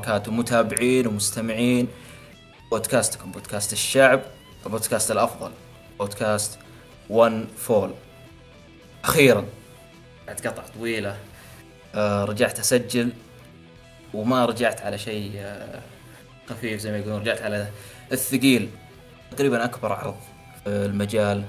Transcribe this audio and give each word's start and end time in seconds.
وبركاته. 0.00 0.32
متابعين 0.32 1.06
ومستمعين 1.06 1.88
بودكاستكم 2.70 3.32
بودكاست 3.32 3.72
الشعب 3.72 4.20
البودكاست 4.66 5.10
الأفضل 5.10 5.50
بودكاست 5.98 6.58
ون 7.10 7.46
فول 7.56 7.94
أخيرا 9.04 9.44
بعد 10.26 10.40
قطعة 10.46 10.66
طويلة 10.68 11.16
آه 11.94 12.24
رجعت 12.24 12.58
أسجل 12.58 13.12
وما 14.14 14.44
رجعت 14.44 14.80
على 14.80 14.98
شيء 14.98 15.32
آه 15.36 15.82
خفيف 16.48 16.80
زي 16.80 16.90
ما 16.90 16.98
يقولون 16.98 17.20
رجعت 17.20 17.42
على 17.42 17.68
الثقيل. 18.12 18.70
تقريبا 19.30 19.64
أكبر 19.64 19.92
عرض 19.92 20.16
في 20.64 20.70
المجال 20.70 21.44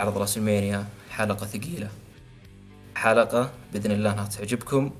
عرض 0.00 0.18
راسلمانيا 0.18 0.84
حلقة 1.10 1.46
ثقيلة. 1.46 1.88
حلقة 2.94 3.50
بإذن 3.72 3.90
الله 3.90 4.12
أنها 4.12 4.26
تعجبكم. 4.26 4.90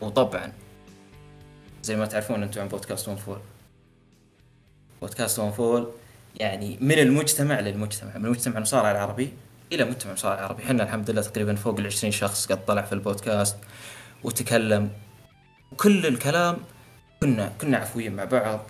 وطبعا 0.00 0.52
زي 1.82 1.96
ما 1.96 2.06
تعرفون 2.06 2.42
أنتم 2.42 2.60
عن 2.60 2.68
بودكاست 2.68 3.08
OneFall 3.08 3.38
بودكاست 5.00 5.38
OneFall 5.38 5.90
يعني 6.36 6.78
من 6.80 6.98
المجتمع 6.98 7.60
للمجتمع 7.60 8.18
من 8.18 8.24
المجتمع 8.24 8.56
المصارع 8.56 8.90
العربي 8.90 9.32
إلى 9.72 9.84
مجتمع 9.84 10.10
المصارع 10.12 10.38
العربي. 10.38 10.62
إحنا 10.62 10.82
الحمد 10.82 11.10
لله 11.10 11.22
تقريبا 11.22 11.54
فوق 11.54 11.78
العشرين 11.78 12.12
شخص 12.12 12.46
قد 12.46 12.64
طلع 12.64 12.82
في 12.82 12.92
البودكاست 12.92 13.56
وتكلم. 14.24 14.90
وكل 15.72 16.06
الكلام 16.06 16.56
كنا 17.20 17.52
كنا 17.60 17.76
عفويين 17.76 18.16
مع 18.16 18.24
بعض. 18.24 18.60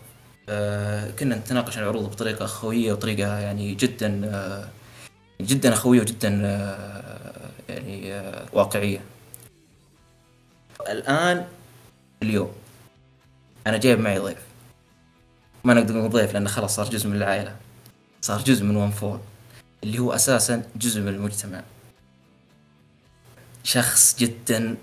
آه 0.48 1.10
كنا 1.10 1.36
نتناقش 1.36 1.78
العروض 1.78 2.10
بطريقة 2.10 2.44
أخوية 2.44 2.92
وطريقة 2.92 3.38
يعني 3.38 3.74
جدا 3.74 4.20
آه 4.24 4.68
جدا 5.40 5.72
أخوية 5.72 6.00
وجدا 6.00 6.40
آه 6.44 7.50
يعني 7.68 8.22
واقعية. 8.52 9.00
الآن 10.88 11.46
اليوم. 12.22 12.52
أنا 13.68 13.78
جايب 13.78 14.00
معي 14.00 14.18
ضيف. 14.18 14.38
ما 15.64 15.74
نقدر 15.74 15.94
نقول 15.94 16.10
ضيف 16.10 16.32
لأنه 16.32 16.48
خلاص 16.48 16.76
صار 16.76 16.90
جزء 16.90 17.08
من 17.08 17.16
العائلة. 17.16 17.56
صار 18.20 18.42
جزء 18.42 18.64
من 18.64 18.76
ون 18.76 18.90
فور 18.90 19.20
اللي 19.82 19.98
هو 19.98 20.12
أساسا 20.12 20.62
جزء 20.76 21.00
من 21.00 21.08
المجتمع. 21.08 21.62
شخص 23.64 24.16
جدا 24.18 24.76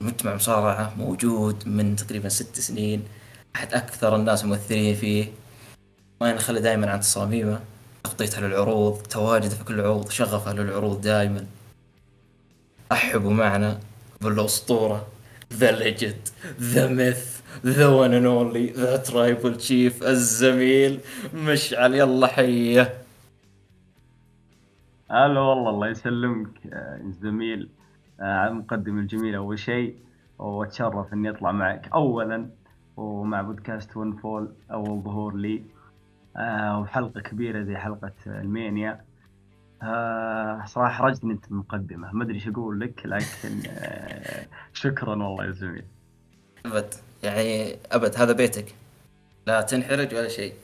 مجتمع 0.00 0.34
مصارعة 0.34 0.94
موجود 0.98 1.68
من 1.68 1.96
تقريبا 1.96 2.28
ست 2.28 2.60
سنين. 2.60 3.04
أحد 3.56 3.74
أكثر 3.74 4.16
الناس 4.16 4.44
مؤثرين 4.44 4.94
فيه. 4.94 5.32
ما 6.20 6.30
يتخلى 6.30 6.60
دائما 6.60 6.90
عن 6.90 7.00
تصاميمه. 7.00 7.60
تغطيته 8.04 8.40
للعروض 8.40 9.02
تواجده 9.02 9.54
في 9.54 9.64
كل 9.64 9.74
العروض 9.74 10.10
شغفه 10.10 10.52
للعروض 10.52 11.00
دائما. 11.00 11.46
رحبوا 12.92 13.32
معنا 13.32 13.80
بالأسطورة 14.20 15.06
the 15.52 15.70
legend 15.70 16.28
the 16.60 16.86
myth 16.86 17.39
the 17.64 17.88
one 17.88 18.14
and 18.14 18.26
only 18.26 18.66
the 18.66 18.96
Tribal 18.96 19.56
Chief 19.56 20.02
الزميل. 20.02 21.00
مشعل 21.34 21.94
يلا 21.94 22.26
حيه 22.26 22.94
هلا 25.10 25.40
والله 25.40 25.70
الله 25.70 25.88
يسلمك 25.88 26.48
الزميل 27.04 27.68
على 28.20 28.50
المقدمة 28.50 29.00
الجميلة 29.00 29.38
أول 29.38 29.58
شيء 29.58 29.96
وأتشرف 30.38 31.12
إني 31.12 31.30
أطلع 31.30 31.52
معك 31.52 31.88
أولا 31.94 32.50
ومع 32.96 33.42
بودكاست 33.42 33.96
ون 33.96 34.16
فول 34.16 34.52
أول 34.70 35.02
ظهور 35.02 35.36
لي. 35.36 35.62
آه 36.36 36.80
وحلقة 36.80 37.20
كبيرة 37.20 37.62
زي 37.62 37.76
حلقة 37.76 38.12
المانيا. 38.26 39.00
آه 39.82 40.62
صراحة 40.66 40.92
حرجتني 40.92 41.32
أنت 41.32 41.50
المقدمة 41.50 42.12
ما 42.12 42.24
أدري 42.24 42.34
إيش 42.34 42.48
أقول 42.48 42.80
لك 42.80 43.06
لكن 43.06 43.62
آه 43.68 44.46
شكرا 44.72 45.10
والله 45.10 45.44
يا 45.44 45.50
زميل. 45.50 45.84
أبد 46.66 46.94
يعني 47.22 47.78
أبد 47.92 48.16
هذا 48.16 48.32
بيتك. 48.32 48.74
لا 49.46 49.60
تنحرج 49.60 50.14
ولا 50.14 50.28
شيء. 50.28 50.54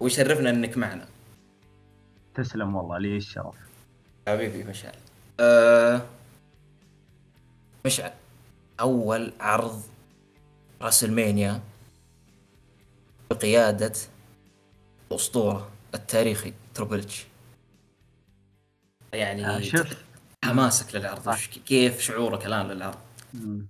ويشرفنا 0.00 0.50
إنك 0.50 0.76
معنا. 0.76 1.08
تسلم 2.34 2.76
والله 2.76 2.98
لي 2.98 3.16
الشرف. 3.16 3.54
حبيبي 4.28 4.64
مشعل. 4.64 4.94
أه 5.40 6.02
مشعل 7.86 8.12
أول 8.80 9.32
عرض 9.40 9.82
راسلمانيا 10.82 11.60
بقيادة 13.30 13.92
الأسطورة 15.10 15.70
التاريخي 15.94 16.52
تربل 16.74 16.98
إتش. 16.98 17.26
يعني 19.12 19.46
آه 19.46 19.60
شوف. 19.60 20.04
حماسك 20.44 20.94
للعرض. 20.94 21.34
كيف 21.66 22.00
شعورك 22.00 22.46
الآن 22.46 22.68
للعرض؟ 22.68 22.98
مم. 23.34 23.66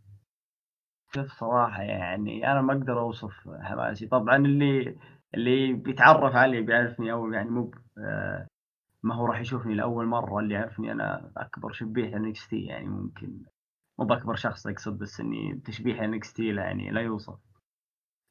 شوف 1.14 1.32
صراحة 1.32 1.82
يعني 1.82 2.52
أنا 2.52 2.62
ما 2.62 2.72
أقدر 2.72 3.00
أوصف 3.00 3.48
حماسي 3.60 4.06
طبعا 4.06 4.36
اللي 4.36 4.96
اللي 5.34 5.72
بيتعرف 5.72 6.34
علي 6.36 6.60
بيعرفني 6.60 7.12
أو 7.12 7.32
يعني 7.32 7.50
مو 7.50 7.70
آه، 7.98 8.46
ما 9.02 9.14
هو 9.14 9.26
راح 9.26 9.40
يشوفني 9.40 9.74
لأول 9.74 10.06
مرة 10.06 10.38
اللي 10.40 10.54
يعرفني 10.54 10.92
أنا 10.92 11.32
أكبر 11.36 11.72
شبيح 11.72 12.14
NXT 12.14 12.52
يعني 12.52 12.88
ممكن 12.88 13.42
مو 13.98 14.04
بأكبر 14.06 14.34
شخص 14.34 14.66
أقصد 14.66 14.98
بس 14.98 15.20
إني 15.20 15.62
تشبيح 15.64 16.00
NXT 16.00 16.40
لا 16.40 16.62
يعني 16.62 16.90
لا 16.90 17.00
يوصف. 17.00 17.38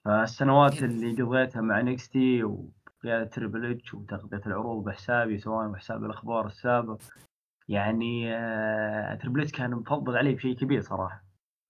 فالسنوات. 0.06 0.84
اللي 0.84 1.22
قضيتها 1.22 1.62
مع 1.62 1.82
NXT 1.82 2.16
وقيادة 2.44 3.26
Triple 3.26 3.72
H 3.72 3.94
وتغطية 3.94 4.42
العروض 4.48 4.84
بحسابي 4.84 5.38
سواء 5.38 5.68
بحساب 5.68 6.04
الأخبار 6.04 6.46
السابق 6.46 7.02
يعني 7.68 8.36
آه، 8.36 9.16
Triple 9.16 9.42
H 9.42 9.52
كان 9.52 9.72
مفضل 9.72 10.18
علي 10.18 10.36
بشيء 10.36 10.56
كبير 10.56 10.82
صراحة. 10.82 11.27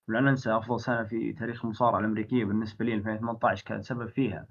ولا 0.10 0.22
ننسى 0.22 0.52
أفضل 0.58 0.80
سنة 0.80 1.04
في 1.04 1.34
تاريخ 1.34 1.66
المصارعة 1.66 2.00
الأمريكية 2.00 2.46
بالنسبة 2.46 2.86
لي 2.86 2.94
2018 2.94 3.64
كان 3.66 3.82
سبب 3.82 4.10
فيها. 4.10 4.48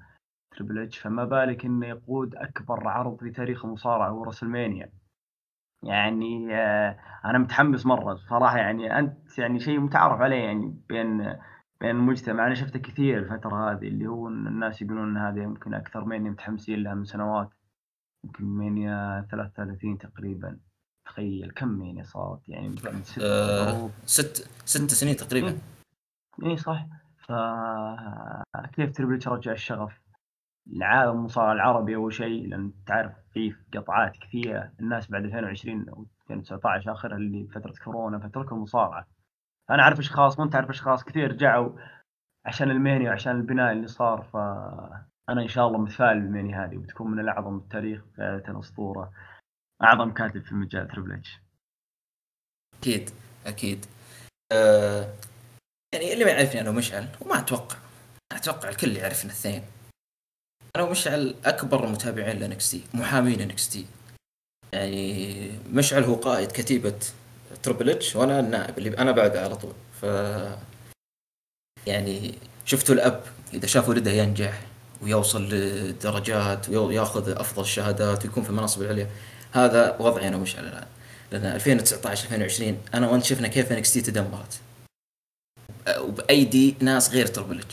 Triple 0.50 0.78
H 0.78 0.98
فما 0.98 1.24
بالك 1.24 1.64
إنه 1.64 1.86
يقود 1.86 2.34
أكبر 2.34 2.88
عرض 2.88 3.20
في 3.20 3.30
تاريخ 3.30 3.64
المصارعة 3.64 4.08
هو 4.10 4.24
WrestleMania. 4.24 4.92
يعني 5.82 6.54
آه 6.56 6.98
أنا 7.24 7.38
متحمس 7.38 7.86
مرة 7.86 8.14
صراحة. 8.14 8.58
يعني 8.58 8.98
أنت 8.98 9.38
يعني 9.38 9.60
شيء 9.60 9.80
متعارف 9.80 10.20
عليه 10.20 10.36
يعني 10.44 10.80
بين 10.88 11.18
بين 11.80 11.90
المجتمع. 11.90 12.46
أنا 12.46 12.54
شفته 12.54 12.78
كثير 12.78 13.18
الفترة 13.18 13.72
هذه 13.72 13.88
اللي 13.88 14.06
هو 14.06 14.28
الناس 14.28 14.82
يقولون 14.82 15.10
إن 15.10 15.16
هذه 15.16 15.42
يمكن 15.42 15.74
أكثر 15.74 16.04
مانيا 16.04 16.30
متحمسين 16.30 16.82
لها 16.82 16.94
من 16.94 17.04
سنوات. 17.04 17.50
يمكن 18.24 18.44
مانيا 18.44 19.26
33 19.30 19.98
تقريبا. 19.98 20.60
تخيل 21.06 21.50
كم 21.50 21.68
مانيا 21.68 22.02
صارت؟ 22.04 22.48
يعني 22.48 22.76
ست 23.02 23.18
أه 23.18 23.90
ست 24.06 24.50
ست 24.64 24.90
سنين 24.90 25.16
تقريبا. 25.16 25.58
إي 26.42 26.56
صح. 26.56 26.86
ف 27.18 27.32
كيف 28.72 28.92
Triple 28.92 29.14
H 29.14 29.28
رجع 29.28 29.52
الشغف؟ 29.52 30.00
العالم 30.72 31.10
المصارع 31.10 31.52
العربي 31.52 31.96
أول 31.96 32.12
شيء 32.12 32.48
لأن 32.48 32.72
تعرف 32.86 33.12
في 33.32 33.54
قطعات 33.74 34.16
كثيرة. 34.16 34.72
الناس 34.80 35.10
بعد 35.10 35.24
2020 35.24 35.88
أو 35.88 36.06
2019 36.30 36.92
اخرها 36.92 37.16
اللي 37.16 37.48
فترة 37.54 37.74
كورونا 37.84 38.18
فتركوا 38.18 38.56
المصارعه 38.56 39.06
أنا 39.70 39.82
أعرف 39.82 39.98
أشخاص 39.98 40.38
وانت 40.38 40.52
تعرف 40.52 40.70
أشخاص 40.70 41.04
كثير 41.04 41.30
رجعوا 41.30 41.70
عشان 42.44 42.70
المانيا 42.70 43.10
وعشان 43.10 43.36
البناء 43.36 43.72
اللي 43.72 43.86
صار. 43.86 44.22
فانا 44.22 45.42
إن 45.42 45.48
شاء 45.48 45.66
الله 45.66 45.78
متفائل 45.78 46.20
بالمانيا 46.20 46.64
هذه 46.64 46.76
وتكون 46.76 47.10
من 47.10 47.20
الأعظم 47.20 47.56
التاريخ 47.56 48.02
قياده 48.18 48.52
الأسطورة. 48.52 49.12
أعظم 49.82 50.12
كاتب 50.12 50.44
في 50.44 50.54
مجال 50.54 50.88
Triple 50.88 51.12
H 51.12 51.38
أكيد 52.80 53.10
أكيد. 53.46 53.86
أه 54.52 55.14
يعني 55.94 56.12
اللي 56.12 56.24
ما 56.24 56.30
يعرفني 56.30 56.60
أنا 56.60 56.70
ومشعل 56.70 57.08
وما 57.20 57.38
أتوقع 57.38 57.76
أتوقع 58.32 58.68
الكل 58.68 58.96
يعرفنا 58.96 59.32
الاثنين 59.32 59.62
أنا 60.76 60.84
ومشعل 60.84 61.34
أكبر 61.44 61.86
متابعين 61.86 62.38
ل 62.38 62.50
NXT 62.50 62.84
محامين 62.94 63.48
NXT 63.48 63.86
يعني 64.72 65.50
مشعل 65.72 66.04
هو 66.04 66.14
قائد 66.14 66.52
كتيبة 66.52 66.98
Triple 67.62 67.90
H 67.90 68.16
وأنا 68.16 68.40
النائب 68.40 68.78
اللي 68.78 68.98
أنا 68.98 69.12
بعده 69.12 69.44
على 69.44 69.56
طول. 69.56 69.72
ف 70.00 70.04
يعني 71.86 72.34
شفتوا 72.64 72.94
الأب 72.94 73.24
إذا 73.54 73.66
شاف 73.66 73.88
ولده 73.88 74.10
ينجح 74.10 74.62
ويوصل 75.02 75.48
لدرجات 75.48 76.68
ويأخذ 76.68 77.30
أفضل 77.30 77.62
الشهادات 77.62 78.24
ويكون 78.24 78.42
في 78.42 78.50
المناصب 78.50 78.82
العليا. 78.82 79.10
هذا 79.56 79.96
وضعي 80.00 80.28
أنا 80.28 80.36
ومشعل 80.36 80.66
الآن. 80.66 80.86
لأن 81.32 81.46
2019 81.46 82.24
2020 82.24 82.82
أنا 82.94 83.08
وأنت 83.08 83.24
شفنا 83.24 83.48
كيف 83.48 83.72
NXT 83.72 84.00
تدمرت. 84.00 84.60
وبايدي 85.98 86.76
ناس 86.80 87.10
غير 87.10 87.26
Triple 87.26 87.64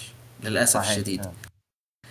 للأسف 0.43 0.73
صحيح. 0.73 0.89
الشديد. 0.89 1.25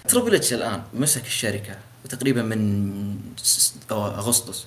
تربل 0.09 0.35
اتش 0.35 0.53
الآن 0.53 0.83
مسك 0.95 1.27
الشركة 1.27 1.79
وتقريبا 2.05 2.43
من 2.43 3.19
أغسطس. 3.91 4.67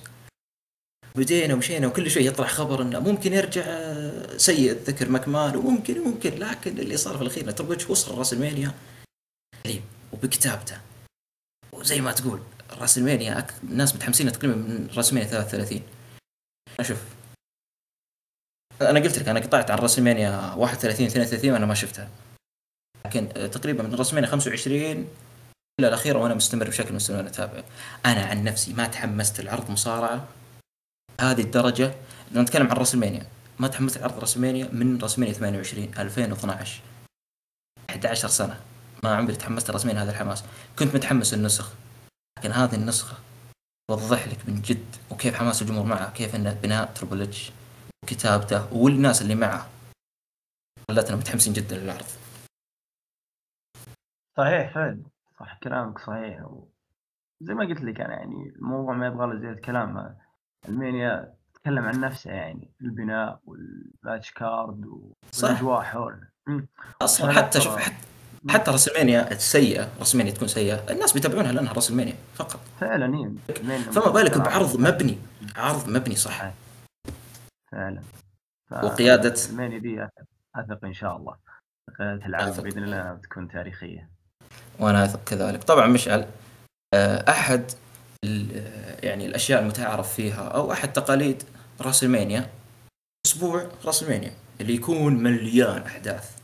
بدينا 1.14 1.54
ومشينا 1.54 1.86
وكل 1.86 2.10
شوي 2.10 2.26
يطلع 2.26 2.46
خبر 2.46 2.82
إنه 2.82 2.98
ممكن 2.98 3.32
يرجع 3.32 3.62
آه، 3.66 4.36
سيء 4.36 4.70
الذكر 4.70 5.08
مكمان 5.08 5.56
وممكن 5.56 6.00
ممكن 6.00 6.30
لكن 6.30 6.78
اللي 6.78 6.96
صار 6.96 7.16
في 7.16 7.22
الأخير 7.22 7.48
إن 7.48 7.54
تربل 7.54 7.78
وصل 7.88 8.18
رأس 8.18 8.32
المانيا 8.32 8.72
قريب 9.64 9.82
وبكتابته. 10.12 10.80
وزي 11.72 12.00
ما 12.00 12.12
تقول 12.12 12.40
راس 12.72 12.98
المانيا 12.98 13.38
أك... 13.38 13.54
الناس 13.62 13.94
متحمسين 13.94 14.32
تقريبا 14.32 14.56
من 14.56 14.88
راس 14.96 15.08
المانيا 15.08 15.28
33 15.28 15.82
شوف. 16.82 16.98
أنا 18.82 19.00
قلت 19.00 19.18
لك 19.18 19.28
أنا 19.28 19.40
قطعت 19.40 19.70
عن 19.70 19.78
راسلمانيا 19.78 20.54
31 20.54 21.06
32 21.06 21.50
وأنا 21.50 21.66
ما 21.66 21.74
شفتها. 21.74 22.08
لكن 23.04 23.28
تقريبا 23.28 23.82
من 23.82 23.94
راسلمانيا 23.94 24.28
25 24.28 24.80
إلى 25.80 25.88
الاخيره 25.88 26.18
وأنا 26.18 26.34
مستمر 26.34 26.68
بشكل 26.68 26.94
مستمر 26.94 27.26
أتابع. 27.26 27.62
أنا 28.06 28.24
عن 28.24 28.44
نفسي 28.44 28.72
ما 28.72 28.86
تحمست 28.86 29.40
لعرض 29.40 29.70
مصارعة 29.70 30.28
هذه 31.20 31.40
الدرجة. 31.40 31.94
لو 32.32 32.42
نتكلم 32.42 32.66
عن 32.66 32.76
راسلمانيا 32.76 33.26
ما 33.58 33.68
تحمست 33.68 33.98
لعرض 33.98 34.18
راسلمانيا 34.18 34.68
من 34.72 34.98
راسلمانيا 34.98 35.34
28 35.34 35.90
2012 35.98 36.80
11 37.90 38.28
سنة. 38.28 38.60
ما 39.04 39.16
عمري 39.16 39.36
تحمست 39.36 39.70
لراسلمانيا 39.70 40.02
هذا 40.02 40.10
الحماس. 40.10 40.44
كنت 40.78 40.94
متحمس 40.94 41.34
النسخ 41.34 41.72
لكن 42.38 42.52
هذه 42.52 42.74
النسخة 42.74 43.16
توضح 43.90 44.28
لك 44.28 44.48
من 44.48 44.62
جد 44.62 44.96
وكيف 45.10 45.34
حماس 45.34 45.62
الجمهور 45.62 45.86
معه 45.86 46.12
كيف 46.12 46.34
إنه 46.34 46.52
بناء 46.52 46.92
تربل 46.92 47.22
اتش 47.22 47.52
وكتابته 48.04 48.74
والناس 48.74 49.22
اللي 49.22 49.34
معه. 49.34 49.68
خلتنا 50.90 51.16
متحمسين 51.16 51.52
جدا 51.52 51.76
للعرض. 51.76 52.06
صحيح 54.36 54.74
فعلا. 54.74 55.02
صح 55.40 55.58
كلامك 55.62 55.98
صحيح. 55.98 56.42
و... 56.42 56.68
زي 57.40 57.54
ما 57.54 57.64
قلت 57.64 57.80
لك 57.80 58.00
أنا 58.00 58.14
يعني 58.14 58.52
الموضوع 58.56 58.94
ما 58.94 59.06
يبغى 59.06 59.26
له 59.26 59.40
زيادة 59.40 59.60
كلام 59.60 60.16
المانيا 60.68 61.34
تتكلم 61.54 61.84
عن 61.84 62.00
نفسها 62.00 62.32
يعني 62.32 62.70
البناء 62.80 63.40
والباتش 63.44 64.30
كارد 64.30 64.84
والأجواء 65.42 65.82
حولنا. 65.82 66.28
أصلا 67.02 67.32
حتى 67.32 67.60
شوف 67.60 67.76
حتى 67.76 68.15
حتى 68.48 68.70
راسلمانيا 68.70 69.32
السيئة 69.32 69.88
راسلمانيا 69.98 70.32
تكون 70.32 70.48
سيئة 70.48 70.90
الناس 70.90 71.12
بيتابعونها 71.12 71.52
لأنها 71.52 71.72
راسلمانيا 71.72 72.14
فقط. 72.34 72.60
فعلا 72.80 73.18
إيه. 73.18 73.78
فما 73.78 74.10
بالك 74.10 74.38
بعرض 74.38 74.80
مبني؟ 74.80 75.18
عرض 75.56 75.88
مبني 75.88 76.16
صح. 76.16 76.52
فعلا. 77.72 78.02
وقيادة. 78.70 79.34
المانيا 79.50 79.78
دي 79.78 80.08
أثق 80.56 80.84
إن 80.84 80.92
شاء 80.92 81.16
الله. 81.16 81.36
قيادة 81.98 82.26
العالم 82.26 82.62
بإذن 82.62 82.84
الله 82.84 83.12
بتكون 83.12 83.48
تاريخية. 83.48 84.08
وأنا 84.78 85.04
أثق 85.04 85.24
كذلك. 85.24 85.64
طبعا 85.64 85.86
مشعل 85.86 86.26
آه، 86.94 87.30
أحد 87.30 87.70
يعني 89.02 89.26
الأشياء 89.26 89.62
المتعارف 89.62 90.12
فيها 90.12 90.48
أو 90.48 90.72
أحد 90.72 90.92
تقاليد 90.92 91.42
راسلمانيا 91.80 92.50
أسبوع 93.26 93.68
راسلمانيا 93.84 94.32
اللي 94.60 94.74
يكون 94.74 95.22
مليان 95.22 95.82
أحداث. 95.82 96.35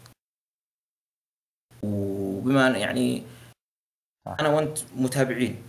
وبما 1.84 2.68
يعني 2.68 3.22
أنا 4.40 4.48
وأنت 4.48 4.78
متابعين 4.96 5.62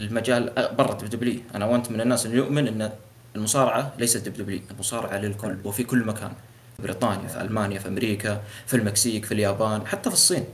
المجال 0.00 0.74
برا 0.78 0.94
W 0.94 1.40
أنا 1.54 1.66
وأنت 1.66 1.90
من 1.90 2.00
الناس 2.00 2.26
اللي 2.26 2.36
يؤمن 2.36 2.68
أن 2.68 2.92
المصارعة 3.36 3.94
ليست 3.98 4.28
W 4.28 4.60
المصارعة 4.70 5.18
للكل 5.18 5.58
وفي 5.64 5.84
كل 5.84 6.04
مكان. 6.04 6.32
في 6.76 6.82
بريطانيا 6.82 7.28
في 7.28 7.40
ألمانيا 7.40 7.78
في 7.78 7.88
أمريكا 7.88 8.42
في 8.66 8.76
المكسيك 8.76 9.24
في 9.24 9.34
اليابان 9.34 9.86
حتى 9.86 10.10
في 10.10 10.16
الصين. 10.16 10.44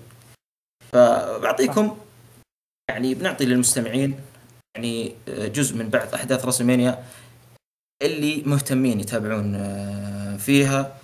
فبعطيكم 0.92 1.98
يعني 2.90 3.14
بنعطي 3.14 3.44
للمستمعين 3.44 4.20
يعني 4.76 5.14
جزء 5.28 5.76
من 5.76 5.88
بعض 5.88 6.14
أحداث 6.14 6.44
WrestleMania 6.44 7.04
اللي 8.02 8.42
مهتمين 8.46 9.00
يتابعون 9.00 9.56
فيها. 10.38 10.98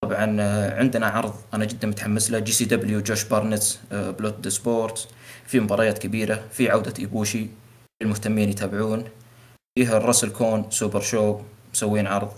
طبعا 0.00 0.36
آه، 0.40 0.78
عندنا 0.78 1.06
عرض 1.06 1.34
أنا 1.54 1.64
جدا 1.64 1.88
متحمس 1.88 2.30
له 2.30 2.38
GCW 2.38 2.64
Josh 2.64 3.24
Barnett's 3.24 3.78
Bloodsport 3.92 5.08
في 5.46 5.60
مباريات 5.60 5.98
كبيرة 5.98 6.44
في 6.52 6.70
عودة 6.70 6.94
ايبوشي 6.98 7.46
المهتمين 8.02 8.48
يتابعون. 8.48 9.04
فيها 9.78 9.96
ال 9.96 9.99
WrestleCon 9.99 10.30
SuperShow 10.32 11.40
مسوين 11.72 12.06
عرض. 12.06 12.32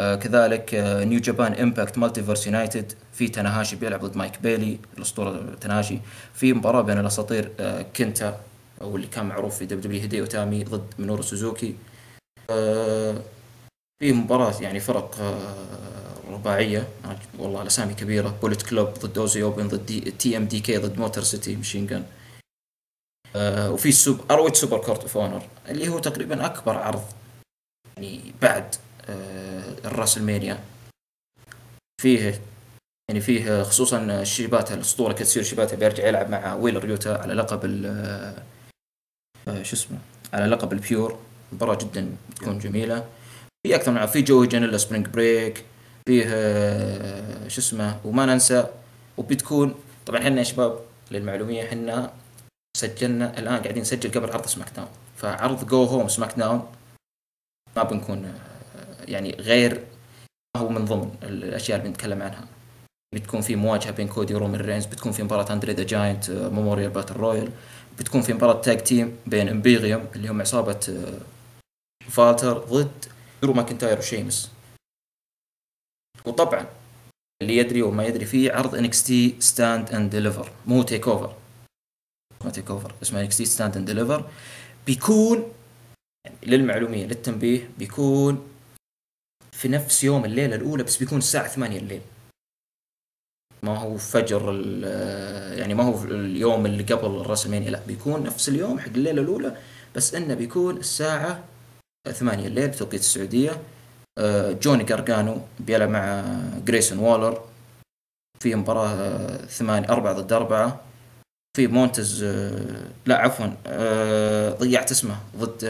آه 0.00 0.14
كذلك 0.14 0.74
آه 0.74 1.04
New 1.04 1.20
Japan 1.20 1.52
Impact 1.52 1.98
Multiverse 1.98 2.46
United 2.46 2.92
في 3.12 3.28
تناهاشي 3.28 3.76
بيلعب 3.76 4.04
ضد 4.04 4.16
مايك 4.16 4.40
بيلي 4.42 4.78
الأسطورة 4.98 5.54
تناهاشي 5.60 5.98
في 6.34 6.52
مباراة 6.52 6.82
بين 6.82 6.98
الأساطير 6.98 7.52
آه 7.60 7.82
كنتا 7.82 8.40
أو 8.80 8.96
اللي 8.96 9.06
كان 9.06 9.26
معروف 9.26 9.58
في 9.58 9.64
WWE 9.64 9.80
هيديو 9.80 10.00
ايتامي 10.00 10.64
ضد 10.64 10.86
منورو 10.98 11.22
سوزوكي 11.22 11.74
آه 12.50 13.22
في 14.02 14.12
مباراة 14.12 14.60
يعني 14.62 14.80
فرق 14.80 15.16
آه 15.20 16.14
رباعية 16.28 16.88
والله 17.38 17.62
الاسامي 17.62 17.94
كبيرة 17.94 18.28
Bullet 18.42 18.62
Club 18.62 18.88
ضد 18.88 19.18
Aussie 19.18 19.42
Open 19.42 19.68
ضد 19.68 20.14
TMDK 20.18 20.76
ضد 20.76 20.98
Motor 20.98 21.24
City 21.24 21.56
Machine 21.56 21.86
Guns. 21.86 22.04
آه 23.36 23.70
وفي 23.70 23.88
ال 23.88 24.20
Supercard 24.30 24.56
ROH 24.56 24.78
Supercard 24.78 25.00
of 25.02 25.16
Honor 25.16 25.42
اللي 25.68 25.88
هو 25.88 25.98
تقريبا 25.98 26.46
أكبر 26.46 26.78
عرض 26.78 27.04
يعني 27.96 28.34
بعد 28.42 28.74
آه 29.08 29.76
ال 29.84 29.89
WrestleMania. 29.89 30.58
فيه 32.02 32.40
يعني 33.10 33.20
فيه 33.20 33.62
خصوصا 33.62 34.24
شيباتا 34.24 34.74
الأسطورة 34.74 35.12
كاتسيوري 35.12 35.42
شيباتا 35.42 35.76
بيرجع 35.76 36.06
يلعب 36.06 36.30
مع 36.30 36.54
ويلر 36.54 36.88
يوتا 36.88 37.08
على 37.08 37.34
لقب 37.34 37.64
ال 37.64 37.86
آه، 39.48 39.62
شو 39.62 39.76
اسمه 39.76 39.98
على 40.32 40.46
لقب 40.46 40.72
ال 40.72 40.80
Pure. 40.80 41.18
مباراة 41.52 41.78
جدا 41.78 42.16
تكون 42.36 42.58
جميلة. 42.58 43.04
في 43.66 43.74
أكثر 43.74 43.92
من 43.92 44.06
في 44.06 44.22
Joey 44.22 44.46
Janela's 44.46 44.78
Spring 44.78 45.08
Break 45.08 45.64
فيه 46.08 46.24
آه، 46.26 47.48
شو 47.48 47.60
اسمه 47.60 48.00
وما 48.04 48.26
ننسى 48.26 48.66
وبتكون 49.16 49.74
طبعا 50.06 50.20
إحنا 50.20 50.38
يا 50.38 50.42
شباب 50.42 50.80
للمعلومية 51.10 51.64
إحنا 51.64 52.12
سجلنا 52.76 53.38
الآن 53.38 53.62
قاعدين 53.62 53.82
نسجل 53.82 54.10
قبل 54.10 54.32
عرض 54.32 54.46
SmackDown 54.46 54.88
فعرض 55.16 55.66
go 55.68 55.84
home 55.84 56.08
SmackDown 56.08 56.72
ما 57.76 57.82
بنكون 57.82 58.24
آه، 58.24 59.04
يعني 59.08 59.36
غير 59.40 59.84
هو 60.56 60.68
من 60.68 60.84
ضمن 60.84 61.14
الأشياء 61.22 61.78
اللي 61.78 61.88
بنتكلم 61.88 62.22
عنها. 62.22 62.44
بتكون 63.14 63.40
في 63.40 63.56
مواجهة 63.56 63.90
بين 63.90 64.08
كودي 64.08 64.34
ورومان 64.34 64.60
رينز 64.60 64.86
بتكون 64.86 65.12
في 65.12 65.22
مباراة 65.22 65.52
Andre 65.52 65.72
the 65.72 65.82
Giant 65.82 66.30
Memorial 66.30 66.90
Battle 66.90 67.14
Royal 67.14 67.50
بتكون 67.98 68.22
في 68.22 68.32
مباراة 68.32 68.60
tag 68.60 68.78
team 68.78 69.16
بين 69.26 69.48
Imperium 69.48 70.06
اللي 70.16 70.28
هم 70.28 70.40
عصابة 70.40 70.80
آه، 70.88 72.08
فالتر 72.10 72.58
ضد 72.58 73.04
درو 73.42 73.52
ماكنتاير 73.52 73.98
وشيمس. 73.98 74.50
وطبعا 76.24 76.66
اللي 77.42 77.56
يدري 77.56 77.82
وما 77.82 78.04
يدري 78.04 78.24
فيه 78.24 78.52
عرض 78.52 78.74
NXT 78.74 79.36
Stand & 79.40 79.90
Deliver 79.90 80.52
مو 80.66 80.82
TakeOver 80.82 81.36
ما 82.44 82.50
TakeOver 82.50 82.94
اسمه 83.02 83.20
NXT 83.20 83.44
Stand & 83.44 83.76
Deliver 83.76 84.30
بيكون 84.86 85.52
يعني 86.24 86.36
للمعلومية 86.42 87.06
للتنبيه 87.06 87.70
بيكون 87.78 88.48
في 89.52 89.68
نفس 89.68 90.04
يوم 90.04 90.24
الليلة 90.24 90.56
الأولى 90.56 90.82
بس 90.82 90.96
بيكون 90.96 91.18
الساعة 91.18 91.48
8 91.48 91.78
الليل. 91.78 92.02
ما 93.62 93.78
هو 93.78 93.96
فجر 93.96 94.42
يعني 95.58 95.74
ما 95.74 95.84
هو 95.84 96.04
اليوم 96.04 96.66
اللي 96.66 96.82
قبل 96.82 97.20
ال 97.20 97.23
WrestleMania 97.23 97.64
لا 97.64 97.86
بيكون 97.86 98.22
نفس 98.22 98.48
اليوم 98.48 98.78
حق 98.78 98.86
الليلة 98.86 99.22
الأولى 99.22 99.56
بس 99.96 100.14
إنه 100.14 100.34
بيكون 100.34 100.76
الساعة 100.76 101.44
8 102.10 102.46
الليل 102.46 102.68
بتوقيت 102.68 103.00
السعودية. 103.00 103.62
آه، 104.18 104.52
جوني 104.52 104.84
جارجانو 104.84 105.40
بيلعب 105.60 105.88
مع 105.88 106.24
جريسون 106.64 106.98
وولر. 106.98 107.40
في 108.40 108.54
مباراة 108.54 109.36
ثمانية 109.36 109.88
أربعة 109.88 110.12
ضد 110.12 110.32
أربعة. 110.32 110.80
في 111.56 111.66
مونتز 111.66 112.22
آه، 112.22 112.90
لا 113.06 113.18
عفوا 113.18 113.46
آه، 113.66 114.50
ضيعت 114.50 114.90
اسمه 114.90 115.16
ضد 115.36 115.64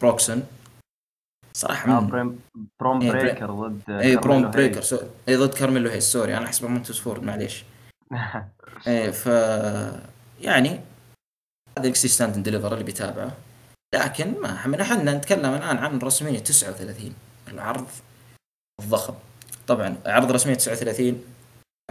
بروكسون. 0.00 0.46
آه 1.64 2.00
بريم 2.00 2.40
بروم 2.80 3.02
إيه 3.02 3.10
بريكر 3.10 3.50
ضد 3.50 3.90
اي 3.90 4.16
بروم 4.16 4.50
بريكر 4.50 4.80
سو... 4.80 4.98
اي 5.28 5.36
ضد 5.36 5.54
كارميلو 5.54 5.90
هيس 5.90 6.04
سوري 6.04 6.36
أنا 6.36 6.46
احسبه 6.46 6.68
مونتس 6.68 6.98
فورد 6.98 7.22
معليش. 7.22 7.64
إيه 8.86 9.10
ف 9.10 9.26
يعني 10.40 10.80
هذا 11.78 11.88
NXT 11.88 12.08
Stand & 12.08 12.38
Deliver 12.38 12.72
اللي 12.72 12.84
بيتابعه. 12.84 13.32
لكن 13.94 14.40
ما 14.40 14.82
إحنا 14.82 15.12
نتكلم 15.14 15.54
الآن 15.54 15.76
عن 15.76 15.98
WrestleMania 15.98 16.38
39 16.38 17.14
العرض 17.48 17.88
الضخم. 18.80 19.14
طبعا 19.66 19.96
عرض 20.06 20.32
WrestleMania 20.32 20.54
39 20.54 21.24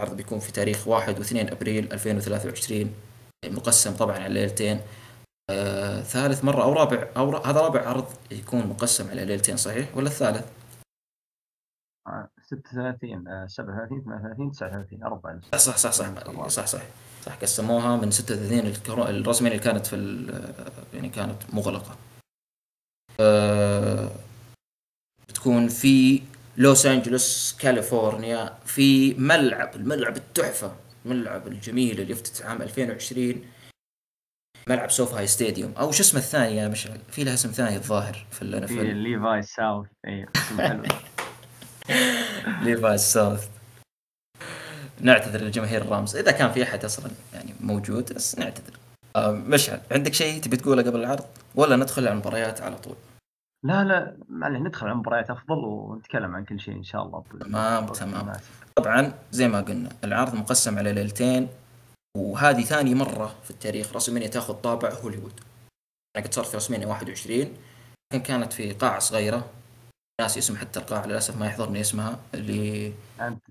العرض 0.00 0.16
بيكون 0.16 0.38
في 0.38 0.52
تاريخ 0.52 0.88
1 0.88 1.24
و2 1.24 1.52
أبريل 1.52 1.92
2023 1.92 2.94
مقسم 3.44 3.96
طبعا 3.96 4.18
على 4.18 4.34
ليلتين. 4.34 4.80
آه، 5.50 6.02
ثالث 6.02 6.44
مرة 6.44 6.62
أو 6.62 6.72
رابع 6.72 7.08
أو 7.16 7.30
ر... 7.30 7.46
هذا 7.46 7.60
رابع 7.60 7.88
عرض 7.88 8.06
يكون 8.30 8.66
مقسم 8.66 9.10
على 9.10 9.24
ليلتين 9.24 9.56
صحيح؟ 9.56 9.96
ولا 9.96 10.08
الثالث؟ 10.08 10.46
36 12.46 13.48
37 13.48 14.02
38 14.04 14.50
39 14.52 15.02
أربعة 15.02 15.40
صح 15.52 15.58
صح 15.58 15.76
صح 15.76 15.90
صح 15.90 16.48
صح 16.48 16.66
صح 16.66 16.82
صح. 17.22 17.34
قسموها 17.42 17.96
من 17.96 18.10
36 18.10 19.08
ال 19.08 19.11
WrestleMania 19.11 19.50
اللي 19.50 19.62
كانت 19.62 19.86
في 19.86 19.96
يعني 20.94 21.08
كانت 21.08 21.54
مغلقة. 21.54 21.96
أه 23.20 24.10
بتكون 25.28 25.68
في 25.68 26.22
لوس 26.56 26.86
أنجلوس 26.86 27.56
كاليفورنيا 27.60 28.58
في 28.64 29.14
ملعب 29.14 29.74
الملعب 29.76 30.16
التحفة 30.16 30.76
الملعب 31.04 31.46
الجميل 31.46 32.00
اللي 32.00 32.12
افتتح 32.12 32.46
عام 32.46 32.62
2020 32.62 33.44
ملعب 34.68 34.90
SoFi 34.90 35.14
Stadium. 35.14 35.72
أو 35.72 35.92
شو 35.92 36.02
اسمه 36.02 36.20
الثاني 36.20 36.56
يا 36.56 36.68
مشعل؟ 36.68 36.98
في 37.10 37.24
لها 37.24 37.34
اسم 37.34 37.50
ثاني 37.50 37.76
الظاهر 37.76 38.26
في 38.30 38.42
ال 38.42 38.68
في 38.68 38.92
Levi's 38.92 39.42
South 39.42 39.86
اي 40.06 40.26
اسم 40.36 40.60
حلو. 40.60 40.82
Levi's 42.62 42.98
South 42.98 43.48
نعتذر 45.00 45.40
لجماهير 45.40 45.82
ال 45.82 45.88
Rams. 45.88 46.16
إذا 46.16 46.30
كان 46.30 46.52
في 46.52 46.62
أحد 46.62 46.84
أصلا 46.84 47.10
يعني 47.34 47.54
موجود 47.60 48.12
بس 48.12 48.38
نعتذر. 48.38 48.78
مشعل 49.30 49.80
عندك 49.92 50.14
شيء 50.14 50.40
تبي 50.40 50.56
تقوله 50.56 50.82
قبل 50.82 51.00
العرض؟ 51.00 51.24
ولا 51.54 51.76
ندخل 51.76 52.02
على 52.06 52.12
المباريات 52.12 52.60
على 52.60 52.76
طول؟ 52.76 52.96
لا 53.64 53.84
لا 53.84 54.16
معلش 54.28 54.60
ندخل 54.60 54.86
على 54.86 54.92
المباريات 54.92 55.30
أفضل 55.30 55.58
ونتكلم 55.64 56.34
عن 56.34 56.44
كل 56.44 56.60
شيء 56.60 56.74
إن 56.74 56.84
شاء 56.84 57.02
الله. 57.02 57.24
تمام 57.40 57.86
تمام. 57.86 58.32
طبعا 58.76 59.12
زي 59.32 59.48
ما 59.48 59.60
قلنا 59.60 59.88
العرض 60.04 60.34
مقسم 60.34 60.78
على 60.78 60.92
ليلتين 60.92 61.48
وهذه 62.16 62.62
ثاني 62.62 62.94
مرة 62.94 63.34
في 63.44 63.50
التاريخ 63.50 63.92
WrestleMania 63.92 64.28
تاخذ 64.28 64.54
طابع 64.54 64.92
هوليوود. 64.92 65.40
يعني 66.14 66.26
قد 66.26 66.34
صارت 66.34 66.48
في 66.48 66.54
WrestleMania 66.54 66.86
21 66.86 67.56
لكن 68.12 68.22
كانت 68.24 68.52
في 68.52 68.72
قاعة 68.72 68.98
صغيرة. 68.98 69.50
ناس 70.20 70.38
اسم 70.38 70.56
حتى 70.56 70.80
القاعة 70.80 71.06
للأسف 71.06 71.36
ما 71.36 71.46
يحضرني 71.46 71.80
اسمها 71.80 72.20
اللي 72.34 72.92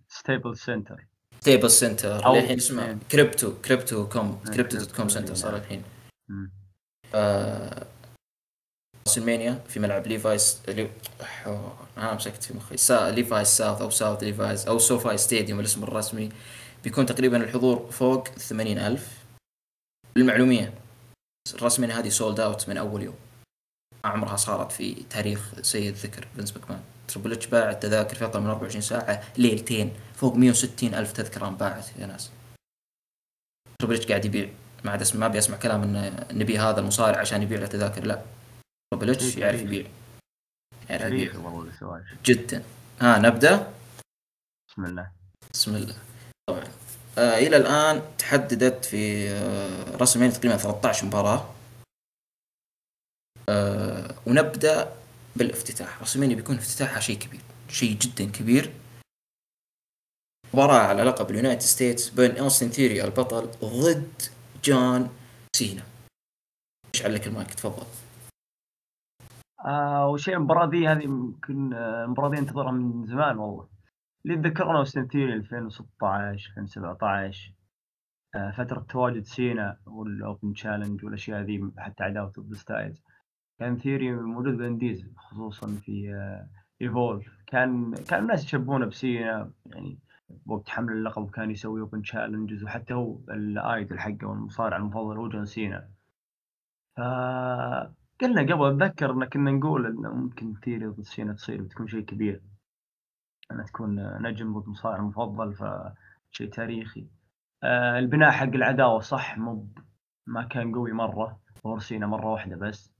ستيبل 0.09 0.57
سنتر 0.57 1.05
ستيبل 1.41 1.71
سنتر 1.71 2.37
الحين 2.37 2.57
اسمها 2.57 2.97
Crypto 3.11 3.53
Crypto 3.61 4.09
com 4.09 4.41
Crypto 4.53 4.77
dot 4.77 4.91
com 4.91 5.09
Center 5.09 5.35
صار 5.35 5.55
الحين. 5.55 5.83
راسلمانيا 9.07 9.63
في 9.67 9.79
ملعب 9.79 10.07
ليفايس 10.07 10.59
اللي 10.67 10.89
أنا 11.97 12.13
مسكت 12.13 12.43
في 12.43 12.53
مخي. 12.53 12.77
سا... 12.77 13.11
ليفايس 13.11 13.47
ساوث 13.47 13.81
أو 13.81 13.89
ساوث 13.89 14.23
ليفايس 14.23 14.67
أو 14.67 14.79
SoFi 14.79 15.17
Stadium 15.17 15.59
الاسم 15.59 15.83
الرسمي 15.83 16.29
بيكون 16.83 17.05
تقريبا 17.05 17.43
الحضور 17.43 17.91
فوق 17.91 18.27
ثمانين 18.27 18.77
ألف. 18.77 19.25
للمعلومية 20.15 20.73
الرسمية 21.53 21.99
هذه 21.99 22.09
sold 22.09 22.39
out 22.39 22.69
من 22.69 22.77
أول 22.77 23.03
يوم. 23.03 23.15
عمرها 24.07 24.35
صارت 24.35 24.71
في 24.71 24.93
تاريخ 25.09 25.39
سيء 25.61 25.89
الذكر 25.89 26.27
فينس 26.35 26.57
ماكمان. 26.57 26.79
تربل 27.07 27.31
اتش 27.31 27.47
باع 27.47 27.71
التذاكر 27.71 28.15
في 28.15 28.25
أقل 28.25 28.39
من 28.39 28.47
24 28.47 28.81
ساعة 28.81 29.23
ليلتين 29.37 29.93
فوق 30.15 30.35
160 30.35 30.93
ألف 30.93 31.11
تذكرة 31.11 31.47
انباعت 31.47 31.85
يا 31.99 32.05
ناس. 32.05 32.29
تربل 33.81 33.95
اتش 33.95 34.07
قاعد 34.07 34.25
يبيع 34.25 34.49
ما 34.83 34.91
عاد 34.91 35.15
ما 35.17 35.25
أبي 35.25 35.37
أسمع 35.37 35.57
كلام 35.57 35.83
إن 35.83 36.25
نبي 36.31 36.59
هذا 36.59 36.79
المصارع 36.79 37.19
عشان 37.19 37.41
يبيع 37.43 37.59
له 37.59 37.65
تذاكر 37.67 38.03
لا. 38.03 38.21
تربل 38.93 39.09
اتش 39.09 39.37
يعرف 39.37 39.61
يبيع. 39.61 39.85
يعرف 40.89 41.03
يبيع. 41.13 41.33
جدا. 42.25 42.63
ها 43.01 43.19
نبدأ؟ 43.19 43.73
بسم 44.69 44.85
الله. 44.85 45.11
بسم 45.53 45.75
الله. 45.75 45.95
طبعا. 46.49 46.63
آه 47.17 47.37
إلى 47.37 47.57
الآن 47.57 48.01
تحددت 48.17 48.85
في 48.85 49.29
آه 49.29 49.97
راسلمانيا 49.97 50.31
تقريبا 50.33 50.57
13 50.57 51.05
مباراة. 51.05 51.49
آه 53.49 54.15
ونبدأ 54.27 54.93
بالافتتاح. 55.35 55.99
راس 55.99 56.17
بيكون 56.17 56.55
افتتاحها 56.55 56.99
شيء 56.99 57.17
كبير 57.17 57.41
شيء 57.69 57.97
جدا 57.97 58.31
كبير. 58.31 58.73
مباراة 60.53 60.87
على 60.87 61.03
لقب 61.03 61.29
ال 61.29 61.34
United 61.34 61.61
States 61.61 62.09
بين 62.09 62.37
أوستن 62.37 62.69
ثيري 62.69 63.03
البطل 63.03 63.51
ضد 63.63 64.21
جون 64.63 65.09
سينا. 65.55 65.83
إيش 66.95 67.05
عليك 67.05 67.27
المايك؟ 67.27 67.53
تفضل. 67.53 67.85
آه 69.65 70.07
وشيء 70.07 70.33
المباراة 70.35 70.69
دي؟ 70.69 70.87
هذه 70.87 71.03
يمكن 71.03 71.73
آه، 71.73 72.03
المباراة 72.05 72.29
دي 72.29 72.37
انتظرها 72.37 72.71
من 72.71 73.05
زمان 73.05 73.37
والله. 73.37 73.67
اللي 74.25 74.37
تذكرنا 74.37 74.79
أوستن 74.79 75.07
ثيري 75.07 75.33
2016 75.33 76.53
2017 76.57 77.53
آه، 78.35 78.51
فترة 78.51 78.85
تواجد 78.89 79.23
سينا 79.23 79.77
وال 79.85 80.08
open 80.08 80.53
challenge 80.53 81.05
والأشياء 81.05 81.41
ذي 81.41 81.71
حتى 81.77 82.03
عداوته 82.03 82.53
ستايلز 82.53 83.03
كان 83.59 83.77
ثيري 83.77 84.11
موجود 84.11 84.57
بال 84.57 84.69
indies 84.69 85.05
خصوصا 85.17 85.67
في 85.67 86.11
ايفولف 86.81 87.27
آه، 87.27 87.43
كان 87.47 87.93
كان 87.95 88.23
الناس 88.23 88.43
يشبهونه 88.45 88.85
بسينا 88.85 89.51
يعني 89.65 89.99
وقت 90.45 90.69
حمل 90.69 90.93
اللقب 90.93 91.29
كان 91.29 91.51
يسوي 91.51 91.81
open 91.81 92.01
challenges 92.01 92.63
وحتى 92.63 92.93
هو 92.93 93.19
ال 93.29 93.43
idol 93.43 93.99
حقه 93.99 94.27
والمصارع 94.27 94.77
المفضل 94.77 95.17
هو 95.17 95.29
جون 95.29 95.45
سينا. 95.45 95.89
ف 96.97 96.99
قلنا 98.21 98.41
قبل 98.53 98.65
اتذكر 98.67 99.11
ان 99.11 99.25
كنا 99.25 99.51
نقول 99.51 99.85
انه 99.85 100.13
ممكن 100.13 100.53
ثيري 100.65 100.85
ضد 100.87 101.01
سينا 101.01 101.33
تصير 101.33 101.61
بتكون 101.61 101.87
شيء 101.87 102.01
كبير. 102.01 102.41
إنها 103.51 103.65
تكون 103.65 104.21
نجم 104.21 104.59
ضد 104.59 104.69
مصارع 104.69 105.01
مفضل 105.01 105.53
فشيء 105.53 106.49
تاريخي. 106.49 107.07
آه 107.63 107.99
البناء 107.99 108.31
حق 108.31 108.43
العداوة 108.43 108.99
صح 108.99 109.37
مو 109.37 109.67
ما 110.27 110.43
كان 110.43 110.75
قوي 110.75 110.91
مرة 110.93 111.39
وظهر 111.63 111.88
سينا 111.88 112.07
مرة 112.07 112.27
واحدة 112.31 112.55
بس. 112.55 112.94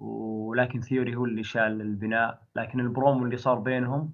ولكن 0.00 0.80
ثيوري 0.80 1.16
هو 1.16 1.24
اللي 1.24 1.42
شال 1.42 1.80
البناء. 1.80 2.42
لكن 2.56 2.80
البرومو 2.80 3.24
اللي 3.24 3.36
صار 3.36 3.58
بينهم 3.58 4.12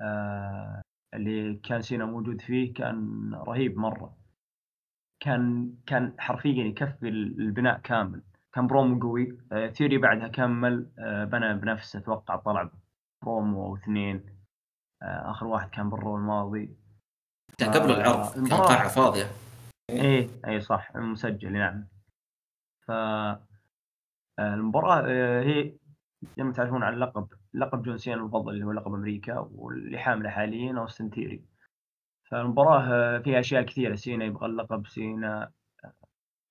آه 0.00 0.82
اللي 1.14 1.54
كان 1.54 1.82
سينا 1.82 2.04
موجود 2.04 2.40
فيه 2.40 2.74
كان 2.74 3.30
رهيب 3.34 3.78
مرة. 3.78 4.16
كان 5.20 5.74
كان 5.86 6.14
حرفيا 6.18 6.64
يكفي 6.64 7.08
البناء 7.08 7.78
كامل. 7.78 8.22
كان 8.52 8.66
برومو 8.66 9.00
قوي. 9.00 9.38
آه 9.52 9.68
ثيوري 9.68 9.98
بعدها 9.98 10.28
كمل 10.28 10.90
آه 10.98 11.24
بنى 11.24 11.54
بنفسه. 11.54 11.98
أتوقع 11.98 12.36
طلع 12.36 12.70
برومو 13.22 13.66
أو 13.66 13.76
اثنين. 13.76 14.38
آه، 15.02 15.30
آخر 15.30 15.46
واحد 15.46 15.70
كان 15.70 15.90
بال 15.90 16.00
Raw 16.00 16.16
الماضي. 16.16 16.76
كان 17.58 17.70
قبل 17.70 17.90
العرض 17.90 18.48
كان 18.48 18.58
قاعه 18.58 18.88
فاضية. 18.88 19.26
إيه 19.90 20.28
اي 20.46 20.60
صح 20.60 20.96
مسجل 20.96 21.52
نعم. 21.52 21.88
ف 22.86 22.90
آه، 24.38 24.54
المباراة 24.54 25.02
آه، 25.06 25.42
هي 25.42 25.74
زي 26.36 26.42
ما 26.44 26.52
تعرفون 26.52 26.82
عن 26.82 26.94
اللقب 26.94 27.28
لقب 27.54 27.82
جون 27.82 27.98
سينا 27.98 28.16
المفضل 28.16 28.52
اللي 28.52 28.64
هو 28.64 28.72
لقب 28.72 28.94
أمريكا 28.94 29.38
واللي 29.38 29.98
حامله 29.98 30.30
حاليا 30.30 30.78
أوستن 30.78 31.10
ثيري 31.10 31.44
فالمباراة 32.30 33.18
فيها 33.18 33.40
أشياء 33.40 33.62
كثيرة. 33.62 33.94
سينا 33.94 34.24
يبغى 34.24 34.46
اللقب 34.46 34.86
سينا 34.86 35.52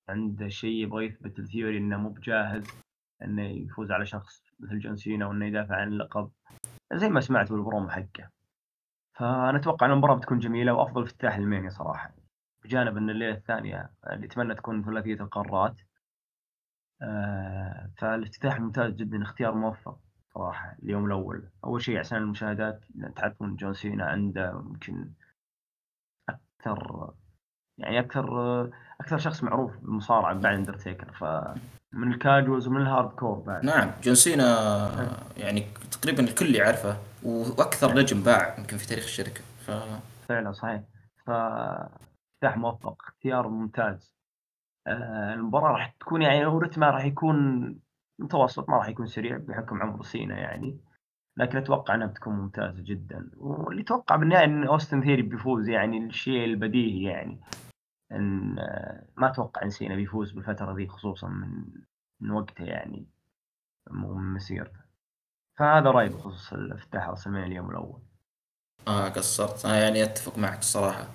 عنده 0.08 0.48
شيء 0.48 0.82
يبغى 0.82 1.06
يثبت 1.06 1.38
الثيوري 1.38 1.78
إنه 1.78 1.96
مو 1.96 2.08
بجاهز 2.08 2.66
إنه 3.22 3.42
يفوز 3.42 3.90
على 3.90 4.06
شخص 4.06 4.42
مثل 4.60 4.78
جون 4.78 4.96
سينا 4.96 5.26
وإنه 5.26 5.46
يدافع 5.46 5.76
عن 5.76 5.88
اللقب. 5.88 6.30
زي 6.92 7.08
ما 7.08 7.20
سمعت 7.20 7.52
بالبرومو 7.52 7.88
حقه 7.88 8.30
فأنا 9.14 9.56
أتوقع 9.56 9.86
إن 9.86 9.92
المباراة 9.92 10.14
بتكون 10.14 10.38
جميلة 10.38 10.72
وأفضل 10.72 11.02
افتتاح 11.02 11.36
المانيا 11.36 11.70
صراحة. 11.70 12.14
بجانب 12.64 12.96
إن 12.96 13.10
الليلة 13.10 13.34
الثانية 13.34 13.90
اللي 14.12 14.26
أتمنى 14.26 14.54
تكون 14.54 14.84
ثلاثية 14.84 15.14
القارات. 15.14 15.80
آه 15.80 15.87
فالافتتاح 17.96 18.60
ممتاز 18.60 18.92
جدا 18.92 19.22
اختيار 19.22 19.54
موفق 19.54 19.98
صراحة 20.34 20.76
اليوم 20.82 21.06
الأول. 21.06 21.48
أول 21.64 21.82
شيء 21.82 21.98
عشان 21.98 22.18
المشاهدات 22.18 22.80
تعرفون 23.16 23.56
جون 23.56 23.74
سينا 23.74 24.04
عنده 24.04 24.50
يمكن 24.50 25.10
أكثر 26.28 27.10
يعني 27.78 28.00
أكثر 28.00 28.62
أكثر 29.00 29.18
شخص 29.18 29.44
معروف 29.44 29.76
بالمصارعة 29.76 30.34
بعد 30.34 30.54
اندرتيكر 30.54 31.12
ف 31.12 31.24
من 31.92 32.12
ال 32.12 32.19
casuals 32.19 32.66
ومن 32.68 32.80
الهارد 32.80 33.10
كور 33.10 33.38
بعد. 33.38 33.64
نعم 33.64 33.90
جون 34.02 34.14
سينا 34.14 34.46
يعني 35.36 35.66
تقريبا 35.90 36.22
الكل 36.22 36.54
يعرفه 36.54 36.96
وأكثر 37.22 37.94
نجم 37.94 38.22
باع 38.22 38.58
يمكن 38.58 38.76
في 38.76 38.86
تاريخ 38.86 39.04
الشركة. 39.04 39.40
ف 39.40 39.70
فعلا 40.28 40.52
صحيح. 40.52 40.82
ف 41.26 41.30
افتتاح 41.30 42.56
موفق 42.56 43.02
اختيار 43.02 43.48
ممتاز. 43.48 44.17
آه 44.88 45.34
المباراة 45.34 45.72
راح 45.72 45.94
تكون 46.00 46.22
يعني 46.22 46.46
هو 46.46 46.58
رتمها 46.58 46.90
راح 46.90 47.04
يكون 47.04 47.78
متوسط 48.18 48.68
ما 48.68 48.76
راح 48.76 48.88
يكون 48.88 49.06
سريع 49.06 49.36
بحكم 49.36 49.82
عمر 49.82 50.02
سينا 50.02 50.38
يعني. 50.38 50.78
لكن 51.36 51.58
أتوقع 51.58 51.94
إنها 51.94 52.06
بتكون 52.06 52.34
ممتازة 52.34 52.82
جدا. 52.82 53.30
واللي 53.36 53.82
أتوقع 53.82 54.16
بالنهاية 54.16 54.44
إن 54.44 54.64
أوستن 54.66 55.02
ثيري 55.02 55.22
بيفوز 55.22 55.68
يعني 55.68 55.98
الشيء 55.98 56.44
البديهي 56.44 57.02
يعني. 57.02 57.40
إن 58.12 58.58
آه، 58.58 59.06
ما 59.16 59.30
أتوقع 59.30 59.62
إن 59.62 59.70
سينا 59.70 59.94
بيفوز 59.94 60.32
بالفترة 60.32 60.72
ذي 60.72 60.88
خصوصا 60.88 61.28
من 61.28 61.64
من 62.20 62.30
وقته 62.30 62.64
يعني. 62.64 63.06
من 63.90 64.34
مسيرته. 64.34 64.80
فهذا 65.58 65.90
رأيي 65.90 66.08
بخصوص 66.08 66.52
الافتتاح 66.52 67.08
راس 67.08 67.26
اليوم 67.26 67.70
الأول. 67.70 68.00
آه 68.88 69.08
قصرت. 69.08 69.66
أنا 69.66 69.80
يعني 69.80 70.04
أتفق 70.04 70.38
معك 70.38 70.58
الصراحة. 70.58 71.06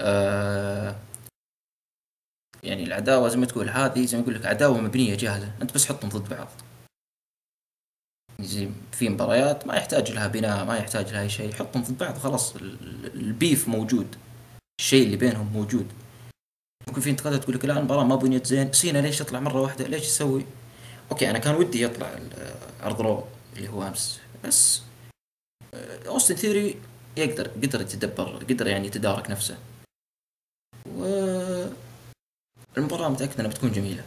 آه 0.00 0.94
يعني 2.64 2.84
العداوة 2.84 3.28
زي 3.28 3.36
ما 3.36 3.46
تقول 3.46 3.68
هذه 3.68 4.06
زي 4.06 4.16
ما 4.16 4.22
أقول 4.22 4.34
لك 4.34 4.46
عداوة 4.46 4.80
مبنية 4.80 5.14
جاهزة. 5.14 5.52
أنت 5.62 5.74
بس 5.74 5.86
حطهم 5.86 6.10
ضد 6.10 6.28
بعض. 6.28 6.48
زي 8.40 8.68
في 8.92 9.08
مباريات 9.08 9.66
ما 9.66 9.76
يحتاج 9.76 10.12
لها 10.12 10.26
بناء 10.26 10.64
ما 10.64 10.76
يحتاج 10.76 11.12
لها 11.12 11.22
أي 11.22 11.28
شيء. 11.28 11.52
حطهم 11.52 11.82
ضد 11.82 11.98
بعض 11.98 12.18
خلاص. 12.18 12.56
البيف 12.56 13.68
موجود. 13.68 14.16
الشيء 14.80 15.06
اللي 15.06 15.16
بينهم 15.16 15.46
موجود. 15.52 15.92
ممكن 16.88 17.00
في 17.00 17.10
انتقادات 17.10 17.42
تقول 17.42 17.54
لك 17.54 17.64
لا 17.64 17.78
المباراة 17.78 18.04
ما 18.04 18.16
بنيت 18.16 18.46
زين. 18.46 18.72
سينا 18.72 18.98
ليش 18.98 19.20
يطلع 19.20 19.40
مرة 19.40 19.60
واحدة؟ 19.60 19.86
ليش 19.86 20.02
يسوي؟ 20.02 20.44
okay 21.10 21.30
أنا 21.30 21.38
كان 21.38 21.54
ودي 21.54 21.82
يطلع 21.82 22.18
عرض 22.80 23.00
Raw 23.00 23.24
اللي 23.56 23.68
هو 23.68 23.82
أمس. 23.82 24.20
بس 24.44 24.82
أوستن 26.06 26.34
ثيري 26.34 26.80
يقدر 27.16 27.48
قدر 27.48 27.80
يتدبر 27.80 28.44
قدر 28.50 28.66
يعني 28.66 28.86
يتدارك 28.86 29.30
نفسه. 29.30 29.58
و 30.86 31.33
المباراة 32.78 33.08
متأكد 33.08 33.40
إنها 33.40 33.50
بتكون 33.50 33.72
جميلة. 33.72 34.04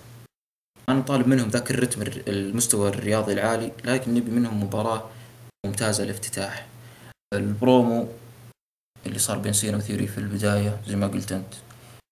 ما 0.90 0.94
نطالب 0.94 1.28
منهم 1.28 1.50
ذاك 1.50 1.72
الرتم 1.72 2.02
المستوى 2.28 2.90
الرياضي 2.90 3.34
العالي 3.34 3.72
لكن 3.84 4.14
نبي 4.14 4.32
منهم 4.32 4.64
مباراة 4.64 5.10
ممتازة 5.66 6.04
الافتتاح 6.04 6.68
البرومو 7.34 8.08
اللي 9.06 9.20
صار 9.20 9.38
بين 9.38 9.54
سينا 9.54 9.78
وثيوري 9.78 10.08
في 10.08 10.18
البداية 10.18 10.82
زي 10.88 10.96
ما 10.96 11.08
قلت 11.08 11.32
أنت. 11.32 11.54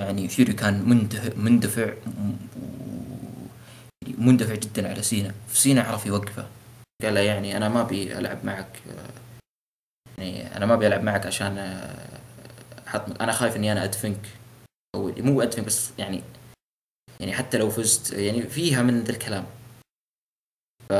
يعني 0.02 0.28
ثيوري 0.28 0.54
كان 0.54 0.90
مندفع 1.36 1.94
مندفع 4.18 4.56
جدا 4.56 4.90
على 4.90 5.02
سينا. 5.04 5.34
سينا 5.54 5.82
عرف 5.82 6.06
يوقفه. 6.06 6.48
قال 7.04 7.14
له 7.14 7.20
يعني 7.20 7.58
أنا 7.58 7.70
ما 7.70 7.82
أبي 7.82 8.18
ألعب 8.18 8.46
معك 8.46 8.80
يعني 10.18 10.58
أنا 10.58 10.66
ما 10.66 10.74
أبي 10.74 10.88
ألعب 10.88 11.04
معك 11.04 11.26
عشان 11.26 11.82
حط 12.86 13.22
أنا 13.22 13.32
خايف 13.32 13.56
إني 13.56 13.72
أنا 13.72 13.84
أدفنك. 13.84 14.30
أو 14.96 15.12
مو 15.18 15.42
أدفنك 15.42 15.66
بس 15.66 15.90
يعني 15.98 16.24
يعني 17.20 17.34
حتى 17.34 17.58
لو 17.58 17.70
فزت 17.70 18.14
يعني 18.14 18.42
فيها 18.42 18.82
من 18.82 19.04
ذا 19.04 19.12
الكلام. 19.12 19.46
ف 20.90 20.94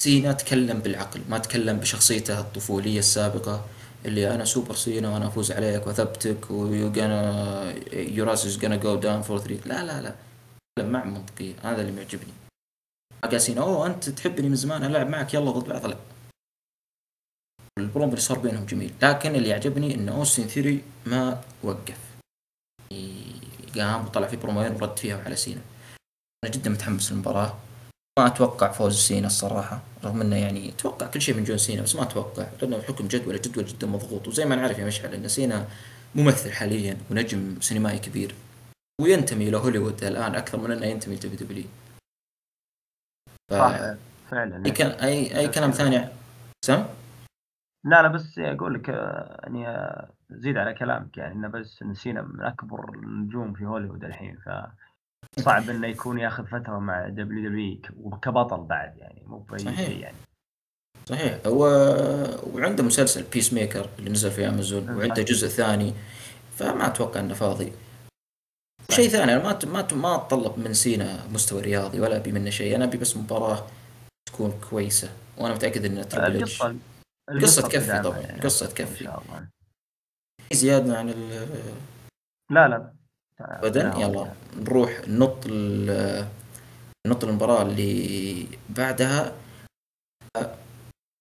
سينا 0.00 0.32
تكلم 0.32 0.78
بالعقل 0.78 1.20
ما 1.28 1.38
تكلم 1.38 1.78
بشخصيته 1.78 2.40
الطفولية 2.40 2.98
السابقة 2.98 3.66
اللي 4.04 4.34
أنا 4.34 4.44
سوبر 4.44 4.74
سينا 4.74 5.10
وأنا 5.10 5.26
أفوز 5.26 5.52
عليك 5.52 5.86
وأثبتك 5.86 6.50
ويوغانا 6.50 7.74
يوراس 7.92 8.46
از 8.46 8.58
gonna 8.58 8.82
جو 8.82 8.96
داون 8.96 9.22
فور 9.22 9.38
3 9.38 9.68
لا 9.68 9.84
لا 9.84 10.00
لا. 10.02 10.14
مع 10.84 11.04
منطقية. 11.04 11.54
هذا 11.62 11.80
اللي 11.80 11.92
معجبني. 11.92 12.32
قاسين 13.24 13.58
أوه 13.58 13.86
أنت 13.86 14.08
تحبني 14.08 14.48
من 14.48 14.56
زمان 14.56 14.84
العب 14.84 15.08
معك 15.08 15.34
يلا 15.34 15.50
ضد 15.50 15.68
بعض. 15.68 15.86
لا. 15.86 15.96
البروم 17.78 18.08
اللي 18.08 18.20
صار 18.20 18.38
بينهم 18.38 18.66
جميل. 18.66 18.94
لكن 19.02 19.34
اللي 19.34 19.48
يعجبني 19.48 19.94
إن 19.94 20.08
اوستن 20.08 20.46
ثيري 20.46 20.82
ما 21.06 21.42
وقف. 21.62 21.98
قام 23.78 24.04
وطلع 24.04 24.26
في 24.26 24.36
بروموين 24.36 24.72
ورد 24.72 24.98
فيها 24.98 25.22
على 25.24 25.36
سينا. 25.36 25.60
أنا 26.44 26.52
جدا 26.52 26.70
متحمس 26.70 27.12
للمباراة. 27.12 27.56
ما 28.18 28.26
أتوقع 28.26 28.72
فوز 28.72 28.98
سينا 28.98 29.26
الصراحة 29.26 29.80
رغم 30.04 30.20
إنه 30.20 30.36
يعني 30.36 30.68
أتوقع 30.68 31.06
كل 31.06 31.22
شيء 31.22 31.34
من 31.34 31.44
جون 31.44 31.58
سينا 31.58 31.82
بس 31.82 31.96
ما 31.96 32.02
أتوقع 32.02 32.46
لأنه 32.62 32.76
بحكم 32.76 33.08
جدول 33.08 33.40
جدول 33.40 33.64
جدا 33.64 33.86
مضغوط. 33.86 34.28
وزي 34.28 34.44
ما 34.44 34.56
نعرف 34.56 34.78
يا 34.78 34.84
مشعل 34.84 35.14
إن 35.14 35.28
سينا 35.28 35.68
ممثل 36.14 36.52
حاليا 36.52 36.96
ونجم 37.10 37.60
سينمائي 37.60 37.98
كبير 37.98 38.34
وينتمي 39.00 39.48
إلى 39.48 39.56
هوليوود 39.56 40.04
الآن 40.04 40.34
أكثر 40.34 40.58
من 40.58 40.70
إنه 40.70 40.86
ينتمي 40.86 41.14
لدبليو 41.14 41.36
دبليو 41.36 41.64
ف... 43.50 43.54
فعلا 44.30 44.66
أي 44.66 44.70
كان 44.70 44.90
اي 44.90 45.38
أي 45.38 45.48
كلام 45.48 45.70
ثاني؟ 45.70 46.08
سم؟ 46.64 46.84
لا 47.84 48.02
لا 48.02 48.08
بس 48.08 48.38
أقول 48.38 48.74
لك 48.74 48.88
يعني 48.88 49.66
زيد 50.30 50.56
على 50.56 50.74
كلامك 50.74 51.18
يعني 51.18 51.34
إنه 51.34 51.48
بس 51.48 51.82
نسينا 51.82 52.22
من 52.22 52.40
أكبر 52.40 52.94
النجوم 52.94 53.52
في 53.52 53.64
هوليوود 53.64 54.04
الحين 54.04 54.36
ف 54.36 54.50
صعب 55.40 55.70
إنه 55.70 55.86
يكون 55.86 56.18
ياخذ 56.18 56.46
فترة 56.46 56.78
مع 56.78 57.08
WWE 57.08 57.80
وكبطل 57.96 58.64
بعد 58.64 58.96
يعني 58.96 59.22
مو 59.26 59.38
بأي 59.38 59.76
شيء 59.76 59.98
يعني. 59.98 60.16
صحيح. 61.06 61.38
هو 61.46 61.64
وعنده 62.54 62.84
مسلسل 62.84 63.22
Peacemaker 63.32 63.88
اللي 63.98 64.10
نزل 64.10 64.30
في 64.30 64.48
امازون 64.48 64.90
وعنده 64.90 65.22
جزء 65.22 65.48
ثاني 65.48 65.94
فما 66.56 66.86
أتوقع 66.86 67.20
إنه 67.20 67.34
فاضي. 67.34 67.72
شيء 68.90 69.08
ثاني 69.08 69.36
أنا 69.36 69.42
ما 69.42 69.58
ما 69.64 69.86
ما 69.94 70.14
اتطلب 70.14 70.58
من 70.58 70.74
سينا 70.74 71.26
مستوى 71.32 71.60
رياضي 71.60 72.00
ولا 72.00 72.16
أبي 72.16 72.32
منه 72.32 72.50
شيء. 72.50 72.76
أنا 72.76 72.84
أبي 72.84 72.98
بس 72.98 73.16
مباراة 73.16 73.66
تكون 74.28 74.60
كويسة 74.70 75.10
وأنا 75.38 75.54
متأكد 75.54 75.84
ان 75.84 76.08
تربل 76.08 76.48
القصة 77.30 77.62
تكفي 77.62 78.02
طبعا 78.02 78.18
القصة 78.18 78.66
تكفي 78.66 79.08
زيادة 80.52 80.98
عن 80.98 81.08
ال 81.08 81.48
لا 82.50 82.68
لا. 82.68 82.92
ابدا؟ 83.40 83.94
يلا. 83.98 84.32
نروح 84.56 85.00
نط 85.08 85.46
نط 87.06 87.24
المباراة 87.24 87.62
اللي 87.62 88.46
بعدها. 88.68 89.32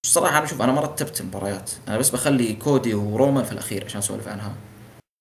الصراحه 0.05 0.37
أنا 0.37 0.45
شوف 0.45 0.61
أنا 0.61 0.71
ما 0.71 0.81
رتبت 0.81 1.21
المباريات. 1.21 1.71
أنا 1.87 1.97
بس 1.97 2.09
بخلي 2.09 2.53
كودي 2.53 2.93
ورومان 2.93 3.43
في 3.43 3.51
الأخير 3.51 3.85
عشان 3.85 3.97
أسولف 3.97 4.27
عنها. 4.27 4.55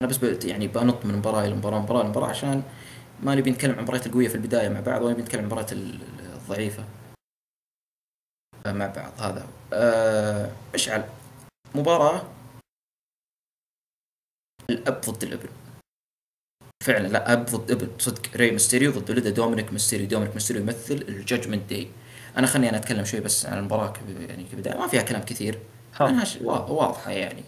أنا 0.02 0.10
بس 0.10 0.44
يعني 0.44 0.68
بنط 0.68 1.04
من 1.04 1.14
مباراة 1.14 1.44
إلى 1.44 1.54
مباراة 1.54 1.78
مباراة 1.78 2.02
لمباراه 2.02 2.28
عشان 2.28 2.62
ما 3.22 3.34
نبي 3.34 3.50
نتكلم 3.50 3.72
عن 3.72 3.78
المباريات 3.78 4.06
القوية 4.06 4.28
في 4.28 4.34
البداية 4.34 4.68
مع 4.68 4.80
بعض 4.80 5.02
ولا 5.02 5.12
نبي 5.12 5.22
نتكلم 5.22 5.40
عن 5.40 5.44
المباريات 5.44 5.72
الضعيفة. 5.72 6.84
مع 8.66 8.86
بعض 8.86 9.12
هذا 9.20 9.46
أه 9.72 10.50
مشعل 10.74 11.04
مباراة. 11.74 12.22
الأب 14.70 15.00
ضد 15.00 15.22
الابن. 15.22 15.48
فعلا 16.84 17.08
لا 17.08 17.32
أب 17.32 17.44
ضد 17.44 17.70
ابن. 17.70 17.88
صدق. 17.98 18.36
ري 18.36 18.50
ميستيريو 18.50 18.92
ضد 18.92 19.10
ولده. 19.10 19.30
دومينيك 19.30 19.72
ميستيريو. 19.72 20.06
دومينيك 20.08 20.34
ميستيريو 20.34 20.62
يمثل 20.62 20.94
ال 20.94 21.02
Judgment 21.02 21.70
Day. 21.70 21.88
أنا 22.36 22.46
خليني 22.46 22.68
أنا 22.68 22.76
أتكلم 22.76 23.04
شوي 23.04 23.20
بس 23.20 23.46
عن 23.46 23.58
المباراة 23.58 23.92
يعني 24.28 24.44
كبداية. 24.44 24.78
ما 24.78 24.86
فيها 24.86 25.02
كلام 25.02 25.22
كثير. 25.22 25.58
انها 26.00 26.24
واضحة 26.40 27.10
يعني. 27.10 27.44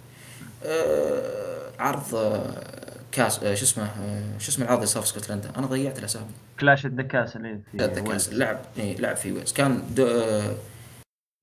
آه 0.64 1.72
عرض 1.78 2.14
آه 2.14 3.00
كاس 3.12 3.42
آه 3.42 3.54
شو 3.54 3.64
اسمه 3.64 3.84
آه 3.84 4.38
شو 4.38 4.50
اسمه 4.50 4.64
العرض 4.64 4.78
اللي 4.78 4.86
صار 4.86 5.02
في 5.02 5.08
اسكتلندا؟ 5.08 5.52
أنا 5.56 5.66
ضيعت 5.66 5.98
الأسامي. 5.98 6.30
Clash 6.60 6.86
at 6.86 6.95
the 6.95 7.09
Castle 7.09 7.36
اللي 7.36 7.60
في 7.72 7.84
the 7.84 8.00
Castle 8.00 8.32
لعب 8.32 8.60
إيه 8.78 8.96
لعب 8.96 9.16
في 9.16 9.32
ويلز. 9.32 9.52
كان 9.52 9.94
آه 10.00 10.54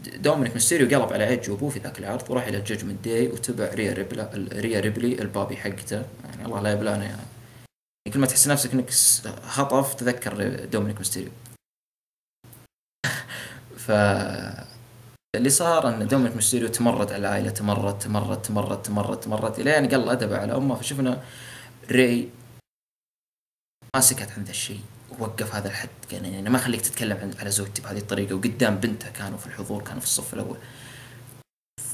دومينيك 0.05 0.53
ميستيريو 0.53 0.88
قلب 0.88 1.13
على 1.13 1.27
ايدج 1.29 1.49
وابوه 1.49 1.69
في 1.69 1.79
ذاك 1.79 1.99
العرض 1.99 2.29
وراح 2.29 2.47
إلى 2.47 2.62
Judgment 2.62 3.06
Day 3.06 3.28
وتبع 3.27 3.73
ريا 3.73 4.80
ريبلي 4.80 4.97
ريا 4.97 5.04
ريبلي 5.04 5.21
البابي 5.21 5.57
حقته. 5.57 6.05
يعني 6.25 6.45
الله 6.45 6.62
لا 6.62 6.71
يبلانا 6.71 7.05
يعني. 7.05 7.21
كل 8.13 8.19
ما 8.19 8.27
تحس 8.27 8.47
نفسك 8.47 8.73
إنك 8.73 8.89
هطف 9.43 9.93
تذكر 9.93 10.65
دومينيك 10.65 10.97
ميستيريو. 10.97 11.31
ف 13.86 13.91
اللي 15.36 15.49
صار 15.49 15.89
إن 15.89 16.07
دومينيك 16.07 16.36
ميستيريو 16.36 16.67
تمرد 16.67 17.12
على 17.12 17.17
العائلة 17.17 17.49
تمرد 17.49 17.99
تمرد 17.99 18.41
تمرد 18.41 18.81
تمرد 18.81 19.19
تمرد 19.19 19.60
الين 19.60 19.88
قل 19.89 20.10
ادبه 20.10 20.38
على 20.38 20.55
أمه 20.55 20.75
فشفنا 20.75 21.23
ري 21.91 22.29
ما 23.95 24.01
سكت 24.01 24.31
عن 24.31 24.43
ذا 24.43 24.51
الشيء. 24.51 24.81
ووقف 25.19 25.56
هذا 25.56 25.67
الحد. 25.67 25.89
يعني 26.12 26.49
ما 26.49 26.58
خليك 26.58 26.82
تتكلم 26.82 27.32
على 27.39 27.51
زوجتي 27.51 27.82
بهذه 27.82 27.97
الطريقة. 27.97 28.36
وقدام 28.36 28.75
بنته 28.75 29.10
كانوا 29.10 29.38
في 29.38 29.47
الحضور 29.47 29.84
كانوا 29.84 29.99
في 29.99 30.06
الصف 30.06 30.34
الأول. 30.34 30.58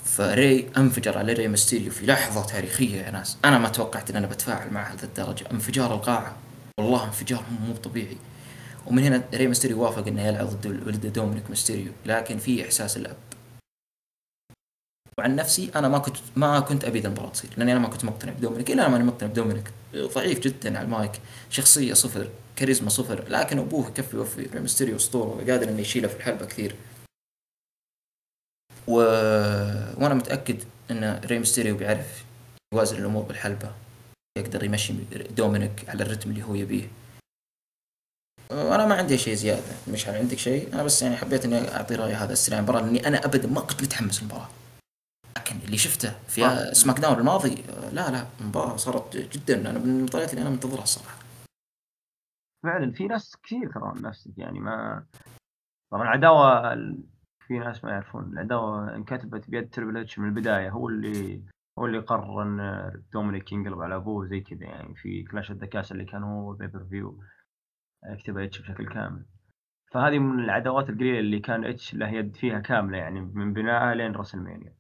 فري 0.05 0.69
انفجر 0.77 1.17
على 1.17 1.33
ري 1.33 1.47
مستيريو 1.47 1.91
في 1.91 2.05
لحظة 2.05 2.45
تاريخية 2.45 3.01
يا 3.01 3.11
ناس. 3.11 3.37
أنا 3.45 3.57
ما 3.57 3.69
توقعت 3.69 4.09
أن 4.09 4.15
أنا 4.15 4.27
بتفاعل 4.27 4.73
مع 4.73 4.93
هذا 4.93 5.05
الدرجة. 5.05 5.51
انفجار 5.51 5.93
القاعة. 5.93 6.35
والله 6.79 7.05
انفجار 7.05 7.43
مو 7.67 7.75
طبيعي. 7.75 8.17
ومن 8.85 9.03
هنا 9.03 9.23
ري 9.33 9.47
مستيريو 9.47 9.83
وافق 9.83 10.07
إنه 10.07 10.21
يلعب 10.21 10.47
ضد 10.47 10.65
ولده 10.67 11.09
دومينيك 11.09 11.51
مستيريو 11.51 11.91
لكن 12.05 12.37
في 12.37 12.65
إحساس 12.65 12.97
الأب. 12.97 13.17
وعن 15.17 15.35
نفسي 15.35 15.71
أنا 15.75 15.87
ما 15.87 15.97
كنت 15.97 16.17
ما 16.35 16.59
كنت 16.59 16.85
أبي 16.85 16.99
المباراة 16.99 17.29
تصير. 17.29 17.51
لأني 17.57 17.71
أنا 17.71 17.79
ما 17.79 17.87
كنت 17.87 18.05
مقتنع 18.05 18.31
بدومينيك. 18.33 18.71
الا 18.71 18.81
أنا 18.81 18.91
ماني 18.91 19.03
مقتنع 19.03 19.29
بدومينيك. 19.29 19.71
ضعيف 19.95 20.39
جدا 20.39 20.77
على 20.77 20.85
المايك. 20.85 21.11
شخصية 21.49 21.93
صفر. 21.93 22.29
كاريزما 22.55 22.89
صفر 22.89 23.29
لكن 23.29 23.59
أبوه 23.59 23.87
يكفي 23.87 24.15
يوفي 24.15 24.41
ري 24.41 24.59
مستيريو 24.59 24.95
اسطوره 24.95 25.29
وقادر 25.29 25.69
إنه 25.69 25.81
يشيله 25.81 26.07
في 26.07 26.15
الحلبة 26.15 26.45
كثير. 26.45 26.75
و... 28.87 28.95
وأنا 29.97 30.13
متأكد 30.13 30.63
إن 30.91 31.21
ري 31.25 31.39
ميستيريو 31.39 31.77
بيعرف 31.77 32.23
يوازن 32.73 32.97
الأمور 32.97 33.23
بالحلبة. 33.23 33.71
يقدر 34.37 34.63
يمشي 34.63 34.93
دومينيك 35.37 35.89
على 35.89 36.03
الرتم 36.03 36.29
اللي 36.29 36.43
هو 36.43 36.55
يبيه. 36.55 36.87
وأنا 38.51 38.85
ما 38.85 38.95
عندي 38.95 39.17
شيء 39.17 39.33
زيادة. 39.33 39.73
مش 39.87 40.07
عندك 40.07 40.37
شيء؟ 40.37 40.73
أنا 40.73 40.83
بس 40.83 41.01
يعني 41.01 41.17
حبيت 41.17 41.45
إني 41.45 41.75
أعطي 41.75 41.95
رايي 41.95 42.13
هذا 42.13 42.33
السريع 42.33 42.59
المباراة 42.59 42.81
لأني 42.81 43.07
أنا 43.07 43.25
ابدا 43.25 43.47
ما 43.47 43.61
كنت 43.61 43.83
متحمس 43.83 44.21
المباراه 44.21 44.49
لكن 45.37 45.59
اللي 45.65 45.77
شفته 45.77 46.13
في 46.27 46.45
آه. 46.45 46.73
SmackDown 46.73 47.17
الماضي 47.17 47.55
لا 47.91 48.11
لا 48.11 48.25
المباراه 48.41 48.77
صارت 48.77 49.17
جدا. 49.17 49.69
أنا 49.69 49.79
من 49.79 49.99
المباريات 49.99 50.29
اللي 50.29 50.41
أنا 50.41 50.49
منتظرها 50.49 50.83
الصراحة. 50.83 51.22
فعلا 52.63 52.91
في 52.91 53.07
ناس 53.07 53.37
كثير 53.43 53.71
ترى 53.71 53.93
نفسك 54.01 54.37
يعني 54.37 54.59
ما 54.59 55.05
طبعا 55.91 56.03
العداوه 56.03 56.75
في 57.47 57.59
ناس 57.59 57.83
ما 57.83 57.91
يعرفون 57.91 58.33
العداوه 58.33 58.95
انكتبت 58.95 59.49
بيد 59.49 59.69
Triple 59.69 59.97
H 59.97 60.19
من 60.19 60.27
البداية 60.27 60.69
هو 60.69 60.89
اللي 60.89 61.43
هو 61.79 61.85
اللي 61.85 61.99
قرر 61.99 62.41
إن 62.43 62.91
دومينيك 63.13 63.51
ينقلب 63.51 63.81
على 63.81 63.95
أبوه 63.95 64.25
زي 64.25 64.39
كذا 64.39 64.63
يعني 64.63 64.95
في 64.95 65.23
Clash 65.23 65.51
at 65.51 65.59
the 65.59 65.70
Castle 65.70 65.91
اللي 65.91 66.05
كان 66.05 66.23
هو 66.23 66.53
pay-per-view 66.53 67.19
كتب 68.19 68.37
اتش 68.37 68.61
بشكل 68.61 68.87
كامل. 68.87 69.25
فهذه 69.91 70.19
من 70.19 70.43
العداوات 70.43 70.89
القليلة 70.89 71.19
اللي 71.19 71.39
كان 71.39 71.65
H 71.65 71.95
له 71.95 72.09
يد 72.09 72.35
فيها 72.35 72.59
كاملة 72.59 72.97
يعني 72.97 73.21
من 73.21 73.53
بنائها 73.53 73.95
لين 73.95 74.11
راسلمانيا 74.11 74.75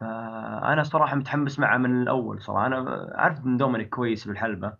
فأنا 0.00 0.82
صراحة 0.82 1.16
متحمس 1.16 1.58
معه 1.58 1.78
من 1.78 2.02
الأول 2.02 2.42
صراحة 2.42 2.66
أنا 2.66 3.10
عرفت 3.14 3.44
إن 3.44 3.56
دومينيك 3.56 3.88
كويس 3.88 4.28
بالحلبة. 4.28 4.76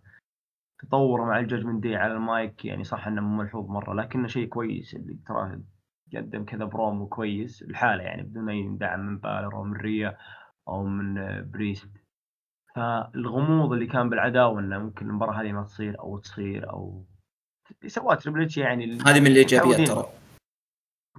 تطوره 0.79 1.23
مع 1.23 1.39
ال 1.39 1.44
Judgment 1.44 1.83
Day 1.83 1.95
على 1.95 2.13
المايك 2.13 2.65
يعني 2.65 2.83
صح 2.83 3.07
إنه 3.07 3.21
ملحوظ 3.21 3.69
مرة 3.69 3.93
لكنه 3.93 4.27
شيء 4.27 4.47
كويس 4.47 4.95
اللي 4.95 5.19
تراه 5.27 5.61
قدم 6.15 6.45
كذا 6.45 6.65
برومو 6.65 7.07
كويس 7.07 7.61
الحالة 7.61 8.03
يعني 8.03 8.23
بدون 8.23 8.49
أي 8.49 8.77
دعم 8.77 8.99
من 8.99 9.17
بالر 9.17 9.53
أو 9.53 9.63
من 9.63 9.73
ريا 9.73 10.17
أو 10.67 10.83
من 10.83 11.15
بريست. 11.51 11.89
فالغموض 12.75 13.73
اللي 13.73 13.85
كان 13.85 14.09
بالعداوة 14.09 14.59
إنه 14.59 14.77
ممكن 14.77 15.09
المباراة 15.09 15.41
هذه 15.41 15.51
ما 15.51 15.63
تصير 15.63 15.99
أو 15.99 16.17
تصير 16.17 16.69
أو 16.69 17.05
سواه 17.87 18.15
Triple 18.15 18.41
H 18.41 18.57
يعني 18.57 18.85
هذه 18.85 19.19
من 19.19 19.27
الإيجابيات. 19.27 19.87
ترى. 19.87 20.05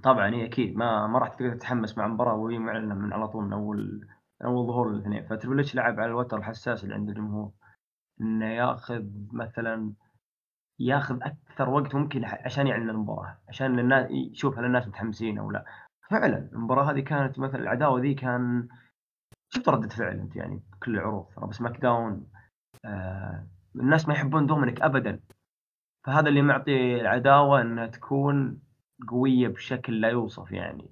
طبعا 0.03 0.33
إيه 0.33 0.45
أكيد 0.45 0.75
ما 0.75 1.07
ما 1.07 1.19
راح 1.19 1.29
تقدر 1.29 1.55
تتحمس 1.55 1.97
مع 1.97 2.07
مباراه 2.07 2.35
وهي 2.35 2.59
معلنة 2.59 2.95
من 2.95 3.13
على 3.13 3.27
طول 3.27 3.43
من 3.43 3.53
أول 3.53 4.07
أول 4.45 4.67
ظهور 4.67 4.89
الاثنين. 4.89 5.25
ف 5.25 5.30
Triple 5.30 5.59
H 5.59 5.75
لعب 5.75 5.99
على 5.99 6.09
الوتر 6.09 6.37
الحساس 6.37 6.83
اللي 6.83 6.95
عند 6.95 7.09
الجمهور. 7.09 7.51
إنه 8.21 8.45
ياخذ 8.45 9.05
مثلا 9.33 9.93
ياخذ 10.79 11.19
أكثر 11.23 11.69
وقت 11.69 11.95
ممكن 11.95 12.25
عشان 12.25 12.67
يعلن 12.67 12.89
المباراة 12.89 13.37
عشان 13.49 13.79
الناس 13.79 14.11
يشوف 14.11 14.57
هل 14.57 14.65
الناس 14.65 14.87
متحمسين 14.87 15.37
أو 15.37 15.51
لا. 15.51 15.65
فعلا 16.11 16.49
المباراة 16.53 16.91
هذه 16.91 16.99
كانت 16.99 17.39
مثلا 17.39 17.61
العداوة 17.61 18.01
ذي 18.01 18.13
كان 18.13 18.67
شفت 19.49 19.69
ردة 19.69 19.89
فعل 19.89 20.19
أنت 20.19 20.35
يعني 20.35 20.63
بكل 20.71 20.95
العروض 20.95 21.25
ترى 21.35 21.47
ب 21.47 21.61
SmackDown 21.61 22.27
آه 22.85 23.47
الناس 23.75 24.07
ما 24.07 24.13
يحبون 24.13 24.47
دومينيك 24.47 24.81
ابدا. 24.81 25.19
فهذا 26.05 26.29
اللي 26.29 26.41
معطي 26.41 27.01
العداوة 27.01 27.61
إنها 27.61 27.87
تكون 27.87 28.61
قوية 29.07 29.47
بشكل 29.47 30.01
لا 30.01 30.09
يوصف 30.09 30.51
يعني. 30.51 30.91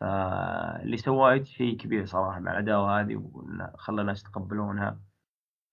فاللي 0.00 0.96
سواه 0.96 1.42
شيء 1.42 1.76
كبير 1.76 2.06
صراحة 2.06 2.40
مع 2.40 2.52
العداوة 2.52 3.00
هذه 3.00 3.16
وإنه 3.16 3.72
خلى 3.76 4.00
الناس 4.00 4.20
يتقبلونها. 4.22 5.00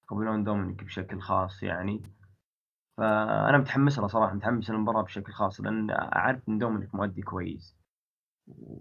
يتقبلون 0.07 0.43
دومينيك 0.43 0.83
بشكل 0.83 1.21
خاص 1.21 1.63
يعني. 1.63 2.03
فأنا 2.97 3.57
متحمس 3.57 3.99
له 3.99 4.07
صراحة 4.07 4.33
متحمس 4.33 4.69
للمباراة 4.69 5.01
بشكل 5.01 5.33
خاص 5.33 5.61
لأن 5.61 5.89
أعرف 5.91 6.49
إن 6.49 6.57
دومينيك 6.57 6.95
مؤدي 6.95 7.21
كويس. 7.21 7.77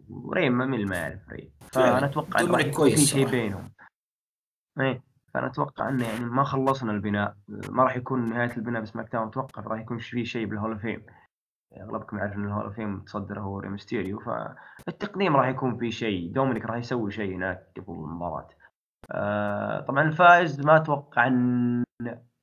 وري 0.09 0.59
ما 0.59 0.67
مين 0.67 0.89
ما 0.89 0.97
يعرف 0.97 1.29
ري. 1.29 1.51
راح 1.77 2.11
دومينيك 2.41 2.67
يكون 2.67 2.91
في 2.91 2.97
شيء 2.97 3.27
صراحة. 3.27 3.31
بينهم. 3.31 3.73
إيه 4.81 5.03
فأنا 5.35 5.47
أتوقع 5.47 5.89
إنه 5.89 6.09
يعني 6.09 6.25
ما 6.25 6.45
خلصنا 6.45 6.93
البناء. 6.93 7.37
ما 7.49 7.83
راح 7.83 7.97
يكون 7.97 8.31
نهاية 8.31 8.57
البناء 8.57 8.83
ب 8.83 9.13
SmackDown 9.13 9.29
أتوقع 9.29 9.63
راح 9.63 9.81
يكون 9.81 9.99
في 9.99 10.25
شيء 10.25 10.47
بال 10.47 10.55
Hall 10.55 10.73
of 10.73 10.81
Fame. 10.81 11.07
أغلبكم 11.81 12.19
يعرف 12.19 12.33
إن 12.33 12.45
ال 12.45 12.49
Hall 12.49 12.65
of 12.65 12.75
Fame 12.75 12.95
متصدره 12.95 13.41
هو 13.41 13.59
ري 13.59 13.73
مستيريو 13.73 14.21
فالتقديم 14.21 15.37
راح 15.37 15.49
يكون 15.49 15.79
في 15.79 15.91
شيء. 15.91 16.33
دومينيك 16.33 16.65
راح 16.65 16.77
يسوي 16.77 17.11
شيء 17.11 17.37
هناك 17.37 17.73
قبل 17.77 17.95
المباراة. 17.95 18.49
آه 19.11 19.81
طبعا 19.81 20.03
الفائز 20.03 20.61
ما 20.61 20.77
أتوقع 20.77 21.27
إن 21.27 21.85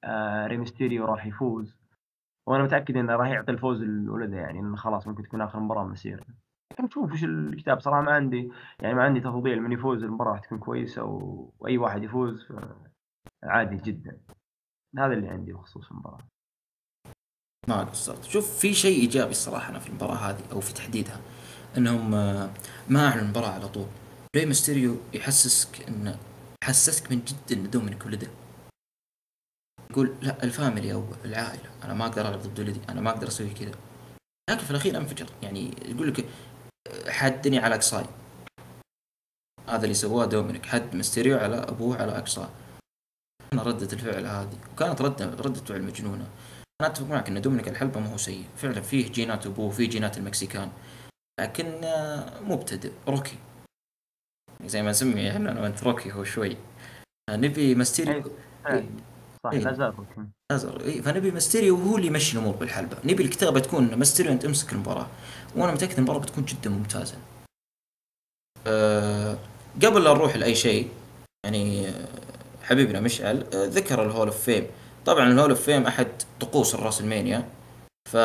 آه 0.03 0.47
ري 0.47 0.60
مستيريو 0.60 1.05
راح 1.05 1.25
يفوز. 1.25 1.77
وأنا 2.47 2.63
متأكد 2.63 2.97
إنه 2.97 3.15
راح 3.15 3.27
يعطي 3.27 3.51
الفوز 3.51 3.83
لولده 3.83 4.37
يعني 4.37 4.59
إنه 4.59 4.75
خلاص 4.75 5.07
ممكن 5.07 5.23
تكون 5.23 5.41
آخر 5.41 5.59
مباراة 5.59 5.93
لكن 6.73 6.85
نشوف 6.85 7.11
وش 7.11 7.23
الكتاب. 7.23 7.79
صراحة 7.79 8.01
ما 8.01 8.11
عندي 8.11 8.51
يعني 8.81 8.93
ما 8.93 9.03
عندي 9.03 9.19
تفضيل 9.19 9.61
من 9.61 9.71
يفوز 9.71 10.03
المباراة 10.03 10.31
راح 10.31 10.39
تكون 10.39 10.59
كويسة 10.59 11.03
و... 11.03 11.49
وأي 11.59 11.77
واحد 11.77 12.03
يفوز 12.03 12.47
عادي 13.43 13.75
جدا. 13.75 14.17
هذا 14.97 15.13
اللي 15.13 15.27
عندي 15.27 15.53
بخصوص 15.53 15.91
المباراة. 15.91 16.19
ما 17.67 17.83
قصرت 17.83 18.23
شوف 18.23 18.59
في 18.59 18.73
شيء 18.73 19.01
إيجابي 19.01 19.31
الصراحه 19.31 19.69
أنا 19.69 19.79
في 19.79 19.89
المباراة 19.89 20.15
هذه 20.15 20.51
أو 20.51 20.59
في 20.59 20.73
تحديدها 20.73 21.21
إنهم 21.77 22.13
آه، 22.13 22.49
ما 22.89 23.07
اعلنوا 23.07 23.23
المباراة 23.23 23.51
على 23.51 23.67
طول. 23.67 23.87
ري 24.35 24.45
ميستيريو 24.45 24.95
يحسسك 25.13 25.87
إن 25.89 26.15
يحسسك 26.63 27.11
من 27.11 27.25
جد 27.25 27.51
ان 27.51 27.69
دومينيك 27.69 28.05
ولده 28.05 28.27
يقول 29.91 30.15
لا 30.21 30.43
ال 30.43 30.50
family 30.50 30.93
أو 30.93 31.05
العائلة. 31.25 31.69
أنا 31.83 31.93
ما 31.93 32.05
أقدر 32.05 32.21
العب 32.21 32.39
ضد 32.39 32.59
ولدي. 32.59 32.81
أنا 32.89 33.01
ما 33.01 33.09
أقدر 33.09 33.27
أسوي 33.27 33.49
كذا. 33.49 33.71
لكن 34.49 34.63
في 34.63 34.71
الأخير 34.71 34.97
أنفجر. 34.97 35.29
يعني 35.41 35.71
يقول 35.85 36.07
لك 36.07 36.25
حدني 37.07 37.59
على 37.59 37.75
أقصاي. 37.75 38.05
هذا 39.69 39.83
اللي 39.83 39.93
سواه 39.93 40.25
دومينيك 40.25 40.65
حد 40.65 40.95
ميستيريو 40.95 41.37
على 41.37 41.55
أبوه 41.55 42.01
على 42.01 42.17
اقصاه 42.17 42.49
أنا 43.53 43.63
ردة 43.63 43.93
الفعل 43.93 44.25
هذه. 44.25 44.57
وكانت 44.73 45.01
ردة 45.01 45.25
ردة 45.25 45.61
فعل 45.61 45.83
مجنونة. 45.83 46.27
أنا 46.81 46.89
أتفق 46.89 47.07
معك 47.07 47.27
إن 47.29 47.41
دومينيك 47.41 47.67
الحلبة 47.67 47.99
ما 47.99 48.13
هو 48.13 48.17
سيء. 48.17 48.45
فعلا 48.57 48.81
فيه 48.81 49.11
جينات 49.11 49.45
أبوه 49.45 49.71
فيه 49.71 49.89
جينات 49.89 50.17
المكسيكان. 50.17 50.71
لكن 51.39 51.83
آه، 51.83 52.39
مبتدئ 52.41 52.91
rookie. 53.07 53.37
زي 54.65 54.81
ما 54.81 54.89
نسمي 54.89 55.31
إحنا 55.31 55.51
أنا 55.51 55.61
وانت 55.61 55.83
rookie 55.83 56.11
هو 56.11 56.23
شوي. 56.23 56.57
نبي 57.29 57.75
ميستيريو 57.75 58.31
إيه، 58.67 58.85
صح 59.43 59.51
إيه. 59.53 59.59
لا 59.59 59.73
زال 59.73 59.93
ممكن 59.97 60.27
ازر 60.51 60.81
إيه، 60.81 61.01
فنبي 61.01 61.31
ميستيريو 61.31 61.75
هو 61.75 61.97
اللي 61.97 62.07
يمشي 62.07 62.37
الأمور 62.37 62.55
بالحلبة. 62.55 62.97
نبي 63.05 63.23
الكتابة 63.23 63.59
تكون 63.59 63.95
ميستيريو 63.95 64.31
أنت 64.31 64.45
امسك 64.45 64.73
المباراة. 64.73 65.07
وأنا 65.55 65.71
متأكد 65.71 65.97
المباراة 65.97 66.19
بتكون 66.19 66.45
جدا 66.45 66.69
ممتازة. 66.69 67.15
أه 68.67 69.37
قبل 69.83 70.03
لا 70.03 70.13
نروح 70.13 70.35
لأي 70.35 70.55
شيء 70.55 70.89
يعني 71.45 71.87
آه، 71.87 72.07
حبيبنا 72.63 72.99
مشعل 72.99 73.45
آه، 73.53 73.65
ذكر 73.65 74.05
الهول 74.05 74.27
أوف 74.27 74.41
فيم. 74.41 74.67
طبعا 75.05 75.31
الهول 75.31 75.49
أوف 75.49 75.61
فيم 75.61 75.87
أحد 75.87 76.07
طقوس 76.39 76.75
الراسلمانيا. 76.75 77.49
ف 78.11 78.17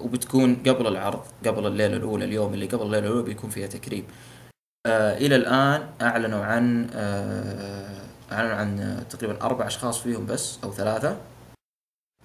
وبتكون 0.00 0.56
قبل 0.56 0.86
العرض 0.86 1.22
قبل 1.46 1.66
الليلة 1.66 1.96
الأولى 1.96 2.24
اليوم 2.24 2.54
اللي 2.54 2.66
قبل 2.66 2.82
الليلة 2.82 3.06
الأولى 3.06 3.22
بيكون 3.22 3.50
فيها 3.50 3.66
تكريم. 3.66 4.04
إلى 4.88 5.36
الآن 5.36 5.88
أعلنوا 6.02 6.44
عن 6.44 6.90
آه 6.94 7.98
أعلنوا 8.32 8.54
عن 8.54 8.80
آه، 8.80 9.02
تقريبا 9.02 9.42
أربع 9.42 9.66
أشخاص 9.66 9.98
فيهم 10.02 10.26
بس 10.26 10.58
أو 10.64 10.72
ثلاثة. 10.72 11.20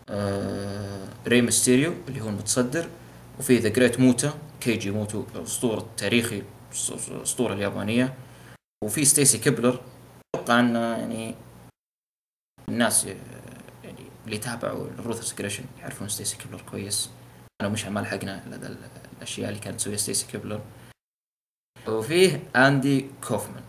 آه 0.09 1.07
ري 1.27 1.41
ميستيريو 1.41 1.93
اللي 2.07 2.21
هو 2.21 2.29
المتصدر 2.29 2.89
وفي 3.39 3.57
ذا 3.57 3.69
جريت 3.69 3.99
موتا 3.99 4.33
كيجي 4.61 4.91
موتو 4.91 5.23
الأسطورة 5.35 5.79
التاريخي 5.79 6.43
الأسطورة 7.11 7.53
اليابانية. 7.53 8.13
وفي 8.83 9.05
ستيسي 9.05 9.37
كيبلر 9.37 9.81
أتوقع 10.35 10.59
أن 10.59 10.75
يعني 10.75 11.35
الناس 12.69 13.05
آه، 13.05 13.15
يعني 13.83 13.99
اللي 14.25 14.37
تابعوا 14.37 14.87
ال 14.99 15.03
Ruthless 15.03 15.33
Aggression 15.33 15.63
يعرفون 15.79 16.09
ستيسي 16.09 16.37
كيبلر 16.37 16.61
كويس. 16.71 17.09
أنا 17.61 17.69
مش 17.69 17.85
ما 17.85 17.99
لحقنا 17.99 18.43
ال- 18.47 18.53
ال- 18.53 18.77
الأشياء 19.17 19.49
اللي 19.49 19.59
كانت 19.59 19.79
تسويها 19.79 19.97
ستيسي 19.97 20.27
كيبلر. 20.27 20.61
وفيه 21.87 22.41
اندي 22.55 23.09
كوفمان 23.27 23.63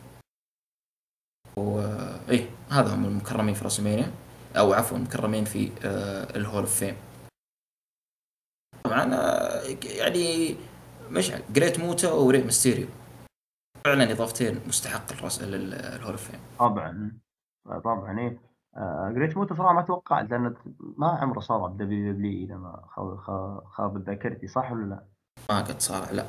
و 1.57 1.81
إيه 2.29 2.51
هذا 2.71 2.95
هم 2.95 3.05
المكرمين 3.05 3.55
في 3.55 3.65
راسلمانيا 3.65 4.11
أو 4.57 4.73
عفوا 4.73 4.97
المكرمين 4.97 5.45
في 5.45 5.71
آه 5.85 6.37
ال 6.37 6.41
Hall 6.41 6.61
of 6.61 6.75
Fame 6.75 6.97
طبعا 8.85 9.15
آه 9.15 9.63
يعني 9.85 10.57
مشعل 11.11 11.43
جريت 11.53 11.81
موتا 11.81 12.13
وري 12.13 12.43
ميستيريو 12.43 12.87
فعلا 13.85 14.13
اضافتين 14.13 14.61
مستحق 14.67 15.13
ال 15.43 15.56
Hall 15.56 16.11
of 16.11 16.31
Fame 16.31 16.41
طبعا 16.59 17.13
طبعا 17.85 18.19
إيه 18.19 18.55
آه، 18.77 19.13
جريت 19.15 19.37
موت 19.37 19.53
صراحة 19.53 19.75
ما 19.75 19.83
توقعت 19.83 20.31
لأن 20.31 20.55
ما 20.99 21.09
عمره 21.09 21.41
صار 21.41 21.69
بدبليو 21.69 22.13
دبليو 22.13 22.47
اذا 22.47 22.57
ما 22.57 22.85
خاب 23.71 24.05
ذاكرتي 24.07 24.47
صح 24.47 24.73
ولا 24.73 24.85
لا؟ 24.85 25.05
ما 25.51 25.61
قد 25.61 25.81
صار 25.81 26.13
لا 26.13 26.27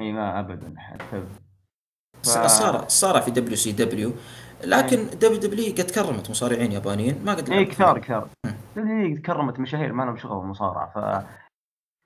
إي 0.00 0.12
ما 0.12 0.40
ابدا 0.40 0.74
حتى 0.78 1.22
ف- 2.22 2.26
صار 2.26 2.88
صار 2.88 3.22
في 3.22 3.30
دبليو 3.30 3.56
سي 3.56 3.72
دبليو 3.72 4.12
لكن 4.64 5.06
دبليو 5.06 5.40
دبليو 5.40 5.72
قد 5.72 5.90
كرمت 5.90 6.30
مصارعين 6.30 6.72
يابانيين 6.72 7.24
ما 7.24 7.34
قد 7.34 7.50
إي 7.50 7.64
كثار. 7.64 7.98
كثار. 7.98 8.28
دبليو 8.76 9.22
كرمت 9.22 9.58
مشاهير 9.60 9.92
ما 9.92 10.02
لهم 10.02 10.16
شغل 10.16 10.38
بالمصارعة 10.40 10.90
ف 10.94 11.26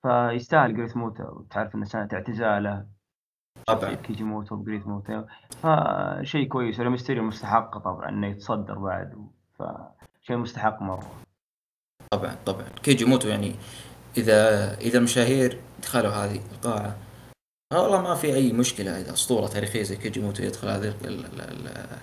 فيستاهل 0.07 0.77
جريت 0.77 0.97
موتا 0.97 1.25
وتعرف 1.25 1.75
انه 1.75 1.85
سنة 1.85 2.09
اعتزاله. 2.13 2.87
طبعا. 3.67 3.95
كيجي 3.95 4.25
موتا 4.25 4.55
وجريت 4.55 4.87
موتا 4.87 5.27
فشيء 5.63 6.49
كويس. 6.49 6.81
وريمستيريو 6.81 7.23
مستحق 7.23 7.79
طبعا 7.79 8.09
إنه 8.09 8.27
يتصدر 8.27 8.79
بعد 8.79 9.29
فشيء 9.59 10.37
مستحق 10.37 10.83
مرة. 10.83 11.11
طبعا 12.13 12.37
طبعا. 12.47 12.65
كيجي 12.83 13.05
موتو 13.05 13.29
يعني 13.29 13.55
إذا 14.17 14.75
إذا 14.79 14.99
المشاهير 14.99 15.61
دخلوا 15.83 16.11
هذه 16.11 16.41
القاعة 16.53 16.97
والله 17.83 18.01
ما 18.03 18.15
في 18.15 18.35
أي 18.35 18.53
مشكلة 18.53 19.01
إذا 19.01 19.13
أسطورة 19.13 19.47
تاريخية 19.47 19.83
زي 19.83 19.97
كيجي 19.97 20.21
موتو 20.21 20.43
يدخل 20.43 20.69
هذه 20.69 20.89
ال- 20.89 21.07
ال- 21.07 21.41
ال- 21.41 21.99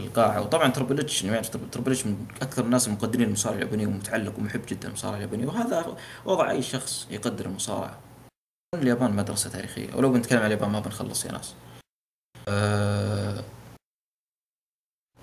القاعة. 0.00 0.40
وطبعا 0.42 0.68
تربل 0.68 1.00
اتش 1.00 1.22
يعني 1.24 1.40
تربل 1.42 1.92
اتش 1.92 2.06
من 2.06 2.26
أكثر 2.42 2.64
الناس 2.64 2.88
المقدرين 2.88 3.26
للمصارعه 3.26 3.56
اليابانية 3.56 3.86
ومتعلق 3.86 4.38
ومحب 4.38 4.62
جدا 4.68 4.88
للمصارعه 4.88 5.16
اليابانية 5.16 5.46
وهذا 5.46 5.96
وضع 6.24 6.50
أي 6.50 6.62
شخص 6.62 7.06
يقدر 7.10 7.46
المصارعة. 7.46 7.98
اليابان 8.74 9.12
مدرسة 9.16 9.50
تاريخية 9.50 9.94
ولو 9.94 10.12
بنتكلم 10.12 10.38
عن 10.38 10.46
اليابان 10.46 10.70
ما 10.70 10.80
بنخلص 10.80 11.24
يا 11.24 11.32
ناس. 11.32 11.54
أه 12.48 13.44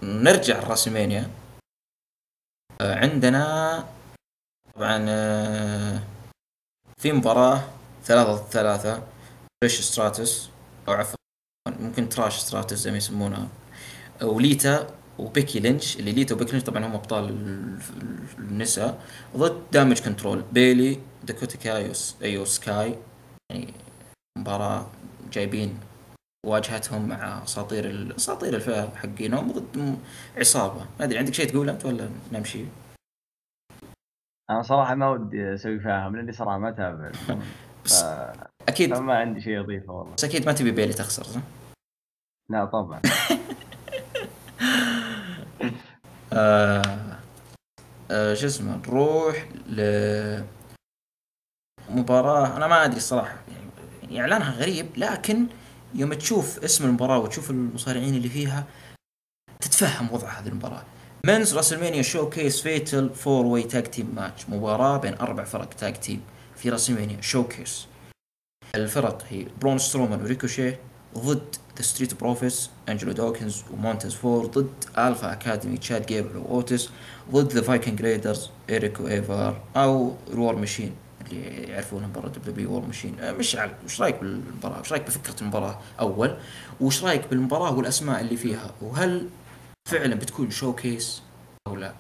نرجع 0.04 0.60
الراسمانيا 0.60 1.32
أه 2.82 2.96
عندنا 2.96 3.86
طبعا 4.76 5.06
آه، 5.10 6.00
في 6.98 7.12
مباراة 7.12 7.64
ثلاثة 8.04 8.34
ضد 8.36 8.50
ثلاثة. 8.52 9.04
تريش 9.64 9.82
ستراتس 9.82 10.50
أو 10.88 10.94
عفوا 10.94 11.16
ممكن 11.80 12.10
تراش 12.10 12.38
ستراتس 12.40 12.74
زي 12.78 12.92
ما 12.92 12.98
يسمونها 12.98 13.48
وليتا 14.22 14.88
وبيكي 15.20 15.60
لينش 15.60 16.00
اللي 16.00 16.12
ليتا 16.12 16.36
وبيكي 16.36 16.52
لينش 16.52 16.64
طبعا 16.64 16.86
هم 16.86 16.94
أبطال 16.94 17.30
ال- 17.30 17.80
ال- 17.98 18.40
النساء. 18.40 19.02
ضد 19.38 19.62
دامج 19.72 20.02
كنترول 20.02 20.42
بيلي 20.52 21.00
داكوتا 21.24 21.58
كايوس 21.58 22.16
أيو 22.24 22.46
سكاي. 22.46 22.96
يعني 23.52 23.74
مباراة 24.38 24.88
جايبين 25.32 25.80
واجهتهم 26.46 27.08
مع 27.10 27.44
أساطير 27.44 28.16
أساطير 28.16 28.56
الفئة 28.56 28.96
حقينهم. 28.96 29.52
ضد 29.52 29.98
عصابة. 30.38 30.86
ما 31.00 31.06
أدري 31.06 31.18
عندك 31.18 31.34
شيء 31.34 31.50
تقوله 31.50 31.72
أنت 31.72 31.86
ولا 31.86 32.10
نمشي؟ 32.32 32.66
أنا 34.50 34.62
صراحة 34.62 34.96
ما 34.96 35.10
ودي 35.10 35.54
أسوي 35.54 35.80
فاهم 35.80 36.16
لأني 36.16 36.32
صراحة 36.32 36.58
ما 36.58 36.70
أتابع. 36.70 37.12
أكيد. 38.68 38.94
ما 38.94 39.18
عندي 39.18 39.42
شيء 39.42 39.60
أضيفه 39.60 39.94
والله. 39.94 40.14
بس 40.14 40.24
أكيد 40.24 40.46
ما 40.46 40.54
تبي 40.54 40.72
بيلي 40.72 40.94
تخسر 40.94 41.24
صح؟ 41.24 41.42
لا 42.50 42.66
طبعا. 42.66 43.02
آه 46.34 47.18
آه 48.12 48.34
شو 48.34 48.46
اسمه 48.46 48.78
نروح 48.78 49.48
ل 49.70 49.82
مباراة. 51.90 52.58
أنا 52.58 52.68
ما 52.68 52.86
أدري 52.86 52.98
الصراحة 52.98 53.38
يعني 53.50 54.22
إعلانها 54.22 54.52
غريب 54.52 54.88
لكن 54.98 55.48
يوم 55.94 56.14
تشوف 56.14 56.64
اسم 56.64 56.86
المباراة 56.86 57.20
وتشوف 57.20 57.52
المصارعين 57.52 58.16
اللي 58.16 58.30
فيها 58.30 58.64
تتفهم 59.62 60.14
وضع 60.14 60.28
هذه 60.30 60.48
المباراة. 60.48 60.84
Men's 61.26 61.58
WrestleMania 61.58 62.02
Showcase 62.02 62.62
Fatal 62.62 63.10
Four 63.10 63.46
Way 63.46 63.64
Tag 63.64 63.84
Team 63.84 64.16
Match 64.16 64.50
مباراة 64.50 64.98
بين 64.98 65.14
أربع 65.14 65.44
فرق 65.44 65.70
tag 65.70 65.94
team 65.94 66.22
في 66.58 66.70
راسلمانيا 66.70 67.22
showcase 67.22 67.88
الفرق 68.76 69.24
هي 69.30 69.46
برون 69.62 69.78
سترومان 69.78 70.22
وريكوشيه 70.22 70.80
ضد 71.18 71.56
ذا 71.78 71.82
ستريت 71.82 72.14
بروفيس 72.14 72.70
انجلو 72.90 73.12
دوكنز 73.12 73.64
ومونتز 73.74 74.14
فورد 74.14 74.46
ضد 74.46 74.70
الفا 74.98 75.34
اكاديمي 75.34 75.78
تشاد 75.78 76.06
جيبل 76.06 76.38
واوتس 76.38 76.90
ضد 77.32 77.52
ذا 77.54 77.62
فايكنج 77.62 78.02
رايدرز 78.02 78.50
إيريك 78.70 79.00
وإيفار 79.00 79.62
أو 79.76 80.14
الور 80.34 80.56
ماشين 80.56 80.96
اللي 81.32 81.44
يعرفونها 81.44 82.08
برا 82.08 82.28
دبليو 82.30 82.54
بي 82.54 82.66
وور 82.66 82.86
ماشين 82.86 83.16
مش 83.34 83.56
عارف 83.56 83.74
وش 83.86 84.02
رأيك 84.02 84.20
بالمباراة؟ 84.20 84.80
وش 84.80 84.92
رأيك 84.92 85.04
بفكرة 85.08 85.36
المباراة 85.42 85.80
أول؟ 86.00 86.38
وش 86.82 87.04
رأيك 87.04 87.28
بالمباراة 87.28 87.78
والأسماء 87.78 88.22
اللي 88.22 88.38
فيها؟ 88.38 88.72
وهل 88.82 89.30
فعلا 89.90 90.16
بتكون 90.16 90.50
showcase 90.52 91.22
أو 91.68 91.76
لا؟ 91.76 91.94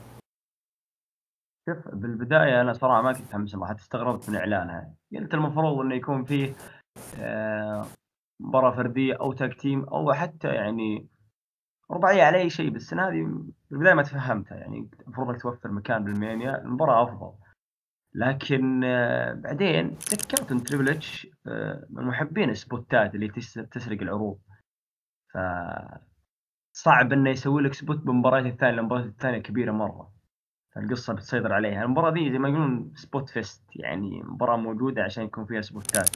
شوف 1.67 1.88
بالبداية 1.95 2.62
أنا 2.62 2.73
صراحة 2.73 3.01
ما 3.01 3.12
كنت 3.13 3.21
متحمس 3.21 3.56
لها 3.56 3.67
حتى 3.67 3.82
استغربت 3.82 4.30
من 4.30 4.36
اعلانها 4.36 4.93
قلت 5.15 5.34
المفروض 5.34 5.80
إنه 5.80 5.95
يكون 5.95 6.23
فيه 6.25 6.56
آه، 7.19 7.86
مباراة 8.39 8.71
فردية 8.75 9.13
أو 9.19 9.34
tag 9.33 9.53
team 9.62 9.83
أو 9.84 10.13
حتى 10.13 10.47
يعني 10.47 11.08
رباعية 11.91 12.23
على 12.23 12.38
أي 12.38 12.49
شيء 12.49 12.69
بس 12.69 12.93
أنا 12.93 13.08
هذه 13.10 13.43
بالبدايه 13.71 13.93
ما 13.93 14.03
تفهمتها. 14.03 14.56
يعني 14.58 14.89
المفروض 15.03 15.30
إنك 15.30 15.41
توفر 15.41 15.71
مكان 15.71 16.03
بالمانيا 16.03 16.62
لمباراة 16.62 17.03
أفضل. 17.03 17.34
لكن 18.13 18.84
آه، 18.84 19.34
بعدين 19.34 19.97
تذكرت 19.97 20.51
إن 20.51 20.63
تريبل 20.63 20.89
اتش 20.89 21.27
آه، 21.47 21.86
من 21.89 22.03
محبين 22.03 22.49
السبوتات 22.49 23.15
اللي 23.15 23.27
تس- 23.27 23.53
تسرق 23.71 24.01
العروض. 24.01 24.39
ف 25.34 25.38
صعب 26.73 27.13
إنه 27.13 27.30
يسوي 27.30 27.62
لك 27.63 27.73
spot 27.73 27.97
بالمباريات 27.97 28.53
الثانية 28.53 28.80
المباريات 28.80 29.08
الثانية 29.08 29.38
كبيرة 29.39 29.71
مرة. 29.71 30.16
فالقصة 30.77 31.13
بتسيطر 31.13 31.53
عليها 31.53 31.83
المباراة 31.83 32.09
دي 32.11 32.31
زي 32.31 32.37
ما 32.39 32.49
يقولون 32.49 32.91
spot 32.95 33.29
fest 33.29 33.62
يعني 33.75 34.21
مباراة 34.23 34.57
موجودة 34.57 35.03
عشان 35.03 35.23
يكون 35.23 35.45
فيها 35.45 35.61
سبوتات 35.61 36.09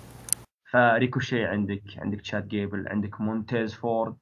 فريكوشيه 0.72 1.46
عندك 1.45 1.82
عندك 1.97 2.21
تشاد 2.21 2.47
جيبل 2.47 2.88
عندك 2.88 3.21
مونتيز 3.21 3.74
فورد 3.74 4.15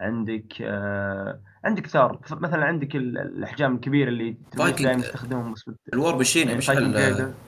عندك 0.00 0.62
آه 0.62 1.40
عندك 1.64 1.86
ثار 1.86 2.20
مثلا 2.30 2.64
عندك 2.64 2.96
ال- 2.96 3.18
الأحجام 3.18 3.74
الكبيرة 3.74 4.08
اللي. 4.08 4.36
دائما 4.56 4.92
يستخدمهم 4.92 5.54
spot 5.54 5.76
الور 5.92 6.16
ماشين 6.16 6.46
يعني 6.46 6.58
مش. 6.58 6.70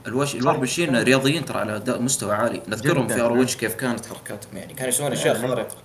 الوش 0.07 0.29
صح. 0.37 0.41
الور 0.41 0.59
ماشين 0.61 0.97
رياضيين 0.97 1.45
ترى 1.45 1.59
على 1.59 1.83
مستوى 1.89 2.35
عالي 2.35 2.63
نذكرهم. 2.69 3.09
في 3.09 3.21
ROH 3.21 3.57
كيف 3.57 3.75
كانت 3.75 4.07
حركاتهم 4.07 4.57
يعني 4.57 4.75
كانوا 4.75 4.89
يسوون 4.89 5.13
أشياء 5.13 5.37
يعني. 5.37 5.49
خارقة 5.49 5.77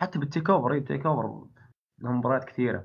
حتى 0.00 0.18
بال 0.18 0.50
TakeOver 0.50 0.72
أي 0.72 0.80
TakeOver 0.80 1.46
لهم 2.02 2.18
مباريات 2.18 2.44
كثيرة 2.44 2.84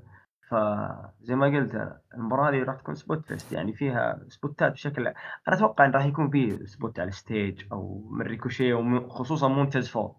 فزي 0.50 1.36
ما 1.36 1.46
قلت 1.46 1.76
أنا، 1.76 2.02
المباراة 2.14 2.50
هذه 2.50 2.64
راح 2.64 2.76
تكون 2.76 2.96
spot 2.96 3.26
fest 3.26 3.52
يعني 3.52 3.74
فيها 3.74 4.20
سبوتات 4.28 4.72
بشكل 4.72 5.08
أنا 5.08 5.16
أتوقع 5.48 5.86
إن 5.86 5.92
راح 5.92 6.06
يكون 6.06 6.30
فيه 6.30 6.66
spot 6.66 7.00
على 7.00 7.08
ال 7.10 7.19
stage 7.19 7.64
أو 7.72 8.08
من 8.12 8.22
ريكوشيه 8.22 8.74
وخصوصا 8.74 9.48
مونتز 9.48 9.90
فورد 9.90 10.16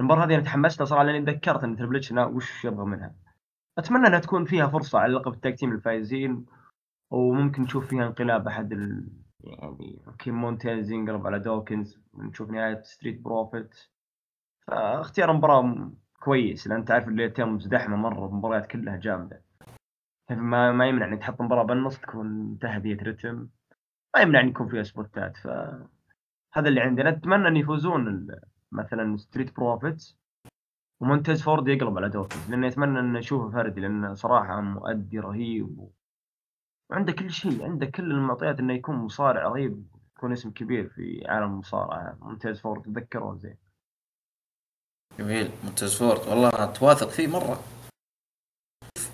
المباراة 0.00 0.24
هذه 0.26 0.34
أنا 0.34 0.42
تحمست 0.42 0.78
لها 0.78 0.86
صراحة 0.86 1.04
لأني 1.04 1.26
تذكرت 1.32 1.64
إن 1.64 1.76
تربل 1.76 2.00
وش 2.18 2.64
يبغى 2.64 2.86
منها. 2.86 3.14
أتمنى 3.78 4.06
إنها 4.06 4.18
تكون 4.18 4.44
فيها 4.44 4.66
فرصة 4.66 4.98
على 4.98 5.12
لقب 5.12 5.32
ال 5.32 5.38
tag 5.38 5.54
team 5.54 5.72
الفايزين 5.72 6.46
وممكن 7.10 7.62
نشوف 7.62 7.88
فيها 7.88 8.06
انقلاب 8.06 8.46
أحد 8.46 8.72
ال... 8.72 9.08
يعني 9.40 10.02
كيم 10.18 10.34
مونتيز 10.34 10.90
ينقلب 10.90 11.26
على 11.26 11.38
دوكنز 11.38 12.00
ونشوف 12.12 12.50
نهاية 12.50 12.82
ستريت 12.82 13.20
بروفيتس. 13.20 13.74
فاختيار 14.66 15.32
مباراه 15.32 15.62
م- 15.62 15.94
كويس 16.24 16.66
لأن 16.66 16.84
تعرف 16.84 17.08
الليلتين 17.08 17.46
مزدحمة 17.46 17.96
مرة 17.96 18.26
المباريات 18.26 18.66
كلها 18.66 18.96
جامدة. 18.96 19.42
ما 20.30 20.72
ما 20.72 20.88
يمنع 20.88 21.06
انك 21.06 21.20
تحط 21.20 21.40
مباراة 21.40 21.62
بالنص 21.62 21.98
تكون 21.98 22.58
تهديه 22.58 22.96
رتم 23.02 23.48
ما 24.16 24.22
يمنع 24.22 24.40
إن 24.40 24.48
يكون 24.48 24.68
فيها 24.68 24.82
سبوتات 24.82 25.36
ف 25.36 25.46
هذا 26.54 26.68
اللي 26.68 26.80
عندي 26.80 27.02
أنا 27.02 27.10
أتمنى 27.10 27.48
إن 27.48 27.56
يفوزون 27.56 28.28
مثلا 28.72 29.16
ستريت 29.16 29.56
بروفيتس 29.56 30.18
ومونتيز 31.00 31.42
فورد 31.42 31.68
يقلب 31.68 31.98
على 31.98 32.08
دوكنز 32.08 32.50
لأني 32.50 32.68
أتمنى 32.68 33.00
إن 33.00 33.16
اشوفه 33.16 33.50
فردي 33.50 33.80
لأنه 33.80 34.14
صراحة 34.14 34.60
مؤدي 34.60 35.18
رهيب 35.18 35.78
و... 35.78 35.90
وعنده 36.90 37.12
كل 37.12 37.30
شيء 37.30 37.64
عنده 37.64 37.86
كل 37.86 38.10
المعطيات 38.10 38.60
إنه 38.60 38.74
يكون 38.74 38.96
مصارع 38.96 39.48
رهيب 39.48 39.86
يكون 40.16 40.32
اسم 40.32 40.50
كبير 40.50 40.88
في 40.88 41.24
عالم 41.28 41.52
المصارعة. 41.52 42.18
مونتيز 42.20 42.60
فورد 42.60 42.82
تذكروه 42.82 43.36
زين. 43.36 43.63
جميل. 45.18 45.50
ممتاز 45.64 45.98
فورد. 45.98 46.28
والله 46.28 46.48
أنا 46.48 46.64
أتواثق 46.64 47.08
فيه 47.08 47.26
مرة. 47.26 47.58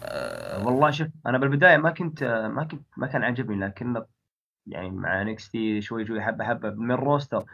آه، 0.05 0.67
والله 0.67 0.91
شوف 0.91 1.09
أنا 1.27 1.39
بالبداية 1.39 1.77
ما 1.77 1.91
كنت 1.91 2.25
ما 2.55 2.65
كنت 2.65 2.83
ما 2.97 3.07
كان 3.07 3.25
عجبني 3.25 3.67
لكن 3.67 4.05
يعني 4.67 4.91
مع 4.91 5.23
NXT 5.23 5.81
شوي 5.81 6.07
شوي 6.07 6.23
حبة 6.23 6.45
حبة. 6.45 6.71
من 6.71 6.95
roster 6.95 7.45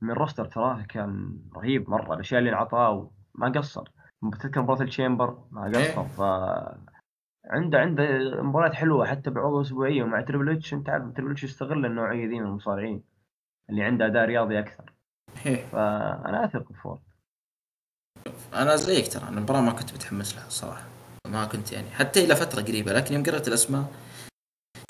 من 0.00 0.10
roster 0.10 0.44
تراه 0.44 0.82
كان 0.82 1.38
رهيب 1.56 1.90
مرة. 1.90 2.14
الأشياء 2.14 2.38
اللي 2.38 2.50
انعطاه 2.50 3.10
ما 3.34 3.48
قصر. 3.48 3.88
تذكر 4.40 4.62
مباراه 4.62 4.82
ال 4.82 4.90
Chamber 4.90 5.44
ما 5.50 5.68
قصر. 5.68 5.78
إيه. 5.78 6.08
ف 6.08 6.20
عنده 7.50 7.78
عنده 7.78 8.04
مباريات 8.42 8.74
حلوة 8.74 9.06
حتى 9.06 9.30
بعروض 9.30 9.60
أسبوعية. 9.60 10.02
ومع 10.02 10.20
تريبل 10.20 10.50
إتش 10.50 10.74
أنت 10.74 10.88
عارف 10.88 11.12
تريبل 11.12 11.30
إتش 11.30 11.44
يستغل 11.44 11.86
النوعية 11.86 12.26
ذي 12.26 12.40
من 12.40 12.46
المصارعين. 12.46 13.02
اللي 13.70 13.84
عنده 13.84 14.06
أداء 14.06 14.24
رياضي 14.24 14.58
أكثر. 14.58 14.92
إيه. 15.46 15.66
فانا 15.66 16.44
أثق 16.44 16.72
بفورد. 16.72 17.00
أنا 18.54 18.76
زيك 18.76 19.12
ترى 19.12 19.22
أنا 19.22 19.38
المباراه 19.38 19.60
ما 19.60 19.72
كنت 19.72 19.94
متحمس 19.94 20.34
لها 20.34 20.46
الصراحه 20.46 20.84
ما 21.28 21.44
كنت 21.44 21.72
يعني 21.72 21.90
حتى 21.90 22.24
إلى 22.24 22.36
فترة 22.36 22.62
قريبة 22.62 22.92
لكن 22.92 23.14
يوم 23.14 23.22
قرأت 23.22 23.48
الأسماء 23.48 23.92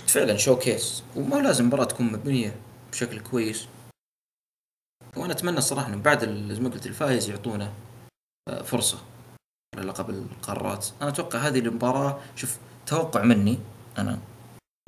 فعلا 0.07 0.37
showcase 0.37 1.03
وما 1.17 1.37
لازم 1.37 1.65
المباراه 1.65 1.85
تكون 1.85 2.13
مبنية 2.13 2.57
بشكل 2.93 3.21
كويس. 3.21 3.69
وأنا 5.17 5.33
أتمنى 5.33 5.59
الصراحه 5.59 5.89
إنه 5.89 6.03
بعد 6.03 6.25
زي 6.53 6.61
ما 6.61 6.69
قلت 6.69 6.87
الفايز 6.87 7.29
يعطونا 7.29 7.73
آه، 8.49 8.63
فرصة 8.63 8.99
للقب 9.77 10.11
القارات. 10.11 10.87
أنا 11.03 11.11
أتوقع 11.11 11.39
هذه 11.39 11.59
المباراة 11.59 12.21
شوف 12.37 12.59
توقع 12.87 13.23
مني 13.23 13.59
أنا 13.99 14.19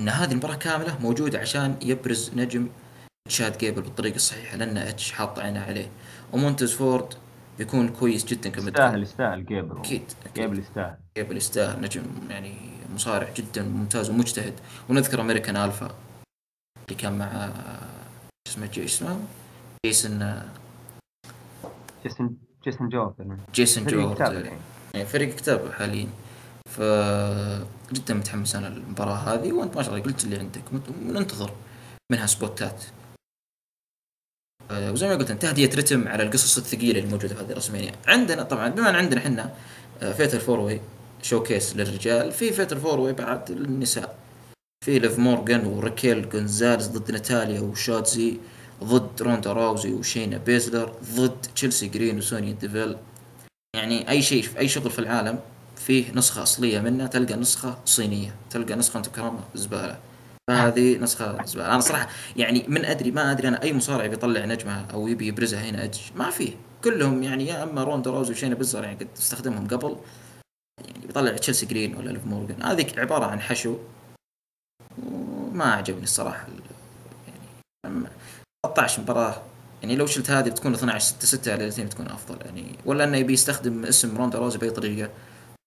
إن 0.01 0.09
هذه 0.09 0.31
المباراة 0.31 0.55
كاملة 0.55 0.99
موجودة 0.99 1.39
عشان 1.39 1.77
يبرز 1.81 2.31
نجم 2.35 2.69
تشاد 3.29 3.57
جيبل 3.57 3.81
بالطريقة 3.81 4.15
الصحيحة 4.15 4.57
لأن 4.57 4.77
إتش 4.77 5.11
حاط 5.11 5.39
عينه 5.39 5.63
عليه. 5.65 5.91
ومونتز 6.33 6.73
فورد 6.73 7.13
بيكون 7.59 7.89
كويس 7.89 8.25
جدا 8.25 8.49
كمدخل 8.49 8.69
يستاهل 8.69 9.03
يستاهل. 9.03 9.45
جيبل 9.45 9.77
أكيد 9.77 10.03
جيبل 10.35 10.59
يستاهل. 10.59 10.97
جيبل 11.17 11.37
يستاهل. 11.37 11.81
نجم 11.81 12.03
يعني 12.29 12.55
مصارع 12.95 13.29
جدا 13.35 13.63
ممتاز 13.63 14.09
ومجتهد. 14.09 14.53
ونذكر 14.89 15.21
أمريكان 15.21 15.55
ألفا 15.55 15.95
اللي 16.87 17.01
كان 17.01 17.17
مع 17.17 17.49
شو 18.47 18.53
اسمه 18.53 18.65
جي 18.65 18.85
اسمه 18.85 19.19
جيسون 19.85 20.41
جيسون 22.03 22.37
جيسون 22.63 22.89
جوردن. 22.89 23.37
جيسون 23.53 23.83
فريق 23.83 23.99
جورد 23.99 24.15
كتاب 24.15 24.45
يعني. 24.93 25.05
فريق 25.05 25.35
كتاب 25.35 25.71
حاليا. 25.71 26.07
ف 26.69 26.81
جدا 27.93 28.13
متحمس 28.13 28.55
أنا 28.55 28.67
للمباراة 28.67 29.15
هذه 29.15 29.51
وأنت 29.51 29.75
ما 29.75 29.83
شاء 29.83 29.93
الله 29.93 30.05
قلت 30.05 30.23
اللي 30.23 30.39
عندك. 30.39 30.63
وننتظر 31.01 31.51
منها 32.11 32.25
سبوتات. 32.25 32.83
وزي 34.71 35.07
ما 35.07 35.15
قلت 35.15 35.31
انت 35.31 35.41
تهدية 35.41 35.69
رتم 35.75 36.07
على 36.07 36.23
القصص 36.23 36.57
الثقيلة 36.57 36.99
اللي 36.99 37.11
موجوده 37.11 37.35
في 37.35 37.43
هذه 37.43 37.51
الرسمينيا 37.51 37.91
عندنا 38.07 38.43
طبعا 38.43 38.69
بما 38.69 38.89
أن 38.89 38.95
عندنا 38.95 39.19
إحنا 39.19 39.53
fatal 40.13 40.39
four-way 40.39 40.81
showcase 41.21 41.75
للرجال 41.75 42.31
في 42.31 42.51
fatal 42.51 42.79
four-way 42.79 43.13
بعد 43.13 43.51
للنساء 43.51 44.15
في 44.85 44.99
ليف 44.99 45.19
مورغان 45.19 45.65
وراكيل 45.65 46.29
جونزاليز 46.29 46.87
ضد 46.87 47.11
ناتاليا 47.11 47.61
وشوتزي 47.61 48.37
ضد 48.83 49.21
روندا 49.21 49.53
راوزي 49.53 49.91
وشينا 49.93 50.37
بيزلر 50.37 50.93
ضد 51.15 51.45
تشيلسي 51.55 51.87
جرين 51.87 52.17
وسونيا 52.17 52.53
ديفيل. 52.53 52.95
يعني 53.75 54.09
أي 54.09 54.21
شيء 54.21 54.43
في 54.43 54.59
أي 54.59 54.67
شغل 54.67 54.89
في 54.89 54.99
العالم 54.99 55.39
فيه 55.75 56.11
نسخة 56.13 56.43
أصلية 56.43 56.79
منه 56.79 57.07
تلقى 57.07 57.35
نسخة 57.35 57.77
صينية 57.85 58.35
تلقى 58.49 58.75
نسخة 58.75 58.97
أنت 58.97 59.07
كرامة 59.07 59.39
زبالة. 59.55 59.99
فهذه 60.49 60.97
نسخة 60.97 61.45
زبالة 61.45 61.71
أنا 61.73 61.79
صراحة 61.79 62.07
يعني 62.35 62.65
من 62.67 62.85
أدري 62.85 63.11
ما 63.11 63.31
أدري 63.31 63.47
أنا 63.47 63.61
أي 63.63 63.73
مصارع 63.73 64.07
بيطلع 64.07 64.45
نجمها 64.45 64.85
أو 64.93 65.07
يبي 65.07 65.27
يبرزها 65.27 65.59
هنا 65.69 65.83
أدج 65.83 65.99
ما 66.15 66.29
فيه 66.29 66.51
كلهم 66.83 67.23
يعني 67.23 67.47
يا 67.47 67.63
أما 67.63 67.83
روندا 67.83 68.11
روز 68.11 68.29
وشينا 68.31 68.55
بيزلر 68.55 68.83
يعني 68.83 68.95
قد 68.99 69.07
استخدمهم 69.17 69.67
قبل 69.67 69.97
يعني 70.85 71.07
بيطلع 71.07 71.37
تشيلسي 71.37 71.65
جرين 71.65 71.95
ولا 71.95 72.09
ليف 72.09 72.25
مورغان. 72.25 72.63
هذه 72.63 72.99
عبارة 72.99 73.25
عن 73.25 73.41
حشو. 73.41 73.77
ما 75.53 75.65
عجبني 75.73 76.03
الصراحة 76.03 76.47
ال- 76.47 76.61
يعني 77.27 77.39
أما 77.85 78.09
13 78.65 79.01
مباراة. 79.01 79.41
يعني 79.81 79.95
لو 79.95 80.05
شلت 80.05 80.29
هذه 80.31 80.49
بتكون 80.49 80.73
12 80.73 80.99
6 81.05 81.25
6 81.25 81.51
على 81.51 81.69
بتكون 81.69 82.07
أفضل 82.07 82.45
يعني. 82.45 82.65
ولا 82.85 83.03
إنه 83.03 83.17
يبي 83.17 83.33
يستخدم 83.33 83.85
اسم 83.85 84.17
روندا 84.17 84.39
روزي 84.39 84.57
بأي 84.57 84.69
طريقة. 84.69 85.09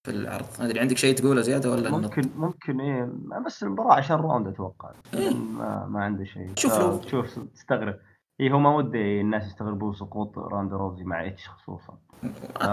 في 0.04 0.10
العرض. 0.10 0.46
ما 0.58 0.64
أدري 0.66 0.80
عندك 0.80 0.96
شيء 0.96 1.14
تقوله 1.14 1.40
زيادة 1.40 1.70
ولا 1.70 1.90
ممكن 1.90 2.22
ممكن 2.36 2.80
إيه 2.80 3.08
بس 3.46 3.62
المباراة 3.62 3.94
عشان 3.94 4.16
روندا 4.16 4.46
أتوقع. 4.46 4.90
ما 5.14 5.86
ما 5.86 6.04
عنده 6.04 6.24
شيء. 6.24 6.42
إيه. 6.42 6.54
شوف 6.56 6.78
لو- 6.78 7.00
شوف 7.06 7.38
تستغرب. 7.54 7.98
اي 8.40 8.52
هو 8.52 8.58
ما 8.58 8.76
ودي 8.76 9.20
الناس 9.20 9.46
يستغربون 9.46 9.94
سقوط 9.94 10.38
روندا 10.38 10.72
روزي 10.72 11.04
مع 11.04 11.26
اتش 11.26 11.48
خصوصا. 11.48 11.98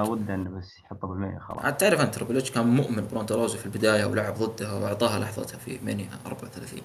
وده 0.09 0.35
إنه 0.35 0.49
بس 0.49 0.79
يحطه 0.79 1.07
بالمية 1.07 1.39
خلاص. 1.39 1.65
عاد 1.65 1.77
تعرف 1.77 2.01
أنت 2.01 2.15
تربل 2.15 2.41
كان 2.41 2.67
مؤمن 2.67 3.07
بروندا 3.11 3.35
روزي 3.35 3.57
في 3.57 3.65
البداية 3.65 4.05
ولعب 4.05 4.33
ضدها 4.33 4.73
وأعطاها 4.73 5.19
لحظتها 5.19 5.57
في 5.57 5.79
مانيا 5.85 6.09
34 6.25 6.81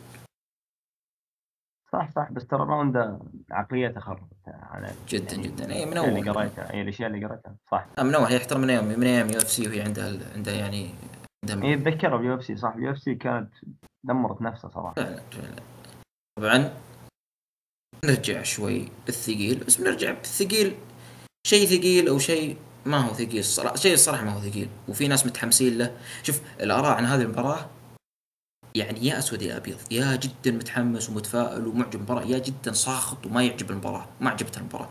صح 1.94 2.11
صح 2.16 2.33
بس 2.33 2.46
ترى 2.46 2.61
روندا 2.60 3.18
عقليته 3.50 4.00
خربت 4.00 4.22
على 4.46 4.92
جدا 5.09 5.37
جدا. 5.37 5.72
اي 5.72 5.87
من 5.87 5.92
الأشياء 5.92 6.09
اللي 6.09 6.30
أول. 6.30 6.38
قريتها 6.38 6.72
اي 6.74 6.80
الأشياء 6.83 7.11
اللي 7.11 7.26
قريتها. 7.26 7.57
صح. 7.70 7.87
من 7.98 8.14
أول. 8.14 8.24
هي 8.24 8.37
احترم 8.37 8.61
من 8.61 8.70
أيام 8.70 8.85
من 8.85 9.07
أيام 9.07 9.30
يو 9.30 9.37
إف 9.37 9.50
سي 9.50 9.68
وهي 9.68 9.83
عندها 9.83 10.12
عندها 10.35 10.54
يعني 10.54 10.90
عندها 11.44 11.68
اي 11.68 11.74
اتذكرها 11.74 12.16
باليو 12.16 12.35
إف 12.35 12.44
سي 12.44 12.57
صح. 12.57 12.74
اليو 12.76 12.90
إف 12.90 12.98
سي 12.98 13.14
كانت 13.14 13.50
دمرت 14.04 14.42
نفسها 14.42 14.70
صراحة. 14.70 14.94
فعلا 14.94 15.20
فعلا 15.33 15.62
طبعا 16.38 16.70
نرجع 18.04 18.42
شوي 18.42 18.88
للثقيل 19.07 19.64
بس 19.66 19.76
بنرجع 19.76 20.12
بالثقيل. 20.12 20.74
شيء 21.46 21.66
ثقيل 21.66 22.09
أو 22.09 22.18
شيء 22.18 22.57
ما 22.87 22.98
هو 22.98 23.12
ثقيل 23.12 23.38
الصراحة. 23.38 23.76
شيء 23.76 23.94
الصراحة 23.94 24.24
ما 24.24 24.33
هو 24.33 24.40
ثقيل. 24.40 24.68
وفي 24.88 25.09
ناس 25.09 25.26
متحمسين 25.26 25.78
له. 25.78 25.96
شوف 26.22 26.40
الآراء 26.61 26.92
عن 26.92 27.04
هذه 27.04 27.22
المباراة 27.22 27.66
يعني 28.76 29.06
يا 29.06 29.18
أسود 29.18 29.42
يا 29.42 29.56
أبيض 29.56 29.76
يا 29.90 30.16
جدا 30.16 30.50
متحمس 30.56 31.10
ومتفائل 31.10 31.66
ومعجب 31.66 31.90
بالمباراة 31.90 32.22
يا 32.24 32.38
جدا 32.38 32.72
ساخط 32.72 33.26
وما 33.26 33.42
يعجب 33.42 33.70
المباراة 33.70 34.06
ما 34.20 34.30
عجبته 34.30 34.58
المباراة. 34.58 34.88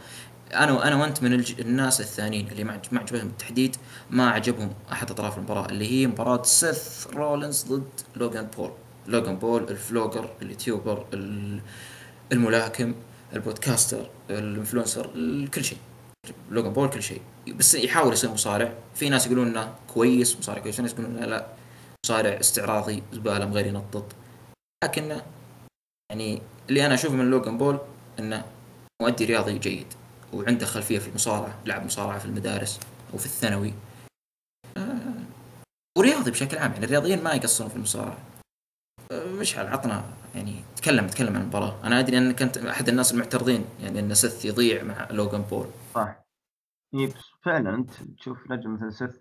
أنا 0.54 0.88
أنا 0.88 0.96
وأنت 0.96 1.24
من 1.24 1.34
الج... 1.34 1.60
الناس 1.62 2.02
الثانيين 2.02 2.48
اللي 2.48 2.64
ما 2.64 2.74
عج- 2.74 2.88
ما 2.92 3.00
عجبتهم 3.00 3.28
بالتحديد 3.28 3.76
ما 4.10 4.30
عجبهم 4.30 4.74
أحد 4.92 5.12
أطراف 5.12 5.38
المباراة 5.38 5.66
اللي 5.70 5.92
هي 5.92 6.08
مباراة 6.08 6.44
سيث 6.44 7.08
رولينز 7.08 7.64
ضد 7.64 7.84
لوغان 8.16 8.48
بول. 8.58 8.72
لوغان 9.08 9.36
بول 9.36 9.64
ال 9.70 9.77
vlogger 9.77 10.30
ال 10.42 10.49
YouTuber 10.49 11.06
ال- 11.14 11.60
الملاكم 12.32 12.94
ال 13.34 13.41
podcaster 13.41 14.10
ال 14.30 14.37
influencer 14.37 15.10
ال- 15.16 15.50
كل 15.52 15.64
شيء. 15.64 15.78
لوغان 16.52 16.74
بول 16.74 16.90
كل 16.90 17.04
شيء. 17.04 17.22
بس 17.48 17.76
يحاول 17.76 18.14
يصير 18.14 18.30
مصارع. 18.32 18.74
في 18.96 19.10
ناس 19.10 19.26
يقولون 19.26 19.48
إنه 19.48 19.74
كويس 19.94 20.38
مصارع 20.40 20.60
كويس 20.62 20.76
في 20.76 20.82
ناس 20.82 20.94
يقولون 20.94 21.16
لا. 21.16 21.48
مصارع 22.06 22.40
استعراضي 22.40 23.04
زبالة 23.14 23.46
غير 23.46 23.66
ينطط. 23.66 24.16
لكن 24.84 25.22
يعني 26.12 26.42
اللي 26.70 26.86
أنا 26.86 26.94
أشوفه 26.94 27.16
من 27.16 27.32
لوغان 27.32 27.58
بول 27.58 27.80
إنه 28.20 28.46
مؤدي 29.02 29.26
رياضي 29.26 29.60
جيد 29.60 29.88
وعنده 30.34 30.66
خلفية 30.66 31.00
في 31.00 31.08
المصارعة 31.08 31.60
لعب 31.66 31.86
مصارعة 31.86 32.20
في 32.20 32.26
المدارس 32.26 32.80
أو 33.14 33.18
في 33.18 33.26
الثانوي. 33.26 33.74
آه، 34.78 35.24
ورياضي 35.98 36.32
بشكل 36.32 36.58
عام 36.58 36.72
يعني 36.72 36.86
الرياضيين 36.86 37.24
ما 37.24 37.34
يقصرون 37.34 37.70
في 37.70 37.76
المصارعة. 37.76 38.18
آه، 39.12 39.26
مشعل 39.26 39.68
عطنا 39.68 40.04
يعني 40.36 40.64
تكلم 40.76 41.08
تكلم 41.08 41.36
عن 41.36 41.42
المباراة. 41.42 41.80
أنا 41.84 42.00
أدري 42.00 42.18
انك 42.18 42.42
انت 42.42 42.58
أحد 42.58 42.90
الناس 42.90 43.14
المعترضين 43.14 43.66
يعني 43.82 44.00
أن 44.00 44.14
سيث 44.14 44.46
يضيع 44.46 44.84
مع 44.84 45.08
لوغان 45.12 45.42
بول. 45.42 45.68
صح. 45.96 46.24
فعلا 47.46 47.76
أنت 47.76 47.92
تشوف 48.18 48.52
نجم 48.52 48.74
مثل 48.74 48.94
سيث 48.94 49.16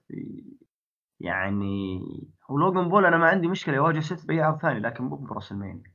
يعني 1.23 2.01
هو 2.51 2.59
لوجن 2.59 2.89
بول 2.89 3.07
أنا 3.07 3.19
ما 3.19 3.29
عندي 3.29 3.49
مشكلة 3.49 3.75
يواجه 3.75 4.01
سيث 4.01 4.25
باي 4.25 4.41
عرض 4.41 4.59
ثاني 4.59 4.81
لكن 4.81 5.05
مو 5.05 5.17
براسلمانيا 5.17 5.93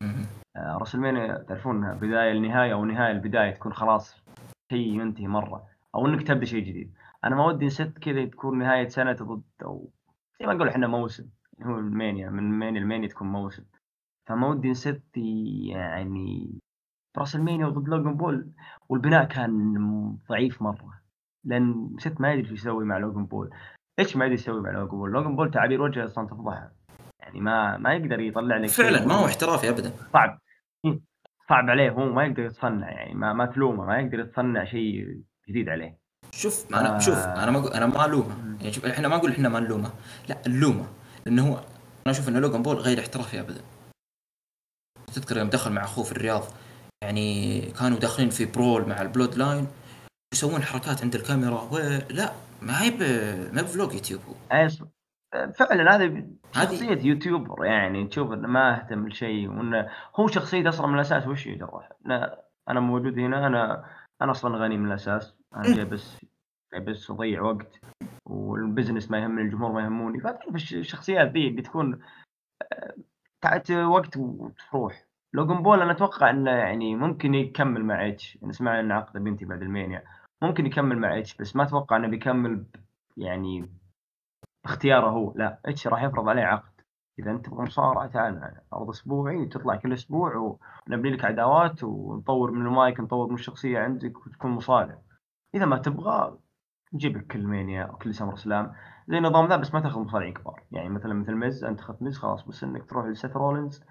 مهم. 0.00 0.26
آه، 0.56 0.78
راسلمانيا 0.78 1.44
تعرفون 1.48 1.76
إنها 1.76 1.94
بداية 1.94 2.32
النهاية 2.32 2.72
أو 2.72 2.84
نهاية 2.84 3.12
البداية 3.12 3.50
تكون 3.50 3.72
خلاص 3.72 4.24
شيء 4.72 5.00
ينتهي 5.00 5.26
مرة 5.26 5.66
أو 5.94 6.06
إنك 6.06 6.28
تبدأ 6.28 6.44
شيء 6.44 6.64
جديد. 6.64 6.94
أنا 7.24 7.36
ما 7.36 7.46
ودي 7.46 7.70
سيث 7.70 7.98
كذا 7.98 8.24
تكون 8.24 8.58
نهاية 8.58 8.88
سنة 8.88 9.12
ضد 9.12 9.42
أو 9.62 9.90
زي 10.40 10.46
ما 10.46 10.54
نقول 10.54 10.68
إحنا 10.68 10.86
موسم 10.86 11.28
هو 11.62 11.78
المانيا 11.78 12.30
من 12.30 12.42
مانيا 12.42 12.80
المانيا 12.80 13.08
تكون 13.08 13.28
موسم. 13.28 13.64
فما 14.26 14.48
ودي 14.48 14.70
سيث 14.70 15.16
يعني 15.16 16.60
راسلمانيا 17.18 17.66
وضد 17.66 17.88
لوجن 17.88 18.16
بول 18.16 18.52
والبناء 18.88 19.24
كان 19.24 20.18
ضعيف 20.28 20.62
مرة 20.62 21.00
لأن 21.44 21.96
سيث 21.98 22.20
ما 22.20 22.32
يدري 22.32 22.50
إيش 22.50 22.52
يسوي 22.52 22.84
مع 22.84 22.98
لوجن 22.98 23.26
بول. 23.26 23.50
إيش 23.98 24.16
ما 24.16 24.26
يسوي 24.26 24.60
مع 24.60 24.70
لوجن 24.70 24.88
بول 24.98 25.10
لوجن 25.10 25.36
بول 25.36 25.50
تعابير 25.50 25.82
وجهه 25.82 26.04
أصلا 26.04 26.26
تفضحها 26.26 26.72
يعني 27.20 27.40
ما 27.40 27.76
ما 27.76 27.94
يقدر 27.94 28.20
يطلع 28.20 28.56
لك. 28.56 28.68
فعلا 28.68 29.06
ما 29.06 29.14
هو 29.14 29.26
احترافي 29.26 29.68
ابدا. 29.68 29.92
صعب. 30.12 30.38
صعب 31.48 31.70
عليه 31.70 31.90
هو 31.90 32.12
ما 32.12 32.24
يقدر 32.24 32.42
يتصنع 32.42 32.90
يعني 32.90 33.14
ما 33.14 33.32
ما 33.32 33.46
تلومه 33.46 33.84
ما 33.84 33.98
يقدر 33.98 34.20
يتصنع 34.20 34.64
شيء 34.64 35.22
جديد 35.48 35.68
عليه. 35.68 35.98
شوف 36.30 36.74
أنا 36.74 36.96
آه. 36.96 36.98
شوف 36.98 37.18
أنا 37.18 37.50
ما 37.50 37.76
أنا 37.76 37.86
ما 37.86 38.04
ألومه. 38.04 38.56
يعني 38.60 38.72
شوف 38.72 38.86
إحنا 38.86 39.08
ما 39.08 39.16
نقول 39.16 39.30
إحنا 39.30 39.48
ما 39.48 39.60
نلومه. 39.60 39.90
لا 40.28 40.42
نلومه. 40.48 40.86
لأنه 41.26 41.48
هو 41.48 41.54
أنا 41.54 42.10
أشوف 42.10 42.28
ان 42.28 42.36
لوغان 42.36 42.62
بول 42.62 42.76
غير 42.76 43.00
احترافي 43.00 43.40
ابدا. 43.40 43.60
تذكر 45.14 45.36
يوم 45.36 45.48
دخل 45.48 45.72
مع 45.72 45.84
أخوه 45.84 46.04
في 46.04 46.12
الرياض 46.12 46.42
يعني 47.02 47.60
كانوا 47.60 47.98
داخلين 47.98 48.30
في 48.30 48.44
ب 48.44 48.51
brawl 48.51 48.88
مع 48.88 49.02
البلود 49.02 49.34
لاين 49.34 49.66
يسوون 50.34 50.62
حركات 50.62 51.02
عند 51.02 51.14
الكاميرا 51.14 51.60
و... 51.72 51.78
لا 52.10 52.32
ما 52.62 52.82
هي 52.82 52.90
ب... 52.90 53.02
ما 53.54 53.62
ب 53.62 53.68
vlog 53.68 53.92
يوتيوب 53.94 54.20
هو. 54.20 54.68
فعلا 55.58 55.96
هذه 55.96 56.26
شخصية 56.52 56.98
YouTuber 57.08 57.64
يعني 57.64 58.06
تشوف 58.06 58.32
إنه 58.32 58.48
ما 58.48 58.74
أهتم 58.80 59.08
لشيء 59.08 59.48
وإنه 59.48 59.88
هو 60.16 60.26
شخصيته 60.26 60.68
أصلا 60.68 60.86
من 60.86 60.94
الأساس 60.94 61.26
وش 61.26 61.46
يا 61.46 61.54
جراح؟ 61.56 61.92
أنا, 62.06 62.40
أنا 62.68 62.80
موجود 62.80 63.18
هنا 63.18 63.46
أنا 63.46 63.84
أنا 64.22 64.30
أصلا 64.30 64.56
غني 64.58 64.76
من 64.76 64.86
الأساس. 64.86 65.34
أنا 65.56 65.74
جاي 65.74 65.84
بس 65.84 66.16
جاي 66.72 66.80
بس 66.80 67.10
أضيع 67.10 67.42
وقت 67.42 67.80
وال 68.28 68.44
business 68.44 69.10
ما 69.10 69.18
يهمني 69.18 69.42
الجمهور 69.42 69.72
ما 69.72 69.82
يهموني. 69.84 70.20
فتعرف 70.20 70.54
الش- 70.54 70.74
الشخصيات 70.74 71.28
ذي 71.32 71.48
اللي 71.48 71.62
تكون 71.62 72.00
آه، 72.72 72.94
تعت 73.40 73.70
وقت 73.70 74.16
وتروح. 74.16 75.04
لوجن 75.34 75.62
بول 75.62 75.82
أنا 75.82 75.92
أتوقع 75.92 76.30
إنه 76.30 76.50
يعني 76.50 76.96
ممكن 76.96 77.34
يكمل 77.34 77.84
مع 77.84 78.08
اتش 78.08 78.36
يعني 78.42 78.52
سمعنا 78.52 78.80
إن 78.80 78.92
عقده 78.92 79.20
بينتهي 79.20 79.44
بعد 79.44 79.62
المانيا 79.62 80.02
ممكن 80.42 80.66
يكمل 80.66 80.98
مع 80.98 81.18
اتش 81.18 81.36
بس 81.36 81.56
ما 81.56 81.62
أتوقع 81.62 81.96
إنه 81.96 82.08
بيكمل 82.08 82.66
يعني 83.16 83.70
اختياره 84.64 85.10
هو. 85.10 85.32
لا 85.36 85.60
اتش 85.66 85.86
راح 85.86 86.02
يفرض 86.02 86.28
عليه 86.28 86.42
عقد. 86.42 86.80
إذا 87.18 87.30
أنت 87.30 87.46
تبغى 87.46 87.62
مصارعه 87.62 88.06
تعال 88.06 88.34
معنا 88.34 88.62
عرض 88.72 88.88
أسبوعي 88.88 89.36
وتطلع 89.36 89.76
كل 89.76 89.92
أسبوع 89.92 90.58
ونبني 90.88 91.10
لك 91.10 91.24
عداوات 91.24 91.84
ونطور 91.84 92.50
من 92.50 92.66
المايك 92.66 93.00
نطور 93.00 93.28
من 93.28 93.34
الشخصية 93.34 93.78
عندك 93.78 94.26
وتكون 94.26 94.50
مصارع. 94.50 94.98
إذا 95.54 95.64
ما 95.64 95.78
تبغى 95.78 96.38
نجيب 96.94 97.16
لك 97.16 97.26
كل 97.26 97.42
مانيا 97.42 97.82
أو 97.82 97.96
كل 97.96 98.14
سمر 98.14 98.36
سلام. 98.36 98.72
زي 99.08 99.18
النظام 99.18 99.48
ذا 99.48 99.56
بس 99.56 99.74
ما 99.74 99.80
تاخذ 99.80 100.00
مصارعين 100.00 100.34
كبار. 100.34 100.62
يعني 100.72 100.88
مثلا 100.88 101.14
مثل 101.14 101.34
ميز 101.34 101.64
أنت 101.64 101.80
أخذت 101.80 102.02
ميز 102.02 102.18
خلاص 102.18 102.48
بس 102.48 102.64
إنك 102.64 102.90
تروح 102.90 103.06
لسيث 103.06 103.36
رولينز 103.36 103.84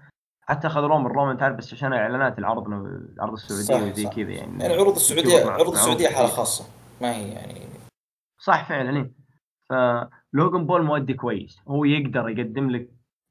حتى 0.48 0.66
أخذ 0.66 0.80
رومان 0.80 1.12
رومان 1.12 1.36
تعرف 1.36 1.56
بس 1.56 1.72
عشان 1.72 1.92
إعلانات 1.92 2.38
العرض 2.38 2.68
العرض 2.68 3.32
السعوديه 3.32 3.90
وزي 3.90 4.08
كذا 4.08 4.30
يعني. 4.30 4.62
يعني 4.62 4.74
عروض 4.74 4.94
السعودية 4.94 5.50
عروض 5.50 5.72
السعودية 5.72 6.08
حالة. 6.08 6.28
خاصة. 6.28 6.64
ما 7.00 7.16
هي 7.16 7.28
يعني 7.28 7.60
صح 8.38 8.68
فعلا 8.68 8.96
إيه. 8.96 9.12
فلوجن 9.70 10.66
بول 10.66 10.82
مؤدي 10.82 11.14
كويس. 11.14 11.60
هو 11.68 11.84
يقدر 11.84 12.28
يقدم 12.28 12.70
لك 12.70 12.90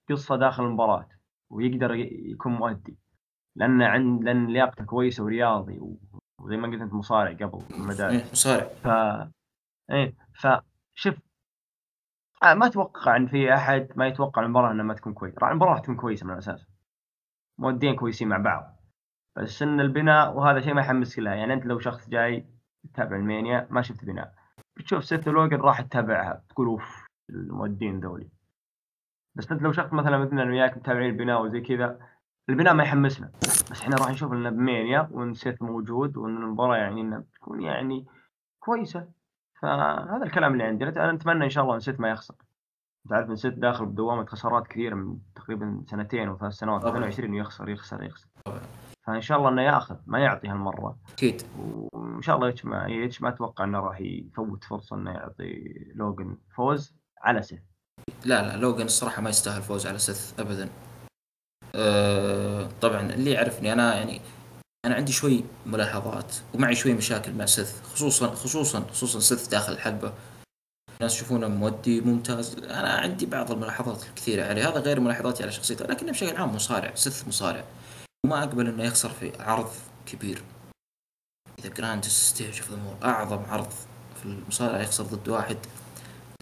قصة 0.10 0.36
داخل 0.36 0.64
المباراة 0.64 1.08
ويقدر 1.52 1.96
يكون 1.96 2.52
مؤدي. 2.52 2.98
لأن 3.56 3.82
عند 3.82 4.24
لأن 4.24 4.48
لياقته 4.48 4.86
كويسة 4.86 5.24
ورياضي 5.24 5.80
وزي 6.42 6.58
ما 6.58 6.68
قلت 6.68 6.82
أنت 6.82 6.94
مصارع 6.94 7.32
قبل 7.32 7.62
في 7.62 7.78
المدارس. 7.78 8.14
إيه، 8.14 8.32
مصارع. 8.32 8.68
ف 8.84 8.88
إيه 9.92 10.16
فشوف 10.34 11.16
آه، 12.44 12.54
ما 12.54 12.68
أتوقع 12.68 13.16
إن 13.16 13.28
في 13.28 13.54
أحد 13.54 13.88
ما 13.96 14.08
يتوقع 14.08 14.42
المباراة 14.42 14.72
إنها 14.72 14.86
ما 14.86 14.94
تكون 14.94 15.14
كويسة، 15.14 15.38
راح 15.40 15.50
المباراة 15.50 15.72
راح 15.72 15.80
تكون 15.80 15.96
كويسة 15.96 16.26
من 16.26 16.34
الأساس. 16.34 16.77
مودين 17.58 17.96
كويسين 17.96 18.28
مع 18.28 18.38
بعض. 18.38 18.76
بس 19.36 19.62
إن 19.62 19.80
البناء 19.80 20.34
وهذا 20.34 20.60
شيء 20.60 20.74
ما 20.74 20.82
يحمسك 20.82 21.20
لها، 21.20 21.36
يعني 21.36 21.54
أنت 21.54 21.66
لو 21.66 21.80
شخص 21.80 22.10
جاي 22.10 22.46
تتابع 22.94 23.16
المانيا 23.16 23.68
ما 23.70 23.82
شفت 23.82 24.06
بناء. 24.06 24.34
بتشوف 24.78 25.06
سيث 25.06 25.28
لوجن 25.28 25.58
راح 25.58 25.82
تتابعها 25.82 26.44
تقول 26.50 26.68
أوف 26.68 27.06
المؤدين 27.30 28.00
ذولي. 28.00 28.30
بس 29.36 29.52
أنت 29.52 29.62
لو 29.62 29.72
شخص 29.72 29.94
مثلا 29.94 30.18
مثلنا 30.18 30.44
أنا 30.44 30.52
وياك 30.52 30.78
متابعين 30.78 31.10
البناء 31.10 31.42
وزي 31.42 31.62
كذا 31.62 32.00
البناء 32.50 32.74
ما 32.74 32.84
يحمسنا 32.84 33.32
بس 33.72 33.82
إحنا 33.82 33.96
راح 33.96 34.10
نشوف 34.10 34.34
لنا 34.34 34.50
بمانيا 34.50 35.10
وإن 35.12 35.34
سيث 35.34 35.62
موجود 35.62 36.18
وإن 36.18 36.38
المباراة 36.38 36.78
يعني 36.78 37.02
إنها 37.02 37.24
تكون 37.34 37.62
يعني 37.62 38.06
كويسة 38.60 39.08
فهذا 39.62 40.24
الكلام 40.24 40.54
اللي 40.54 40.64
عندي 40.64 40.86
أنا 40.86 41.14
أتمنى 41.14 41.44
إن 41.44 41.50
شاء 41.50 41.64
الله 41.64 41.76
إن 41.76 41.80
سيث 41.80 42.00
ما 42.00 42.10
يخسر 42.10 42.36
تعرف 43.10 43.30
إن 43.30 43.36
سيث 43.36 43.54
داخل 43.54 43.86
بدوامه 43.86 44.26
خسارات 44.26 44.68
كثيرة 44.68 44.96
من 44.96 45.18
تقريبا 45.36 45.82
سنتين 45.92 46.28
أو 46.28 46.38
ثلاث 46.38 46.54
سنوات 46.54 46.82
طبعاً. 46.82 46.92
22 46.92 47.34
يخسر 47.34 47.70
يخسر 47.70 48.04
يخسر. 48.04 48.28
فإن 49.08 49.22
شاء 49.22 49.38
الله 49.38 49.50
إنه 49.50 49.62
ياخذ 49.62 49.96
ما 50.06 50.20
يعطي 50.20 50.48
هالمرة. 50.48 50.98
أكيد. 51.14 51.42
وإن 51.94 52.22
شاء 52.22 52.36
الله 52.36 52.50
اتش 53.06 53.22
ما 53.22 53.30
أتوقع 53.30 53.64
إنه 53.64 53.80
راح 53.80 54.02
يفوت 54.02 54.64
فرصة 54.64 54.96
إنه 54.96 55.12
يعطي 55.12 55.74
لوجن 55.96 56.38
فوز 56.56 56.94
على 57.22 57.42
سيت 57.42 57.64
لا 58.26 58.48
لا 58.48 58.58
لوغان 58.58 58.86
الصراحة 58.86 59.22
ما 59.22 59.30
يستاهل 59.30 59.62
فوز 59.62 59.88
على 59.88 59.98
سيث 59.98 60.40
ابدا. 60.40 60.70
آه 61.76 62.70
طبعا 62.82 63.02
اللي 63.02 63.32
يعرفني 63.32 63.74
أنا 63.74 63.96
يعني 63.96 64.22
أنا 64.86 64.96
عندي 64.96 65.12
شوي 65.12 65.44
ملاحظات 65.66 66.36
ومعي 66.54 66.76
شوي 66.76 66.94
مشاكل 66.94 67.34
مع 67.34 67.46
سيث 67.46 67.82
خصوصا 67.82 68.28
خصوصا 68.28 68.80
خصوصا 68.80 69.20
سيث 69.20 69.48
داخل 69.48 69.74
الحلبة. 69.74 70.14
الناس 71.00 71.16
يشوفونه 71.16 71.48
مودي 71.48 72.02
ممتاز. 72.02 72.56
أنا 72.56 72.90
عندي 72.90 73.26
بعض 73.26 73.52
الملاحظات 73.52 74.04
الكثيرة 74.04 74.46
عليه. 74.46 74.70
هذا 74.70 74.80
غير 74.80 75.00
ملاحظاتي 75.00 75.44
على 75.44 75.52
شخصيته 75.52 75.86
لكنه 75.86 76.12
بشكل 76.12 76.38
عام 76.38 76.56
مصارع 76.56 76.96
سيث 76.96 77.28
مصارع. 77.28 77.64
وما 78.26 78.44
أقبل 78.44 78.68
إنه 78.68 78.84
يخسر 78.84 79.10
في 79.10 79.32
عرض 79.40 79.72
كبير. 80.06 80.42
the 81.60 81.70
grand 81.70 82.06
stage 82.06 82.62
of 82.62 83.04
أعظم 83.04 83.46
عرض 83.46 83.70
في 84.20 84.26
المصارعة 84.26 84.80
يخسر 84.80 85.04
ضد 85.04 85.30
واحد. 85.30 85.58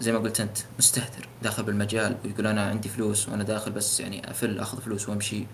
زي 0.00 0.12
ما 0.12 0.18
قلت 0.18 0.40
أنت 0.40 0.58
مستهتر. 0.78 1.28
داخل 1.42 1.62
بالمجال 1.62 2.16
ويقول 2.24 2.46
أنا 2.46 2.66
عندي 2.66 2.88
فلوس 2.88 3.28
وأنا 3.28 3.44
داخل 3.44 3.72
بس 3.72 4.00
يعني 4.00 4.30
أفل 4.30 4.60
أخذ 4.60 4.80
فلوس 4.82 5.08
وأمشي. 5.08 5.46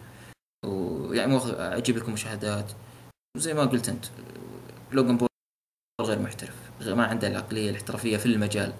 ويعني 0.67 1.39
أجيب 1.77 1.97
لكم 1.97 2.13
مشاهدات. 2.13 2.73
وزي 3.37 3.55
ما 3.55 3.65
قلت 3.65 3.89
أنت 3.89 4.05
لوجن 4.93 5.17
بول 5.17 5.29
غير 6.01 6.19
محترف. 6.19 6.55
ما 6.81 7.07
عنده 7.07 7.29
العقلية 7.29 7.71
الاحترافية 7.71 8.17
في 8.17 8.27
المجال. 8.27 8.73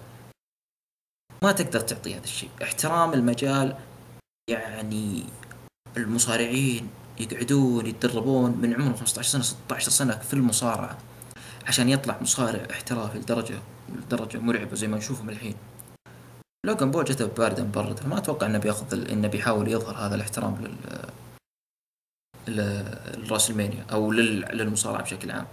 ما 1.43 1.51
تقدر 1.51 1.79
تعطي 1.79 2.15
هذا 2.15 2.23
الشيء. 2.23 2.49
احترام 2.63 3.13
المجال 3.13 3.77
يعني 4.49 5.23
المصارعين 5.97 6.89
يقعدون 7.19 7.85
يتدربون 7.85 8.51
من 8.51 8.73
عمرهم 8.73 8.95
15 8.95 9.29
سنة 9.29 9.41
16 9.41 9.91
سنة 9.91 10.17
في 10.17 10.33
المصارعة 10.33 10.97
عشان 11.67 11.89
يطلع 11.89 12.17
مصارع 12.21 12.67
احترافي 12.71 13.17
لدرجة 13.17 13.59
لدرجة 13.89 14.37
مرعبة 14.37 14.75
زي 14.75 14.87
ما 14.87 14.97
نشوفهم 14.97 15.29
الحين. 15.29 15.55
لوجان 16.65 16.91
بول 16.91 17.05
جته 17.05 17.25
بارده 17.25 17.63
مبردة. 17.63 18.07
ما 18.07 18.17
أتوقع 18.17 18.47
إنه 18.47 18.57
بياخذ 18.57 19.11
إنه 19.11 19.27
بيحاول 19.27 19.67
يظهر 19.67 19.95
هذا 19.95 20.15
الاحترام 20.15 20.57
لل 20.61 21.09
للراسلمانيا 22.47 23.85
أو 23.91 24.11
للمصارعة 24.11 25.03
بشكل 25.03 25.31
عام. 25.31 25.47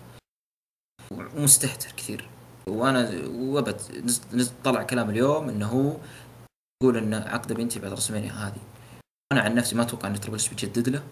ومستهتر 1.10 1.92
كثير. 1.96 2.28
وأنا 2.70 3.12
وابد 3.28 3.80
طلع 4.64 4.82
كلام 4.82 5.10
اليوم 5.10 5.48
إنه 5.48 5.66
هو 5.66 5.96
يقول 6.82 6.96
إن 6.96 7.14
عقده 7.14 7.54
بينتهي 7.54 7.80
بعد 7.80 7.92
راسلمانيا 7.92 8.32
هذه. 8.32 8.60
أنا 9.32 9.40
عن 9.40 9.54
نفسي 9.54 9.76
ما 9.76 9.82
أتوقع 9.82 10.08
إن 10.08 10.20
تربل 10.20 10.38
بيجدد 10.50 10.88
له. 10.88 11.02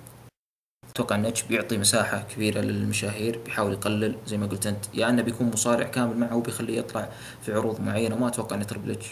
أتوقع 0.90 1.16
إن 1.16 1.24
اتش 1.24 1.42
بيعطي 1.42 1.78
مساحة 1.78 2.22
كبيرة 2.22 2.60
للمشاهير 2.60 3.40
بيحاول 3.44 3.72
يقلل 3.72 4.16
زي 4.26 4.36
ما 4.36 4.46
قلت 4.46 4.66
أنت. 4.66 4.84
يا 4.94 5.08
انه 5.08 5.22
بيكون 5.22 5.50
مصارع 5.50 5.86
كامل 5.86 6.16
معه 6.16 6.36
وبيخليه 6.36 6.78
يطلع 6.78 7.08
في 7.42 7.52
عروض 7.52 7.80
معينة. 7.80 8.14
وما 8.14 8.28
أتوقع 8.28 8.56
إن 8.56 8.66
تربل 8.66 8.90
اتش 8.90 9.06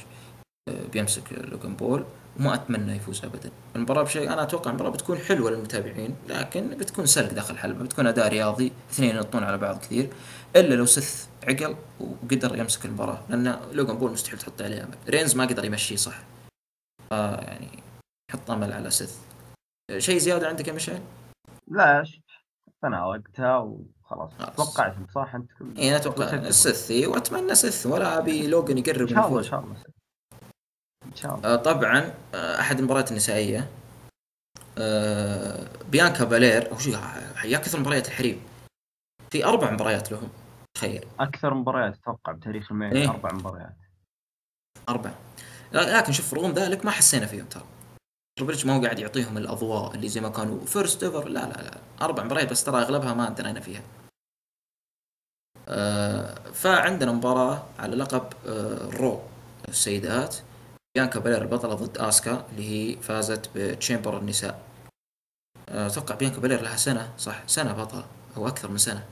بيمسك 0.92 1.22
لوجان 1.32 1.76
بول 1.76 2.04
وما 2.40 2.54
أتمنى 2.54 2.96
يفوز 2.96 3.24
ابدا. 3.24 3.50
المباراة 3.76 4.02
بشيء 4.02 4.32
أنا 4.32 4.42
أتوقع 4.42 4.70
المباراة 4.70 4.90
بتكون 4.90 5.18
حلوة 5.18 5.50
للمتابعين 5.50 6.16
لكن 6.28 6.68
بتكون 6.68 7.06
سلق 7.06 7.32
داخل 7.32 7.54
الحلبة. 7.54 7.84
بتكون 7.84 8.06
أداء 8.06 8.28
رياضي 8.28 8.72
اثنين 8.90 9.16
ينطون 9.16 9.44
على 9.44 9.58
بعض 9.58 9.78
كثير. 9.78 10.10
إلا 10.56 10.74
لو 10.74 10.86
سث 10.86 11.28
عقل 11.48 11.76
وقدر 12.00 12.58
يمسك 12.58 12.84
المباراة 12.84 13.22
لأن 13.28 13.60
لوجان 13.72 13.98
بول 13.98 14.12
مستحيل 14.12 14.38
تحط 14.38 14.62
عليه 14.62 14.84
امل 14.84 14.98
رينز 15.08 15.36
ما 15.36 15.44
قدر 15.44 15.64
يمشيه 15.64 15.96
صح. 15.96 16.18
يعني 17.10 17.82
حط 18.32 18.50
امل 18.50 18.72
على 18.72 18.90
سث 18.90 19.20
شيء 19.98 20.18
زيادة 20.18 20.48
عندك 20.48 20.68
يا 20.68 20.72
مشعل؟ 20.72 21.00
لا 21.68 22.04
أنا 22.84 23.06
وقتها 23.06 23.56
وخلاص. 23.58 24.30
توقعت 24.56 24.96
صح 25.14 25.34
انت 25.34 25.50
إي 25.78 25.88
أنا 25.88 25.96
أتوقع 25.96 26.50
سث 26.50 26.90
وأتمنى 26.90 27.54
سث 27.54 27.86
ولا 27.86 28.18
أبي 28.18 28.46
لوجن 28.46 28.78
يقرب 28.78 29.08
ان 29.08 29.14
شاء 29.14 29.28
الله 29.28 29.38
إن 29.38 29.44
شاء 29.44 29.60
الله. 29.60 29.76
إن 31.06 31.14
شاء 31.14 31.34
الله. 31.34 31.54
آه 31.54 31.56
طبعا 31.56 32.14
آه، 32.34 32.60
أحد 32.60 32.78
المباريات 32.78 33.10
النسائية. 33.10 33.70
آه 34.78 35.66
بيانكا 35.90 36.24
بالير 36.24 36.74
وش 36.74 36.86
يا 37.44 37.58
كثر 37.58 37.80
مباريات 37.80 38.06
الحريم. 38.06 38.40
في 39.30 39.44
أربع 39.44 39.70
مباريات 39.70 40.12
لهم. 40.12 40.28
تخيل. 40.76 41.04
أكثر 41.20 41.54
مباريات 41.54 41.94
أتوقع 41.94 42.32
بتاريخ 42.32 42.72
المين 42.72 42.96
إيه؟ 42.96 43.10
أربع 43.10 43.32
مباريات. 43.32 43.76
أربع. 44.88 45.10
لكن 45.72 46.12
شوف 46.12 46.34
رغم 46.34 46.52
ذلك 46.52 46.84
ما 46.84 46.90
حسينا 46.90 47.26
فيهم 47.26 47.46
ترى. 47.46 47.64
تربل 48.38 48.66
ما 48.66 48.76
هو 48.76 48.82
قاعد 48.82 48.98
يعطيهم 48.98 49.38
الأضواء 49.38 49.94
اللي 49.94 50.08
زي 50.08 50.20
ما 50.20 50.28
كانوا. 50.28 50.66
first 50.66 51.04
ever 51.04 51.28
لا 51.28 51.40
لا 51.40 51.62
لا. 51.62 51.78
أربع 52.02 52.24
مباريات 52.24 52.50
بس 52.50 52.64
ترى 52.64 52.82
أغلبها 52.82 53.14
ما 53.14 53.28
درينا 53.28 53.60
فيها. 53.60 53.82
آه 55.68 56.34
فعندنا 56.34 57.12
مباراة 57.12 57.66
على 57.78 57.96
لقب 57.96 58.32
آه 58.46 58.90
رو 58.90 59.22
السيدات. 59.68 60.36
بيانكا 60.94 61.20
بيلر 61.20 61.42
البطلة 61.42 61.74
ضد 61.74 61.98
آسكا 61.98 62.46
اللي 62.50 62.68
هي 62.70 63.02
فازت 63.02 63.50
ب 63.54 63.62
chamber 63.62 64.18
النساء. 64.18 64.62
آه، 65.68 65.86
أتوقع 65.86 66.14
آه 66.14 66.18
بيانكا 66.18 66.40
بيلر 66.40 66.60
لها 66.62 66.76
سنة 66.76 67.12
صح؟ 67.18 67.42
سنة 67.46 67.72
بطلة 67.72 68.06
أو 68.36 68.48
أكثر 68.48 68.70
من 68.70 68.78
سنة. 68.78 69.06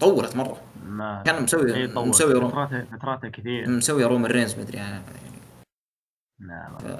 طولت 0.00 0.36
مرة. 0.36 0.60
ما 0.84 1.22
كان 1.26 1.42
مسوي 1.42 1.74
إيه، 1.74 1.86
مسوي 1.86 2.32
روم 2.32 2.66
فتراتها 2.66 3.28
كثير. 3.30 3.70
مسوي 3.70 4.04
روم 4.04 4.26
الرينز 4.26 4.58
مدري 4.58 4.78
يعني. 4.78 5.02
نعم 6.40 6.76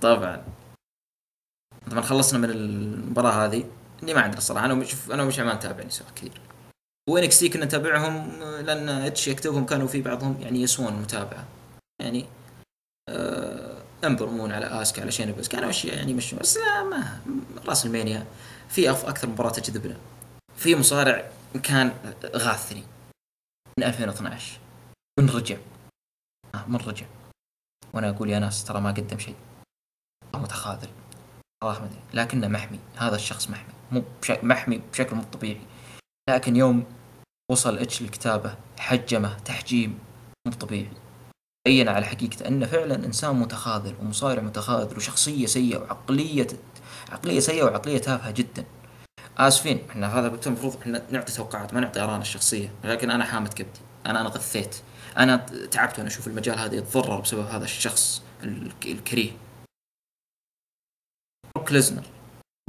طبعا. 0.00 0.44
طبعا 1.90 2.00
خلصنا 2.00 2.38
من 2.38 2.50
المباراة 2.50 3.46
هذه. 3.46 3.64
إني 4.02 4.14
ما 4.14 4.20
عندنا 4.20 4.38
الصراحة. 4.38 4.64
أنا 4.66 4.74
وشوف 4.74 5.10
أنا 5.12 5.22
ومش 5.22 5.38
ما 5.38 5.54
نتابع 5.54 5.84
نساء 5.84 6.06
كثير. 6.16 6.40
وينكس 7.10 7.38
تي 7.38 7.48
كنا 7.48 7.64
نتابعهم 7.64 8.30
لأن 8.40 8.88
اتش 8.88 9.28
يكتبهم 9.28 9.66
كانوا 9.66 9.86
في 9.86 10.02
بعضهم 10.02 10.36
يعني 10.40 10.62
يسوون 10.62 10.94
المتابعة 10.94 11.44
يعني 12.00 12.26
آه 13.08 13.82
امبر 14.04 14.26
مون 14.26 14.52
على 14.52 14.82
اسكا 14.82 15.02
على 15.02 15.10
شينا 15.12 15.32
بس 15.32 15.48
كانوا 15.48 15.70
أشياء 15.70 15.96
يعني 15.96 16.14
مش 16.14 16.34
بس 16.34 16.56
لا 16.56 16.82
ما 16.82 17.20
راسلمانيا. 17.66 18.26
في 18.68 18.90
أكثر 18.90 19.28
مباراة 19.28 19.50
تجذبنا. 19.50 19.96
في 20.62 20.74
مصارع 20.74 21.30
كان 21.62 22.14
غاثني. 22.36 22.82
من 23.78 23.84
2012 23.84 24.60
من 25.20 25.30
رجع. 25.30 25.56
آه 26.54 26.64
من 26.68 26.76
رجع. 26.76 27.06
وأنا 27.94 28.10
أقول 28.10 28.30
يا 28.30 28.38
ناس 28.38 28.64
ترى 28.64 28.80
ما 28.80 28.90
قدم 28.90 29.18
شيء. 29.18 29.34
متخاذل. 30.34 30.88
صراحة 31.64 31.84
مدري 31.84 32.00
لكنه 32.14 32.48
محمي. 32.48 32.78
هذا 32.96 33.16
الشخص 33.16 33.50
محمي. 33.50 33.72
مو 33.92 34.04
بشك... 34.22 34.44
محمي 34.44 34.78
بشكل 34.78 35.16
مو 35.16 35.22
طبيعي. 35.22 35.60
لكن 36.30 36.56
يوم 36.56 36.84
وصل 37.50 37.78
إتش 37.78 38.00
الكتابه 38.00 38.56
حجمه 38.78 39.38
تحجيم 39.38 39.98
مو 40.46 40.52
طبيعي. 40.52 40.92
بين 41.66 41.88
على 41.88 42.06
حقيقته 42.06 42.48
أنه 42.48 42.66
فعلا 42.66 42.94
إنسان 42.94 43.36
متخاذل 43.36 43.94
ومصارع 44.00 44.42
متخاذل 44.42 44.96
وشخصية 44.96 45.46
سيئة 45.46 45.78
وعقليه 45.78 46.46
عقلية 47.10 47.40
سيئة 47.40 47.64
وعقلية 47.64 47.98
تافهة 47.98 48.30
جدا. 48.30 48.64
آسفين 49.38 49.86
إحنا 49.90 50.18
هذا 50.18 50.26
المفروض 50.46 50.76
إحنا 50.76 51.02
نعطي 51.10 51.32
توقعات 51.32 51.74
ما 51.74 51.80
نعطي 51.80 52.00
ارانا 52.00 52.22
الشخصية. 52.22 52.74
لكن 52.84 53.10
أنا 53.10 53.24
حامت 53.24 53.54
كبدي. 53.54 53.80
أنا 54.06 54.20
أنا 54.20 54.28
غثيت. 54.28 54.82
أنا 55.18 55.36
تعبت 55.70 55.98
وأنا 55.98 56.08
أشوف 56.08 56.26
المجال 56.26 56.58
هذا 56.58 56.74
يتضرر 56.74 57.20
بسبب 57.20 57.46
هذا 57.46 57.64
الشخص 57.64 58.22
الكريه. 58.84 59.32
بروك 61.56 61.72
ليزنر. 61.72 62.04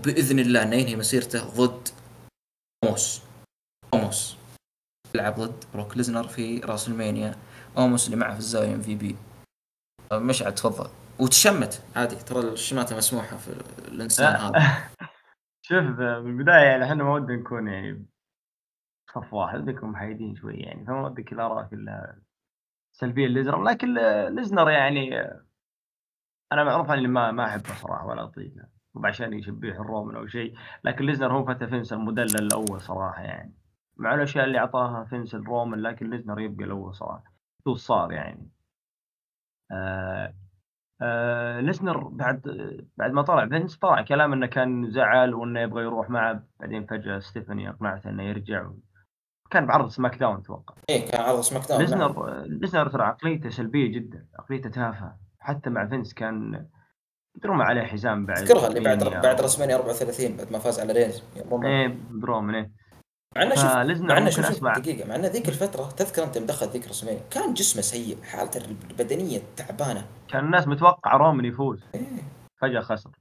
بإذن 0.05 0.39
الله 0.39 0.63
إنه 0.63 0.75
ينهي 0.75 0.95
مسيرته 0.95 1.43
ضد 1.49 1.89
أوموس. 2.83 3.21
أوموس. 3.93 4.35
يلعب 5.15 5.39
ضد 5.39 5.63
بروك 5.75 5.97
ليزنر 5.97 6.27
في 6.27 6.59
راسلمانيا 6.59 7.35
أوموس 7.77 8.05
اللي 8.05 8.17
معه 8.17 8.33
في 8.33 8.39
الزاوية 8.39 8.75
MVP. 8.75 9.15
مشعل 10.13 10.55
تفضل. 10.55 10.89
وتشمت. 11.19 11.81
عادي 11.95 12.15
ترى 12.15 12.39
الشماتة 12.39 12.97
مسموحة 12.97 13.37
في 13.37 13.47
الإنسان 13.87 14.35
هذا. 14.35 14.89
شوف 15.65 15.83
بالبداية 15.97 16.63
يعني 16.69 16.83
إحنا 16.85 17.03
ما 17.03 17.13
ودنا 17.13 17.35
نكون 17.35 17.67
يعني 17.67 18.05
صف 19.13 19.33
واحد 19.33 19.59
بدكم 19.59 19.89
محايدين 19.91 20.35
شوي 20.35 20.53
يعني 20.55 20.85
فما 20.85 21.05
ودك 21.05 21.33
الآراء 21.33 21.67
كلها 21.69 22.21
سلبية 22.91 23.27
ليزنر 23.27 23.63
لكن 23.63 23.93
ليزنر 24.35 24.69
يعني 24.69 25.15
أنا 26.51 26.63
معروف 26.63 26.91
أني 26.91 27.07
ما 27.07 27.31
ما 27.31 27.45
أحبه 27.45 27.73
صراحة 27.73 28.05
ولا 28.07 28.23
أطيقه 28.23 28.67
مو 28.95 29.05
عشان 29.07 29.33
يشبيه 29.33 29.71
الرومان 29.71 30.15
أو 30.15 30.27
شيء 30.27 30.55
لكن 30.83 31.05
ليزنر 31.05 31.33
هو 31.37 31.45
فتى 31.45 31.67
فينس 31.67 31.93
المدلل 31.93 32.35
الأول 32.41 32.81
صراحة 32.81 33.21
يعني 33.21 33.53
مع 33.97 34.15
الأشياء 34.15 34.45
اللي 34.45 34.59
أعطاها 34.59 35.03
فينس 35.05 35.35
الرومان 35.35 35.81
لكن 35.81 36.09
ليزنر 36.09 36.39
يبقى 36.39 36.65
الأول 36.65 36.95
صراحة 36.95 37.33
شو 37.63 37.75
صار 37.75 38.11
يعني؟ 38.11 38.49
آه 39.71 40.33
آه 41.03 41.59
ليزنر 41.59 42.07
بعد 42.07 42.41
بعد 42.97 43.11
ما 43.11 43.21
طلع 43.21 43.47
فينس 43.47 43.77
طلع 43.77 44.01
كلام 44.01 44.33
إنه 44.33 44.45
كان 44.45 44.91
زعل 44.91 45.33
وإنه 45.33 45.59
يبغى 45.59 45.83
يروح 45.83 46.09
معه. 46.09 46.43
بعدين 46.59 46.85
فجأة 46.85 47.19
ستيفاني 47.19 47.69
اقنعته 47.69 48.09
إنه 48.09 48.23
يرجع 48.23 48.69
كان 49.51 49.65
بعرض 49.65 49.89
سماك 49.89 50.17
داون 50.17 50.37
أتوقع. 50.37 50.75
إيه 50.89 51.11
كان 51.11 51.21
عرض 51.21 51.41
سماك 51.41 51.67
داون 51.67 51.81
ليزنر 51.81 52.29
نعم. 52.29 52.45
ليزنر 52.45 52.89
ترى 52.89 53.03
عقليته 53.03 53.49
سلبية 53.49 53.91
جدا 53.95 54.27
عقليته 54.39 54.69
تافهة. 54.69 55.17
حتى 55.39 55.69
مع 55.69 55.87
فينس 55.87 56.13
كان 56.13 56.67
يدرون 57.37 57.61
عليه 57.61 57.81
حزام 57.81 58.25
بعد 58.25 58.37
تذكرها 58.37 58.67
اللي 58.67 58.79
بعد 58.79 59.03
بعد 59.03 59.41
رسمانيا 59.41 59.75
34 59.75 60.37
بعد 60.37 60.51
ما 60.51 60.59
فاز 60.59 60.79
على 60.79 60.93
رينز. 60.93 61.23
إيه 61.63 61.97
برومان 62.11 62.55
إيه. 62.55 62.71
مع 63.35 63.43
إنه 63.43 63.55
شوف 63.55 64.01
مع 64.01 64.17
إنه 64.17 64.29
شوف 64.29 64.45
أسمع. 64.45 64.73
دقيقة 64.73 65.09
مع 65.09 65.15
إنه 65.15 65.27
ذيك 65.27 65.49
الفترة 65.49 65.89
تذكر 65.89 66.23
أنت 66.23 66.37
مدخل 66.37 66.67
ذيك 66.67 66.87
رسمانيا 66.87 67.21
كان 67.31 67.53
جسمه 67.53 67.81
سيء 67.81 68.21
حالته 68.23 68.65
البدنية 68.89 69.41
تعبانة. 69.57 70.07
كان 70.27 70.45
الناس 70.45 70.67
متوقع 70.67 71.17
رومان 71.17 71.45
يفوز. 71.45 71.83
إيه. 71.95 72.01
فجأة 72.61 72.81
خسر. 72.81 73.11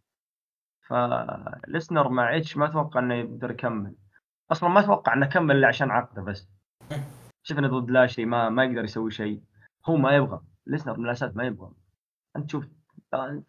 فليزنر 0.89 2.09
مع 2.09 2.37
إتش 2.37 2.57
ما 2.57 2.67
أتوقع 2.67 3.01
إنه 3.01 3.15
يقدر 3.15 3.51
يكمل. 3.51 3.95
أصلا 4.53 4.69
ما 4.69 4.81
أتوقع 4.81 5.15
إنه 5.15 5.27
كمل 5.27 5.57
إلا 5.57 5.69
عشان 5.69 5.91
عقده 5.91 6.23
بس. 6.23 6.49
شفنا 7.43 7.69
ضد 7.69 7.91
لاشلي 7.91 8.25
ما 8.25 8.49
ما 8.49 8.65
يقدر 8.65 8.85
يسوي 8.85 9.11
شيء. 9.11 9.41
هو 9.87 9.97
ما 9.97 10.17
يبغى. 10.17 10.41
ليزنر 10.67 10.99
من 10.99 11.05
الأساس 11.05 11.37
ما 11.37 11.45
يبغى. 11.45 11.71
أنت 12.37 12.47
تشوف 12.47 12.65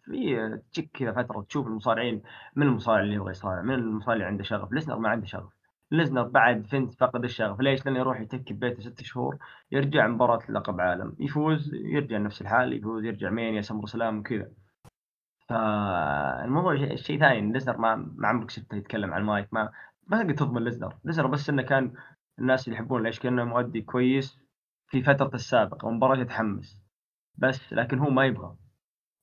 في 0.04 0.60
تشيك 0.72 0.90
كذا 0.94 1.12
فترة 1.12 1.46
تشوف 1.48 1.66
المصارعين 1.66 2.22
من 2.56 2.66
المصارع 2.66 3.00
اللي 3.00 3.14
يبغى 3.14 3.30
يصارع 3.30 3.62
من 3.62 3.74
المصارع 3.74 4.14
اللي 4.14 4.24
عنده 4.24 4.44
شغف. 4.44 4.72
ليزنر 4.72 4.98
ما 4.98 5.08
عنده 5.08 5.26
شغف. 5.26 5.52
ليزنر 5.90 6.22
بعد 6.22 6.66
فينس 6.66 6.94
فقد 6.94 7.24
الشغف. 7.24 7.60
ليش؟ 7.60 7.86
لأنه 7.86 7.98
يروح 7.98 8.20
يتكي 8.20 8.54
ببيته 8.54 8.82
ست 8.82 9.02
شهور 9.02 9.38
يرجع 9.72 10.06
مباراة 10.06 10.40
لقب 10.48 10.80
عالم. 10.80 11.16
يفوز 11.18 11.74
يرجع 11.74 12.18
نفس 12.18 12.42
الحال 12.42 12.72
يفوز 12.72 13.04
يرجع 13.04 13.30
مين 13.30 13.54
يا 13.54 13.60
سمر 13.60 13.86
سلام 13.86 14.18
وكذا. 14.18 14.50
فالموضوع 15.48 16.76
شيء 16.94 17.20
ثاني. 17.20 17.52
ليزنر 17.52 17.76
ما 17.78 17.96
ما 17.96 18.28
عمرك 18.28 18.50
شفته 18.50 18.76
يتكلم 18.76 19.14
عن 19.14 19.20
المايك 19.20 19.54
ما 19.54 19.72
ما 20.06 20.22
تقدر 20.22 20.34
تضمن 20.34 20.64
ليزنر. 20.64 20.96
ليزنر 21.04 21.26
بس 21.26 21.50
إنه 21.50 21.62
كان 21.62 21.94
الناس 22.38 22.68
اللي 22.68 22.78
يحبون 22.78 23.02
ليش؟ 23.02 23.20
كأنه 23.20 23.44
مؤدي 23.44 23.82
كويس 23.82 24.40
في 24.86 25.02
فترة 25.02 25.30
السابقة 25.34 25.86
ومباراة 25.86 26.16
يتحمس. 26.16 26.82
بس 27.36 27.72
لكن 27.72 27.98
هو 27.98 28.10
ما 28.10 28.26
يبغى. 28.26 28.56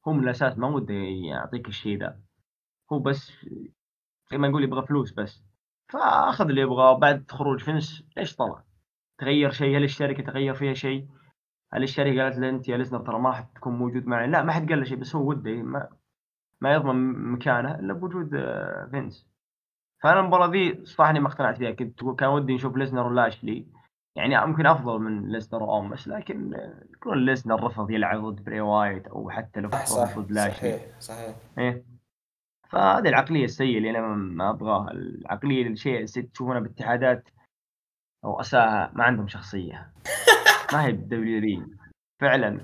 هو 0.07 0.13
من 0.13 0.23
الأساس 0.23 0.57
ما 0.57 0.67
وده 0.67 0.93
يعطيك 1.29 1.67
الشيء 1.67 1.99
ذا. 1.99 2.19
هو 2.91 2.99
بس 2.99 3.31
زي 4.31 4.37
ما 4.37 4.47
نقول 4.47 4.63
يبغى 4.63 4.87
فلوس 4.87 5.11
بس. 5.13 5.43
فأخذ 5.91 6.49
اللي 6.49 6.61
يبغاه 6.61 6.93
بعد 6.97 7.31
خروج 7.31 7.59
فينس 7.59 8.03
ليش 8.17 8.35
طلع؟ 8.35 8.63
تغير 9.17 9.51
شيء 9.51 9.77
هل 9.77 9.83
الشركة 9.83 10.23
تغير 10.23 10.53
فيها 10.53 10.73
شيء؟ 10.73 11.07
هل 11.73 11.83
الشركة 11.83 12.23
قالت 12.23 12.37
له 12.37 12.49
أنت 12.49 12.69
يا 12.69 12.77
ليزنر 12.77 12.99
ترى 12.99 13.19
ما 13.19 13.29
راح 13.29 13.41
تكون 13.41 13.73
موجود 13.73 14.05
معي؟ 14.05 14.27
لا 14.27 14.43
ما 14.43 14.51
حد 14.51 14.69
قال 14.69 14.79
له 14.79 14.85
شيء 14.85 14.97
بس 14.97 15.15
هو 15.15 15.29
وده 15.29 15.51
ما 15.51 15.89
ما 16.61 16.73
يضمن 16.73 17.31
مكانه 17.31 17.75
إلا 17.75 17.93
بوجود 17.93 18.35
آه، 18.35 18.87
فينس 18.91 19.27
فأنا 20.03 20.19
المباراة 20.19 20.47
ذي 20.47 20.85
صراحة 20.85 21.11
اني 21.11 21.19
ما 21.19 21.27
اقتنعت 21.27 21.57
فيها 21.57 21.71
كنت 21.71 22.03
كان 22.19 22.29
ودي 22.29 22.53
نشوف 22.53 22.77
ليزنر 22.77 23.07
ولاشلي 23.07 23.67
يعني 24.15 24.45
ممكن 24.45 24.65
أفضل 24.65 24.99
من 24.99 25.31
ليزنر 25.31 25.63
واومس 25.63 26.07
لكن 26.07 26.53
يكون 26.93 27.25
ليزنر 27.25 27.63
رفض 27.63 27.91
يلعب 27.91 28.25
ضد 28.25 28.43
بري 28.43 28.61
وايت 28.61 29.07
أو 29.07 29.29
حتى 29.29 29.59
لو 29.59 29.69
صح 29.69 30.19
ضد 30.19 30.31
لاشلي 30.31 30.79
صحيح 30.99 30.99
صحيح 30.99 31.35
إيه 31.57 31.90
فهذه 32.71 33.09
العقلية 33.09 33.45
السيئة 33.45 33.77
اللي 33.77 33.89
أنا 33.89 34.07
ما 34.15 34.49
أبغاها. 34.49 34.91
العقلية 34.91 35.67
الشيء 35.67 36.05
تشوفونها 36.05 36.59
باتحادات 36.59 37.29
رؤساء 38.25 38.91
ما 38.93 39.03
عندهم 39.03 39.27
شخصية. 39.27 39.91
ما 40.73 40.85
هي 40.85 40.91
بالدبليو 40.91 41.69
فعلا. 42.21 42.61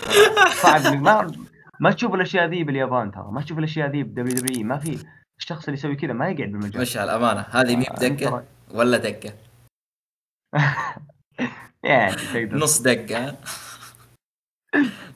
صعب. 0.61 0.93
ما 0.93 1.31
ما 1.79 1.91
تشوف 1.91 2.13
الأشياء 2.13 2.45
ذي 2.45 2.63
باليابان 2.63 3.11
ترى. 3.11 3.31
ما 3.31 3.41
تشوف 3.41 3.59
الأشياء 3.59 3.89
ذي 3.89 4.03
بدبليو 4.03 4.35
دبليو 4.35 4.65
ما 4.65 4.77
في. 4.77 5.05
الشخص 5.39 5.65
اللي 5.65 5.77
يسوي 5.77 5.95
كذا 5.95 6.13
ما 6.13 6.29
يقعد 6.29 6.51
بالمجال. 6.51 6.81
مش 6.81 6.97
على 6.97 7.11
الامانه 7.11 7.41
هذه 7.41 7.75
مي 7.75 7.85
بدقه 7.91 8.43
ولا 8.71 8.97
دقة؟ 8.97 9.33
يعني 11.83 12.15
تقدر 12.15 12.57
نص 12.57 12.81
دقة 12.81 13.37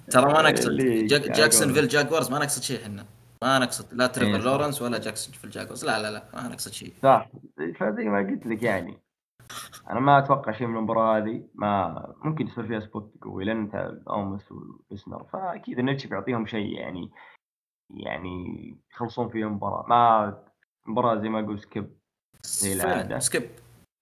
ترى 0.10 0.34
ما 0.34 0.42
نقصد. 0.42 0.78
جاك 1.12 1.32
جاكسون 1.32 1.74
فيل 1.74 1.88
جاكورز 1.88 2.32
ما 2.32 2.39
نقصد 2.39 2.62
شيء 2.62 2.84
إحنا. 2.84 3.06
ما 3.44 3.60
نقصد 3.60 3.94
لا 3.94 4.08
تريفر 4.08 4.36
إيه. 4.36 4.42
لورنس 4.42 4.82
ولا 4.82 5.00
جاكسون 5.00 5.34
في 5.34 5.46
الجاكوز. 5.46 5.86
لا 5.86 6.02
لا 6.02 6.12
لا 6.12 6.30
ما 6.34 6.48
نقصد 6.48 6.72
شيء. 6.72 6.94
صح. 7.04 7.30
فزي 7.76 8.04
ما 8.04 8.18
قلت 8.18 8.46
لك 8.46 8.64
يعني 8.64 8.98
أنا 9.89 10.00
ما 10.00 10.18
أتوقع 10.20 10.52
شيء 10.52 10.68
من 10.68 10.78
المباراة 10.78 11.18
هذه. 11.18 11.44
ما 11.56 12.16
ممكن 12.24 12.48
يصير 12.48 12.68
فيها 12.68 12.80
spot 12.80 13.14
قوي 13.22 13.46
لأن 13.46 13.62
أنت 13.62 13.76
أومس 14.10 14.52
وليزنر 14.51 15.24
فأكيد 15.24 15.80
اتش 15.80 16.05
بيعطيهم 16.08 16.46
شيء 16.46 16.78
يعني 16.80 17.12
يعني 17.89 18.76
يخلصون 18.92 19.30
فيها 19.30 19.48
المباراة. 19.48 19.86
ما 19.88 20.44
مباراه 20.86 21.22
زي 21.22 21.30
ما 21.30 21.39
أقول 21.39 21.60
skip 21.59 21.97
زي 22.44 22.74
العاده 22.74 23.20
skip. 23.20 23.49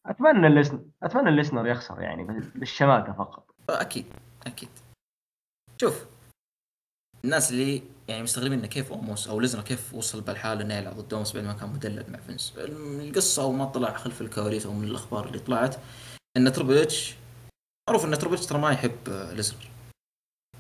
أتمنى 0.06 0.48
الليسنر 0.48 0.86
أتمنى 1.04 1.30
الليسنر 1.30 1.68
يخسر 1.68 2.02
يعني 2.02 2.24
بالشماته 2.56 3.14
فقط. 3.14 3.56
أكيد 3.70 4.06
أكيد. 4.48 4.70
شوف 5.82 6.19
الناس 7.24 7.52
اللي 7.52 7.82
يعني 8.08 8.24
مستغربين 8.24 8.60
إنه 8.60 8.68
كيف 8.68 8.92
اوموس 8.92 9.28
أو 9.28 9.40
ليزنر 9.40 9.62
كيف 9.62 9.94
وصل 9.94 10.22
بالحاله 10.22 10.62
انه 10.62 10.74
يلعب 10.74 10.98
ضد 10.98 11.14
اوموس 11.14 11.34
بعد 11.34 11.44
ما 11.44 11.54
كان 11.54 11.70
مدلل 11.70 12.06
مع 12.10 12.20
فينس. 12.20 12.54
القصة 12.58 13.44
أو 13.44 13.52
ما 13.52 13.66
طلع 13.66 13.98
خلف 13.98 14.22
الكواليس 14.22 14.66
أو 14.66 14.74
من 14.74 14.88
الأخبار 14.88 15.28
اللي 15.28 15.40
طلعت 15.40 15.76
إن 16.38 16.52
تربل 16.54 16.78
اتش 16.78 17.16
معروف 17.90 18.06
إن 18.06 18.18
تربل 18.18 18.38
ترى 18.38 18.60
ما 18.60 18.72
يحب 18.72 19.32
ليزنر. 19.34 19.70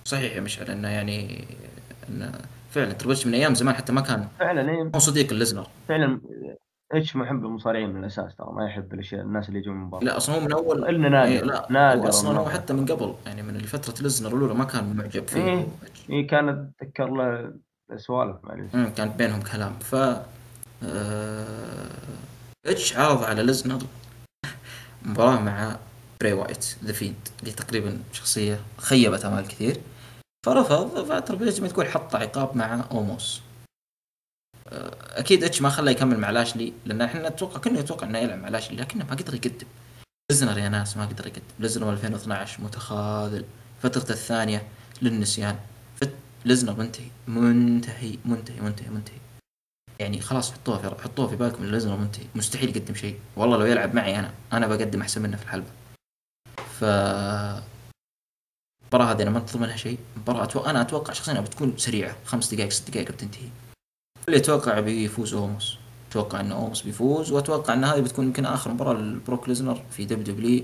صحيح 0.05 0.35
يا 0.35 0.41
مشعل 0.41 0.71
إنه 0.71 0.89
يعني 0.89 1.47
إنه 2.09 2.41
فعلا 2.71 2.93
تربل 2.93 3.17
من 3.25 3.33
أيام 3.33 3.55
زمان 3.55 3.75
حتى 3.75 3.93
ما 3.93 4.01
كان 4.01 4.27
فعلا 4.39 4.71
إيه. 4.71 4.91
هو 4.95 4.99
صديق 4.99 5.31
الليزنر. 5.31 5.67
فعلا 5.87 6.21
اتش 6.91 7.15
محب 7.15 7.45
المصارعين 7.45 7.89
من 7.89 7.99
الأساس؟ 7.99 8.35
ترى 8.35 8.47
ما 8.51 8.65
يحب 8.65 8.93
الأشياء 8.93 9.21
الناس 9.21 9.49
اللي 9.49 9.59
يجون 9.59 9.75
من 9.75 9.89
برا. 9.89 10.03
لا 10.03 10.17
أصلا 10.17 10.35
هو 10.35 10.39
من 10.39 10.51
اول 10.53 10.89
إلا 10.89 11.09
نادر 11.09 11.31
إيه 11.31 11.41
لا. 11.41 11.67
نادر 11.69 12.09
أصلا 12.09 12.39
هو 12.39 12.49
حتى 12.49 12.73
من 12.73 12.85
قبل 12.85 13.15
يعني 13.25 13.41
من 13.41 13.59
فتره 13.59 14.03
ليزنر 14.03 14.37
الأولى 14.37 14.53
ما 14.53 14.63
كان 14.63 14.95
معجب 14.95 15.27
فيه. 15.27 15.43
إيه, 15.43 15.67
إيه 16.09 16.27
كانت 16.27 16.69
أتذكر 16.81 17.09
له 17.09 17.53
سوالف 17.95 18.37
مع 18.43 18.89
كانت 18.89 19.15
بينهم 19.15 19.41
كلام. 19.41 19.73
ف 19.79 19.95
آه... 20.83 21.89
اتش 22.65 22.97
عرض 22.97 23.23
على 23.23 23.43
ليزنر 23.43 23.79
مباراة 25.05 25.39
مع 25.39 25.75
بري 26.21 26.33
وايت 26.33 26.77
ذا 26.83 26.93
فيند 26.93 27.15
اللي 27.39 27.51
تقريبا 27.51 27.99
شخصية 28.11 28.59
خيبت 28.77 29.25
أمال 29.25 29.47
كثير. 29.47 29.77
فرفض 30.45 31.05
فتربل 31.05 31.51
زي 31.51 31.61
ما 31.61 31.67
تقول 31.67 31.85
حط 31.85 32.15
عقاب 32.15 32.57
مع 32.57 32.85
أوموس. 32.91 33.41
أكيد 34.71 35.43
اتش 35.43 35.61
ما 35.61 35.69
خلاه 35.69 35.91
يكمل 35.91 36.19
مع 36.19 36.29
لاشلي 36.29 36.73
لأن 36.85 37.01
إحنا 37.01 37.29
نتوقع 37.29 37.59
كنا 37.59 37.81
نتوقع 37.81 38.07
إنه 38.07 38.19
يلعب 38.19 38.39
مع 38.39 38.49
لاشلي 38.49 38.77
لكنه 38.77 39.05
ما 39.05 39.15
قدر 39.15 39.33
يقدم. 39.33 39.67
ليزنر 40.31 40.57
يا 40.57 40.69
ناس 40.69 40.97
ما 40.97 41.05
قدر 41.05 41.27
يقدم. 41.27 41.41
ليزنر 41.59 41.93
2012 41.93 42.61
متخاذل. 42.63 43.45
فترته 43.81 44.11
الثانية 44.11 44.67
للنسيان. 45.01 45.59
فت 45.95 46.13
ليزنر 46.45 46.73
منتهي 46.73 47.07
منتهي 47.27 48.17
منتهي 48.25 48.61
منتهي 48.61 48.89
منتهي. 48.89 49.17
يعني 49.99 50.21
خلاص 50.21 50.51
حطوها 50.51 50.77
في 50.77 51.03
حطوها 51.03 51.27
في 51.27 51.35
بالكم 51.35 51.65
ليزنر 51.65 51.97
منتهي. 51.97 52.25
مستحيل 52.35 52.77
يقدم 52.77 52.95
شيء. 52.95 53.19
والله 53.35 53.57
لو 53.57 53.65
يلعب 53.65 53.95
معي 53.95 54.19
أنا 54.19 54.33
أنا 54.53 54.67
بقدم 54.67 55.01
أحسن 55.01 55.21
منه 55.21 55.37
في 55.37 55.43
الحلبة. 55.43 55.69
ف 56.79 56.83
المباراة 58.83 59.11
هذه 59.11 59.21
أنا 59.21 59.29
ما 59.29 59.39
انتظر 59.39 59.59
منها 59.59 59.77
شيء. 59.77 59.97
مباراة 60.17 60.43
أتو... 60.43 60.59
أنا 60.59 60.81
أتوقع 60.81 61.13
شخصيا 61.13 61.41
بتكون 61.41 61.77
سريعة. 61.77 62.15
خمس 62.25 62.53
دقائق 62.53 62.71
ست 62.71 62.91
دقائق 62.91 63.11
بتنتهي. 63.11 63.49
اللي 64.29 64.41
أتوقع 64.41 64.79
بيفوز 64.79 65.33
أوموس. 65.33 65.77
أتوقع 66.09 66.39
إن 66.39 66.51
أوموس 66.51 66.81
بيفوز 66.81 67.31
وأتوقع 67.31 67.73
إن 67.73 67.83
هذه 67.83 68.01
بتكون 68.01 68.25
يمكن 68.25 68.45
آخر 68.45 68.71
مباراة 68.71 68.93
لبروك 68.93 69.49
ليزنر 69.49 69.81
في 69.91 70.05
دبليو 70.05 70.35
دبليو 70.35 70.63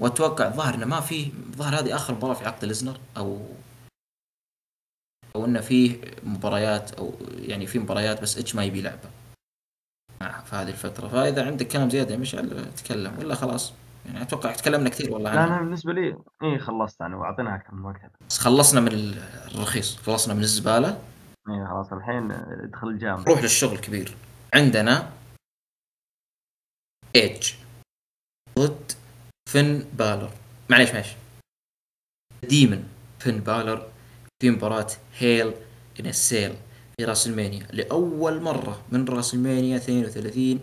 وأتوقع 0.00 0.46
الظاهر 0.46 0.74
انه 0.74 0.86
ما 0.86 1.00
في 1.00 1.32
الظاهر 1.52 1.78
هذه 1.78 1.96
آخر 1.96 2.14
مباراة 2.14 2.34
في 2.34 2.46
عقد 2.46 2.64
ليزنر 2.64 2.98
أو 3.16 3.40
أو 5.36 5.44
انه 5.44 5.60
في 5.60 5.98
مباريات 6.22 6.92
أو 6.94 7.12
يعني 7.38 7.66
في 7.66 7.78
مباريات 7.78 8.22
بس 8.22 8.38
إتش 8.38 8.54
ما 8.54 8.64
يبي 8.64 8.80
لعبة. 8.80 9.10
في 10.18 10.56
هذه 10.56 10.68
الفترة. 10.68 11.08
فإذا 11.08 11.46
عندك 11.46 11.68
كلام 11.68 11.90
زيادة 11.90 12.14
يا 12.14 12.18
مشعل 12.18 12.72
تكلم 12.76 13.18
ولا 13.18 13.34
خلاص؟ 13.34 13.72
يعني 14.06 14.22
أتوقع 14.22 14.52
تكلمنا 14.52 14.88
كثير 14.88 15.12
والله 15.12 15.34
لا 15.34 15.44
أنا 15.44 15.60
بالنسبة 15.60 15.92
لي 15.92 16.16
اي 16.42 16.58
خلصت 16.58 17.02
أنا 17.02 17.16
وأعطيناها 17.16 17.54
أكثر 17.56 17.74
من 17.74 17.84
وقت. 17.84 18.10
بس 18.28 18.38
خلصنا 18.38 18.80
من 18.80 19.14
الرخيص 19.54 19.96
خلصنا 19.96 20.34
من 20.34 20.40
الزبالة. 20.40 20.98
إيه 21.50 21.66
خلاص 21.66 21.92
الحين 21.92 22.30
ادخل 22.32 22.88
الجامعة. 22.88 23.24
روح 23.24 23.42
للشغل 23.42 23.72
الكبير 23.72 24.16
عندنا 24.54 25.12
ايج 27.16 27.54
ضد 28.58 28.92
فين 29.50 29.78
بالر 29.78 30.32
معليش 30.70 30.90
معليش. 30.90 31.08
ديمن 32.48 32.88
فين 33.18 33.40
بالر 33.40 33.92
في 34.42 34.50
مباراة 34.50 34.86
Hell 35.18 35.54
in 36.00 36.06
a 36.06 36.16
Cell 36.16 36.56
في 36.96 37.04
راسلمانيا 37.04 37.66
لأول 37.72 38.40
مرة 38.42 38.84
من 38.92 39.08
راسلمانيا 39.08 39.76
32 39.76 40.60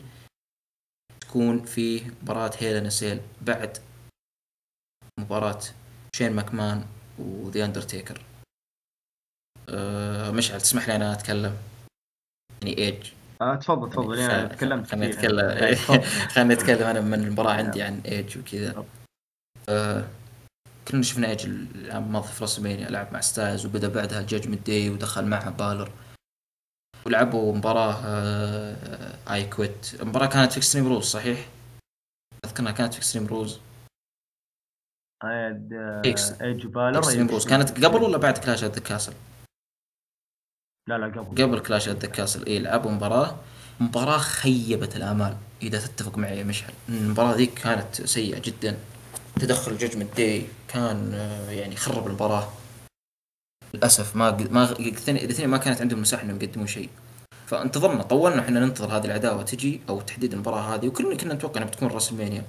تكون 1.21 1.65
في 1.65 2.11
مباراة 2.21 2.51
Hell 2.59 2.75
in 2.75 2.85
a 2.85 2.92
Cell 2.92 3.21
بعد 3.41 3.77
مباراة 5.19 5.59
شين 6.15 6.33
ماكمان 6.35 6.85
وذا 7.19 7.65
اندرتيكر 7.65 8.21
أه 9.69 10.31
مشعل 10.31 10.61
تسمح 10.61 10.87
لي 10.87 10.95
أنا 10.95 11.13
أتكلم؟ 11.13 11.57
يعني 12.61 12.77
إيج. 12.77 13.11
آه 13.41 13.55
تفضل 13.55 13.89
تفضل. 13.89 14.19
يعني 14.19 14.33
أنا 14.33 14.47
تكلمت 14.47 14.87
خليني 14.87 15.13
أتكلم. 15.13 15.75
خليني 16.33 16.53
أتكلم 16.53 16.87
أنا 16.87 17.01
من 17.01 17.13
المباراة 17.13 17.53
عندي 17.53 17.81
عن 17.81 18.01
إيج 18.05 18.37
وكذا. 18.37 18.85
أه 19.69 20.05
كلنا 20.87 21.03
شفنا 21.03 21.29
إيج 21.29 21.45
العام 21.45 22.03
الماضي 22.03 22.27
في 22.27 22.41
راس 22.41 22.59
لعب 22.59 23.13
مع 23.13 23.21
ستايلز 23.21 23.65
وبدأ 23.65 23.87
بعدها 23.87 24.21
Judgment 24.21 24.67
Day 24.67 24.89
ودخل 24.89 25.25
معها 25.25 25.49
بالر. 25.49 25.91
ولعبوا 27.05 27.55
مباراة 27.55 27.93
آه 28.05 29.33
I 29.33 29.45
quit 29.45 29.93
المباراة 30.01 30.27
كانت 30.27 30.51
في 30.51 30.57
Extreme 30.57 30.87
Rules 30.87 31.03
صحيح؟ 31.03 31.47
اذكر 32.45 32.59
انها 32.59 32.71
كانت 32.71 32.93
في 32.93 32.99
Extreme 32.99 33.27
Rules 33.27 33.59
إيج 35.23 36.65
بالر 36.67 36.97
Extreme 36.97 37.27
Rules 37.27 37.47
كانت 37.47 37.85
قبل 37.85 38.03
ولا 38.03 38.17
بعد 38.17 38.37
Clash 38.37 38.63
the 38.63 38.79
Castle؟ 38.79 39.13
لا 40.87 40.97
لا 40.97 41.05
قبل. 41.21 41.43
قبل 41.43 41.59
Clash 41.59 41.89
the 41.89 42.07
Castle 42.07 42.45
اي 42.45 42.59
لعبوا 42.59 42.91
مباراة. 42.91 43.35
مباراة 43.79 44.17
خيبت 44.17 44.95
الآمال 44.95 45.37
إذا 45.63 45.79
تتفق 45.79 46.17
معي 46.17 46.37
يا 46.39 46.43
مشعل. 46.43 46.73
المباراة 46.89 47.35
ذيك 47.35 47.53
كانت 47.53 48.01
سيئة 48.01 48.39
جدا. 48.39 48.77
تدخل 49.35 49.77
Judgment 49.77 50.17
Day 50.17 50.45
كان 50.67 51.13
آه، 51.13 51.51
يعني 51.51 51.75
خرب 51.75 52.07
المباراة. 52.07 52.53
للأسف 53.73 54.15
ما 54.15 54.27
قد- 54.27 54.51
ما 54.51 54.71
الاثنين 54.71 55.49
ما 55.49 55.57
كانت 55.57 55.81
عندهم 55.81 56.01
مساحة 56.01 56.23
إنهم 56.23 56.41
يقدمون 56.41 56.67
شيء. 56.67 56.89
فانتظرنا 57.47 58.03
طولنا 58.03 58.39
إحنا 58.41 58.59
ننتظر 58.59 58.97
هذه 58.97 59.05
العداوة 59.05 59.43
تجي 59.43 59.81
أو 59.89 60.01
تحديد 60.01 60.33
المباراة 60.33 60.75
هذه 60.75 60.87
وكلنا 60.87 61.15
كنا 61.15 61.33
نتوقع 61.33 61.57
إنها 61.57 61.67
بتكون 61.67 61.87
راسلمانيا 61.87 62.43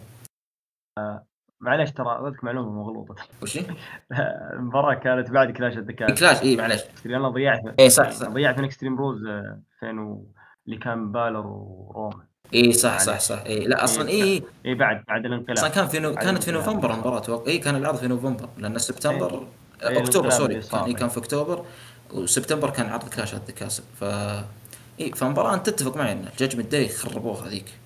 معليش 1.61 1.93
ترى 1.93 2.07
اعطيك 2.07 2.45
معلومة 2.45 2.73
مغلوطة. 2.83 3.15
وش؟ 3.43 3.59
المباراة 4.59 4.95
كانت 4.95 5.31
بعد 5.31 5.51
Clash 5.51 5.77
the 5.77 5.89
Castle 5.89 6.15
Clash 6.15 6.43
اي 6.43 6.57
معلش 6.57 6.83
أنا 7.07 7.29
ضيعت 7.29 7.61
اي 7.81 7.91
صح 7.91 8.11
صح. 8.11 8.29
ضيعت 8.29 8.59
من 8.59 8.65
Extreme 8.65 8.99
Rules 8.99 9.27
2000 9.27 10.01
و... 10.01 10.27
اللي 10.67 10.79
كان 10.79 11.13
بالر 11.13 11.47
ورومان. 11.47 12.27
اي 12.55 12.73
صح 12.73 12.99
صح 12.99 13.19
صح. 13.19 13.43
اي 13.47 13.67
لا 13.67 13.85
أصلا 13.85 14.09
اي 14.09 14.23
اي 14.23 14.43
إيه، 14.65 14.75
بعد 14.75 15.05
بعد 15.09 15.27
الانقلاب. 15.27 15.59
أصلا 15.59 15.71
كان 15.71 15.87
في 15.87 15.99
نو... 15.99 16.15
كانت 16.15 16.43
في. 16.43 16.51
نوفمبر 16.53 16.95
المباراة 16.95 17.19
أتوقع 17.19 17.47
اي 17.51 17.59
كان 17.59 17.77
العرض 17.77 17.97
في 17.97 18.09
نوفمبر 18.09 18.49
لأن 18.59 18.79
سبتمبر 18.79 19.47
إيه، 19.83 19.99
أكتوبر 19.99 20.29
الانقلاب 20.29 20.31
sorry. 20.31 20.53
اللي 20.53 20.63
صار، 20.63 20.71
كان, 20.81 20.81
إيه 20.81 20.95
إيه. 20.95 20.97
كان 21.01 21.09
في 21.09 21.19
أكتوبر 21.19 21.65
وسبتمبر 22.13 22.71
كان 22.71 22.87
عرض 22.87 23.09
Clash 23.09 23.35
the 23.35 23.41
Castle 23.57 23.83
ف 23.95 24.05
اي 25.01 25.13
فمباراة 25.13 25.55
انت 25.55 25.71
تتفق 25.71 25.97
معي 25.97 26.13
إن 26.13 26.27
ال 26.33 26.37
Judgment 26.37 26.73
Day 26.73 26.89
خربوها 26.89 27.47
هذيك. 27.47 27.86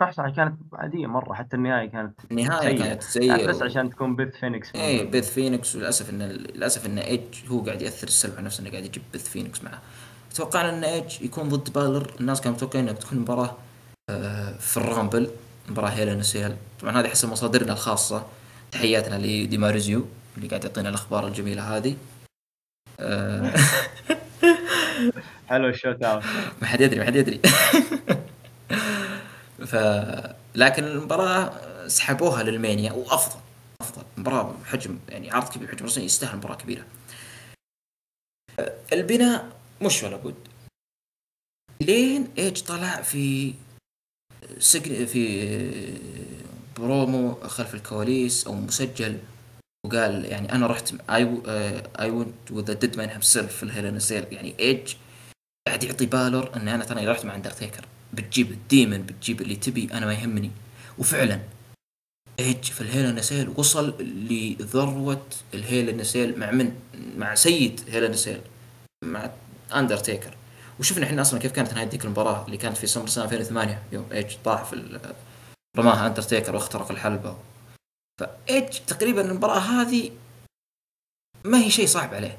صح 0.00 0.12
صح 0.12 0.28
كانت 0.28 0.56
عادية 0.72 1.06
مرة 1.06 1.34
حتى 1.34 1.56
النهاية 1.56 1.88
كانت 1.88 2.20
النهاية 2.30 2.60
سيئة. 2.60 2.84
كانت 2.84 3.16
يعني 3.16 3.46
بس 3.46 3.62
عشان 3.62 3.90
تكون 3.90 4.16
بيث 4.16 4.36
فينيكس 4.36 4.74
إيه 4.74 5.10
بيث 5.10 5.30
فينيكس 5.30 5.76
وللاسف 5.76 6.10
إن 6.10 6.22
للأسف 6.22 6.86
إن 6.86 6.98
ايج 6.98 7.20
هو 7.48 7.60
قاعد 7.60 7.82
يأثر 7.82 8.08
السلب 8.08 8.32
على 8.36 8.44
نفسه 8.44 8.60
إنه 8.62 8.70
قاعد 8.70 8.84
يجيب 8.84 9.02
بيث 9.12 9.28
فينيكس 9.28 9.64
معه. 9.64 9.80
توقعنا 10.34 10.70
إن 10.78 10.84
ايج 10.84 11.22
يكون 11.22 11.48
ضد 11.48 11.72
بالر 11.72 12.12
الناس 12.20 12.40
كانوا 12.40 12.56
متوقعين 12.56 12.84
انها 12.84 12.94
بتكون 12.94 13.18
مباراة 13.18 13.56
آه، 14.10 14.52
في 14.52 14.76
ال 14.76 14.84
Rumble 14.84 15.30
مباراة 15.68 15.88
Hell 15.88 16.11
in 16.11 16.22
a 16.22 16.29
Cell 16.29 16.56
طبعا 16.80 17.00
هذه 17.00 17.08
حسب 17.08 17.28
مصادرنا 17.28 17.72
الخاصة 17.72 18.26
تحياتنا 18.72 19.14
لدي 19.14 19.58
ماريزيو 19.58 20.04
اللي 20.36 20.48
قاعد 20.48 20.64
يعطينا 20.64 20.88
الأخبار 20.88 21.26
الجميلة 21.26 21.76
هذه. 21.76 21.96
حلو 25.48 25.68
ال 25.68 25.74
shout 25.74 26.02
out 26.02 26.22
ما 26.62 26.66
حد 26.68 26.80
يدري 26.80 26.98
ما 27.00 27.06
حد 27.06 27.16
يدري. 27.16 27.40
ف 29.66 29.76
لكن 30.54 30.84
المباراة 30.84 31.88
سحبوها 31.88 32.42
لل 32.42 32.56
Mania 32.56 32.92
وأفضل 32.92 33.40
أفضل. 33.80 34.02
مباراة 34.16 34.54
بحجم 34.62 34.98
يعني 35.08 35.30
عرض 35.30 35.48
كبير 35.48 35.68
بحجم 35.68 35.86
رسمي 35.86 36.04
يستاهل 36.04 36.36
مباراة 36.36 36.56
كبيرة. 36.56 36.84
البناء 38.92 39.56
مش 39.82 40.02
ولا 40.02 40.16
بد. 40.16 40.34
لين 41.80 42.28
إيج 42.38 42.62
طلع 42.62 43.02
في 43.02 43.54
سجن 44.58 45.06
في 45.06 45.98
برومو 46.76 47.34
خلف 47.34 47.74
الكواليس 47.74 48.46
أو 48.46 48.54
مسجل 48.54 49.18
وقال 49.86 50.24
يعني 50.24 50.52
أنا 50.52 50.66
رحت 50.66 50.94
I 51.10 51.42
I 52.00 52.10
went 52.10 52.50
with 52.50 52.74
Deadman 52.74 53.08
himself 53.08 53.56
في 53.56 53.62
ال 53.62 53.67
Hell 53.67 53.88
in 53.88 53.98
a 53.98 54.03
Cell 54.03 54.24
يعني 54.32 54.54
إيج 54.58 54.94
قاعد 55.66 55.84
يعطي 55.84 56.06
بالر 56.06 56.56
إن 56.56 56.68
أنا 56.68 56.84
ترى 56.84 57.06
رحت 57.06 57.24
مع 57.24 57.34
أندرتيكر. 57.34 57.84
بتجيب 58.12 58.50
ال 58.50 58.59
Demon 58.59 59.02
بتجيب 59.02 59.40
اللي 59.40 59.56
تبي 59.56 59.88
أنا 59.92 60.06
ما 60.06 60.14
يهمني. 60.14 60.50
وفعلا 60.98 61.40
ايج 62.38 62.64
في 62.64 62.80
الهيل 62.80 63.14
نسيل 63.14 63.52
وصل 63.56 63.94
لذروة 64.00 65.26
الهيل 65.54 65.96
نسيل 65.96 66.38
مع 66.38 66.50
من؟ 66.50 66.80
مع 67.16 67.34
سيد 67.34 67.80
Hell 67.88 68.10
in 68.10 68.19
a 68.19 68.23
Cell 68.23 68.40
مع 69.04 69.30
أندرتيكر. 69.74 70.36
وشفنا 70.80 71.06
إحنا 71.06 71.22
أصلا 71.22 71.40
كيف 71.40 71.52
كانت 71.52 71.74
نهايه 71.74 71.88
ذيك 71.88 72.04
المباراة 72.04 72.46
اللي 72.46 72.56
كانت 72.56 72.76
في 72.76 72.86
سمر 72.86 73.06
سنة 73.06 73.24
2008 73.24 73.82
يوم 73.92 74.06
ايج 74.12 74.36
طاح 74.44 74.64
في 74.64 75.00
رماها 75.78 76.06
أندرتيكر 76.06 76.54
واخترق 76.54 76.90
الحلبة. 76.90 77.36
فايج 78.20 78.78
تقريبا 78.86 79.20
المباراة 79.20 79.58
هذه 79.58 80.10
ما 81.44 81.58
هي 81.58 81.70
شيء 81.70 81.86
صعب 81.86 82.14
عليه. 82.14 82.38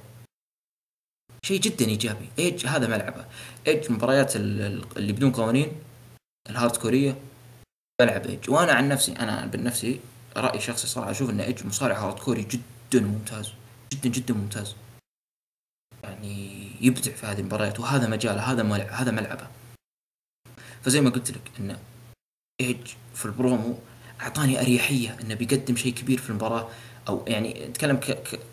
شيء 1.46 1.62
جدا 1.62 1.86
إيجابي. 1.86 2.30
إيج 2.40 2.68
هذا 2.68 2.88
ملعبه. 2.88 3.26
إيج 3.68 3.92
مباريات 3.92 4.36
ال- 4.36 4.62
ال- 4.62 4.98
اللي 4.98 5.14
بدون 5.14 5.32
قوانين 5.32 5.72
ال 6.50 6.78
hardcore 6.78 7.18
هي 8.02 8.10
ملعب 8.10 8.26
إيج. 8.26 8.50
وأنا 8.50 8.72
عن 8.74 8.90
نفسي 8.90 9.12
أنا 9.12 9.46
بنفسي 9.46 10.00
راي 10.38 10.60
شخصي 10.60 10.88
صراحة 10.88 11.12
أشوف 11.12 11.30
إن 11.30 11.42
إيج 11.42 11.66
مصارع 11.66 12.00
hardcore 12.00 12.44
جدا 12.44 13.06
ممتاز. 13.06 13.52
جدا 13.94 14.10
جدا 14.10 14.34
ممتاز. 14.34 14.76
يعني 16.04 16.72
يبدع 16.82 17.12
في 17.12 17.26
هذه 17.26 17.40
المباريات 17.40 17.80
وهذا 17.80 18.08
مجاله 18.08 18.42
هذا 18.52 18.64
ملعب 18.64 18.90
هذا 18.90 19.12
ملعبه. 19.12 19.48
فزي 20.84 21.02
ما 21.02 21.10
قلت 21.10 21.32
لك 21.32 21.52
إن 21.60 21.78
إيج 22.62 22.88
في 23.16 23.26
البرومو 23.26 23.78
أعطاني 24.22 24.62
أريحية 24.62 25.18
إنه 25.22 25.36
بيقدم 25.36 25.76
شيء 25.76 25.94
كبير 25.94 26.18
في 26.18 26.30
المباراة. 26.30 26.70
أو 27.08 27.24
يعني 27.28 27.66
أتكلم. 27.66 28.00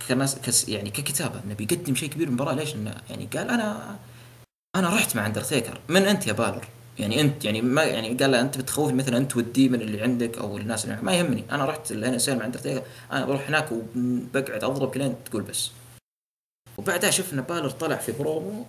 كناس 0.09 0.39
كس 0.39 0.69
يعني 0.69 0.91
ككتابة. 0.91 1.41
انه 1.45 1.55
بيقدم 1.55 1.95
شيء 1.95 2.09
كبير 2.09 2.29
المباراه 2.29 2.55
ليش؟ 2.55 2.75
انه 2.75 2.95
يعني 3.11 3.27
قال 3.27 3.51
أنا 3.51 3.97
أنا 4.77 4.89
رحت 4.95 5.17
مع 5.17 5.27
اندرتيكر 5.27 5.81
من 5.89 6.03
أنت 6.03 6.27
يا 6.27 6.33
بالر؟ 6.33 6.69
يعني 6.99 7.21
انت 7.21 7.45
يعني 7.45 7.63
ما 7.63 7.83
يعني 7.83 8.15
قال 8.15 8.31
له 8.31 8.41
أنت 8.41 8.59
بتخوفني 8.59 8.97
مثلا 8.97 9.17
أنت 9.17 9.37
وال 9.37 9.49
Demon 9.49 9.81
اللي 9.81 10.03
عندك 10.03 10.39
أو 10.39 10.57
الناس 10.59 10.85
اللي 10.85 11.03
ما 11.03 11.13
يهمني. 11.13 11.45
أنا 11.51 11.65
رحت 11.65 11.93
ل 11.93 11.97
Hell 11.97 12.11
in 12.11 12.19
a 12.19 12.23
Cell 12.23 12.39
مع 12.39 12.47
اندرتيكر 12.47 12.83
أنا 13.13 13.27
بروح 13.27 13.49
هناك 13.49 13.73
وبقعد 13.73 14.65
أضرب 14.65 14.97
لين 14.97 15.15
تقول 15.25 15.43
بس. 15.43 15.71
وبعدها 16.79 17.11
شفنا 17.11 17.43
بالر 17.43 17.71
طلع 17.71 17.97
في 17.97 18.13
برومو 18.13 18.67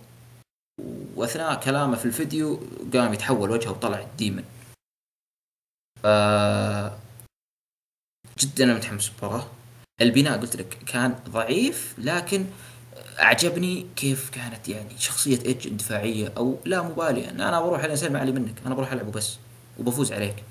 وأثناء 1.16 1.60
كلامه 1.60 1.96
في 1.96 2.04
الفيديو 2.04 2.60
قام 2.92 3.14
يتحول 3.14 3.50
وجهه 3.50 3.70
وطلع 3.70 4.00
ال 4.00 4.07
Demon 4.07 4.44
ف 6.02 6.06
جدا 8.38 8.64
أنا 8.64 8.74
متحمس 8.74 9.10
المباراه 9.10 9.46
البناء 10.00 10.40
قلت 10.40 10.56
لك 10.56 10.78
كان 10.86 11.20
ضعيف 11.28 11.94
لكن 11.98 12.46
أعجبني 13.20 13.86
كيف 13.96 14.30
كانت 14.30 14.68
يعني 14.68 14.98
شخصية 14.98 15.42
ايدج 15.44 15.66
اندفاعية 15.66 16.32
أو 16.36 16.58
لا 16.64 16.82
مبالية. 16.82 17.30
إن 17.30 17.40
أنا 17.40 17.60
بروح 17.60 17.84
الانسان 17.84 18.12
ما 18.12 18.18
علي 18.18 18.32
منك 18.32 18.66
أنا 18.66 18.74
بروح 18.74 18.92
العب 18.92 19.08
وبس 19.08 19.38
وبفوز 19.78 20.12
عليك. 20.12 20.44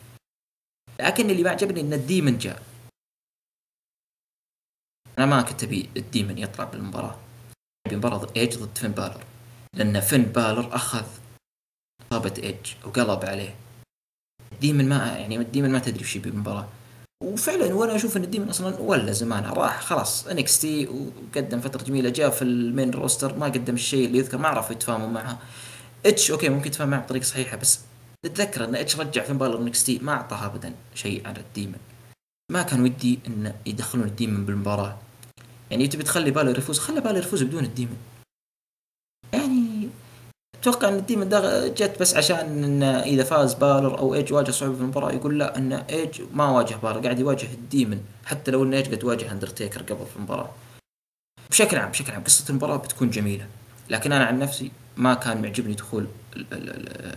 لكن 1.00 1.30
اللي 1.30 1.44
ما 1.44 1.50
عجبني 1.50 1.82
إن 1.82 1.94
ال 1.94 2.01
Demon 2.01 2.38
جاء. 2.38 2.64
أنا 5.18 5.26
ما 5.26 5.42
كنت 5.42 5.64
أبي 5.64 5.90
ال 5.98 6.05
Demon 6.05 6.38
يطلع 6.38 6.66
بالمباراة. 6.66 7.20
أبي 7.88 7.96
مباراة 7.96 8.28
ايج 8.36 8.58
ضد 8.58 8.78
فين 8.78 8.92
بالر. 8.92 9.24
لأن 9.74 10.00
فين 10.00 10.24
بالر 10.24 10.76
أخذ 10.76 11.06
إصابة 12.02 12.34
ايج 12.44 12.74
وقلب 12.86 13.26
عليه. 13.26 13.56
ال 14.52 14.58
Demon 14.58 14.90
ما 14.90 15.18
يعني 15.18 15.38
ال 15.38 15.43
Demon 15.43 15.72
ما 15.72 15.80
تدري 15.80 16.04
وش 16.04 16.16
يبي 16.16 16.30
بالمباراة. 16.30 16.70
وفعلا 17.24 17.74
وأنا 17.74 17.96
أشوف 17.96 18.18
إن 18.18 18.24
ال 18.24 18.28
Demon 18.28 18.50
أصلا 18.50 18.80
ولا 18.80 19.12
زمانه 19.12 19.54
راح 19.54 19.82
خلاص 19.82 20.28
NXT 20.28 20.88
وقدم 20.88 21.60
فترة 21.60 21.84
جميلة 21.84 22.10
جاء 22.10 22.30
في 22.30 22.42
ال 22.42 22.52
main 22.52 22.92
roster 22.92 23.38
ما 23.38 23.46
قدم 23.46 23.74
الشيء 23.74 24.08
اللي 24.08 24.18
يذكر 24.18 24.38
ما 24.38 24.48
عرفوا 24.48 24.72
يتفاهموا 24.72 25.08
معها. 25.08 25.40
اتش 26.06 26.32
أوكي 26.32 26.50
ممكن 26.50 26.68
يتفاهم 26.68 26.90
معه 26.90 27.02
بطريقة 27.02 27.24
صحيحة 27.24 27.58
بس 27.58 27.80
تتذكر 28.26 28.66
إن 28.66 28.76
H 28.76 29.00
رجع 29.00 29.24
في 29.24 29.34
بالر 29.34 29.58
NXT 29.58 30.00
ما 30.00 30.12
أعطاها 30.12 30.46
ابدا 30.46 30.74
شيء 30.96 31.28
على 31.28 31.40
ال 31.40 31.45
Demon. 31.45 31.80
ما 32.52 32.62
كان 32.62 32.82
ودي 32.82 33.20
إن 33.28 33.54
يدخلون 33.66 34.06
ال 34.08 34.14
Demon 34.14 34.46
بالمباراة. 34.46 34.98
يعني 35.72 35.88
تبي 35.88 36.04
تخلي 36.04 36.32
بالر 36.32 36.58
يفوز 36.58 36.80
خلي 36.80 37.02
بالر 37.02 37.18
يفوز 37.18 37.44
بدون 37.44 37.64
ال 37.64 37.69
Demon. 37.69 37.98
أتوقع 40.62 40.90
أن 40.90 40.96
ال 40.96 41.01
Demon 41.01 41.30
ده 41.30 41.68
جت 41.68 42.00
بس 42.00 42.16
عشان 42.16 42.64
إن 42.64 42.84
إذا 42.84 43.24
فاز 43.24 43.54
بالر 43.54 43.98
أو 43.98 44.16
إيج 44.16 44.34
واجه 44.34 44.52
صعوبة 44.52 44.76
في 44.76 44.82
المباراة 44.82 45.12
يقول 45.12 45.40
لا 45.40 45.58
إن 45.58 45.74
إيج 45.74 46.22
ما 46.34 46.50
واجه 46.50 46.76
بالر 46.76 47.00
قاعد 47.00 47.20
يواجه 47.20 47.54
ال 47.54 47.62
Demon 47.62 48.04
حتى 48.26 48.52
لو 48.52 48.64
إن 48.64 48.74
إيج 48.74 48.96
قد 48.96 49.04
واجه 49.04 49.32
أندرتيكر 49.32 49.82
قبل 49.82 50.06
في 50.06 50.16
المباراة. 50.16 50.50
بشكل 51.50 51.78
عام 51.78 51.90
بشكل 51.90 52.12
عام 52.12 52.24
قصة 52.24 52.50
المباراة 52.50 52.78
بتكون 52.78 53.10
جميلة 53.10 53.48
لكن 53.90 54.12
أنا 54.12 54.26
عن 54.26 54.40
نفسي 54.40 54.72
ما 54.98 55.14
كان 55.14 55.42
معجبني 55.42 55.74
دخول 55.74 56.08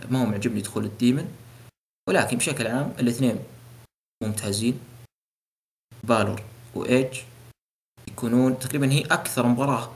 ما 0.09 0.21
هو 0.21 0.25
معجبني 0.25 0.61
دخول 0.61 0.85
ال 0.85 0.92
Demon 0.92 1.27
ولكن 2.09 2.37
بشكل 2.37 2.67
عام 2.67 2.93
الاثنين 2.99 3.39
ممتازين. 4.23 4.79
بالور 6.03 6.41
وإيج 6.75 7.19
يكونون 8.07 8.59
تقريبا 8.59 8.91
هي 8.91 9.01
أكثر 9.01 9.47
مباراة 9.47 9.91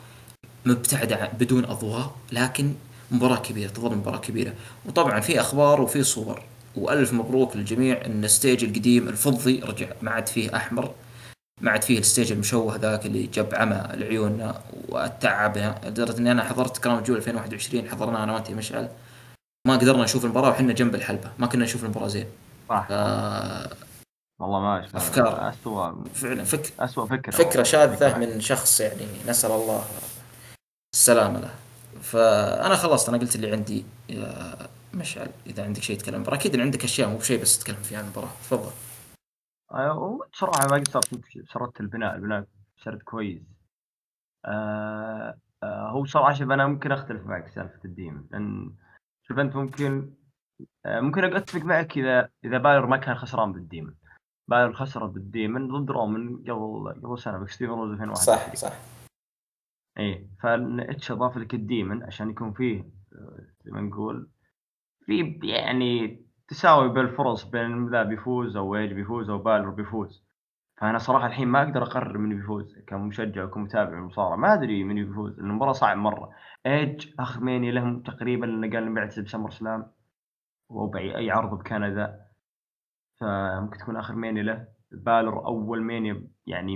مبتعدة 0.66 1.28
بدون 1.40 1.66
أضواء 1.66 2.16
لكن 2.32 2.76
مباراة 3.12 3.38
كبيرة 3.38 3.70
تظل 3.70 3.96
مباراة 3.96 4.18
كبيرة. 4.18 4.54
وطبعا 4.86 5.20
في 5.20 5.40
أخبار 5.40 5.82
وفي 5.82 6.04
صور. 6.04 6.44
وألف 6.76 7.14
مبروك 7.14 7.56
للجميع 7.56 8.06
إن 8.06 8.24
ال 8.24 8.30
stage 8.30 8.64
القديم 8.64 9.08
الفضي 9.08 9.60
رجع 9.60 9.88
ما 10.02 10.12
عاد 10.12 10.28
فيه 10.28 10.56
أحمر 10.56 10.94
ما 11.62 11.72
عاد 11.72 11.84
فيه 11.84 12.00
الستيج 12.00 12.32
المشوه 12.32 12.76
ذاك 12.76 13.06
اللي 13.06 13.28
جاب 13.28 13.56
عمى 13.56 13.88
لعيوننا 13.94 14.62
وتعبنا 14.90 15.82
لدرجة 15.86 16.18
إني 16.18 16.32
أنا 16.32 16.44
حضرت 16.44 16.78
كرام 16.78 17.04
جول 17.04 17.18
2021 17.18 17.90
حضرناها 17.90 18.24
أنا 18.24 18.34
وأنت 18.34 18.50
يا 18.50 18.56
مشعل. 18.56 18.90
ما 19.68 19.78
قدرنا 19.78 20.04
نشوف 20.04 20.26
المباراة 20.26 20.50
وحنا 20.50 20.74
جنب 20.74 20.96
الحلبة 20.96 21.32
ما 21.40 21.48
كنا 21.48 21.64
نشوف 21.64 21.84
المباراة 21.84 22.08
زين. 22.08 22.26
صح. 22.70 22.88
ف... 22.90 22.92
والله 24.42 24.60
ما 24.60 24.86
أشبه. 24.86 24.98
أفكار. 24.98 25.50
اسوء 25.50 25.96
فعلا 26.14 26.44
فك... 26.44 26.74
اسوء 26.80 27.08
فكرة. 27.08 27.32
فكرة 27.32 27.64
شاذة 27.64 28.18
من 28.18 28.42
شخص 28.42 28.80
يعني 28.80 29.08
نسأل 29.28 29.52
الله 29.52 29.86
السلامة 30.96 31.40
له. 31.40 31.50
فأنا 32.02 32.76
خلصت 32.76 33.10
أنا 33.10 33.18
قلت 33.18 33.36
اللي 33.36 33.52
عندي 33.52 33.86
يا 34.10 34.56
مشعل 34.94 35.30
إذا 35.48 35.64
عندك 35.64 35.82
شيء 35.82 35.98
تتكلم 35.98 36.16
المباراه 36.16 36.36
أكيد 36.38 36.56
إن 36.56 36.62
عندك 36.62 36.84
أشياء 36.84 37.10
مو 37.10 37.18
بشيء 37.18 37.42
بس 37.42 37.60
تتكلم 37.60 37.76
فيها. 37.84 37.98
عن 38.00 38.06
المباراه 38.06 38.28
تفضل. 38.28 38.72
آه، 39.72 40.20
بصراحة 40.34 40.68
ما 40.68 40.84
قصرت 40.84 41.22
سردت 41.54 41.80
البناء 41.80 42.16
البناء 42.16 42.46
سرد 42.84 43.02
كويس. 43.02 43.42
آه 44.46 45.38
آه 45.64 45.90
هو 45.90 46.06
صراحة 46.06 46.34
شوف 46.34 46.52
أنا 46.52 46.68
ممكن 46.68 46.92
أختلف 46.92 47.26
معك 47.26 47.48
سالفة 47.48 47.80
ال 47.86 47.92
Demon. 47.92 48.28
لأن 48.32 48.76
شوف 49.28 49.40
أنت 49.40 49.56
ممكن 49.56 50.14
آه 50.86 51.00
ممكن 51.00 51.24
أتفق 51.24 51.62
معك 51.62 51.98
إذا 51.98 52.30
إذا 52.46 52.58
بالر 52.58 52.86
ما 52.86 52.98
كان 52.98 53.16
خسران 53.16 53.54
بال 53.54 53.65
Demon 53.65 53.94
بالر 54.48 54.74
خسر 54.74 55.06
بال 55.06 55.23
Demon 55.23 55.68
ضد 55.68 55.92
رومان 55.92 56.38
قبل 56.38 57.02
قبل 57.04 57.20
سنة 57.20 57.38
ب 57.38 57.42
Extreme 57.42 57.74
Rules 57.74 57.92
2001 57.92 58.22
صح 58.22 58.56
صح. 58.56 58.74
إيه 59.98 60.28
ف 60.40 60.76
H 60.76 61.12
اضاف 61.12 61.38
لك 61.38 61.54
ال 61.54 61.62
Demon 61.62 62.04
عشان 62.04 62.30
يكون 62.30 62.54
فيه 62.54 62.84
زي 63.66 63.72
ما 63.72 63.82
نقول 63.82 64.30
في 65.06 65.40
يعني 65.44 66.22
تساوي 66.48 66.90
بالفرص 66.90 67.44
بين 67.44 67.90
ذا 67.90 68.04
بيفوز 68.04 68.58
أو 68.58 68.76
إيج 68.76 68.94
بيفوز 68.94 69.30
أو 69.30 69.38
بالر 69.38 69.70
بيفوز. 69.70 70.24
فأنا 70.78 70.98
صراحة 70.98 71.28
الحين 71.28 71.48
ما 71.48 71.64
أقدر 71.64 71.84
أقرر 71.84 72.18
من 72.18 72.36
بيفوز 72.36 72.78
كمشجع 72.88 73.44
وكمتابع 73.44 73.92
للمصارعه 73.92 74.36
ما 74.36 74.54
أدري 74.54 74.84
من 74.84 75.06
بيفوز 75.06 75.40
لأن 75.40 75.50
المباراة 75.50 75.72
صعب 75.72 75.98
مرة. 75.98 76.30
إيج 76.66 77.14
اخر 77.20 77.44
Mania 77.44 77.72
لهم 77.72 78.02
تقريبا 78.02 78.46
لأنه 78.46 78.76
قال 78.76 78.94
بيعتزل 78.94 79.28
SummerSlam 79.28 79.92
أي 80.96 81.32
عرض 81.32 81.60
بكندا. 81.60 82.26
فممكن 83.20 83.78
تكون 83.78 83.98
آخر 83.98 84.16
Mania 84.16 84.42
له. 84.42 84.68
بالر 84.92 85.46
أول 85.46 85.82
Mania 85.82 86.30
يعني 86.48 86.76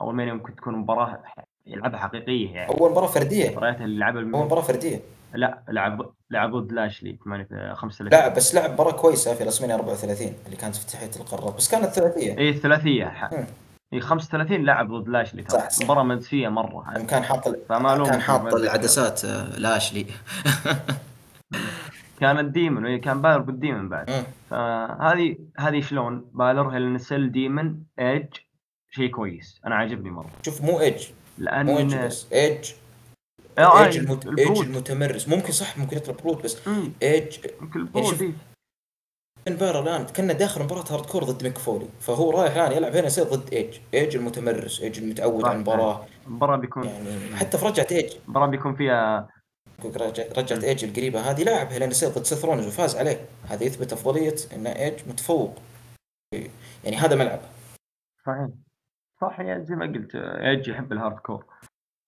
أول 0.00 0.14
Mania 0.14 0.32
ممكن 0.32 0.56
تكون 0.56 0.76
مباراة 0.76 1.22
يلعبها 1.66 1.98
حقيقية 1.98 2.54
يعني. 2.54 2.70
أول 2.70 2.90
مباراه 2.90 3.06
فردية. 3.06 3.50
مباريات 3.50 3.80
اللي 3.80 3.98
لعبها 3.98 4.22
أول 4.22 4.44
مباراه 4.44 4.62
فردية. 4.62 5.00
لا 5.34 5.62
لعب 5.68 6.10
لعب 6.30 6.56
ضد 6.56 6.72
لاشلي 6.72 7.18
8 7.24 7.74
35 7.74 8.12
لا 8.12 8.28
بس 8.28 8.54
لعب 8.54 8.70
مباراه 8.70 8.92
كويسة 8.92 9.34
في 9.34 9.44
WrestleMania 9.44 9.70
34 9.70 10.32
اللي 10.46 10.56
كانت 10.56 10.76
افتتاحيه 10.76 11.10
القارات 11.16 11.56
بس 11.56 11.70
كانت 11.70 11.86
ثلاثية. 11.86 12.38
اي 12.38 12.52
ثلاثية. 12.52 13.30
اي 13.92 14.00
35 14.00 14.64
لعب 14.64 14.92
ضد 14.92 15.08
لاشلي 15.08 15.42
ترى. 15.42 15.62
مباراة 15.82 16.02
منسيه 16.02 16.48
مرة. 16.48 16.84
يعني 16.92 17.04
كان 17.04 17.24
حاط 17.24 17.48
كان 17.68 18.20
حاط 18.20 18.54
العدسات 18.54 19.24
آه، 19.24 19.58
لاشلي. 19.58 20.06
كان 22.20 22.38
ال 22.38 22.48
Demon 22.48 23.00
كان 23.00 23.22
بالر 23.22 23.38
بال 23.38 23.52
Demon 23.52 23.88
بعد. 23.88 24.24
فهذه 24.50 25.36
هذه 25.58 25.80
شلون؟ 25.80 26.24
بالر 26.32 26.68
Hell 26.68 26.92
in 26.92 27.03
a 27.03 27.09
Cell 27.09 27.32
Demon 27.32 27.76
ايج 27.98 28.26
شيء 28.96 29.10
كويس. 29.10 29.60
أنا 29.66 29.74
عاجبني 29.74 30.10
مرة. 30.10 30.30
شوف 30.42 30.62
مو 30.62 30.80
ايج 30.80 31.08
لأن 31.38 31.66
مو 31.66 31.78
ايج 31.78 31.96
بس. 31.96 32.26
ايج 32.32 32.72
آه 33.58 33.84
ايج, 33.84 33.96
المت... 33.96 34.26
ايج 34.38 34.58
المتمرس. 34.58 35.28
ممكن 35.28 35.52
صح 35.52 35.78
ممكن 35.78 35.96
يطلب 35.96 36.16
برود 36.16 36.42
بس 36.42 36.68
ايج 37.02 37.38
ممكن 37.60 37.80
البرود 37.80 38.34
يعني 39.46 39.58
بارا 39.58 39.80
الآن 39.80 40.06
كنا 40.06 40.32
داخل 40.32 40.62
مباراة 40.62 40.84
هارد 40.92 41.06
كور 41.06 41.24
ضد 41.24 41.42
ميك 41.42 41.58
فولي 41.58 41.88
فهو 42.00 42.30
رايح 42.30 42.56
الآن 42.56 42.72
يلعب 42.72 42.96
هنا 42.96 43.06
يصير 43.06 43.24
ضد 43.24 43.52
ايج 43.54 43.78
ايج 43.94 44.16
المتمرس 44.16 44.80
ايج 44.80 44.98
المتعود 44.98 45.44
على 45.44 45.54
المباراة. 45.54 46.06
المباراه 46.26 46.56
بيكون 46.56 46.84
يعني 46.84 47.36
حتى 47.36 47.58
في 47.58 47.66
رجعة 47.66 47.86
ايج 47.90 48.12
المباراه 48.24 48.46
بيكون 48.46 48.76
فيها 48.76 49.28
رجعت 50.38 50.64
ايج 50.64 50.84
القريبة 50.84 51.20
هذه 51.20 51.42
لاعبها 51.42 51.78
لين 51.78 51.90
يصير 51.90 52.08
ضد 52.08 52.24
سيث 52.24 52.44
رونز 52.44 52.66
وفاز 52.66 52.96
عليه. 52.96 53.26
هذا 53.48 53.64
يثبت 53.64 53.92
أفضلية 53.92 54.36
إن 54.54 54.66
ايج 54.66 54.94
متفوق. 55.08 55.54
يعني 56.84 56.96
هذا 56.96 57.16
ملعب. 57.16 57.40
صحيح. 58.26 58.48
صح 59.24 59.40
يعني 59.40 59.64
زي 59.64 59.74
ما 59.74 59.86
قلت 59.86 60.14
ايج 60.14 60.68
يحب 60.68 60.92
ال 60.92 61.16
hardcore 61.18 61.44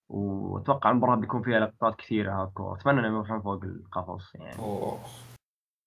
وأتوقع 0.08 0.90
المباراة 0.90 1.16
بيكون 1.16 1.42
فيها 1.42 1.60
لقطات 1.60 1.96
كثيرة 1.96 2.32
hardcore 2.40 2.76
أتمنى 2.76 3.00
انهم 3.00 3.14
يروحون 3.14 3.40
فوق 3.40 3.64
القفص 3.64 4.34
يعني. 4.34 4.58
أوه. 4.58 4.98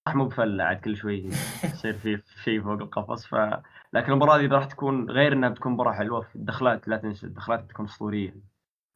صح 0.08 0.14
مو 0.14 0.24
بفلة 0.24 0.64
عاد 0.64 0.80
كل 0.80 0.96
شوي 0.96 1.24
يصير 1.64 1.94
في 1.94 2.22
شيء 2.44 2.62
فوق 2.62 2.72
القفص. 2.72 3.26
ف 3.26 3.34
لكن 3.92 4.12
المباراة 4.12 4.38
دي 4.38 4.46
راح 4.46 4.64
تكون 4.64 5.10
غير 5.10 5.32
إنها 5.32 5.48
بتكون 5.48 5.72
مباراة 5.72 5.92
حلوة 5.92 6.20
في 6.20 6.36
الدخلات 6.36 6.88
لا 6.88 6.96
تنسى 6.96 7.26
الدخلات 7.26 7.64
بتكون 7.64 7.86
أسطورية. 7.86 8.36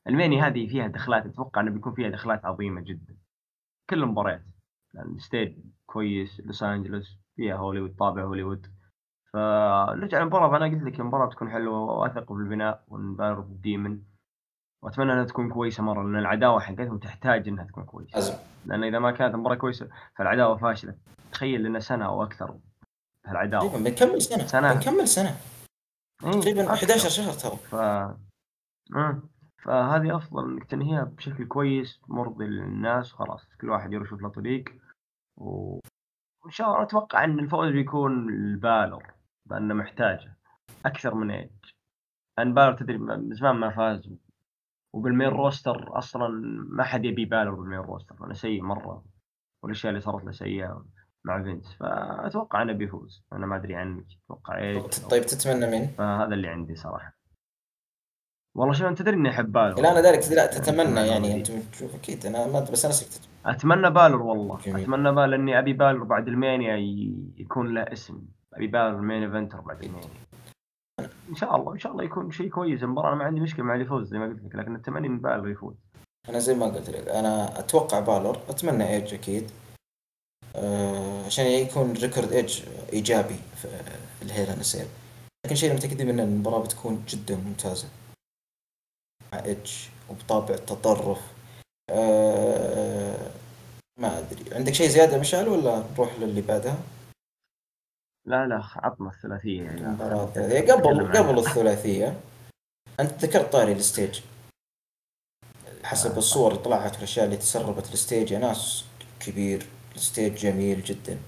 المانيا 0.08 0.42
هذه 0.42 0.66
فيها 0.66 0.86
دخلات 0.86 1.26
أتوقع 1.26 1.60
إنه 1.60 1.70
بيكون 1.70 1.94
فيها 1.94 2.08
دخلات 2.08 2.44
عظيمة 2.44 2.80
جدا. 2.80 3.16
كل 3.90 4.02
المباريات 4.02 4.42
يعني 4.94 5.18
stage 5.18 5.58
كويس 5.86 6.40
لوس 6.40 6.62
أنجلوس 6.62 7.18
فيها 7.36 7.56
هوليوود 7.56 7.96
طابع 7.96 8.22
هوليوود. 8.22 8.73
فنرجع 9.34 10.18
للمباراه 10.18 10.50
فأنا 10.50 10.64
قلت 10.64 10.82
لك 10.82 11.00
المباراة 11.00 11.26
بتكون 11.26 11.50
حلوة 11.50 11.78
واثق 11.80 12.32
بالبناء 12.32 12.84
وفن 12.88 13.16
بالر 13.16 13.44
بال 13.44 13.60
Demon 13.60 14.00
وأتمنى 14.82 15.12
إنها 15.12 15.24
تكون 15.24 15.50
كويسة 15.50 15.82
مرة 15.82 16.02
لأن 16.02 16.16
العداوة 16.16 16.60
حقتهم 16.60 16.98
تحتاج 16.98 17.48
إنها 17.48 17.64
تكون 17.64 17.84
كويسة. 17.84 18.18
لازم. 18.18 18.34
لأن 18.66 18.84
إذا 18.84 18.98
ما 18.98 19.10
كانت 19.10 19.34
المباراة 19.34 19.56
كويسة 19.56 19.88
فالعداوة 20.16 20.56
فاشلة. 20.56 20.94
تخيل 21.32 21.62
لنا 21.62 21.80
سنة 21.80 22.06
أو 22.06 22.22
أكثر 22.22 22.58
هالعداوه 23.26 23.78
بنكمل 23.78 24.22
سنة. 24.22 24.46
سنة. 24.46 24.74
بنكمل 24.74 25.08
سنة. 25.08 25.36
إيه، 26.24 26.40
تقريبا 26.40 26.72
11 26.72 27.08
شهر 27.08 27.32
ترى. 27.32 27.56
ف 27.56 27.74
فهذه 29.64 30.16
أفضل 30.16 30.52
إنك 30.52 30.64
تنهيها 30.64 31.04
بشكل 31.04 31.44
كويس 31.44 32.00
مرضي 32.08 32.44
للناس 32.44 33.12
خلاص 33.12 33.48
كل 33.60 33.70
واحد 33.70 33.92
يشوف 33.92 34.22
له 34.22 34.28
طريق. 34.28 34.64
و... 35.36 35.78
وإن 36.42 36.50
شاء 36.50 36.68
الله 36.68 36.82
أتوقع 36.82 37.24
إن 37.24 37.38
الفوز 37.38 37.70
بيكون 37.70 38.28
لبالر 38.28 39.13
لأنه 39.50 39.74
محتاجه. 39.74 40.36
أكثر 40.86 41.14
من 41.14 41.30
ايج 41.30 41.50
ان 42.38 42.54
بالر 42.54 42.72
تدري 42.72 42.98
من 42.98 43.34
زمان 43.34 43.56
ما 43.56 43.70
فاز. 43.70 44.10
وبال 44.94 45.09
main 45.09 45.28
roster 45.28 45.98
أصلا 45.98 46.28
ما 46.68 46.84
حد 46.84 47.04
يبي 47.04 47.24
بالر 47.24 47.54
بال 47.54 47.62
main 47.62 47.78
roster. 47.78 48.16
أنا 48.24 48.34
سيء 48.34 48.62
مرة. 48.62 49.04
والأشياء 49.62 49.90
اللي 49.90 50.00
صارت 50.00 50.24
له 50.24 50.32
سيئة 50.32 50.84
مع 51.24 51.42
فينس. 51.42 51.74
فأتوقع 51.74 52.62
إنه 52.62 52.72
بيفوز. 52.72 53.24
أنا 53.32 53.46
ما 53.46 53.56
أدري 53.56 53.74
عنك. 53.74 54.06
أتوقع 54.24 54.58
إيش 54.58 55.00
طيب 55.00 55.22
تتمنى 55.22 55.70
مين؟ 55.70 55.86
فهذا 55.86 56.34
اللي 56.34 56.48
عندي 56.48 56.74
صراحة. 56.74 57.16
والله 58.56 58.74
شو 58.74 58.88
انت 58.88 58.98
تدري 58.98 59.16
إني 59.16 59.30
أحب 59.30 59.52
بالر؟ 59.52 59.80
لا 59.80 59.92
أنا 59.92 60.00
ذلك 60.00 60.32
لا 60.32 60.46
تتمنى 60.46 61.00
يعني 61.00 61.36
أنت 61.36 61.50
تشوف 61.50 61.94
أكيد. 61.94 62.26
أنا 62.26 62.46
ما 62.46 62.60
بس 62.60 62.84
أنا 62.84 62.94
سكت 62.94 63.28
أتمنى 63.46 63.90
بالر 63.90 64.22
والله. 64.22 64.58
جميل. 64.58 64.82
أتمنى 64.82 65.12
بالر 65.12 65.34
اني 65.34 65.58
أبي 65.58 65.72
بالر 65.72 66.04
بعد 66.04 66.28
المانيا 66.28 66.76
يكون 67.36 67.74
له 67.74 67.82
اسم. 67.82 68.26
أبي 68.54 68.66
بالر 68.66 69.00
main 69.00 69.22
eventer 69.22 69.60
بعد 69.60 69.84
المانيا 69.84 70.08
إن 71.28 71.34
شاء 71.34 71.56
الله 71.56 71.72
إن 71.72 71.78
شاء 71.78 71.92
الله 71.92 72.04
يكون 72.04 72.30
شيء 72.30 72.48
كويس. 72.48 72.82
المباراة 72.82 73.08
أنا 73.08 73.16
ما 73.16 73.24
عندي 73.24 73.40
مشكلة 73.40 73.64
مع 73.64 73.74
اللي 73.74 73.84
يفوز 73.84 74.08
زي 74.08 74.18
ما 74.18 74.26
قلت 74.26 74.44
لك 74.44 74.54
لكن 74.54 74.74
التمني 74.74 75.08
من 75.08 75.20
بالر 75.20 75.48
يفوز. 75.48 75.74
أنا 76.28 76.38
زي 76.38 76.54
ما 76.54 76.66
قلت 76.66 76.90
لك 76.90 77.08
أنا 77.08 77.58
أتوقع 77.58 78.00
بالر 78.00 78.40
أتمنى 78.48 78.88
ايج 78.88 79.14
أكيد. 79.14 79.50
أه 80.56 81.26
عشان 81.26 81.44
يكون 81.44 81.92
record 81.92 82.32
ايج 82.32 82.62
إيجابي 82.92 83.38
في 83.56 83.68
ال 84.22 84.28
Hell 84.28 84.48
in 84.48 84.62
لكن 85.46 85.54
شيء 85.54 85.74
متاكدين 85.74 86.08
إن 86.08 86.20
المباراة 86.20 86.62
بتكون 86.62 87.04
جدا 87.08 87.36
ممتازة. 87.36 87.88
مع 89.32 89.44
ايج 89.44 89.88
وبطابع 90.10 90.54
التطرف. 90.54 91.32
أه 91.90 93.30
ما 94.00 94.18
أدري. 94.18 94.54
عندك 94.54 94.72
شيء 94.72 94.88
زيادة 94.88 95.18
مشعل 95.18 95.48
ولا 95.48 95.84
نروح 95.94 96.18
للي 96.18 96.40
بعدها؟ 96.40 96.78
لا 98.26 98.46
لا 98.46 98.62
عطنا 98.76 99.10
الثلاثية 99.10 99.62
يعني 99.62 99.96
قبل 100.72 101.12
قبل 101.16 101.38
الثلاثية 101.38 102.20
أنت 103.00 103.24
ذكرت 103.24 103.52
طاري 103.52 103.72
ال 103.72 103.79
stage. 103.79 104.20
حسب 105.82 106.12
آه. 106.12 106.18
الصور 106.18 106.50
اللي 106.52 106.62
طلعت 106.62 106.94
والاشياء 106.94 107.24
اللي 107.24 107.36
تسربت 107.36 107.92
ال 107.92 107.99
stage 107.99 108.30
يا 108.30 108.38
ناس 108.38 108.84
كبير. 109.20 109.66
ال 109.96 110.03
stage 110.03 110.34
جميل 110.34 110.82
جدا. 110.82 111.18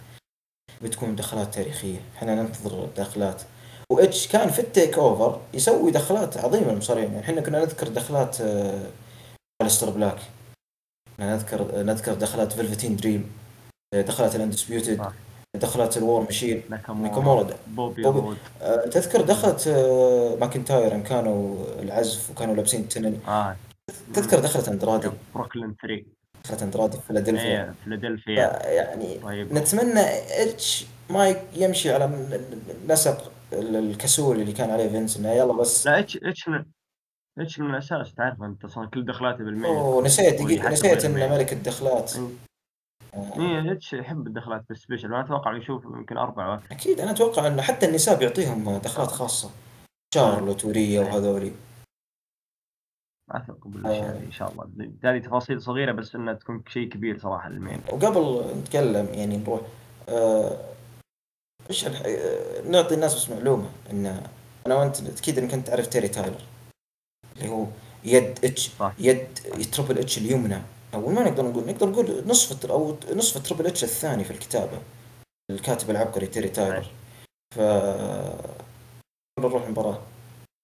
بتكون 0.82 1.16
دخلات 1.16 1.55
تاريخية. 1.55 2.01
إحنا 2.16 2.34
ننتظر 2.34 2.84
الدخلات. 2.84 3.42
واتش 3.90 4.28
كان 4.28 4.51
في 4.51 4.59
ال 4.59 4.99
TakeOver 4.99 5.41
يسوي 5.55 5.90
دخلات 5.90 6.36
عظيمة 6.36 6.70
المصارعين 6.72 7.12
يعني 7.12 7.24
إحنا 7.24 7.40
كنا 7.40 7.59
نذكر 7.59 7.88
دخلات 7.88 8.36
Aleister 9.62 9.91
Black. 9.91 10.18
نذكر 11.18 11.82
نذكر 11.82 12.14
دخلات 12.14 12.53
Velveteen 12.53 12.97
Dream 12.97 13.33
دخلات 13.94 14.36
ال 14.37 14.42
Undisputed 14.42 15.01
آه. 15.01 15.12
دخلت 15.57 15.97
ال 15.97 16.03
War 16.03 16.20
Machine. 16.22 16.62
ناكامورا 16.71 17.47
بوبي, 17.67 18.03
بوبي. 18.03 18.37
آه 18.63 18.87
تذكر 18.87 19.21
دخلت 19.21 19.67
آه 19.69 20.37
ماكنتاير 20.41 20.95
إن 20.95 21.03
كانوا 21.03 21.57
العزف 21.83 22.31
وكانوا 22.31 22.55
لابسين 22.55 22.81
التنانير 22.81 23.18
آه. 23.29 23.57
تذكر 24.15 24.39
دخلت 24.39 24.69
أندرادي. 24.69 25.11
بروكلين 25.35 25.75
3 25.83 26.05
دخلت 26.45 26.63
أندرادي 26.63 26.97
في 26.97 27.03
فيلادلفيا. 27.07 27.65
إيه 27.65 27.75
فيلادلفيا. 27.85 28.73
يعني 28.73 29.19
طيب. 29.23 29.53
نتمنى 29.53 30.01
إتش 30.43 30.87
ما 31.11 31.37
يمشي 31.57 31.93
على 31.93 32.11
نسق 32.89 33.33
الكسول 33.53 34.41
اللي 34.41 34.53
كان 34.53 34.71
عليه 34.71 34.89
فينس 34.89 35.17
إنه 35.17 35.33
يلا 35.33 35.53
بس. 35.53 35.87
لا 35.87 35.99
إتش 35.99 36.17
إتش 36.23 36.49
من 36.49 36.65
إتش 37.39 37.59
من 37.59 37.71
الأساس 37.71 38.15
تعرف 38.15 38.43
أنت 38.43 38.65
أصلا 38.65 38.89
كل 38.95 39.05
دخلاته 39.05 39.39
بال 39.45 39.51
main 39.51 39.64
أوه 39.65 40.05
نسيت 40.05 40.43
دقيقه 40.43 40.69
نسيت 40.69 41.05
إنه 41.05 41.29
ملك 41.29 41.53
الدخلات. 41.53 42.13
اي 43.15 43.73
اتش 43.73 43.93
يحب 43.93 44.27
الدخلات 44.27 44.65
بال 44.68 44.77
special 44.77 45.07
أنا 45.07 45.21
أتوقع 45.21 45.57
يشوف 45.57 45.85
يمكن 45.85 46.17
أربعة. 46.17 46.63
أكيد 46.71 47.01
أنا 47.01 47.11
أتوقع 47.11 47.47
إنه 47.47 47.63
حتى 47.63 47.87
النساء 47.87 48.19
بيعطيهم 48.19 48.79
دخلات 48.79 49.09
خاصة. 49.09 49.51
شارلوت 50.15 50.65
وريا 50.65 51.01
وهذولي. 51.01 51.53
أثق 53.31 53.69
بالاشياء 53.69 54.23
إن 54.27 54.33
شاء 54.33 54.53
الله. 54.53 54.91
هذه 55.05 55.19
تفاصيل 55.19 55.63
صغيرة 55.63 55.93
بس 55.93 56.15
إنها 56.15 56.35
تكون 56.35 56.63
شيء 56.69 56.89
كبير 56.89 57.19
صراحة 57.19 57.49
لل 57.49 57.58
main. 57.58 57.81
وقبل 57.93 58.55
نتكلم 58.59 59.07
يعني 59.15 59.37
نروح 59.37 59.61
آه، 60.09 60.59
إيش 61.71 61.85
آه 61.85 62.63
نعطي 62.71 62.95
الناس 62.95 63.15
بس 63.15 63.31
معلومة 63.31 63.71
إن 63.91 64.23
أنا 64.67 64.75
وأنت 64.75 65.19
أكيد 65.19 65.39
إنك 65.39 65.55
أنت 65.55 65.67
تعرف 65.67 65.87
تيري 65.87 66.09
تايلر. 66.09 66.43
اللي 67.37 67.49
هو 67.49 67.67
يد 68.05 68.39
اتش 68.45 68.71
يد 68.99 69.39
تربل 69.73 69.99
إتش 69.99 70.19
اليمنى. 70.19 70.63
أو 70.97 71.11
ما 71.11 71.22
نقدر 71.22 71.44
نقول 71.44 71.66
نقدر 71.66 71.88
نقول 71.88 72.22
نصف 72.26 72.66
أو 72.70 72.97
نصف 73.14 73.49
تربل 73.49 73.66
اتش 73.66 73.84
الثاني 73.84 74.24
في 74.24 74.30
الكتابة. 74.30 74.78
الكاتب 75.51 75.90
العبقري 75.90 76.26
تيري 76.26 76.49
تايلر. 76.49 76.86
ف 77.55 77.61
نروح 79.40 79.62
المباراة. 79.62 80.03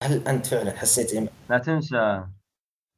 هل 0.02 0.28
أنت 0.28 0.46
فعلا 0.46 0.70
حسيت 0.70 1.14
إن... 1.14 1.28
لا 1.50 1.58
تنسى 1.58 2.24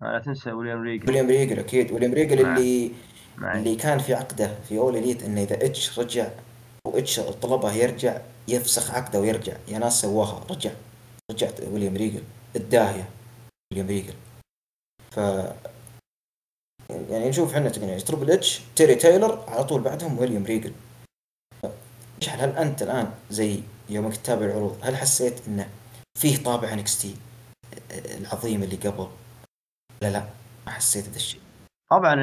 لا 0.02 0.22
تنسى 0.24 0.52
ويليام 0.52 0.82
ريجل. 0.82 1.06
ويليام 1.06 1.26
ريجل 1.26 1.58
أكيد. 1.58 1.92
ويليام 1.92 2.14
ريجل 2.14 2.40
اللي 2.40 2.92
معي. 3.36 3.58
اللي 3.58 3.76
كان 3.76 3.98
في 3.98 4.14
عقده 4.14 4.54
في 4.68 4.78
All 4.78 4.96
Elite 4.96 5.22
إنه 5.22 5.42
إذا 5.42 5.66
اتش 5.66 5.98
رجع 5.98 6.28
واتش 6.86 7.20
طلبه 7.20 7.72
يرجع 7.72 8.20
يفسخ 8.48 8.90
عقده 8.90 9.20
ويرجع. 9.20 9.56
يا 9.68 9.78
ناس 9.78 10.00
سواها 10.00 10.44
رجع. 10.50 10.70
رجعت 11.30 11.60
ويليام 11.60 11.96
ريجل 11.96 12.22
الداهية. 12.56 13.08
ويليام 13.72 13.88
ريجل. 13.88 14.14
ف 15.10 15.20
يعني 16.90 17.28
نشوف 17.28 17.54
إحنا 17.54 17.72
يعني 17.78 18.00
تربل 18.00 18.30
اتش 18.30 18.62
تيري 18.76 18.94
تايلر 18.94 19.44
على 19.48 19.64
طول 19.64 19.82
بعدهم 19.82 20.18
ويليام 20.18 20.44
ريجل 20.44 20.72
هل 22.28 22.50
أنت 22.50 22.82
الآن 22.82 23.10
زي 23.30 23.60
يوم 23.88 24.10
تتابع 24.10 24.46
العروض 24.46 24.78
هل 24.82 24.96
حسيت 24.96 25.48
إنه 25.48 25.68
فيه 26.18 26.44
طابع 26.44 26.72
NXT 26.72 27.14
العظيم 28.20 28.62
اللي 28.62 28.76
قبل؟ 28.76 29.08
لا 30.02 30.10
لا 30.10 30.24
ما 30.66 30.72
حسيت 30.72 31.08
هذا 31.08 31.16
الشيء. 31.16 31.40
طبعا 31.90 32.14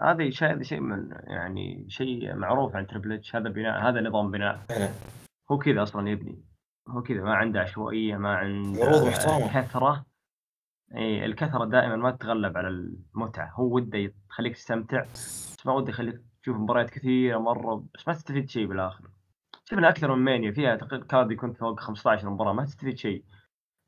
هذا 0.00 0.30
شيء 0.30 0.52
هذا 0.52 0.62
شيء 0.62 0.80
من 0.80 1.10
يعني 1.26 1.86
شيء 1.88 2.34
معروف 2.34 2.76
عن 2.76 2.86
تربل 2.86 3.12
اتش 3.12 3.36
هذا 3.36 3.48
بناء 3.48 3.88
هذا 3.88 4.00
نظام 4.00 4.30
بناء. 4.30 4.60
فعلا. 4.68 4.90
هو 5.52 5.58
كذا 5.58 5.82
أصلا 5.82 6.10
يبني 6.10 6.38
هو 6.88 7.02
كذا 7.02 7.20
ما 7.20 7.34
عنده 7.34 7.60
عشوائية 7.60 8.16
ما 8.16 8.36
عنده 8.36 8.84
عروض 8.84 9.06
محترمة. 9.06 9.62
كثرة. 9.62 10.04
اي 10.96 11.24
الكثرة 11.24 11.64
دائما 11.64 11.96
ما 11.96 12.10
تتغلب 12.10 12.56
على 12.56 12.68
المتعة. 12.68 13.52
هو 13.54 13.74
وده 13.74 13.98
يخليك 14.30 14.54
تستمتع 14.54 15.04
بس 15.14 15.66
ما 15.66 15.72
وده 15.72 15.88
يخليك 15.88 16.20
تشوف 16.42 16.56
مباريات 16.56 16.90
كثيرة 16.90 17.38
مرة 17.38 17.84
بس 17.94 18.08
ما 18.08 18.14
تستفيد 18.14 18.50
شيء 18.50 18.66
بالآخر. 18.66 19.10
شفنا 19.64 19.88
أكثر 19.88 20.14
من 20.14 20.24
مانيا 20.24 20.52
فيها 20.52 20.76
card 21.08 21.30
يكون 21.30 21.52
فوق 21.52 21.80
15 21.80 22.30
مباراه 22.30 22.52
ما 22.52 22.64
تستفيد 22.64 22.98
شيء. 22.98 23.24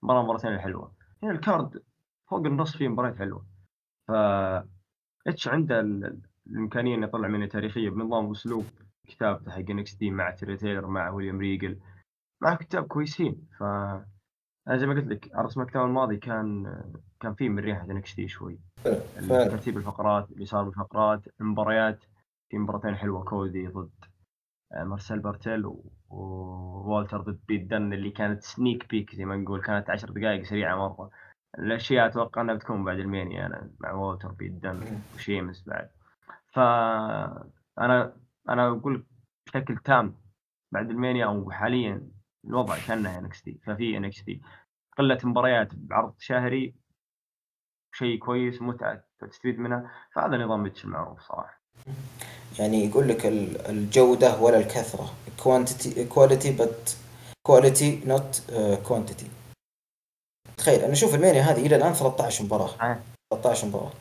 مباراة 0.02 0.22
مباراتين 0.22 0.52
الحلوه 0.52 0.92
هنا 1.22 1.32
ال 1.32 1.42
card 1.42 1.82
فوق 2.30 2.46
النص 2.46 2.76
فيه 2.76 2.88
مباريات 2.88 3.16
حلوة. 3.18 3.46
ف 4.08 4.12
اتش 5.26 5.48
عنده 5.48 5.80
الإمكانية 6.46 6.94
إنه 6.94 7.06
يطلع 7.06 7.28
منها 7.28 7.46
تاريخية 7.46 7.90
بنظام 7.90 8.26
وأسلوب؟ 8.26 8.64
كتابته 9.08 9.50
حق 9.50 9.70
NXT 9.70 9.96
مع 10.02 10.30
تايلر 10.30 10.86
مع 10.86 11.10
ويليام 11.10 11.38
ريجل 11.38 11.80
مع 12.42 12.54
كتاب 12.54 12.86
كويسين. 12.86 13.48
ف 13.58 13.62
أنا 14.70 14.78
زي 14.78 14.86
ما 14.86 14.94
قلت 14.94 15.06
لك 15.06 15.30
عرض 15.34 15.50
سماك 15.50 15.76
الماضي 15.76 16.16
كان 16.16 16.74
كان 17.20 17.34
فيه 17.34 17.48
من 17.48 17.58
ريحه 17.58 17.84
NXT 17.84 18.28
شوي. 18.28 18.58
ترتيب 19.28 19.76
الفقرات 19.76 20.30
اللي 20.30 20.44
صار 20.44 20.64
بالفقرات 20.64 21.22
المباريات 21.40 22.04
في 22.50 22.58
مباراتين 22.58 22.96
حلوة 22.96 23.24
كودي 23.24 23.66
ضد 23.66 23.90
آه، 24.72 24.84
مارسيل 24.84 25.18
بارتيل 25.18 25.72
ووالتر 26.08 27.20
ضد 27.20 27.40
بيت 27.48 27.70
دن 27.70 27.92
اللي 27.92 28.10
كانت 28.10 28.42
sneak 28.42 28.90
peek 28.90 29.14
زي 29.14 29.24
ما 29.24 29.36
نقول 29.36 29.62
كانت 29.62 29.90
عشر 29.90 30.10
دقائق 30.10 30.42
سريعة 30.42 30.76
مرة. 30.76 31.10
الأشياء 31.58 32.06
أتوقع 32.06 32.42
إنها 32.42 32.54
بتكون 32.54 32.84
بعد 32.84 32.98
المانيا 32.98 33.46
أنا 33.46 33.70
مع 33.80 33.92
والتر 33.92 34.28
بيت 34.32 34.52
دن 34.52 34.80
وشيمس 35.14 35.64
بعد. 35.68 35.90
ف 36.52 36.58
أنا 37.78 38.16
أنا 38.48 38.68
أقول 38.68 39.06
بشكل 39.46 39.76
تام 39.76 40.14
بعد 40.72 40.90
المانيا 40.90 41.26
أو 41.26 41.50
حاليا 41.50 42.08
الوضع 42.44 42.76
كانه 42.88 43.18
NXT 43.18 43.60
ففي 43.66 43.96
NXT 43.96 44.40
قلة 45.00 45.18
مباريات 45.24 45.68
بعرض 45.72 46.14
شهري 46.18 46.74
شيء 47.92 48.18
كويس 48.18 48.62
متعة 48.62 49.04
تستفيد 49.20 49.58
منها 49.58 49.90
فهذا 50.14 50.36
نظام 50.36 50.62
بيتش 50.62 50.84
المعروف 50.84 51.20
صراحة 51.20 51.60
يعني 52.58 52.84
يقول 52.84 53.08
لك 53.08 53.26
الجودة 53.68 54.40
ولا 54.40 54.58
الكثرة. 54.58 55.14
Quantity 55.38 55.90
quality 56.14 56.50
but 56.60 56.94
quality 57.48 58.06
not 58.06 58.40
uh, 58.52 58.88
quantity. 58.88 59.26
تخيل 60.56 60.80
أنا 60.80 60.92
أشوف 60.92 61.14
المانيا 61.14 61.42
هذه 61.42 61.66
إلى 61.66 61.76
الآن 61.76 61.92
13 61.92 62.44
مباراة. 62.44 62.98
13 63.34 63.66
مباراة. 63.66 63.92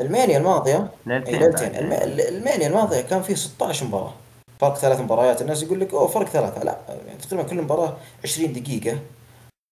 المانيا 0.00 0.38
الماضية 0.38 0.90
ليلتين 1.06 1.74
المانيا 1.74 2.66
الماضية 2.66 3.00
كان 3.00 3.22
فيه 3.22 3.34
16 3.34 3.86
مباراة. 3.86 4.14
فرق 4.58 4.74
ثلاث 4.74 5.00
مباريات. 5.00 5.42
الناس 5.42 5.62
يقول 5.62 5.80
لك 5.80 5.94
أوه 5.94 6.06
فرق 6.06 6.26
ثلاثة. 6.26 6.64
لا 6.64 6.78
يعني 6.88 7.18
تقريبا 7.18 7.48
كل 7.48 7.62
مباراة 7.62 7.96
20 8.24 8.52
دقيقة. 8.52 8.98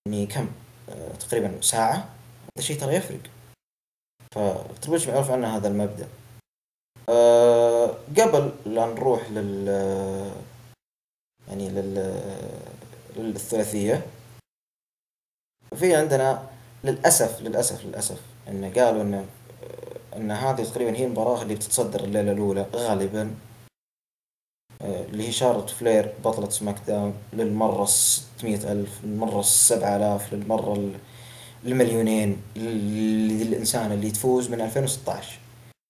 يعني 0.07 0.27
كم؟ 0.27 0.49
تقريبا 1.21 1.61
ساعة 1.61 1.95
هذا 2.57 2.67
شيء 2.67 2.81
ترى 2.81 2.95
يفرق. 2.95 3.21
فتربيش 4.35 5.09
معروف 5.09 5.31
عنه 5.31 5.57
هذا 5.57 5.69
المبدأ. 5.69 6.09
أه 7.09 7.87
قبل 8.19 8.53
لا 8.67 8.87
نروح 8.87 9.31
لل 9.31 9.69
يعني 11.49 11.69
لل 11.69 12.23
للثلاثية 13.17 14.07
في 15.77 15.97
عندنا 15.97 16.49
للأسف 16.85 17.41
للأسف 17.41 17.85
للأسف 17.85 18.21
إن 18.49 18.73
قالوا 18.73 19.03
إن 19.03 19.27
إن 20.17 20.31
هذه 20.31 20.65
تقريبا 20.65 20.97
هي 20.97 21.05
المباراة 21.05 21.43
اللي 21.43 21.55
بتتصدر 21.55 22.05
الليلة 22.05 22.33
الأولى 22.33 22.67
غالبا. 22.75 23.23
آه، 23.23 23.48
اللي 24.83 25.29
هي 25.29 25.33
شارلوت 25.33 25.71
فلير 25.71 26.13
بطلة 26.25 26.49
سماك 26.51 26.77
داون 26.87 27.15
للمرة 27.33 27.85
ستمية 27.85 28.73
ألف 28.73 29.05
للمرة 29.05 29.41
السبعة 29.41 29.97
آلاف 29.97 30.35
للمرة 30.35 30.93
المليونين 31.65 32.43
للإنسان 32.57 33.93
اللي 33.93 34.11
تفوز 34.11 34.51
من 34.51 34.61
2016 34.61 35.39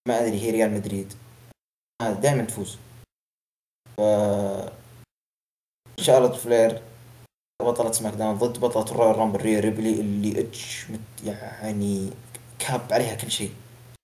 ما 0.09 0.21
أدري 0.21 0.41
هي 0.41 0.51
ريال 0.51 0.75
مدريد. 0.75 1.13
هذا 2.03 2.21
دائما 2.21 2.45
تفوز. 2.45 2.77
ف 3.97 4.01
شارلوت 6.01 6.35
فلير 6.35 6.83
بطلة 7.63 7.93
سماك 7.93 8.15
داون 8.15 8.35
ضد 8.39 8.61
بطلة 8.61 8.85
الرويال 8.93 9.19
رامبل 9.19 9.41
ريا 9.41 9.61
ريبلي 9.61 10.01
اللي 10.01 10.41
اتش 10.41 10.87
يعني 11.25 12.11
كاب 12.59 12.93
عليها 12.93 13.15
كل 13.15 13.31
شيء 13.31 13.53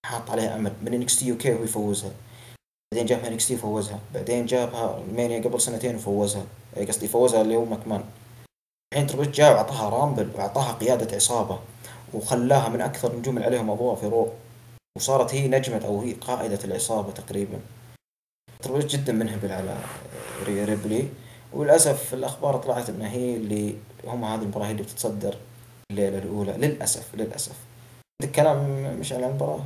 حاط 0.06 0.30
عليها 0.30 0.56
أمل. 0.56 0.72
من 0.82 0.94
NXT 0.94 1.26
UK 1.26 1.52
وهو 1.52 1.64
يفوزها؟ 1.64 2.12
بعدين 2.94 3.06
جابها 3.06 3.28
NXT 3.28 3.54
وفوزها 3.54 3.98
بعدين 4.14 4.46
جابها 4.46 4.98
المانيا 4.98 5.40
قبل 5.40 5.60
سنتين 5.60 5.96
وفوزها. 5.96 6.44
قصدي 6.88 7.08
فوزها 7.08 7.42
اللي 7.42 7.56
هو 7.56 7.64
ماكمان. 7.64 8.04
الحين 8.92 9.06
تريبل 9.06 9.20
اتش 9.20 9.28
جاء 9.28 9.52
وأعطاها 9.52 9.88
رامبل 9.88 10.30
وأعطاها 10.34 10.72
قيادة 10.72 11.16
عصابة 11.16 11.58
وخلاها 12.14 12.68
من 12.68 12.80
أكثر 12.80 13.10
النجوم 13.10 13.36
اللي 13.36 13.46
عليهم 13.46 13.70
اضواء 13.70 13.94
في 13.94 14.06
رو 14.06 14.28
وصارت 14.98 15.34
هي 15.34 15.48
نجمة 15.48 15.84
أو 15.84 16.00
هي 16.00 16.12
قائدة 16.12 16.58
العصابة 16.64 17.12
تقريبا. 17.12 17.58
ترويج 18.62 18.86
جدا 18.86 19.12
منهبل 19.12 19.52
على 19.52 19.76
ريبلي. 20.46 21.08
وللأسف 21.52 22.14
الأخبار 22.14 22.56
طلعت 22.56 22.88
أنها 22.88 23.10
هي 23.10 23.36
اللي 23.36 23.74
هم 24.06 24.24
هذه 24.24 24.42
المباراة 24.42 24.70
اللي 24.70 24.82
بتتصدر 24.82 25.36
الليلة 25.90 26.18
الأولى. 26.18 26.52
للأسف 26.52 27.14
للأسف. 27.14 27.54
عندك 28.22 28.36
كلام 28.36 28.82
مش 29.00 29.12
عن 29.12 29.24
المباراة؟ 29.24 29.64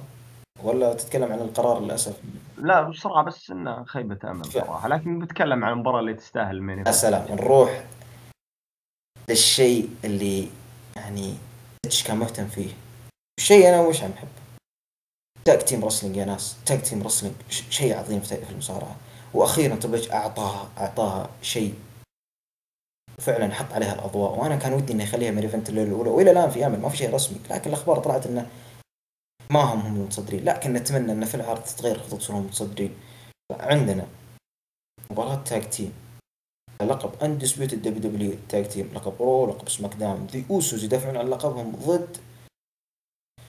ولا 0.62 0.94
تتكلم 0.94 1.32
عن 1.32 1.38
القرار 1.38 1.80
للأسف؟ 1.80 2.20
لا 2.58 2.82
بصراحة 2.82 3.22
بس 3.22 3.50
إنه 3.50 3.84
خيبة 3.84 4.30
أمل 4.30 4.44
صراحة 4.44 4.88
لكن 4.88 5.18
بتكلم 5.18 5.64
عن 5.64 5.72
المباراة 5.72 6.00
اللي 6.00 6.14
تستاهل 6.14 6.56
المين 6.56 6.78
يا 6.78 6.92
سلام. 6.92 7.26
نروح 7.30 7.84
للشيء 9.30 9.90
اللي 10.04 10.48
يعني 10.96 11.34
كان 12.06 12.16
مهتم 12.16 12.46
فيه. 12.46 12.70
شيء 13.40 13.68
أنا 13.68 13.88
مش 13.88 14.02
عم 14.02 14.10
بحبه. 14.10 14.28
tag 15.44 15.62
team 15.62 15.84
wrestling 15.84 16.16
يا 16.16 16.24
ناس. 16.24 16.56
tag 16.66 16.80
team 16.80 17.02
wrestling 17.02 17.34
شيء 17.50 17.98
عظيم 17.98 18.20
في 18.20 18.50
المصارعة. 18.50 18.96
وأخيرا 19.34 19.76
تريبل 19.76 20.10
أعطاها 20.10 20.68
أعطاها 20.78 21.30
شيء 21.42 21.74
فعلا 23.20 23.54
حط 23.54 23.72
عليها 23.72 23.94
الأضواء. 23.94 24.38
وأنا 24.38 24.56
كان 24.56 24.72
ودي 24.72 24.92
انه 24.92 25.04
يخليها 25.04 25.30
من 25.30 25.38
الليلة 25.38 25.88
الأولى 25.88 26.10
وإلى 26.10 26.30
الآن 26.30 26.50
في 26.50 26.66
امل 26.66 26.80
ما 26.80 26.88
في 26.88 26.96
شيء 26.96 27.14
رسمي. 27.14 27.38
لكن 27.50 27.70
الأخبار 27.70 27.98
طلعت 27.98 28.26
إنه 28.26 28.46
ما 29.50 29.60
هم 29.60 29.80
هم 29.80 29.96
المتصدرين 29.96 30.44
لكن 30.44 30.72
نتمنى 30.72 31.12
انه 31.12 31.26
في 31.26 31.34
العرض 31.34 31.62
تتغير 31.62 31.98
خطط 31.98 32.18
تصيرون 32.18 32.42
متصدرين 32.42 32.94
عندنا 33.52 34.06
مباراة 35.10 35.44
tag 35.44 35.70
team 35.70 35.92
لقب 36.82 37.22
Undisputed 37.22 38.00
WWE 38.00 38.38
tag 38.48 38.68
team 38.68 38.90
لقب 38.94 39.22
رو 39.22 39.46
لقب 39.46 39.68
سماك 39.68 39.94
داون 39.94 40.26
ذي 40.26 40.44
اوسوس 40.50 40.82
يدافعون 40.82 41.16
عن 41.16 41.28
لقبهم 41.28 41.72
ضد 41.72 42.16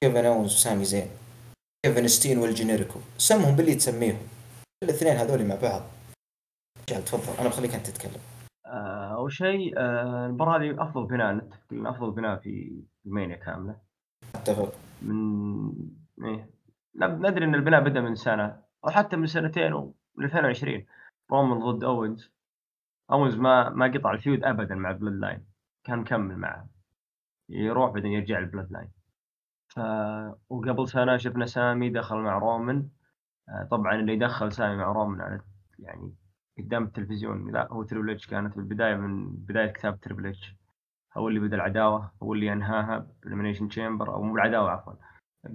كيفن 0.00 0.24
اونز 0.24 0.54
وسامي 0.54 0.84
زين. 0.84 1.10
كيفن 1.86 2.08
ستين 2.08 2.38
وال 2.38 2.50
جينيريكو 2.50 3.00
سمهم 3.18 3.56
باللي 3.56 3.74
تسميهم. 3.74 4.18
الاثنين 4.84 5.16
هذول 5.16 5.46
مع 5.46 5.54
بعض. 5.54 5.82
جراح 6.88 7.04
تفضل. 7.04 7.38
أنا 7.40 7.48
بخليك 7.48 7.74
أنت 7.74 7.86
تتكلم. 7.86 8.20
آه، 8.66 9.14
أول 9.16 9.32
شيء 9.32 9.78
آه، 9.78 10.26
المباراة 10.26 10.58
هذه 10.58 10.82
أفضل 10.82 11.06
بناء 11.06 11.48
أفضل 11.72 12.10
بناء 12.10 12.40
في 12.40 12.82
المانيا 13.06 13.36
كاملة. 13.36 13.76
أتفق. 14.34 14.72
من 15.02 15.72
إيه. 16.24 16.50
ندري 16.94 17.44
إن 17.44 17.54
البناء 17.54 17.80
بدأ 17.80 18.00
من 18.00 18.14
سنة 18.14 18.62
أو 18.84 18.90
حتى 18.90 19.16
من 19.16 19.26
سنتين 19.26 19.72
ومن 19.72 19.94
2020 20.24 20.86
رومان 21.30 21.58
ضد 21.58 21.84
أوينز. 21.84 22.32
أوينز 23.12 23.36
ما 23.36 23.70
ما 23.70 23.86
قطع 23.86 24.12
ال 24.12 24.18
feud 24.18 24.44
أبدا 24.44 24.74
مع 24.74 24.92
Bloodline. 24.92 25.46
كان 25.84 25.98
مكمل 25.98 26.36
معه. 26.36 26.68
يروح 27.48 27.92
بعدين 27.92 28.12
يرجع 28.12 28.38
ال 28.38 28.72
Bloodline. 28.72 28.90
ف 29.68 29.80
وقبل 30.50 30.88
سنة 30.88 31.16
شفنا 31.16 31.46
سامي 31.46 31.90
دخل 31.90 32.16
مع 32.16 32.38
رومان 32.38 32.88
آه، 33.48 33.68
طبعا 33.70 33.94
اللي 33.94 34.16
دخل 34.16 34.52
سامي 34.52 34.76
مع 34.76 34.92
رومان 34.92 35.20
على 35.20 35.40
يعني 35.78 36.14
قدام 36.58 36.84
التلفزيون. 36.84 37.52
لا 37.52 37.72
هو 37.72 37.82
تريبل 37.82 38.10
إتش 38.10 38.26
كانت 38.26 38.56
البداية 38.58 38.94
من 38.94 39.30
بداية 39.32 39.66
كتابة 39.72 40.00
تريبل 40.00 40.26
إتش. 40.26 40.59
هو 41.16 41.28
اللي 41.28 41.40
بدأ 41.40 41.56
العداوة 41.56 42.12
هو 42.22 42.34
اللي 42.34 42.52
انهاها 42.52 42.98
بال 42.98 43.09
Elimination 43.09 43.68
Chamber 43.68 44.14
أو 44.14 44.22
مو 44.22 44.34
العداوة 44.34 44.70
عفوا 44.70 44.92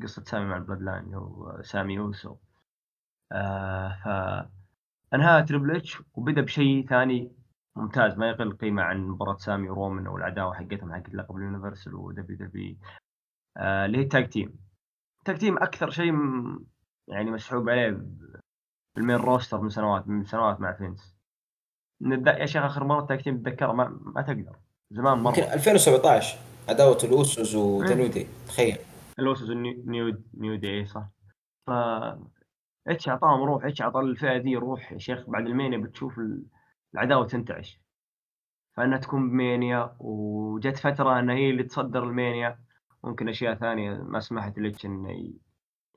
قصة 0.04 0.24
سامي 0.24 0.46
مع 0.46 0.58
ال 0.58 0.82
Bloodline 0.82 1.14
هو 1.14 1.62
سامي 1.62 1.94
يوسو 1.94 2.38
آه 3.32 3.90
ف 4.04 4.08
انهاها 5.14 5.42
تريبل 5.42 5.76
اتش 5.76 6.02
وبدأ 6.14 6.42
بشيء 6.42 6.88
ثاني 6.88 7.32
ممتاز 7.76 8.18
ما 8.18 8.30
يقل 8.30 8.58
قيمة 8.58 8.84
عن 8.84 9.08
مباراة 9.08 9.38
سامي 9.38 9.70
ورومان 9.70 10.08
أو 10.08 10.18
العداوة 10.18 10.54
حقتهم 10.54 10.94
حق 10.94 11.10
لقب 11.14 11.38
ال 11.38 11.43
Universal 11.43 11.96
و 11.96 12.38
WWE 12.38 12.78
آه 13.58 13.86
اللي 13.86 13.98
هي 13.98 14.02
ال 14.02 14.09
tag 14.09 14.30
team 14.30 14.60
ال 15.20 15.24
tag 15.24 15.38
team 15.38 15.58
أكثر 15.58 15.90
شيء 15.90 16.14
يعني 17.08 17.32
مسحوب 17.32 17.70
عليه 17.70 18.02
بال 18.96 19.02
main 19.02 19.16
roster 19.16 19.62
من 19.62 19.70
سنوات 19.70 20.08
من 20.08 20.24
سنوات 20.24 20.62
مع 20.62 20.74
فينس. 20.74 21.16
يا 22.02 22.46
شيخ 22.46 22.64
آخر 22.64 22.84
مرة 22.84 23.06
tag 23.06 23.22
team 23.22 23.38
تتذكرها 23.38 23.74
ما, 23.74 24.00
ما 24.02 24.22
تقدر. 24.22 24.60
زمان 24.92 25.18
مرة. 25.18 25.30
يمكن 25.30 25.52
2017 25.54 26.38
عداوة 26.70 26.98
الأوسوس 27.04 27.56
ونيو 27.56 28.04
دي 28.04 28.28
تخيل. 28.48 28.78
الأوسوس 29.20 29.50
نيو 29.50 30.18
نيو 30.34 30.56
دي 30.56 30.86
صح. 30.86 31.10
ف 31.68 31.72
اتش 32.88 33.10
أعطاهم 33.10 33.44
روح 33.44 33.66
اتش 33.66 33.82
أعطى 33.82 34.00
الفئة 34.00 34.38
دي 34.38 34.56
روح 34.56 34.92
يا 34.92 34.98
شيخ؟ 34.98 35.30
بعد 35.30 35.46
المانيا 35.46 35.78
بتشوف 35.78 36.14
العداوة 36.94 37.28
تنتعش. 37.28 37.80
فانها 38.78 38.98
تكون 38.98 39.30
بمانيا 39.30 39.96
وجت 40.00 40.78
فترة 40.78 41.20
انها 41.20 41.36
هي 41.36 41.50
اللي 41.50 41.64
تصدر 41.64 42.04
المانيا 42.04 42.60
ممكن 43.04 43.30
أشياء 43.30 43.56
ثانية 43.56 43.94
ما 43.94 44.20
سمحت 44.20 44.60
لك 44.60 44.86
انه 44.86 45.12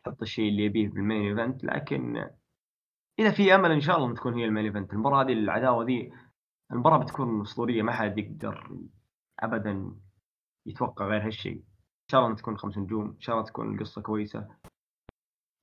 يحط 0.06 0.22
الشيء 0.22 0.48
اللي 0.48 0.64
يبيه 0.64 0.88
بال 0.88 1.05
main 1.05 1.38
event. 1.38 1.64
لكن 1.64 2.28
إذا 3.18 3.30
في 3.30 3.54
أمل 3.54 3.70
إن 3.70 3.80
شاء 3.80 3.96
الله 3.96 4.14
تكون 4.14 4.34
هي 4.34 4.44
ال 4.44 4.48
main 4.48 4.64
event. 4.64 4.92
المباراه 4.92 5.24
هذه 5.24 5.32
العداوة 5.32 5.84
دي 5.84 6.12
المباراة 6.72 6.98
بتكون 6.98 7.40
أسطورية 7.40 7.82
ما 7.82 7.92
حد 7.92 8.18
يقدر 8.18 8.78
ابدا 9.40 9.92
يتوقع 10.66 11.06
غير 11.06 11.26
هالشيء. 11.26 11.56
إن 11.56 12.10
شاء 12.10 12.24
الله 12.24 12.36
تكون 12.36 12.56
خمس 12.56 12.78
نجوم 12.78 13.06
إن 13.06 13.20
شاء 13.20 13.36
الله 13.36 13.46
تكون 13.46 13.74
القصة 13.74 14.02
كويسة. 14.02 14.48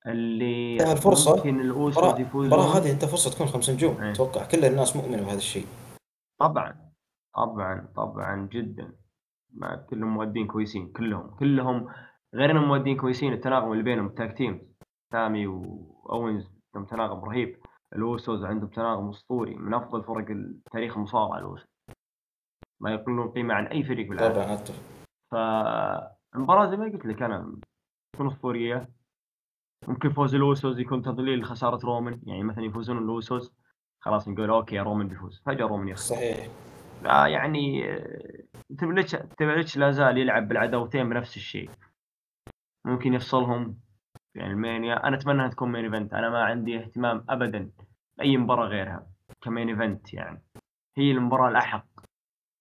اللي 0.06 0.76
الفرصة 0.92 1.36
ممكن 1.36 1.60
الاوسوس 1.60 2.20
يفوزون. 2.20 2.52
المباراه 2.52 2.78
هذه 2.78 2.92
أنت 2.92 3.04
فرصة 3.04 3.30
تكون 3.30 3.46
خمس 3.46 3.70
نجوم. 3.70 4.02
إيه. 4.02 4.12
أتوقع 4.12 4.46
كل 4.46 4.64
الناس 4.64 4.96
مؤمنة 4.96 5.22
بهذا 5.22 5.36
الشيء. 5.36 5.66
طبعا 6.40 6.92
طبعا 7.34 7.88
طبعا 7.96 8.48
جدا. 8.52 8.96
ما 9.50 9.76
كلهم 9.76 10.14
مؤدين 10.14 10.46
كويسين 10.46 10.92
كلهم 10.92 11.36
كلهم 11.36 11.88
غير 12.34 12.50
انهم 12.50 12.68
مؤدين 12.68 12.96
كويسين. 12.96 13.32
التناغم 13.32 13.72
اللي 13.72 13.82
بينهم 13.82 14.06
ال 14.06 14.14
tag 14.14 14.36
team 14.36 14.74
سامي 15.12 15.46
واوينز 15.46 16.50
عندهم 16.74 16.90
تناغم 16.90 17.24
رهيب. 17.24 17.65
الاوسوس 17.92 18.44
عندهم 18.44 18.68
تناغم 18.68 19.08
أسطوري 19.08 19.54
من 19.54 19.74
أفضل 19.74 20.04
فرق 20.04 20.26
تاريخ 20.72 20.96
المصارعه 20.96 21.38
الاوسوس 21.38 21.66
ما 22.80 22.92
يقلون 22.92 23.30
قيمة 23.30 23.54
عن 23.54 23.66
أي 23.66 23.82
فريق 23.82 24.08
بالعالم. 24.08 24.34
طبعا 24.34 24.54
اتفق 24.54 24.82
فالمباراه 25.30 26.70
زي 26.70 26.76
ما 26.76 26.84
قلت 26.84 27.06
لك 27.06 27.22
أنا 27.22 27.56
تكون 28.14 28.26
أسطورية. 28.26 28.88
ممكن 29.88 30.10
فوز 30.10 30.34
الاوسوس 30.34 30.78
يكون 30.78 31.02
تضليل 31.02 31.44
خسارة 31.44 31.86
رومان 31.86 32.20
يعني 32.26 32.42
مثلا 32.42 32.64
يفوزون 32.64 32.98
الاوسوس 32.98 33.52
خلاص 34.00 34.28
نقول 34.28 34.50
أوكي 34.50 34.80
رومان 34.80 35.08
بيفوز. 35.08 35.42
فجأة 35.46 35.66
رومان 35.66 35.88
يخسر. 35.88 36.14
صحيح. 36.14 36.48
لا 37.02 37.26
يعني 37.26 37.82
تبلتش 38.78 39.12
تبلتش 39.12 39.76
لا 39.76 39.90
زال 39.90 40.18
يلعب 40.18 40.48
بالعداوتين 40.48 41.08
بنفس 41.08 41.36
الشيء. 41.36 41.70
ممكن 42.84 43.14
يفصلهم. 43.14 43.78
يعني 44.36 44.52
المانيا 44.52 45.08
أنا 45.08 45.16
أتمنى 45.16 45.34
إنها 45.34 45.48
تكون 45.48 45.72
main 45.72 45.84
event 45.84 46.14
أنا 46.14 46.30
ما 46.30 46.44
عندي 46.44 46.78
اهتمام 46.78 47.24
ابدا 47.28 47.70
بأي 48.18 48.36
مباراة 48.36 48.66
غيرها 48.68 49.06
ك 49.40 49.46
main 49.46 49.68
event 49.68 50.14
يعني. 50.14 50.42
هي 50.96 51.10
المباراة 51.10 51.48
الأحق. 51.48 51.86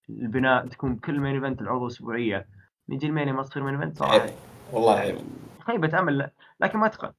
البناء 0.09 0.67
تكون 0.67 0.95
كل 0.95 1.19
main 1.19 1.35
event 1.35 1.61
العروض 1.61 1.85
أسبوعية. 1.85 2.47
نجي 2.89 3.07
المانيا 3.07 3.33
ما 3.33 3.43
تصير 3.43 3.63
main 3.63 3.75
event 3.75 3.97
صراحة. 3.97 4.29
والله 4.71 4.95
عيب. 4.95 5.17
خيبه 5.59 5.99
امل 5.99 6.29
لكن 6.59 6.79
ما 6.79 6.87
تقل 6.87 7.13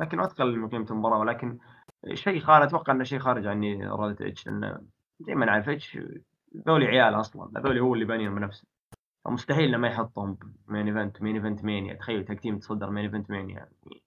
لكن 0.00 0.18
ما 0.18 0.26
تقل 0.26 0.56
من 0.56 0.68
قيمة 0.68 0.86
المباراة. 0.90 1.18
ولكن 1.18 1.58
شيء 2.14 2.40
خارج 2.40 2.66
أتوقع 2.66 2.92
إنه 2.92 3.04
شيء 3.04 3.18
خارج 3.18 3.46
عني 3.46 3.88
إرادة 3.88 4.28
اتش 4.28 4.46
لأنه 4.46 4.80
زي 5.20 5.34
ما 5.34 5.46
نعرف 5.46 5.68
اتش 5.68 5.98
ذولي 6.66 6.86
عيال 6.86 7.14
أصلا. 7.20 7.50
هذول 7.56 7.78
هو 7.78 7.94
اللي 7.94 8.04
بانيهم 8.04 8.34
بنفسه. 8.34 8.77
فمستحيل 9.28 9.70
لما 9.70 9.88
يحطهم 9.88 10.38
main 10.66 10.86
event 10.86 11.22
main 11.22 11.36
event 11.36 11.64
مانيا. 11.64 11.94
تخيل 11.94 12.24
tag 12.24 12.39
team 12.39 12.58
تصدر 12.58 12.90
main 12.90 13.04
event 13.04 13.30
مانيا. 13.30 13.54
يعني 13.56 14.02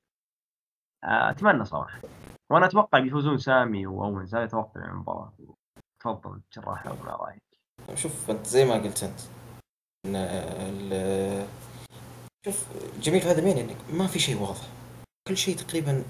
أتمنى 1.03 1.65
صراحة. 1.65 2.01
وأنا 2.49 2.65
أتوقع 2.65 2.99
بيفوزون 2.99 3.38
سامي 3.38 3.88
واونز 3.88 4.36
هذا 4.36 4.45
توقع 4.45 4.86
المباراة. 4.86 5.34
تفضل 5.99 6.41
جراح 6.53 6.86
ما 6.86 6.95
رأيك. 7.05 7.41
شوف 7.95 8.32
أنت 8.32 8.47
زي 8.47 8.65
ما 8.65 8.74
قلت 8.74 9.03
أنت 9.03 9.19
إن 10.05 11.47
شوف 12.45 12.67
جميل 12.99 13.22
هذا 13.22 13.43
مين؟ 13.43 13.57
إنك 13.57 13.78
ما 13.93 14.07
في 14.07 14.19
شيء 14.19 14.41
واضح. 14.41 14.67
كل 15.28 15.38
شيء 15.38 15.55
تقريبا 15.55 16.03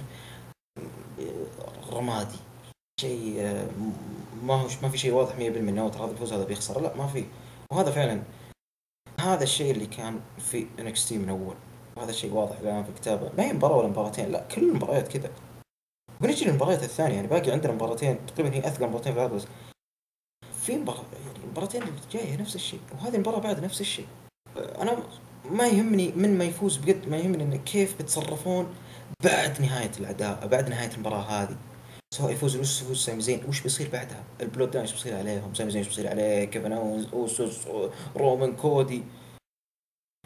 رمادي. 1.94 2.40
شيء 3.00 3.42
ما 4.44 4.54
هو 4.54 4.68
ما 4.84 4.90
في 4.90 4.98
شيء 4.98 5.14
واضح 5.14 5.36
100% 5.36 5.40
إنه 5.40 5.90
ترى 5.90 6.04
هذا 6.04 6.12
بيفوز 6.12 6.34
هذا 6.34 6.46
بيخسر. 6.46 6.82
لا 6.82 6.98
ما 6.98 7.08
في. 7.08 7.26
وهذا 7.72 7.92
فعلا 7.92 8.24
هذا 9.22 9.44
الشيء 9.44 9.72
اللي 9.72 9.86
كان 9.86 10.20
في 10.38 10.68
NXT 10.80 11.18
من 11.18 11.30
أول. 11.30 11.56
وهذا 11.96 12.10
الشيء 12.10 12.34
واضح 12.34 12.60
الان 12.60 12.84
في 12.84 12.90
الكتابه 12.90 13.32
ما 13.38 13.44
هي 13.44 13.54
مباراه 13.54 13.78
ولا 13.78 13.88
مباراتين. 13.88 14.32
لا 14.32 14.44
كل 14.56 14.70
المباريات 14.70 15.08
كذا. 15.08 15.30
بنجي 16.22 16.46
للمباريات 16.46 16.84
الثانية. 16.84 17.16
يعني 17.16 17.28
باقي 17.28 17.52
عندنا 17.52 17.74
مباراتين. 17.74 18.26
تقريبا 18.26 18.56
هي 18.56 18.68
أثقل 18.68 18.88
مباراتين 18.88 19.14
في 19.14 19.20
العرض 19.20 19.46
في 20.62 20.78
مباراة 20.78 21.04
يعني 21.26 21.44
المباراتين 21.44 21.82
اللي 21.82 21.94
جاية 22.12 22.38
نفس 22.38 22.56
الشيء. 22.56 22.80
وهذه 22.94 23.16
المباراة 23.16 23.40
بعد 23.40 23.64
نفس 23.64 23.82
الشيء. 23.82 24.08
أنا 24.58 24.98
ما 25.50 25.68
يهمني 25.68 26.12
من 26.12 26.38
ما 26.38 26.44
يفوز 26.44 26.78
بقد 26.78 27.10
ما 27.10 27.18
يهمني 27.18 27.44
انه 27.44 27.56
كيف 27.56 27.98
بيتصرفون 27.98 28.68
بعد 29.24 29.62
نهاية 29.62 29.92
الأداء 30.00 30.48
بعد 30.48 30.70
نهاية 30.70 30.92
المباراة 30.94 31.22
هذه. 31.22 31.58
سواء 32.14 32.32
يفوز 32.32 32.54
الاوسوس 32.54 32.82
يفوز 32.82 32.98
سامي 32.98 33.22
زين 33.22 33.46
وش 33.48 33.62
بيصير 33.62 33.90
بعدها؟ 33.90 34.24
ال 34.42 34.72
Bloodline 34.72 34.86
إيش 34.86 34.94
بيصير 34.94 35.18
عليهم؟ 35.18 35.54
سامي 35.54 35.72
زين 35.72 35.80
إيش 35.80 35.88
بيصير 35.88 36.10
عليه؟ 36.10 36.46
كيفن 36.46 36.72
أوسوس 37.14 37.68
رومان 38.16 38.56
كودي 38.56 39.04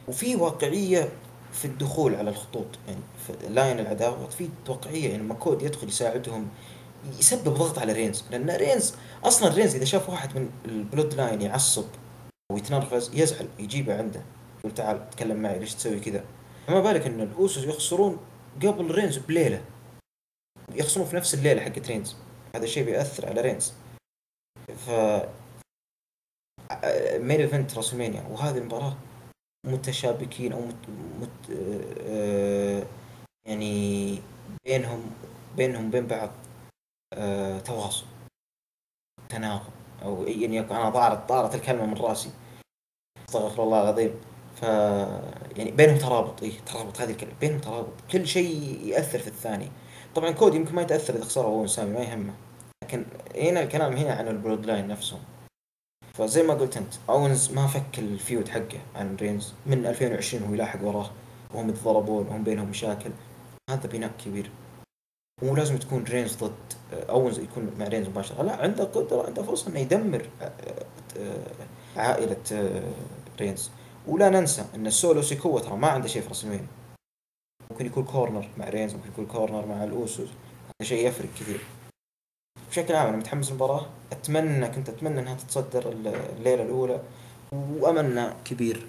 وفي 0.08 0.36
واقعية 0.36 1.10
في 1.52 1.66
الدخول 1.66 2.16
على 2.16 2.30
الخطوط 2.30 2.66
يعني 2.88 3.00
في 3.28 3.50
line 3.50 3.80
العداوات 3.80 4.34
في 4.34 4.50
واقعية 4.70 5.10
يعني 5.10 5.24
لما 5.24 5.34
كودي 5.34 5.62
يدخل 5.62 5.88
يساعدهم 5.88 6.48
يسبب 7.20 7.54
ضغط 7.54 7.80
على 7.80 7.94
رينز 7.94 8.24
لأن 8.32 8.50
رينز 8.50 8.96
أصلا 9.24 9.54
رينز 9.54 9.76
إذا 9.76 9.86
شاف 9.86 10.10
واحد 10.10 10.38
من 10.38 10.50
ال 10.66 11.14
Bloodline 11.14 11.42
يعصب 11.42 11.86
ويتنرفز 12.52 13.12
يزعل 13.14 13.48
يجيبه 13.60 13.98
عنده 13.98 14.22
يقول 14.60 14.74
تعال 14.74 15.10
تكلم 15.10 15.38
معي 15.38 15.60
ليش 15.60 15.74
تسوي 15.74 16.00
كذا 16.00 16.24
فما 16.68 16.82
بالك 16.82 17.08
إن 17.08 17.22
الأوسوس 17.22 17.64
يخسرون 17.64 18.18
قبل 18.64 18.92
رينز 18.92 19.18
بليلة 19.18 19.62
يخسروا 20.76 21.06
في 21.06 21.16
نفس 21.16 21.34
الليلة 21.34 21.62
حقت 21.62 21.88
رينز 21.88 22.16
هذا 22.56 22.64
الشيء 22.64 22.86
بيأثر 22.86 23.30
على 23.30 23.42
رينز. 23.42 23.74
ف 24.86 24.90
main 27.20 27.42
event 27.42 27.76
WrestleMania 27.76 28.28
وهذه 28.30 28.58
المباراة 28.58 28.98
متشابكين 29.68 30.54
أو 30.54 30.62
مت... 30.62 30.90
مت... 31.22 31.58
آه... 32.02 32.84
يعني 33.48 34.20
بينهم 34.66 35.12
بينهم 35.58 35.92
بين 35.92 36.08
بعض 36.08 36.30
آه... 37.14 37.60
تواصل 37.60 38.06
تناغم 39.30 39.72
أو 40.02 40.24
يعني 40.24 40.60
أنا 40.60 40.90
طارت 40.90 41.30
طارت 41.30 41.56
الكلمة 41.56 41.86
من 41.86 41.94
راسي. 41.94 42.32
أستغفر 43.30 43.64
الله 43.64 43.82
العظيم. 43.82 44.22
ف 44.56 44.64
يعني 45.58 45.72
بينهم 45.72 45.98
ترابط 45.98 46.44
اي 46.44 46.52
ترابط 46.52 47.02
هذه 47.02 47.12
الكلمة 47.12 47.34
بينهم 47.42 47.60
ترابط. 47.60 47.94
كل 48.12 48.28
شيء 48.28 48.82
يأثر 48.86 49.20
في 49.20 49.28
الثاني. 49.28 49.72
طبعا 50.16 50.32
كودي 50.32 50.56
يمكن 50.56 50.76
ما 50.76 50.82
يتأثر 50.82 51.16
إذا 51.16 51.24
خسروا 51.24 51.62
هو 51.62 51.68
سامي 51.68 51.94
ما 51.94 52.00
يهمه. 52.00 52.34
لكن 52.84 53.06
هنا 53.36 53.64
الكلام 53.64 53.94
هنا 53.94 54.14
عن 54.14 54.28
ال 54.28 54.66
Bloodline 54.66 54.88
نفسهم 54.88 55.20
فزي 56.14 56.44
ما 56.44 56.54
قلت 56.54 56.78
أنت 56.78 56.94
أونز 57.10 57.52
ما 57.52 57.68
فك 57.68 58.00
ال 58.00 58.09
feud 58.09 58.48
حقه 58.48 58.80
عن 58.96 59.16
رينز. 59.16 59.54
من 59.66 59.86
2020 59.86 60.44
هو 60.44 60.54
يلاحق 60.54 60.84
وراه. 60.84 61.10
وهم 61.54 61.70
يتضربون 61.70 62.28
وهم 62.28 62.44
بينهم 62.44 62.70
مشاكل. 62.70 63.10
هذا 63.70 63.88
بناء 63.88 64.12
كبير. 64.26 64.50
مو 65.44 65.56
لازم 65.56 65.78
تكون 65.78 66.04
رينز 66.04 66.36
ضد 66.36 66.74
أونز 66.92 67.40
يكون 67.40 67.72
مع 67.80 67.88
رينز 67.88 68.08
مباشرة. 68.08 68.44
لا 68.44 68.56
عنده 68.56 68.84
قدرة 68.84 69.26
عنده 69.26 69.44
فرصة 69.44 69.72
إنه 69.72 69.80
يدمر 69.80 70.30
عائلة 71.98 72.72
رينز. 73.40 73.70
ولا 74.08 74.30
ننسى 74.30 74.66
إن 74.76 74.88
السولو 74.88 75.22
سيكوا 75.22 75.60
ترى 75.60 75.78
ما 75.78 75.88
عنده 75.88 76.08
شيء 76.08 76.22
في 76.22 76.30
WrestleMania 76.30 76.68
ممكن 77.72 77.86
يكون 77.86 78.04
corner 78.04 78.50
مع 78.58 78.70
رينز 78.70 78.94
ممكن 78.94 79.10
يكون 79.10 79.26
corner 79.26 79.66
مع 79.66 79.84
الأوسوس. 79.84 80.30
هذا 80.30 80.90
شيء 80.90 81.08
يفرق 81.08 81.30
كثير. 81.40 81.60
بشكل 82.70 82.96
عام 82.96 83.08
أنا 83.08 83.18
متحمس 83.18 83.50
للمباراة. 83.50 83.86
أتمنى 84.12 84.68
كنت 84.68 84.90
أتمنى 84.90 85.20
إنها 85.20 85.36
تتصدر 85.36 85.92
الليلة 85.92 86.64
الأولى. 86.64 87.02
وأملنا 87.52 88.36
كبير. 88.46 88.88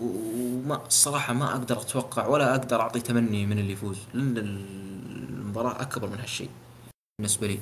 وما 0.00 0.86
الصراحة 0.86 1.32
ما 1.32 1.50
أقدر 1.50 1.80
أتوقع 1.80 2.26
ولا 2.26 2.50
أقدر 2.54 2.80
أعطي 2.80 3.00
تمني 3.00 3.46
من 3.46 3.58
اللي 3.58 3.72
يفوز 3.72 3.98
لأن 4.14 4.36
المباراة 4.38 5.82
أكبر 5.82 6.08
من 6.08 6.18
هالشيء 6.18 6.50
بالنسبة 7.18 7.46
لي. 7.46 7.58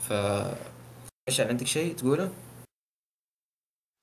ف 0.00 0.12
إيش 1.28 1.40
عندك 1.40 1.66
شيء 1.66 1.94
تقوله؟ 1.94 2.30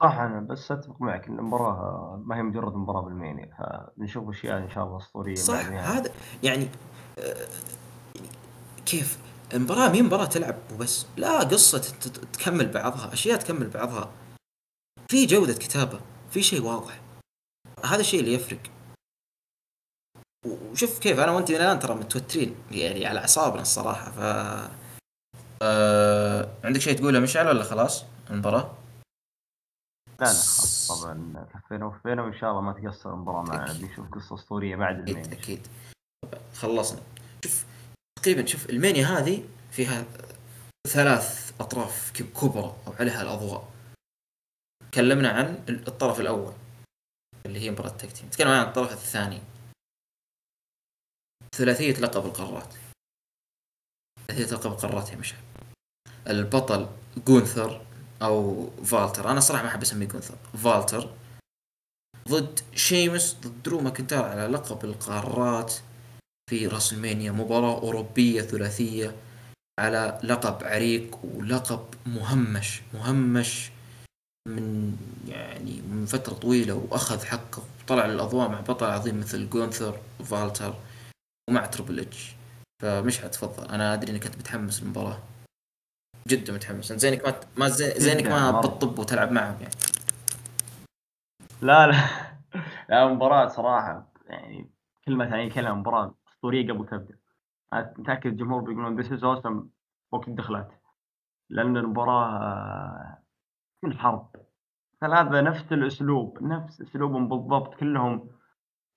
صح 0.02 0.20
أنا 0.20 0.40
بس 0.40 0.72
أتفق 0.72 1.02
معك 1.02 1.28
إن 1.28 1.40
المباراة 1.40 2.22
ما 2.26 2.38
هي 2.38 2.42
مجرد 2.42 2.76
مباراة 2.76 3.02
بالميني 3.02 3.52
فنشوف 3.58 4.30
أشياء 4.30 4.58
إن 4.58 4.70
شاء 4.70 4.84
الله 4.84 4.98
أسطورية 4.98 5.36
صح 5.36 5.66
هذا 5.66 6.12
يعني 6.44 6.68
آه، 7.20 7.48
كيف؟ 8.86 9.18
المباراة 9.54 9.90
مين 9.90 10.06
مباراة 10.06 10.26
تلعب 10.26 10.56
وبس 10.74 11.06
لا 11.18 11.40
قصة 11.40 11.80
تكمل 12.34 12.72
بعضها 12.72 13.14
أشياء 13.14 13.40
تكمل 13.40 13.70
بعضها. 13.70 14.10
في 15.12 15.26
جودة 15.26 15.54
كتابة 15.54 16.00
في 16.30 16.42
شيء 16.42 16.64
واضح. 16.64 17.02
هذا 17.86 18.00
الشيء 18.00 18.20
اللي 18.20 18.34
يفرق. 18.34 18.60
وشوف 20.46 21.00
كيف 21.00 21.20
أنا 21.20 21.32
وأنت 21.32 21.50
الآن 21.50 21.80
ترى 21.80 21.96
متوترين 21.96 22.56
يعني 22.72 23.06
على 23.06 23.20
أعصابنا 23.20 23.62
الصراحة 23.62 24.12
ف 24.12 24.20
أه... 25.62 26.50
عندك 26.64 26.82
شيء 26.82 26.98
تقوله 26.98 27.20
مشعل 27.20 27.48
ولا 27.48 27.64
خلاص 27.64 28.06
المباراة؟ 28.30 28.81
لا 30.22 30.26
لا 30.26 30.34
خلاص 30.34 30.88
طبعا 30.92 31.46
كفينا 31.54 31.86
وفينا 31.86 32.24
وان 32.24 32.40
شاء 32.40 32.52
الله 32.52 32.62
ما 32.62 32.74
تقصر 32.74 33.14
المباراة 33.14 33.44
معنا 33.44 33.74
بنشوف 33.74 34.10
قصة 34.10 34.36
أسطورية 34.36 34.76
بعد 34.76 35.10
المانيا 35.10 35.26
أكيد 35.26 35.34
أكيد. 35.34 35.68
خلصنا. 36.54 37.02
شوف 37.44 37.66
تقريبا 38.16 38.46
شوف 38.46 38.70
المانيا 38.70 39.06
هذه 39.06 39.50
فيها 39.72 40.06
ثلاث 40.88 41.54
أطراف 41.62 42.12
كبرى 42.12 42.76
أو 42.88 42.94
عليها 43.00 43.22
الأضواء. 43.22 43.72
تكلمنا 44.92 45.30
عن 45.30 45.66
الطرف 45.70 46.20
الأول 46.20 46.54
اللي 47.46 47.60
هي 47.60 47.72
مباراة 47.72 47.90
تكتيم 47.90 48.28
نتكلم 48.28 48.48
عن 48.48 48.68
الطرف 48.68 48.92
الثاني. 48.92 49.42
ثلاثية 51.56 51.94
لقب 51.94 52.26
القارات. 52.26 52.76
ثلاثية 54.28 54.56
لقب 54.56 54.72
القارات 54.72 55.12
يا 55.12 55.18
مشعل. 55.18 55.42
البطل 56.28 56.90
جونثر. 57.28 57.86
أو 58.22 58.70
فالتر. 58.84 59.32
أنا 59.32 59.40
صراحة 59.40 59.64
ما 59.64 59.70
أحب 59.70 59.82
أسميه 59.82 60.06
جونثر 60.06 60.36
فالتر. 60.64 61.10
ضد 62.30 62.60
شيمس 62.76 63.38
ضد 63.42 63.64
درو 63.64 63.82
ماكنتاير 63.82 64.26
على 64.26 64.48
لقب 64.48 64.86
القارات 64.86 65.74
في 66.50 66.68
WrestleMania 66.68 67.32
مباراة 67.32 67.78
أوروبية 67.78 68.42
ثلاثية 68.42 69.16
على 69.80 70.20
لقب 70.24 70.64
عريق 70.64 71.20
ولقب 71.24 71.86
مهمش. 72.06 72.82
مهمش 72.94 73.72
من 74.48 74.98
يعني 75.28 75.82
من 75.82 76.06
فترة 76.06 76.34
طويلة 76.34 76.74
وأخذ 76.74 77.26
حقه. 77.26 77.64
وطلع 77.84 78.06
للأضواء 78.06 78.50
مع 78.50 78.62
بطل 78.62 78.86
عظيم 78.86 79.20
مثل 79.20 79.50
جونثر 79.50 80.00
وفالتر 80.20 80.74
ومع 81.50 81.66
Triple 81.66 82.00
H. 82.00 82.36
فمش 82.82 83.20
حتفضل. 83.20 83.68
أنا 83.68 83.94
أدري 83.94 84.12
إنك 84.12 84.26
أنت 84.26 84.38
متحمس 84.38 84.84
للمباراة. 84.84 85.20
جدا 86.28 86.54
متحمس. 86.54 86.92
أنت 86.92 87.00
زينك 87.00 87.26
ما 87.28 87.34
ما 87.58 87.68
زينك 87.68 88.28
ما 88.28 88.60
بتطب 88.60 89.00
وتلعب 89.00 89.32
معهم 89.32 89.56
يعني. 89.62 89.74
لا 91.62 91.88
لا. 91.88 91.94
لا 92.90 93.08
مباراة 93.08 93.48
صراحة 93.48 94.12
يعني 94.28 94.72
كلمة 95.06 95.26
يعني 95.26 95.50
كلمة 95.50 95.74
مباراة 95.74 96.16
أسطورية 96.34 96.74
قبل 96.74 96.86
تبدأ 96.86 97.18
متأكد 97.74 98.32
الجمهور 98.32 98.62
بيقولون 98.62 99.02
this 99.02 99.12
is 99.12 99.24
awesome 99.24 99.68
وقت 100.12 100.28
الدخلات 100.28 100.72
لأن 101.50 101.78
المباراة 101.78 103.18
الحرب 103.84 104.36
ثلاثة 105.02 105.42
نفس 105.42 105.74
الأسلوب؟ 105.74 106.44
نفس 106.44 106.82
أسلوبهم 106.82 107.30
بالضبط. 107.30 107.76
كلهم 107.76 108.30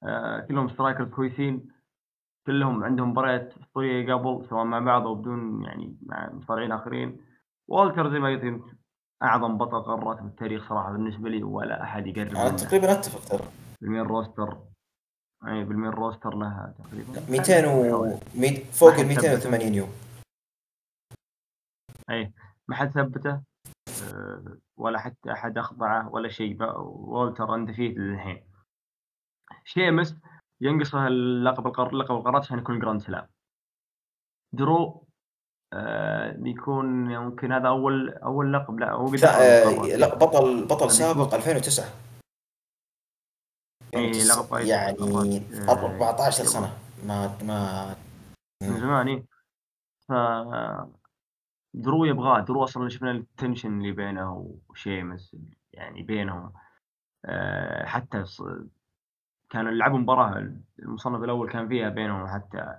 آه 0.02 0.40
كلهم 0.40 0.68
strikers 0.68 1.08
كويسين. 1.08 1.68
كلهم 2.46 2.84
عندهم 2.84 3.10
مباريات 3.10 3.54
أسطورية 3.58 4.14
قبل 4.14 4.46
سواء 4.50 4.64
مع 4.64 4.78
بعض 4.78 5.06
أو 5.06 5.14
بدون 5.14 5.64
يعني 5.64 5.96
مع 6.02 6.32
مصارعين 6.32 6.72
آخرين. 6.72 7.20
والتر 7.68 8.10
زي 8.10 8.18
ما 8.18 8.28
قلت 8.28 8.64
أعظم 9.22 9.58
بطل 9.58 9.82
قارات 9.82 10.18
في 10.18 10.24
التاريخ 10.24 10.68
صراحة 10.68 10.92
بالنسبة 10.92 11.28
لي 11.28 11.42
ولا 11.42 11.82
أحد 11.82 12.06
يقرب 12.06 12.36
أنا 12.36 12.56
تقريبا 12.56 12.92
أتفق 12.92 13.38
ترى. 13.38 13.48
بال 13.80 13.88
main 13.88 14.02
roster. 14.02 14.58
أي 15.46 15.64
بال 15.64 15.73
main 15.73 15.90
roster 15.90 16.34
لها 16.36 16.74
تقريبا. 16.78 17.30
200 17.30 17.66
و 17.66 18.16
فوق 18.72 18.94
ال 18.94 19.06
280 19.08 19.74
يوم. 19.74 19.88
أي 22.10 22.32
ما 22.68 22.76
حد 22.76 22.90
ثبته. 22.90 23.40
ولا 24.76 24.98
حتى 24.98 25.32
أحد 25.32 25.58
أخضعه 25.58 26.08
ولا 26.08 26.28
شيء. 26.28 26.56
والتر 26.80 27.54
undefeated 27.54 27.96
للحين. 27.96 28.44
شيمس 29.64 30.16
ينقصه 30.64 31.06
اللقب 31.06 31.66
القر... 31.66 31.94
لقب 31.94 32.16
القارات 32.16 32.42
عشان 32.42 32.58
يكون 32.58 32.78
grand 32.78 33.00
slam 33.00 33.26
درو 34.52 35.06
آه 35.72 36.32
بيكون 36.32 37.10
يمكن 37.10 37.52
هذا 37.52 37.68
أول 37.68 38.10
أول 38.10 38.52
لقب. 38.52 38.78
لا 38.78 38.92
هو 38.92 39.14
لا, 39.14 39.62
آه 39.68 39.96
لا 39.96 40.14
بطل 40.14 40.64
بطل 40.64 40.90
سابق 40.90 41.34
2009 41.34 41.84
اي 43.94 44.10
لقب 44.10 44.66
يعني 44.66 45.42
14 45.68 46.42
آه، 46.42 46.46
سنة. 46.46 46.78
ما 47.06 47.38
ما 47.42 47.88
من 48.62 48.80
زمان 48.80 49.08
اي 49.08 49.24
ف 50.08 50.12
درو 51.74 52.04
يبغاه. 52.04 52.40
درو 52.40 52.64
أصلا 52.64 52.88
شفنا 52.88 53.10
ال 53.10 53.19
tension 53.19 53.78
اللي 53.78 53.92
بينه 53.92 54.56
وشيمس 54.68 55.36
يعني 55.72 56.02
بينهم. 56.02 56.52
آه، 57.24 57.86
حتى 57.86 58.24
كانوا 59.54 59.72
يلعبوا 59.72 59.98
مباراة 59.98 60.52
المصنف 60.78 61.22
الأول 61.22 61.50
كان 61.50 61.68
فيها 61.68 61.88
بينهم 61.88 62.26
حتى 62.26 62.74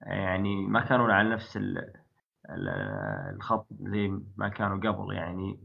يعني 0.00 0.66
ما 0.66 0.80
كانوا 0.80 1.12
على 1.12 1.28
نفس 1.28 1.58
الخط 3.34 3.66
زي 3.80 4.20
ما 4.36 4.48
كانوا 4.48 4.76
قبل 4.76 5.14
يعني 5.14 5.60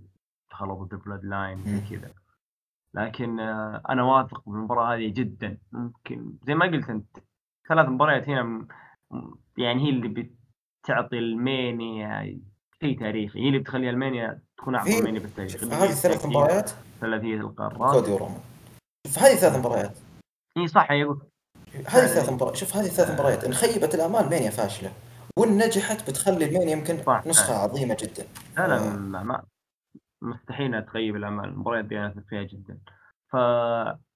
دخلوا 0.51 0.85
ضد 0.85 0.95
بلاد 0.95 1.25
لاين 1.25 1.63
زي 1.63 1.97
كذا. 1.97 2.13
لكن 2.93 3.39
آه، 3.39 3.81
أنا 3.89 4.03
واثق 4.03 4.49
بالمباراة 4.49 4.95
هذه 4.95 5.13
جدا. 5.13 5.57
ممكن 5.71 6.34
زي 6.47 6.55
ما 6.55 6.65
قلت 6.65 6.89
أنت 6.89 7.17
ثلاث 7.69 7.89
مباريات 7.89 8.30
هنا 8.30 8.67
يعني 9.57 9.85
هي 9.85 9.89
اللي 9.89 10.07
بتعطي 10.84 11.19
المانيا 11.19 12.39
شيء 12.81 12.99
تاريخي. 12.99 13.39
هي 13.39 13.47
اللي 13.47 13.59
بتخلي 13.59 13.89
ألمانيا 13.89 14.41
تكون 14.57 14.75
أعظم 14.75 15.03
مانيا 15.03 15.19
في 15.19 15.25
التاريخ. 15.25 15.63
هذه 15.63 15.89
الثلاث 15.89 16.25
مباريات؟ 16.25 16.69
ثلاثية 17.01 17.35
القارات. 17.35 17.93
كودي 17.93 18.11
ورومان 18.11 18.41
شوف 19.07 19.19
هذه 19.19 19.35
ثلاث 19.35 19.57
مباريات؟ 19.57 20.12
إي 20.57 20.67
صح 20.67 20.91
يقول. 20.91 21.21
هذه 21.75 22.05
ثلاث 22.05 22.30
مباريات 22.30 22.55
شوف 22.55 22.75
هذه 22.75 22.88
ثلاث 22.88 23.11
مباريات. 23.11 23.43
إن 23.43 23.53
خيبت 23.53 23.95
الامال 23.95 24.30
مانيا 24.30 24.49
فاشلة. 24.49 24.91
وإن 25.39 25.57
نجحت 25.57 26.09
بتخلي 26.09 26.45
المانيا 26.45 26.71
يمكن. 26.71 26.97
نسخة 27.25 27.53
عظيمة 27.53 27.97
جدا. 27.99 28.27
لا 28.57 28.67
لا 28.67 28.77
آه. 28.77 28.97
ما 28.97 29.43
مستحيل 30.21 30.85
تخيب 30.85 31.15
الامال 31.15 31.45
المباريات 31.45 31.85
دي 31.85 31.99
أنا 31.99 32.23
فيها 32.30 32.43
جدا. 32.43 32.77
ف 33.31 33.35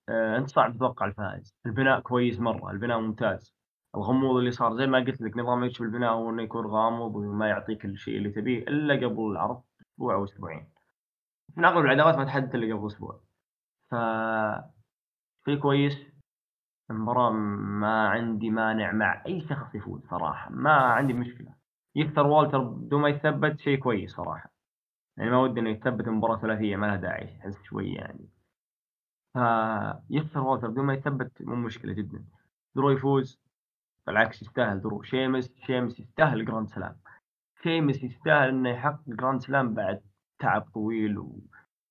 آه، 0.10 0.38
أنت 0.38 0.50
صعب 0.50 0.76
تتوقع 0.76 1.06
الفائز. 1.06 1.56
البناء 1.66 2.00
كويس 2.00 2.40
مرة 2.40 2.72
البناء 2.72 3.00
ممتاز. 3.00 3.54
الغموض 3.96 4.38
اللي 4.38 4.52
صار 4.52 4.78
زي 4.78 4.88
ما 4.88 4.98
قلت 4.98 5.22
لك 5.22 5.38
نظام 5.38 5.64
اتش 5.64 5.80
بالبناء 5.80 6.14
هو 6.14 6.30
إنه 6.30 6.44
يكون 6.44 6.66
غامض 6.66 7.16
وما 7.16 7.48
يعطيك 7.48 7.86
الشيء 7.86 8.18
اللي 8.18 8.30
تبيه 8.30 8.60
إلا 8.60 9.08
قبل 9.08 9.32
العرض 9.32 9.64
أسبوع 9.82 10.14
أو 10.16 10.24
أسبوعين. 10.24 10.70
من 11.56 11.66
أغلب 11.66 11.86
العداوات 11.86 12.16
ما 12.16 12.26
تحدث 12.26 12.56
إلا 12.56 12.76
قبل 12.76 12.88
أسبوع. 12.88 13.22
ف 13.92 13.96
شيء 15.46 15.60
كويس. 15.60 16.17
المباراة 16.92 17.32
ما 17.32 18.10
عندي 18.10 18.50
مانع 18.50 18.92
مع 18.92 19.24
أي 19.26 19.42
شخص 19.42 19.76
يفوز 19.76 20.02
صراحة 20.10 20.50
ما 20.52 20.72
عندي 20.72 21.14
مشكلة. 21.14 21.54
يكثر 21.96 22.28
والتر 22.28 22.60
بدون 22.60 23.02
ما 23.02 23.10
يثبت 23.10 23.60
شيء 23.60 23.80
كويس 23.80 24.12
صراحة. 24.12 24.50
يعني 25.18 25.30
ما 25.30 25.38
ودي 25.38 25.60
إنه 25.60 25.70
يثبت 25.70 26.08
المباراة 26.08 26.38
ثلاثية 26.38 26.76
ما 26.76 26.86
لها 26.86 26.96
داعي 26.96 27.40
أحس 27.40 27.64
شوي 27.64 27.94
يعني. 27.94 28.30
فيكثر 29.34 30.40
والتر 30.40 30.68
بدون 30.68 30.86
ما 30.86 30.94
يثبت 30.94 31.42
مو 31.42 31.56
مشكلة 31.56 31.94
جدا. 31.94 32.24
درو 32.76 32.90
يفوز 32.92 33.42
بالعكس 34.08 34.42
يستاهل 34.42 34.82
درو. 34.82 35.02
شيمس 35.02 35.54
شيمس 35.66 36.00
يستاهل 36.00 36.46
grand 36.46 36.70
slam. 36.70 36.96
شيمس 37.64 38.04
يستاهل 38.04 38.50
إنه 38.50 38.70
يحقق 38.70 39.02
grand 39.08 39.42
slam 39.42 39.74
بعد 39.74 40.02
تعب 40.40 40.62
طويل 40.62 41.18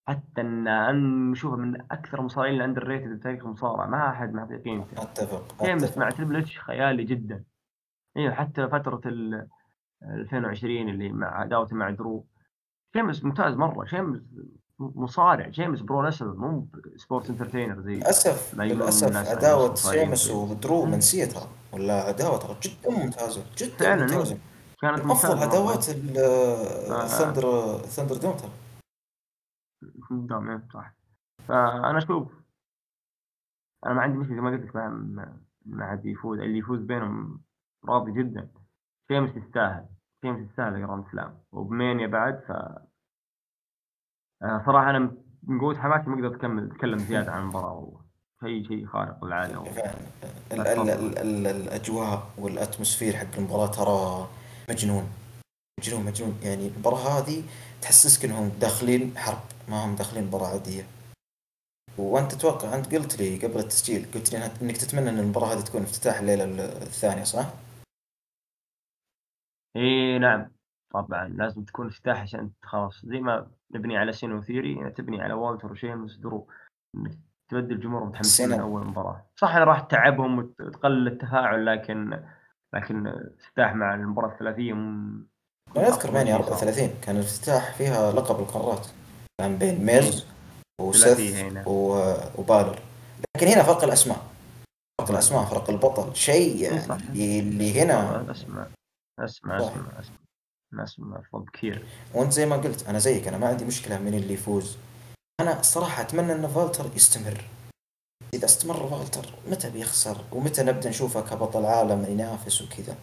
وحتى 0.08 0.40
إن 0.40 1.30
نشوفه 1.30 1.56
من 1.56 1.80
أكثر 1.90 2.18
المصارعين 2.18 2.52
اللي 2.52 2.64
underrated 2.64 3.16
في 3.16 3.22
تاريخ 3.22 3.44
المصارعة. 3.44 3.86
ما 3.86 4.10
أحد 4.10 4.34
معطي 4.34 4.56
قيمته 4.56 5.02
أتفق 5.02 5.64
شيمس 5.66 5.98
مع 5.98 6.10
Triple 6.10 6.36
H 6.36 6.58
خيالي 6.58 7.04
جدا. 7.04 7.44
أيوه 8.16 8.34
حتى 8.34 8.68
فترة 8.68 9.00
ال 9.06 9.48
2020 10.02 10.88
اللي 10.88 11.08
مع 11.08 11.40
عداوته 11.40 11.76
مع 11.76 11.90
درو. 11.90 12.26
شيمس 12.96 13.24
ممتاز 13.24 13.54
مرة. 13.54 13.84
شيمس 13.84 14.20
مصارع. 14.78 15.48
شيمس 15.48 15.80
pro 15.80 16.02
نفسه 16.02 16.26
مو 16.26 16.68
sports 16.96 17.30
entertainer 17.30 17.80
زي 17.80 17.94
للأسف 17.94 18.54
للأسف 18.60 19.16
المصارعين 19.16 19.76
شيمس 19.76 20.30
ودرو 20.30 20.98
ترى 21.00 21.48
ولا 21.72 22.02
عداوة 22.02 22.38
ترى 22.38 22.56
جدا 22.62 22.90
ممتازة 22.90 23.42
جدا 23.58 23.76
فعلا 23.76 24.02
ممتازة. 24.02 24.34
إيه. 24.34 24.40
كانت 24.80 25.04
من 25.04 25.10
افضل 25.10 25.38
عداوات 25.38 25.88
آه. 25.88 27.04
ال 27.04 27.78
Thunder 27.78 28.16
ThunderDome 28.16 28.32
ترى 28.32 28.50
إيه، 30.12 30.62
صح 30.74 30.92
فانا 31.48 31.98
أشوف 31.98 32.32
أنا 33.86 33.94
ما 33.94 34.02
عندي 34.02 34.18
مشكلة 34.18 34.34
زي 34.36 34.40
ما 34.40 34.50
قلت 34.50 34.64
لك 34.64 34.76
مع 35.66 35.94
اللي 35.94 36.10
يفوز 36.10 36.38
اللي 36.38 36.58
يفوز 36.58 36.80
بينهم 36.80 37.42
راضي 37.84 38.12
جدا. 38.12 38.48
شيمس 39.08 39.36
يستاهل 39.36 39.86
شيمس 40.24 40.50
يستاهل 40.50 40.74
ال 40.74 40.79
grand 40.79 41.04
slam. 41.12 41.38
وبمانيا 41.52 42.06
بعد 42.06 42.40
ف 42.48 42.50
آه، 44.42 44.62
صراحة 44.66 44.90
أنا 44.90 45.16
من 45.42 45.60
قوه 45.60 45.78
حماسي 45.78 46.10
ما 46.10 46.14
أقدر 46.14 46.36
اكمل 46.36 46.70
أتكلم 46.70 46.98
زيادة 46.98 47.32
عن 47.32 47.42
المباراة 47.42 47.72
والله. 47.72 48.00
شيء 48.40 48.68
شيء 48.68 48.86
خارق 48.86 49.24
للعاده 49.24 49.62
الأجواء 51.50 52.30
وال 52.38 52.51
atmosphere 52.51 53.16
حق 53.16 53.36
المباراة 53.38 53.66
ترى 53.66 54.28
مجنون. 54.70 55.08
مجنون 55.80 56.04
مجنون. 56.06 56.40
يعني 56.42 56.68
المباراة 56.68 57.18
هذه 57.18 57.44
تحسسك 57.82 58.24
إنهم 58.24 58.48
داخلين 58.48 59.18
حرب. 59.18 59.55
ما 59.68 59.84
هم 59.84 59.94
داخلين 59.96 60.24
مباراة 60.24 60.46
عادية 60.48 60.86
وأنت 61.98 62.32
تتوقع 62.34 62.74
أنت 62.74 62.94
قلت 62.94 63.18
لي 63.20 63.46
قبل 63.46 63.58
التسجيل 63.58 64.06
قلت 64.14 64.32
لي 64.32 64.46
إنك 64.62 64.76
تتمنى 64.76 65.10
إن 65.10 65.18
المباراة 65.18 65.54
هذه 65.54 65.60
تكون 65.60 65.82
افتتاح 65.82 66.18
الليلة 66.18 66.44
الثانية 66.82 67.24
صح؟ 67.24 67.46
إي 69.76 70.18
نعم 70.18 70.52
طبعا 70.90 71.28
لازم 71.28 71.64
تكون 71.64 71.86
افتتاح 71.86 72.20
عشان 72.20 72.50
خلاص 72.62 73.06
زي 73.06 73.20
ما 73.20 73.50
نبني 73.74 73.96
على 73.96 74.12
سينا 74.12 74.42
وثيري 74.42 74.90
تبني 74.90 75.22
على 75.22 75.34
والتر 75.34 75.72
وشيمس 75.72 76.16
درو 76.16 76.48
تبدي 77.48 77.74
الجمهور 77.74 78.04
متحمسين 78.04 78.48
من. 78.48 78.60
أول 78.60 78.86
مباراة 78.86 79.26
صح 79.36 79.54
أنا 79.56 79.64
راح 79.64 79.80
تتعبهم 79.80 80.38
وتقلل 80.38 81.06
التفاعل 81.06 81.66
لكن 81.66 82.22
لكن 82.74 83.06
افتتاح 83.06 83.74
مع 83.74 83.94
المباراة 83.94 84.32
الثلاثية 84.32 84.72
م- 84.72 85.26
أنا 85.76 85.88
أذكر 85.88 86.10
ماني 86.10 86.30
شيء 86.30 86.42
صار. 86.42 86.52
34 86.52 87.00
كان 87.02 87.16
الافتتاح 87.16 87.74
فيها 87.74 88.12
لقب 88.12 88.40
القارات 88.40 88.86
كان 89.40 89.58
بين 89.58 89.84
ميز 89.84 90.24
وسيث. 90.80 91.66
و- 91.66 92.20
وبالر. 92.38 92.82
لكن 93.36 93.46
هنا 93.46 93.62
فرق 93.62 93.84
الأسماء. 93.84 94.26
فرق 95.00 95.10
الأسماء 95.10 95.44
فرق 95.44 95.70
البطل. 95.70 96.16
شيء 96.16 96.56
يعني. 96.62 97.38
اللي 97.38 97.80
هنا 97.82 98.30
اسمع 98.30 98.66
اسمع. 99.20 99.56
اسمع 99.58 100.00
اسمع 100.00 100.84
اسمع 100.84 101.18
افضل 101.20 101.44
بكثير 101.44 101.86
وانت 102.14 102.32
زي 102.32 102.46
ما 102.46 102.56
قلت 102.56 102.86
أنا 102.88 102.98
زيك 102.98 103.28
أنا 103.28 103.38
ما 103.38 103.48
عندي 103.48 103.64
مشكلة 103.64 103.98
من 103.98 104.14
اللي 104.14 104.34
يفوز. 104.34 104.76
أنا 105.40 105.60
الصراحه 105.60 106.02
أتمنى 106.02 106.32
إن 106.32 106.48
فالتر 106.48 106.90
يستمر. 106.96 107.44
إذا 108.34 108.44
استمر 108.44 108.88
فالتر 108.88 109.34
متى 109.50 109.70
بيخسر؟ 109.70 110.24
ومتى 110.32 110.62
نبدأ 110.62 110.88
نشوفه 110.88 111.20
كبطل 111.20 111.64
عالم 111.66 112.04
ينافس 112.04 112.62
وكذا؟ 112.62 112.96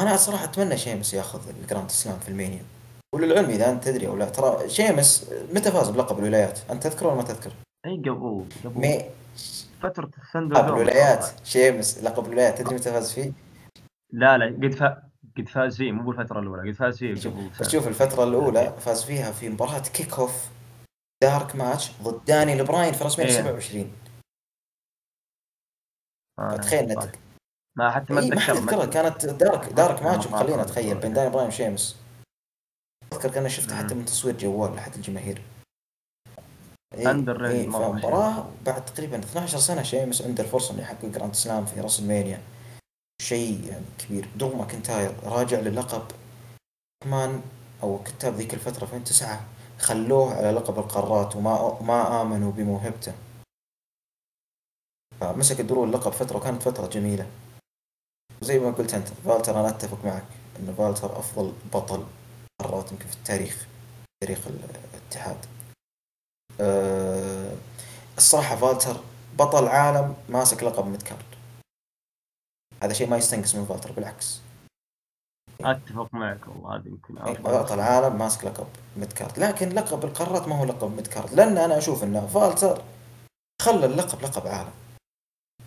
أنا 0.00 0.16
صراحة 0.16 0.44
أتمنى 0.44 0.76
شيمس 0.78 1.14
ياخذ 1.14 1.48
ال 1.48 1.55
grand 1.55 1.90
slam 1.90 2.18
في 2.18 2.28
ال 2.28 2.34
Mania 2.34 2.64
وللعلم 3.14 3.50
إذا 3.50 3.70
أنت 3.70 3.84
تدري 3.84 4.06
أو 4.06 4.16
لا. 4.16 4.24
ترى 4.28 4.68
شيمس 4.68 5.30
متى 5.52 5.70
فاز 5.72 5.88
بلقب 5.90 6.18
الولايات؟ 6.18 6.58
أنت 6.70 6.82
تذكر 6.82 7.06
ولا 7.06 7.16
ما 7.16 7.22
تذكر؟ 7.22 7.52
أي 7.86 7.96
قبل 7.98 8.44
قبل 8.64 8.80
مي 8.80 9.04
فترة 9.82 10.10
الثندر 10.18 10.54
لقب 10.56 10.68
الولايات. 10.68 11.26
شيمس 11.44 11.98
لقب 11.98 12.24
الولايات. 12.26 12.58
تدري 12.58 12.74
متى 12.74 12.90
فاز 12.92 13.12
فيه؟ 13.12 13.32
لا 14.12 14.38
لا 14.38 14.46
قد 14.68 14.74
فا... 14.74 15.02
قد 15.36 15.48
فاز 15.48 15.76
فيه 15.76 15.92
مو 15.92 16.10
بالفترة 16.10 16.40
الأولى 16.40 16.70
قد 16.70 16.76
فاز 16.76 16.98
فيه 16.98 17.14
قبل 17.30 17.50
بس. 17.60 17.68
شوف 17.68 17.88
الفترة 17.88 18.24
الأولى 18.24 18.74
فاز 18.80 19.04
فيها 19.04 19.32
في 19.32 19.48
مباراة 19.48 19.78
كيك 19.78 20.18
أوف 20.18 20.48
دارك 21.22 21.56
ماتش 21.56 21.92
ضد 22.02 22.24
داني 22.24 22.54
لبراين 22.58 22.92
في 22.92 23.04
رسمين 23.04 23.28
إيه. 23.28 23.34
27 23.42 23.92
آه، 26.38 26.56
تخيل. 26.56 26.84
نتك 26.84 27.18
ما 27.76 27.90
حتى 27.90 28.12
ما 28.12 28.20
ما 28.20 28.40
حد 28.40 28.56
اتذكر 28.56 28.76
يذكرها. 28.76 28.86
كانت 28.86 29.26
دارك 29.26 29.72
دارك 29.72 30.02
ما- 30.02 30.10
ماتش 30.10 30.26
ما- 30.26 30.38
خلينا 30.38 30.56
ما- 30.56 30.62
اتخيل 30.62 30.98
بين 30.98 31.12
داني 31.12 31.30
براين 31.30 31.48
وشيمس. 31.48 31.99
اذكر 33.12 33.30
كان 33.30 33.48
شفته 33.48 33.76
حتى 33.76 33.94
مم. 33.94 34.00
من 34.00 34.06
تصوير 34.06 34.36
جوال 34.36 34.74
لحد 34.74 34.94
الجماهير. 34.94 35.42
إيه 36.94 37.04
Underrated 37.04 37.42
إيه 37.42 37.66
مرة 37.68 37.92
فمباراة 37.92 38.34
شيمس. 38.34 38.46
بعد 38.66 38.84
تقريبا 38.84 39.18
12 39.18 39.58
سنة 39.58 39.82
شيمس 39.82 40.22
عنده 40.22 40.44
الفرصة 40.44 40.74
انه 40.74 40.82
يحقق 40.82 41.04
grand 41.04 41.34
slam 41.34 41.66
في 41.66 41.80
WrestleMania 41.80 42.42
شيء 43.22 43.64
يعني 43.68 43.84
كبير. 43.98 44.28
درو 44.36 44.56
ماكنتاير 44.56 45.14
راجع 45.24 45.60
للقب 45.60 46.02
كمان 47.04 47.42
أو 47.82 48.02
كتاب 48.02 48.34
ذيك 48.34 48.54
الفترة 48.54 48.82
2009 48.82 49.44
خلوه 49.78 50.34
على 50.34 50.50
لقب 50.50 50.78
القارات 50.78 51.36
وما 51.36 51.82
ما 51.82 52.22
آمنوا 52.22 52.52
بموهبته. 52.52 53.12
فمسك 55.20 55.60
درو 55.60 55.84
اللقب 55.84 56.12
فترة 56.12 56.36
وكانت 56.36 56.62
فترة 56.62 56.86
جميلة. 56.86 57.26
زي 58.42 58.58
ما 58.58 58.70
قلت 58.70 58.94
أنت 58.94 59.08
فالتر 59.08 59.60
أنا 59.60 59.68
أتفق 59.68 60.04
معك 60.04 60.24
إن 60.58 60.74
فالتر 60.74 61.18
أفضل 61.18 61.52
بطل. 61.74 62.06
قارات 62.62 62.92
يمكن 62.92 63.06
في 63.06 63.16
التاريخ 63.16 63.66
تاريخ 64.24 64.46
الاتحاد. 64.94 65.46
أه 66.60 67.56
الصراحة 68.18 68.56
فالتر 68.56 69.00
بطل 69.38 69.68
عالم 69.68 70.16
ماسك 70.28 70.62
لقب 70.62 70.86
midcard. 70.86 71.24
هذا 72.82 72.92
شيء 72.92 73.08
ما 73.08 73.16
يستنقص 73.16 73.54
من 73.54 73.66
فالتر 73.66 73.92
بالعكس. 73.92 74.40
أتفق 75.60 76.14
معك 76.14 76.48
والله 76.48 76.76
هذا 76.76 76.88
يمكن 76.88 77.18
أفضل. 77.18 77.42
بطل 77.42 77.80
عالم 77.80 78.18
ماسك 78.18 78.44
لقب 78.44 78.66
ميدكارد. 78.96 79.38
لكن 79.38 79.68
لقب 79.68 80.04
القارات 80.04 80.48
ما 80.48 80.58
هو 80.58 80.64
لقب 80.64 80.96
midcard. 80.96 81.34
لأن 81.34 81.58
أنا 81.58 81.78
أشوف 81.78 82.04
إن 82.04 82.26
فالتر 82.26 82.82
خلى 83.62 83.86
اللقب 83.86 84.22
لقب 84.22 84.46
عالم. 84.46 84.72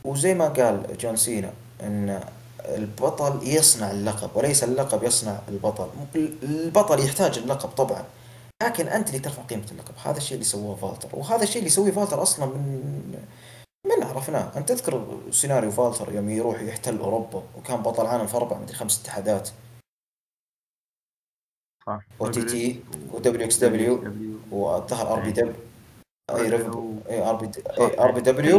وزي 0.04 0.34
ما 0.34 0.48
قال 0.48 0.98
جون 0.98 1.16
سينا 1.16 1.54
إن 1.82 2.30
البطل 2.60 3.48
يصنع 3.48 3.92
اللقب 3.92 4.30
وليس 4.36 4.64
اللقب 4.64 5.04
يصنع 5.04 5.40
البطل. 5.48 5.90
البطل 6.44 7.00
يحتاج 7.00 7.38
اللقب 7.38 7.70
طبعا 7.70 8.06
لكن 8.64 8.88
أنت 8.88 9.10
اللي 9.10 9.20
ترفع 9.20 9.42
قيمة 9.44 9.66
اللقب. 9.72 9.94
هذا 10.04 10.18
الشيء 10.18 10.34
اللي 10.34 10.46
سواه 10.46 10.76
فالتر. 10.76 11.10
وهذا 11.14 11.44
الشيء 11.44 11.58
اللي 11.58 11.68
يسويه 11.68 11.92
فالتر 11.92 12.22
أصلا 12.22 12.46
من 12.46 13.18
من 13.86 14.04
عرفناه. 14.04 14.58
أنت 14.58 14.70
تذكر 14.70 15.18
سيناريو 15.32 15.72
فالتر 15.72 16.14
يوم 16.14 16.30
يروح 16.30 16.62
يحتل 16.62 17.00
أوروبا 17.00 17.44
وكان 17.58 17.82
بطل 17.82 18.06
عالم 18.06 18.28
في 18.28 18.38
أربع 18.38 18.58
مدري 18.58 18.76
خمس 18.76 19.02
اتحادات. 19.02 19.50
صح. 21.88 22.00
OTT 22.22 22.84
ودبليو 23.12 23.46
إكس 23.46 23.58
دبليو 23.58 24.04
والظهر 24.52 25.14
ار 25.14 25.20
بي 25.20 25.32
دبليو 25.32 25.56
أي 27.10 27.24
ار 27.30 27.36
بي 27.36 27.52
اي 27.80 28.00
ار 28.00 28.12
بي 28.12 28.22
دبليو. 28.22 28.58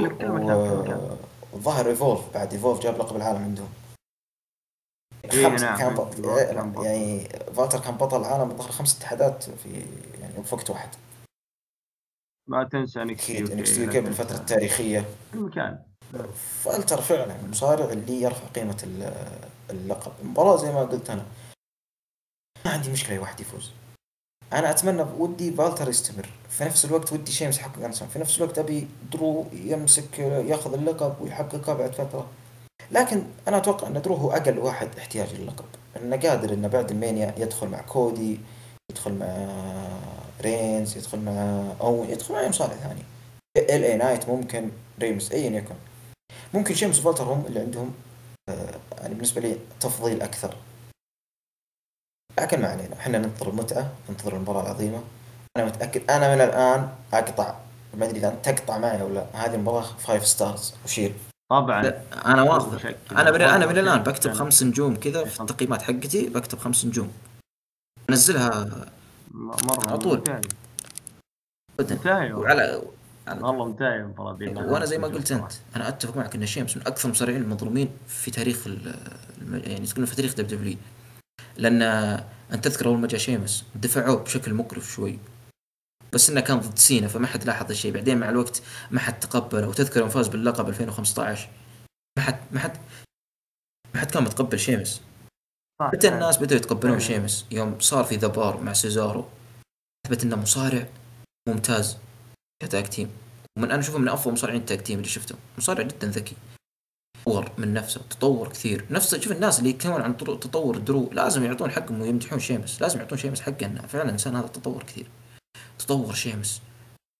والظهر 1.52 1.86
ريفولف 1.86 2.20
بعد 2.34 2.52
ريفولف 2.52 2.80
جاب 2.80 2.98
لقب 2.98 3.16
العالم 3.16 3.42
عندهم. 3.42 3.68
خمس 5.30 5.62
نعم. 5.62 5.78
كان 5.78 5.94
بط... 5.94 6.14
ريفولف 6.14 6.50
كان 6.50 6.72
بطل. 6.72 6.84
يعني 6.86 7.28
فالتر 7.28 7.80
كان 7.80 7.94
بطل 7.94 8.24
عالم 8.24 8.50
الظهر 8.50 8.72
خمس 8.72 8.98
اتحادات 8.98 9.44
في 9.44 9.86
يعني 10.20 10.44
في 10.44 10.54
وقت 10.54 10.70
واحد. 10.70 10.88
ما 12.48 12.64
تنسى 12.64 13.02
إنك 13.02 13.20
أكيد 13.20 13.50
انكس 13.50 13.78
يو 13.78 13.90
كي 13.90 14.00
بالفترة 14.00 14.36
التاريخية. 14.36 15.04
المكان 15.34 15.78
فالتر 16.64 17.00
فعلا 17.00 17.40
المصارع 17.40 17.92
اللي 17.92 18.22
يرفع 18.22 18.46
قيمة 18.46 18.76
ال- 18.82 19.38
اللقب. 19.70 20.12
المباراة 20.22 20.56
زي 20.56 20.72
ما 20.72 20.80
قلت 20.82 21.10
أنا. 21.10 21.24
ما 22.64 22.70
عندي 22.70 22.90
مشكلة 22.92 23.12
اي 23.12 23.18
واحد 23.18 23.40
يفوز. 23.40 23.70
أنا 24.52 24.70
أتمنى 24.70 25.02
ودي 25.02 25.50
فالتر 25.50 25.88
يستمر. 25.88 26.28
في 26.50 26.64
نفس 26.64 26.84
الوقت 26.84 27.12
ودي 27.12 27.32
شيمس 27.32 27.58
يحقق 27.58 27.84
انسان 27.84 28.08
في 28.08 28.18
نفس 28.18 28.38
الوقت 28.38 28.58
أبي 28.58 28.88
درو 29.12 29.46
يمسك 29.52 30.18
ياخذ 30.18 30.74
اللقب 30.74 31.20
ويحققه 31.20 31.74
بعد 31.74 31.92
فترة. 31.92 32.26
لكن 32.90 33.24
أنا 33.48 33.56
أتوقع 33.56 33.86
أن 33.86 34.02
درو 34.02 34.14
هو 34.14 34.30
أقل 34.30 34.58
واحد 34.58 34.88
احتياج 34.98 35.34
للقب. 35.34 35.64
انه 35.96 36.16
قادر 36.16 36.54
إنه 36.54 36.68
بعد 36.68 36.90
ال 36.90 36.98
Mania 36.98 37.34
يدخل 37.38 37.68
مع 37.68 37.80
كودي 37.80 38.40
يدخل 38.90 39.12
مع 39.12 39.48
رينز 40.42 40.96
يدخل 40.96 41.18
مع 41.18 41.64
أو 41.80 42.04
يدخل 42.04 42.34
مع 42.34 42.40
أي 42.40 42.48
مصارع 42.48 42.74
ثاني. 42.74 43.02
LA 43.56 43.84
Knight 43.84 44.28
ممكن 44.28 44.70
ريمس 45.00 45.32
ايا 45.32 45.50
يكن. 45.50 45.74
ممكن 46.54 46.74
شيمس 46.74 46.98
وفالتر 46.98 47.24
هم 47.24 47.46
اللي 47.46 47.60
عندهم 47.60 47.94
آه، 48.48 48.80
يعني 49.00 49.14
بالنسبة 49.14 49.40
لي 49.40 49.58
تفضيل 49.80 50.22
أكثر. 50.22 50.56
لكن 52.38 52.60
ما 52.60 52.68
علينا. 52.68 52.94
إحنا 52.94 53.18
ننتظر 53.18 53.48
المتعة 53.48 53.92
ننتظر 54.10 54.36
المباراة 54.36 54.62
العظيمة. 54.62 55.02
أنا 55.56 55.64
متأكد 55.64 56.10
أنا 56.10 56.34
من 56.34 56.40
الآن 56.40 56.88
أقطع. 57.12 57.54
ما 57.94 58.04
أدري 58.04 58.18
إذا 58.18 58.28
انت 58.28 58.48
تقطع 58.48 58.78
معي 58.78 59.02
ولا 59.02 59.26
هذه 59.32 59.54
المباراة 59.54 59.82
five 59.82 60.26
stars 60.26 60.74
for 60.84 60.97
sure 60.97 61.14
طبعا 61.60 62.02
أنا 62.26 62.42
واثق. 62.42 62.96
أنا 63.12 63.30
من 63.30 63.40
أنا 63.40 63.66
من. 63.66 63.78
الآن 63.78 64.02
بكتب 64.02 64.26
يعني 64.26 64.38
خمس 64.38 64.62
نجوم 64.62 64.96
كذا 64.96 65.24
في 65.24 65.40
التقييمات 65.40 65.82
حقتي 65.82 66.28
بكتب 66.28 66.58
خمس 66.58 66.84
نجوم. 66.84 67.12
أنزلها 68.10 68.86
مرة 69.34 69.88
على 69.88 69.98
طول. 69.98 70.22
وعلى 72.34 72.82
والله 73.28 73.64
منتهي 73.64 73.96
المباراه 73.96 74.36
دي 74.36 74.48
وأنا 74.48 74.84
زي 74.84 74.98
ما 74.98 75.06
قلت 75.06 75.32
أنت 75.32 75.52
أنا 75.76 75.88
أتفق 75.88 76.16
معك 76.16 76.34
إن 76.34 76.46
شيمس 76.46 76.76
من 76.76 76.86
أكثر 76.86 77.08
المصارعين 77.08 77.42
المظلومين 77.42 77.90
في 78.08 78.30
تاريخ 78.30 78.66
يعني 79.52 79.86
تقول 79.86 80.06
في 80.06 80.16
تاريخ 80.16 80.34
دبليو 80.34 80.76
لأن 81.56 81.82
انت 82.52 82.64
تذكر 82.68 82.86
أول 82.86 82.98
ما 82.98 83.06
جاء 83.06 83.20
شيمس 83.20 83.64
دفعوه 83.74 84.16
بشكل 84.16 84.54
مقرف 84.54 84.92
شوي. 84.92 85.18
بس 86.14 86.30
إنه 86.30 86.40
كان 86.40 86.58
ضد 86.58 86.78
سينا 86.78 87.08
فما 87.08 87.26
حد 87.26 87.44
لاحظ 87.44 87.70
الشيء 87.70 87.92
بعدين 87.92 88.18
مع 88.18 88.30
الوقت 88.30 88.62
ما 88.90 89.00
حد 89.00 89.20
تقبله. 89.20 89.68
وتذكر 89.68 90.00
يوم 90.00 90.08
فاز 90.08 90.28
باللقب 90.28 90.68
2015 90.68 91.48
ما 92.18 92.24
حد 92.24 92.38
ما 92.52 92.60
حد 92.60 92.76
ما 93.94 94.00
حد 94.00 94.10
كان 94.10 94.24
متقبل 94.24 94.58
شيمس. 94.58 95.00
حتى 95.82 96.06
يعني 96.06 96.18
الناس 96.18 96.38
بدأوا 96.38 96.60
يتقبلون 96.60 96.94
آه. 96.94 96.98
شيمس. 96.98 97.46
يوم 97.50 97.80
صار 97.80 98.04
في 98.04 98.16
The 98.16 98.38
Bar 98.38 98.60
مع 98.60 98.72
سيزارو 98.72 99.28
أثبت 100.06 100.24
إنه 100.24 100.36
مصارع 100.36 100.88
ممتاز 101.48 101.96
ك 102.62 102.69
tag 102.69 102.88
team. 102.88 103.10
ومن 103.58 103.70
أنا 103.70 103.80
أشوفه 103.80 103.98
من 103.98 104.08
أفضل 104.08 104.32
مصارعين 104.32 104.60
ال 104.60 104.66
tag 104.66 104.82
team 104.82 104.98
اللي 104.98 105.08
شفتهم 105.08 105.38
مصارع 105.58 105.82
جدا 105.82 106.08
ذكي. 106.08 106.36
تطور 107.22 107.52
من 107.58 107.74
نفسه 107.74 108.00
تطور 108.10 108.48
كثير. 108.48 108.86
نفس 108.90 109.14
شوف 109.14 109.32
الناس 109.32 109.58
اللي 109.58 109.70
يتكلمون 109.70 110.02
عن 110.02 110.16
تطور 110.16 110.78
درو 110.78 111.10
لازم 111.12 111.44
يعطون 111.44 111.70
حقهم 111.70 112.00
ويمدحون 112.00 112.38
شيمس. 112.38 112.82
لازم 112.82 112.98
يعطون 112.98 113.18
شيمس 113.18 113.40
حقه 113.40 113.66
إنه 113.66 113.86
فعلا 113.86 114.04
الانسان 114.04 114.36
هذا 114.36 114.46
تطور 114.46 114.82
كثير. 114.82 115.06
تطور 115.86 116.14
شيمس 116.14 116.60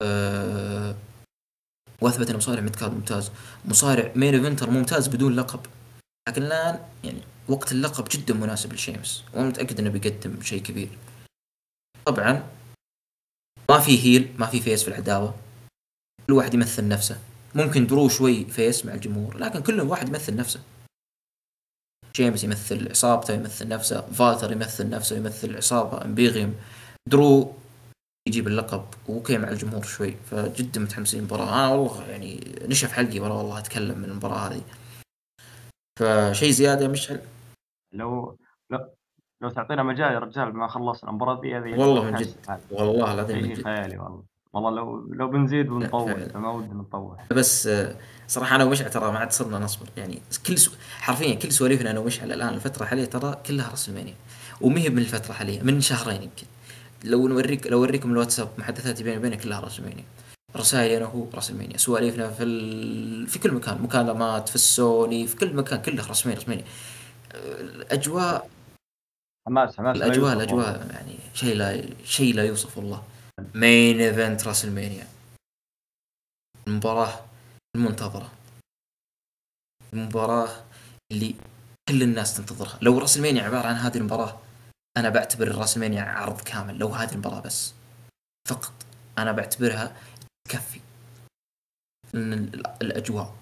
أه 0.03 0.97
وأثبت 2.01 2.29
إنه 2.29 2.39
مصارع 2.39 2.61
midcard 2.61 2.93
ممتاز. 2.93 3.31
مصارع 3.65 4.13
main 4.17 4.35
eventer 4.35 4.71
ممتاز 4.71 5.09
بدون 5.09 5.37
لقب. 5.37 5.61
لكن 6.29 6.43
الآن 6.43 6.89
يعني 7.05 7.21
وقت 7.49 7.73
اللقب 7.73 8.05
جدا 8.11 8.35
مناسب 8.35 8.73
لشيمس 8.73 9.25
وأنا 9.35 9.49
متأكد 9.49 9.81
إنه 9.81 9.91
بيقدم 9.91 10.43
شيء 10.43 10.63
كبير. 10.63 10.89
طبعا 12.05 12.47
ما 13.71 13.79
في 13.79 14.05
heel 14.05 14.35
ما 14.39 14.47
في 14.47 14.61
face 14.61 14.83
في 14.83 14.89
العداوة. 14.89 15.35
كل 16.27 16.33
واحد 16.33 16.55
يمثل 16.55 16.89
نفسه. 16.89 17.21
ممكن 17.55 17.87
درو 17.87 18.09
شوي 18.09 18.45
face 18.45 18.87
مع 18.87 18.95
الجمهور 18.95 19.39
لكن 19.39 19.63
كل 19.63 19.81
واحد 19.81 20.09
يمثل 20.09 20.37
نفسه. 20.37 20.61
شيمس 22.17 22.45
يمثل 22.45 22.89
عصابته 22.89 23.35
يمثل 23.35 23.69
نفسه 23.69 24.01
فالتر 24.01 24.53
يمثل 24.53 24.91
نفسه 24.91 25.17
يمثل 25.17 25.49
العصابه 25.49 26.05
Imperium 26.05 26.55
درو 27.09 27.55
يجيب 28.29 28.49
اللقب 28.49 28.85
و 29.09 29.15
okay 29.15 29.39
مع 29.39 29.49
الجمهور 29.49 29.83
شوي 29.83 30.17
فجدا 30.31 30.81
متحمسين 30.81 31.21
المباراة 31.21 31.49
أنا 31.49 31.69
والله 31.69 32.07
يعني 32.07 32.59
نشف 32.63 32.93
حلقي 32.93 33.21
ورا 33.21 33.35
والله 33.35 33.59
أتكلم 33.59 33.99
من 33.99 34.05
المباراة 34.05 34.39
هذه. 34.39 34.63
فشيء 36.01 36.51
زيادة 36.51 36.89
مشعل؟ 36.89 37.21
لو 37.95 38.39
لو 38.71 38.79
لو 39.43 39.49
تعطينا 39.51 39.83
مجال 39.83 40.13
يا 40.13 40.19
رجال 40.19 40.57
ما 40.57 40.67
خلصنا 40.67 41.11
المباراة 41.11 41.41
ذي 41.41 41.57
هذه 41.57 41.79
والله 41.79 42.05
من 42.05 42.15
جد. 42.15 42.35
والله 42.71 43.15
العظيم 43.15 43.43
من 43.43 43.53
جد. 43.53 43.65
خيالي 43.65 43.99
والله. 43.99 44.23
والله 44.53 44.71
لو 44.71 45.13
لو 45.13 45.29
بنزيد 45.29 45.69
ونطول. 45.69 46.31
فما 46.31 46.51
ودنا 46.51 46.75
نطول. 46.75 47.17
بس 47.31 47.69
صراحة 48.29 48.57
أنا 48.57 48.65
ومشعل 48.65 48.91
ترى 48.91 49.13
ما 49.13 49.19
عاد 49.19 49.33
صرنا 49.33 49.59
نصبر. 49.59 49.87
يعني 49.97 50.23
كل 50.47 50.59
سو... 50.59 50.71
حرفيا 51.01 51.35
كل 51.35 51.53
سواليفنا 51.53 51.91
أنا 51.91 52.01
ومشعل 52.01 52.33
الآن 52.33 52.55
الفترة 52.55 52.83
الحالية 52.83 53.05
ترى 53.05 53.43
كلها 53.47 53.73
رسلمانيا 53.73 54.15
ومهي 54.61 54.91
من 54.91 54.99
الفترة 54.99 55.31
الحالية 55.31 55.63
من 55.63 55.81
شهرين 55.81 56.23
يمكن. 56.23 56.47
لو 57.05 57.29
نوريك 57.29 57.67
لو 57.67 57.79
أوريكم 57.79 58.13
الواتساب 58.13 58.49
محادثاتي 58.59 59.03
بيني 59.05 59.17
وبينك 59.17 59.41
كلها 59.41 59.61
رسلمانيا 59.61 60.05
رسائل 60.57 60.97
أنا 60.97 61.07
وهو 61.07 61.29
رسلمانيا 61.35 61.77
سواليفنا 61.77 62.31
في 62.31 62.43
ال... 62.43 63.27
في 63.27 63.39
كل 63.39 63.53
مكان. 63.53 63.83
مكالمات 63.83 64.49
في 64.49 64.55
السوني 64.55 65.27
في 65.27 65.37
كل 65.37 65.55
مكان 65.55 65.83
كلها 65.83 66.07
رسمانيا 66.07 66.41
رسمانيا 66.41 66.65
آه، 67.33 67.61
الأجواء 67.61 68.51
حماس 69.49 69.77
حماس. 69.77 69.97
لا 69.97 70.07
الاجواء. 70.07 70.33
الأجواء 70.33 70.87
يعني 70.91 71.19
شيء 71.35 71.55
لا 71.57 71.83
شيء 72.05 72.35
لا 72.35 72.45
يوصف 72.45 72.79
والله. 72.79 73.03
مين 73.55 74.01
ايفنت 74.01 74.47
راس 74.47 74.65
المانيا 74.65 75.07
المباراة 76.67 77.21
المنتظرة. 77.77 78.33
المباراة 79.93 80.49
اللي 81.13 81.35
كل 81.89 82.03
الناس 82.03 82.37
تنتظرها. 82.37 82.79
لو 82.83 82.99
راس 82.99 83.17
المانيا 83.17 83.43
عبارة 83.43 83.67
عن 83.67 83.75
هذه 83.75 83.97
المباراة 83.97 84.41
أنا 84.97 85.09
بعتبر 85.09 85.55
راس 85.55 85.77
المانيا 85.77 86.03
عرض 86.03 86.41
كامل 86.41 86.79
لو 86.79 86.89
هذه 86.89 87.13
المباراة 87.13 87.41
بس. 87.41 87.75
فقط 88.49 88.73
أنا 89.19 89.33
بعتبرها 89.33 89.97
تكفي. 90.49 90.81
الأجواء 92.83 93.37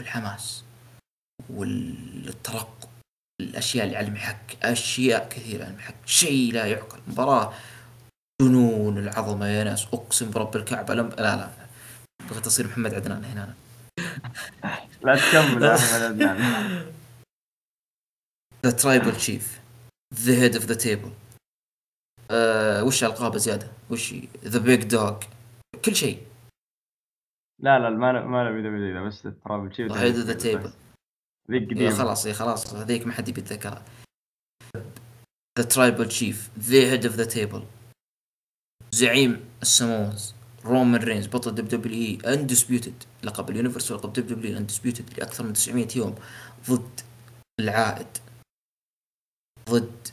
والحماس 0.00 0.64
والترقب 1.50 2.88
الأشياء 3.40 3.86
اللي 3.86 3.96
على 3.96 4.06
المحك 4.06 4.64
أشياء 4.64 5.28
كثيرة 5.28 5.64
على 5.64 5.72
المحك. 5.72 5.94
شيء 6.06 6.52
لا 6.52 6.66
يعقل. 6.66 7.00
مباراة 7.08 7.54
جنون 8.42 8.98
العظمة 8.98 9.46
يا 9.46 9.64
ناس 9.64 9.84
أقسم 9.84 10.30
برب 10.30 10.56
الكعبة. 10.56 10.94
لم 10.94 11.08
لا 11.08 11.36
لا. 11.36 11.50
بغيت 12.30 12.46
أصير 12.46 12.66
محمد 12.66 12.94
عدنان 12.94 13.24
هنا 13.24 13.44
أنا. 13.44 13.54
لا 15.02 15.16
تكمل 15.16 15.62
يا 15.62 15.74
احمد 15.74 16.02
عدنان 16.02 16.92
the 18.66 18.70
tribal 18.70 19.16
chief 19.16 19.60
the 20.14 20.42
head 20.42 20.54
of 20.54 20.64
the 20.64 20.74
table 20.74 21.12
وش 22.86 23.04
ألقابه 23.04 23.38
زيادة؟ 23.38 23.72
وش 23.90 24.14
The 24.44 24.58
Big 24.58 24.84
Dog 24.84 25.20
كل 25.84 25.96
شيء. 25.96 26.26
لا 27.62 27.78
لا 27.78 27.90
ما 27.90 28.24
ما 28.24 28.50
نبي 28.50 28.62
ذا 28.62 29.00
ذا 29.00 29.06
بس 29.06 29.22
Tribal 29.44 29.74
Chief 29.74 29.92
Head 29.92 30.16
of 30.16 30.24
the 30.24 30.32
Table 30.32 30.72
ذيك 31.50 31.62
يا 31.62 31.66
قديمة. 31.66 31.90
خلاص 31.90 32.28
خلاص. 32.28 32.74
هذيك 32.74 33.06
ما 33.06 33.12
حد 33.12 33.28
يبي 33.28 33.40
يتذكرها 33.40 33.84
The 35.58 35.64
Tribal 35.64 36.08
Chief 36.08 36.50
the 36.58 36.92
Head 36.92 37.06
of 37.06 37.14
the 37.14 37.24
Table 37.24 37.64
زعيم 38.92 39.48
السموز 39.62 40.34
رومان 40.64 41.02
رينز 41.02 41.26
بطل 41.26 41.54
WWE 41.54 41.68
Undisputed 41.68 43.04
لقب 43.22 43.50
ال 43.50 43.54
Universal 43.54 43.90
ولقب 43.90 44.12
WWE 44.12 44.26
Undisputed 44.26 45.18
لأكثر 45.18 45.44
من 45.44 45.52
900 45.52 45.88
يوم. 45.96 46.14
ضد 46.70 47.00
العائد. 47.60 48.06
ضد 49.70 50.08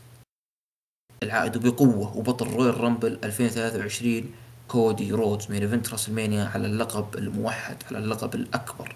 العائد 1.23 1.57
وبقوه 1.57 2.17
وبطل 2.17 2.47
Royal 2.47 2.81
Rumble 2.81 3.19
2023 3.23 4.31
كودي 4.67 5.11
رودز 5.11 5.51
main 5.51 5.61
event 5.61 5.89
WrestleMania 5.89 6.45
على 6.45 6.67
اللقب 6.67 7.15
الموحد 7.15 7.77
على 7.87 7.97
اللقب 7.97 8.35
الأكبر. 8.35 8.95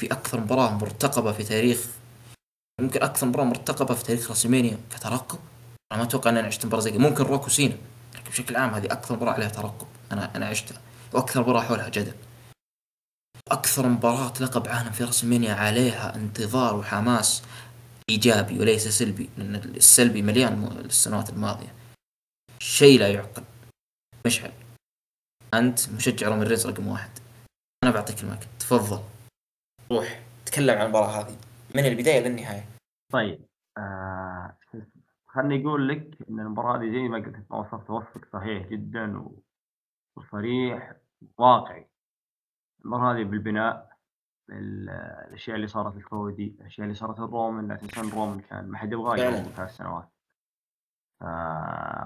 في 0.00 0.12
أكثر 0.12 0.40
مباراة 0.40 0.70
مرتقبة 0.74 1.32
في 1.32 1.44
تاريخ 1.44 1.86
يمكن 2.80 3.02
أكثر 3.02 3.26
مباراة 3.26 3.44
مرتقبة 3.44 3.94
في 3.94 4.04
تاريخ 4.04 4.30
WrestleMania 4.30 4.78
كترقب. 4.90 5.38
أنا 5.92 6.00
ما 6.00 6.06
أتوقع 6.06 6.30
إن 6.30 6.36
أنا 6.36 6.46
عشت 6.46 6.66
مباراة 6.66 6.82
زي. 6.82 6.98
ممكن 6.98 7.24
روك 7.24 7.46
وسينا 7.46 7.76
لكن 8.14 8.30
بشكل 8.30 8.56
عام 8.56 8.74
هذه 8.74 8.86
أكثر 8.86 9.14
مباراة 9.16 9.32
عليها 9.32 9.48
ترقب. 9.48 9.86
أنا 10.12 10.36
أنا 10.36 10.46
عشتها. 10.46 10.80
وأكثر 11.12 11.40
مباراة 11.40 11.62
حولها 11.62 11.88
جدل. 11.88 12.14
أكثر 13.50 13.88
مباراة 13.88 14.32
لقب 14.40 14.68
عالم 14.68 14.90
في 14.90 15.04
WrestleMania 15.04 15.54
عليها 15.54 16.14
انتظار 16.14 16.76
وحماس. 16.76 17.42
إيجابي 18.10 18.58
وليس 18.60 18.88
سلبي 18.88 19.30
لأن 19.38 19.54
السلبي 19.54 20.22
مليان 20.22 20.64
السنوات 20.84 21.30
الماضية. 21.30 21.74
شيء 22.58 23.00
لا 23.00 23.08
يعقل. 23.12 23.44
مشعل. 24.26 24.52
أنت 25.54 25.88
مشجع 25.92 26.28
رومان 26.28 26.46
رينز 26.46 26.66
رقم 26.66 26.86
واحد. 26.88 27.10
أنا 27.84 27.92
بعطيك 27.92 28.22
المايك 28.22 28.40
تفضل. 28.60 29.02
روح. 29.92 30.22
تكلم 30.46 30.78
عن 30.78 30.84
المباراة 30.84 31.20
هذه. 31.20 31.36
من 31.74 31.84
البداية 31.86 32.20
للنهاية 32.20 32.64
طيب. 33.12 33.46
آه 33.78 34.56
خلني 35.26 35.60
أقول 35.62 35.88
لك 35.88 36.18
إن 36.30 36.40
المباراة 36.40 36.78
هذه 36.78 36.90
زي 36.92 37.08
ما 37.08 37.18
قلت 37.18 37.46
ما 37.50 37.56
وصفت 37.58 37.90
وصفك. 37.90 38.28
صحيح 38.32 38.66
جدا 38.66 39.18
و- 39.18 39.42
وصريح. 40.16 40.92
واقعي. 41.38 41.88
المباراة 42.84 43.14
هذه 43.14 43.24
بالبناء. 43.24 43.74
ال- 43.76 43.89
الأشياء 44.52 45.56
اللي 45.56 45.66
صارت 45.66 45.96
الكودي 45.96 46.56
الأشياء 46.60 46.84
اللي 46.84 46.94
صارت 46.94 47.18
الرومان 47.20 47.68
لا 47.68 47.76
تنسى 47.76 48.00
إن 48.00 48.08
رومان 48.10 48.40
كان 48.40 48.68
ما 48.68 48.78
حد 48.78 48.92
يبغاه. 48.92 49.12
قبل 49.12 49.52
ثلاث 49.52 49.76
سنوات 49.76 50.08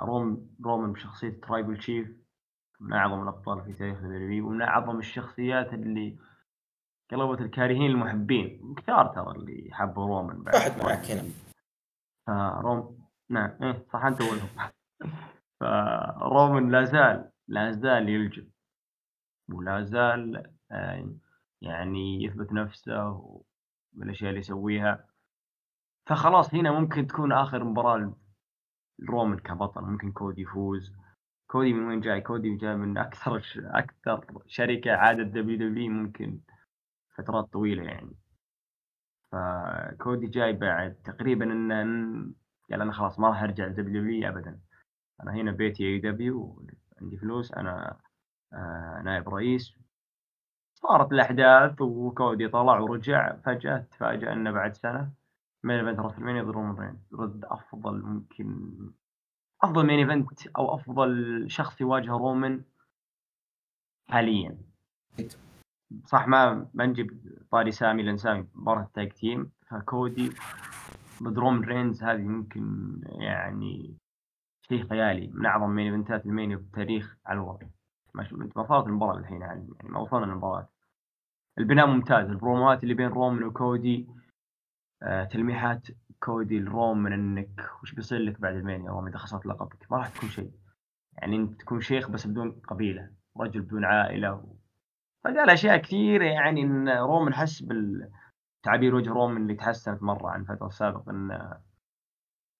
روم 0.06 0.50
رومان 0.64 0.92
بشخصية 0.92 1.40
Tribal 1.40 1.82
Chief 1.82 2.08
من 2.80 2.92
أعظم 2.92 3.22
الأبطال 3.22 3.64
في 3.64 3.72
تاريخ 3.72 3.98
ال 3.98 4.22
W 4.22 4.46
ومن 4.46 4.62
أعظم 4.62 4.98
الشخصيات 4.98 5.74
اللي 5.74 6.18
قلبت 7.10 7.40
الكارهين 7.40 7.90
المحبين 7.90 8.74
كثار 8.74 9.06
ترى 9.06 9.30
اللي 9.36 9.68
حبوا 9.72 10.06
رومان 10.06 10.42
بعد 10.42 10.54
واحد 10.54 10.84
معك 10.84 11.10
هنا. 11.10 11.22
فروم 12.26 13.04
نعم 13.30 13.50
إيه 13.62 13.86
صح 13.92 14.04
أنت 14.04 14.20
اولهم 14.20 14.48
فرومان 15.60 16.70
لا 16.70 16.84
زال 16.84 17.30
لا 17.48 17.72
زال 17.72 18.08
يلجم 18.08 18.48
ولا 19.52 19.82
زال 19.82 20.52
آه، 20.70 21.08
يعني 21.64 22.24
يثبت 22.24 22.52
نفسه 22.52 23.08
والأشياء 23.96 24.28
اللي 24.28 24.40
يسويها. 24.40 25.06
فخلاص 26.06 26.54
هنا 26.54 26.80
ممكن 26.80 27.06
تكون 27.06 27.32
آخر 27.32 27.64
مباراة 27.64 28.16
لرومان 28.98 29.38
كبطل. 29.38 29.82
ممكن 29.82 30.12
كودي 30.12 30.42
يفوز. 30.42 30.92
كودي 31.46 31.72
من 31.72 31.86
وين 31.86 32.00
جاي؟ 32.00 32.20
كودي 32.20 32.56
جاي 32.56 32.76
من 32.76 32.98
أكثر. 32.98 33.42
أكثر 33.56 34.42
شركة 34.46 34.92
عادت 34.92 35.26
WWE 35.26 35.90
ممكن 35.90 36.40
فترات 37.16 37.44
طويلة 37.52 37.82
يعني. 37.82 38.16
فكودي 39.32 40.26
جاي 40.26 40.52
بعد 40.52 40.94
تقريبا 41.04 41.44
ان 41.44 42.34
قال 42.70 42.82
أنا 42.82 42.92
خلاص 42.92 43.18
ما 43.18 43.28
راح 43.28 43.42
أرجع 43.42 43.66
ل 43.66 44.02
WWE 44.02 44.28
ابدا. 44.28 44.60
أنا 45.22 45.32
هنا 45.32 45.52
بيتي 45.52 45.84
AEW 45.84 46.66
عندي 47.00 47.16
فلوس 47.16 47.54
أنا 47.54 47.98
آه 48.52 49.02
نائب 49.04 49.28
رئيس. 49.28 49.83
صارت 50.88 51.12
الأحداث 51.12 51.80
وكودي 51.80 52.48
طلع 52.48 52.78
ورجع 52.78 53.36
فجأة 53.36 53.78
تفاجأ 53.78 54.32
إنه 54.32 54.50
بعد 54.50 54.74
سنة 54.74 55.12
main 55.64 55.88
event 55.88 56.00
رومان 56.48 56.76
رينز 56.76 57.14
ضد 57.14 57.44
أفضل 57.44 58.02
ممكن 58.02 58.70
أفضل 59.62 59.86
main 59.86 59.98
event 59.98 60.46
أو 60.46 60.74
أفضل 60.74 61.44
شخص 61.50 61.80
يواجه 61.80 62.10
رومان 62.10 62.64
حاليا. 64.08 64.58
صح 66.04 66.28
ما 66.28 66.66
ما 66.74 66.86
نجيب 66.86 67.10
طاري 67.50 67.70
سامي 67.70 68.02
لأن 68.02 68.16
سامي 68.16 68.46
مباراة 68.54 68.82
ال 68.82 68.90
tag 68.90 69.12
team 69.12 69.50
فكودي 69.70 70.30
ضد 71.22 71.38
رومن 71.38 71.64
رينز 71.64 72.02
هذه 72.02 72.20
يمكن 72.20 73.00
يعني 73.04 73.96
شيء 74.68 74.88
خيالي. 74.88 75.26
من 75.34 75.46
أعظم 75.46 75.70
main 75.70 75.92
event 75.92 76.21
ات 76.21 76.26
ال 76.26 76.31
Mania 76.31 76.56
في 76.56 76.62
التاريخ 76.62 77.16
على 77.26 77.36
الوضع. 77.36 77.66
ما 78.14 78.66
صارت 78.68 78.86
المباراة 78.86 79.18
الحين 79.18 79.40
يعني 79.40 79.68
ما 79.82 79.98
وصلنا 80.00 80.26
للمباراة. 80.26 80.73
البناء 81.58 81.86
ممتاز 81.86 82.28
البروموات 82.30 82.82
اللي 82.82 82.94
بين 82.94 83.08
رومان 83.08 83.44
وكودي 83.44 84.08
آه 85.02 85.24
تلميحات 85.24 85.86
كودي 86.20 86.60
لرومان 86.60 87.12
انك 87.12 87.70
وش 87.82 87.94
بيصير 87.94 88.18
لك 88.18 88.40
بعد 88.40 88.54
ال 88.54 88.60
Mania 88.60 88.90
رومان 88.90 89.08
إذا 89.08 89.18
خسرت 89.18 89.46
لقبك 89.46 89.86
ما 89.90 89.96
راح 89.96 90.08
تكون 90.08 90.28
شيء 90.28 90.50
يعني 91.18 91.36
أنت 91.36 91.60
تكون 91.60 91.80
شيخ 91.80 92.10
بس 92.10 92.26
بدون 92.26 92.50
قبيلة 92.68 93.10
رجل 93.40 93.60
بدون 93.60 93.84
عائلة 93.84 94.32
و... 94.34 94.40
فقال 95.24 95.50
أشياء 95.50 95.76
كثيرة 95.76 96.24
يعني 96.24 96.62
إن 96.62 96.88
رومان 96.88 97.34
حس 97.34 97.62
بالتعابير 97.62 98.94
وجه 98.94 99.10
رومان 99.10 99.36
اللي 99.42 99.54
تحسنت 99.54 100.02
مرة 100.02 100.30
عن 100.30 100.40
الفترة 100.40 100.66
السابقه 100.66 101.10
إن 101.10 101.58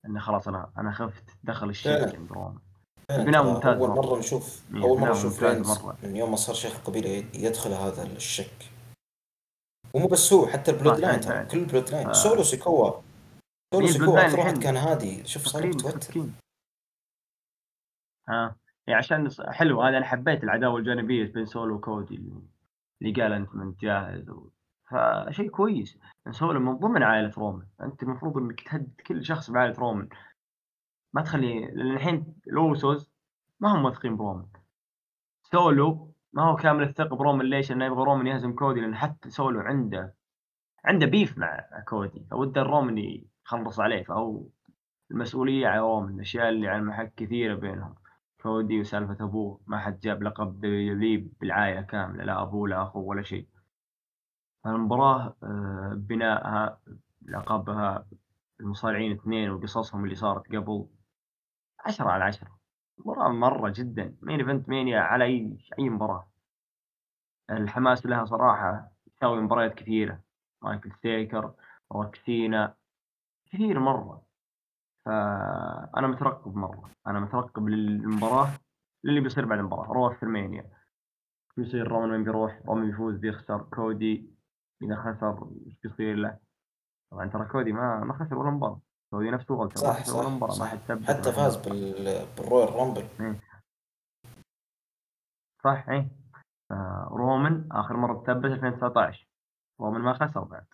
انه 0.07 0.21
خلاص 0.21 0.49
أنا 0.49 0.73
أنا 0.79 0.93
خفت 0.93 1.39
دخل 1.43 1.75
فعلا. 1.75 2.17
عند 2.17 2.33
رومان 2.33 2.59
البناء 3.11 3.43
ترى 3.43 3.53
ممتاز 3.53 3.77
أول. 3.77 3.89
مرة 3.89 4.19
نشوف 4.19 4.65
إيه، 4.75 4.83
أول 4.83 5.01
مرة 5.01 5.11
نشوف. 5.13 5.45
من 6.05 6.17
يوم 6.17 6.31
ما 6.31 6.37
صار 6.37 6.55
شيخ 6.55 6.77
القبيله 6.77 7.09
يدخل 7.35 7.71
هذا 7.71 8.03
الشك 8.03 8.74
ومو 9.95 10.07
بس 10.07 10.33
هو 10.33 10.47
حتى 10.47 10.71
ال 10.71 10.99
Bloodline. 11.01 11.21
ترى 11.21 11.47
كل 11.47 11.59
ال 11.59 11.91
Bloodline. 11.91 12.09
آه. 12.09 12.13
سولو 12.13 12.43
سيكوا. 12.43 12.91
سولو 13.75 13.87
إيه، 13.87 13.93
سيكوا 13.93 14.21
أكثر 14.25 14.39
واحد 14.39 14.59
كان 14.59 14.77
هادي. 14.77 15.27
شوف 15.27 15.43
صار 15.47 15.67
متوتر. 15.67 16.21
ها 18.29 18.57
يعني 18.87 18.99
عشان 18.99 19.31
حلو. 19.49 19.83
هذا 19.83 19.97
أنا 19.97 20.07
حبيت 20.07 20.45
العداوة 20.45 20.79
الجانبية 20.79 21.33
بين 21.33 21.47
سولو 21.47 21.75
وكودي 21.75 22.15
اللي- 22.15 22.43
اللي 23.03 23.23
قال 23.23 23.33
أنت 23.33 23.55
من 23.55 23.75
جاهز 23.81 24.31
و... 24.31 24.49
فشيء 24.91 25.51
كويس. 25.51 25.99
سولو 26.31 26.61
من 26.61 26.79
ضمن 26.79 27.03
عائلة 27.03 27.33
رومان. 27.39 27.67
أنت 27.83 28.03
المفروض 28.03 28.37
إنك 28.37 28.61
تهدد 28.61 29.01
كل 29.07 29.25
شخص 29.25 29.51
بعائلة 29.51 29.75
رومان. 29.79 30.09
ما 31.13 31.23
تخلي 31.23 31.61
لأن 31.61 31.91
الحين 31.91 32.35
الاوسوس 32.47 33.11
ما 33.61 33.75
هم 33.75 33.85
واثقين 33.85 34.17
برومان. 34.17 34.47
سولو 35.53 36.14
ما 36.35 36.43
هو 36.43 36.57
كامل 36.57 36.83
الثقة 36.83 37.17
برومان 37.17 37.47
ليش؟ 37.47 37.71
لأنه 37.71 37.85
يبغى 37.85 38.05
رومان 38.05 38.27
يهزم 38.27 38.53
كودي 38.53 38.81
لأن 38.81 38.95
حتى 38.97 39.31
سولو 39.31 39.61
عنده 39.61 40.15
عنده 40.85 41.07
beef 41.07 41.39
مع 41.39 41.67
كودي 41.89 42.27
فوده 42.31 42.61
الرومان 42.63 42.99
يخلص 43.45 43.81
عليه 43.81 44.03
فهو 44.03 44.43
المسؤولية 45.11 45.67
على 45.69 45.81
رومان 45.81 46.15
الأشياء 46.15 46.49
اللي 46.49 46.69
على 46.69 46.79
المحك 46.79 47.15
كثيرة 47.17 47.55
بينهم. 47.55 47.95
كودي 48.43 48.81
وسالفة 48.81 49.25
أبوه 49.25 49.61
ما 49.67 49.79
حد 49.79 50.01
جاب 50.01 50.23
لقب 50.23 50.65
لي 50.65 51.17
بالعائلة 51.17 51.83
كاملة 51.83 52.25
لا 52.25 52.43
أبوه 52.43 52.69
لا 52.69 52.83
أخوه 52.83 53.03
ولا 53.03 53.23
شيء. 53.23 53.49
فالمباراة 54.65 55.37
آه، 55.43 55.93
بنائها 55.97 56.81
لقبها 57.23 58.07
المصارعين 58.61 59.13
اثنين 59.13 59.51
وقصصهم 59.51 60.05
اللي 60.05 60.15
صارت 60.15 60.47
قبل 60.57 60.87
عشرة 61.87 62.11
على 62.11 62.25
عشرة. 62.25 62.64
مباراة 62.99 63.29
مرة 63.29 63.73
جدا. 63.77 64.17
مين 64.23 64.41
ايفنت 64.41 64.69
مانيا 64.69 65.01
على 65.01 65.25
اي 65.25 65.59
أي 65.79 65.89
مباراة. 65.89 66.29
الحماس 67.51 68.07
لها 68.07 68.25
صراحة 68.25 68.93
تساوي 69.17 69.41
مباريات 69.41 69.75
كثيرة. 69.75 70.21
مايكل 70.63 70.93
ستيكر 70.93 71.53
روكسينا 71.93 72.75
كثير 73.47 73.81
مرة. 73.81 74.23
فأنا 75.05 76.07
مترقب 76.07 76.57
مرة. 76.57 76.91
أنا 77.07 77.21
مترقب 77.21 77.69
للمباراة 77.69 78.49
للي 79.05 79.21
بيصير 79.21 79.45
بعد 79.45 79.59
المباراة. 79.59 79.93
رو 79.93 80.17
مانيا 80.23 80.71
بيصير؟ 81.57 81.89
رومان 81.89 82.11
وين 82.11 82.25
بيروح؟ 82.25 82.63
رومان 82.67 82.91
بيفوز 82.91 83.17
بيخسر. 83.17 83.63
كودي 83.63 84.35
إذا 84.83 84.97
خسر 84.97 85.51
إيش 85.67 85.79
بيصير 85.83 86.17
له؟ 86.17 86.39
طبعا 87.11 87.29
ترى 87.29 87.45
كودي 87.45 87.73
ما 87.73 88.05
ما 88.05 88.13
خسر 88.13 88.39
ولا 88.39 88.51
مباراة. 88.51 88.81
كودي 89.15 89.31
نفسه 89.31 89.55
غلط 89.55 89.73
ما 89.73 89.93
صح 89.93 90.05
صح, 90.05 90.29
مباراة 90.29 90.53
صح. 90.53 90.67
حتى 90.69 90.93
ولا 90.93 91.33
فاز 91.33 91.57
بال... 91.57 92.27
بال 92.37 92.75
Royal 92.75 92.89
Rumble. 92.89 93.09
صح 95.65 95.89
اي 95.89 96.09
آه، 96.71 97.09
رومان 97.11 97.69
آخر 97.73 97.97
مرة 97.97 98.23
تثبت 98.23 98.45
2019 98.45 99.27
رومان 99.81 100.01
ما 100.01 100.13
خسر 100.15 100.45
بعد. 100.45 100.67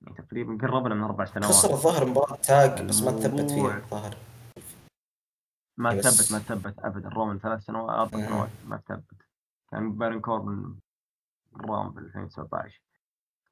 يعني 0.00 0.16
تقريبا 0.16 0.58
قربنا 0.66 0.94
من 0.94 1.02
أربع 1.02 1.24
سنوات. 1.24 1.44
خسر 1.50 1.70
الظاهر 1.70 2.06
مباراة 2.06 2.36
tag 2.36 2.88
بس 2.88 3.02
ما 3.02 3.10
تثبت 3.10 3.50
فيها 3.50 3.76
الظاهر. 3.76 4.16
ما 5.78 6.00
تثبت 6.00 6.32
ما 6.32 6.38
تثبت 6.38 6.78
ابدا. 6.78 7.08
رومان 7.08 7.38
ثلاث 7.38 7.60
سنوات 7.64 7.90
أربع 7.90 8.18
مم. 8.18 8.26
سنوات 8.26 8.50
ما 8.64 8.76
تثبت 8.76 9.22
كان 9.70 9.92
بارن 9.92 10.20
كوربن 10.20 10.78
رام 11.60 11.92
في 11.92 11.98
2019 11.98 12.82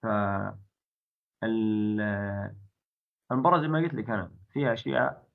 ف 0.02 0.06
ال- 1.44 2.63
المباراة 3.34 3.60
زي 3.60 3.68
ما 3.68 3.78
قلت 3.78 3.94
لك 3.94 4.10
أنا 4.10 4.32
فيها 4.52 4.72
أشياء 4.72 5.28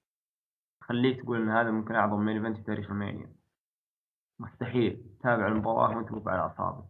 تخليك 0.81 1.21
تقول 1.21 1.41
إن 1.41 1.49
هذا 1.49 1.71
ممكن 1.71 1.95
أعظم 1.95 2.19
main 2.19 2.37
event 2.37 2.57
في 2.57 2.63
تاريخ 2.63 2.91
ال 2.91 2.98
Mania 2.98 3.35
مستحيل 4.39 5.03
تتابع 5.19 5.47
المباراة 5.47 5.97
وأنت 5.97 6.11
مو 6.11 6.23
على 6.25 6.39
أعصابك 6.39 6.85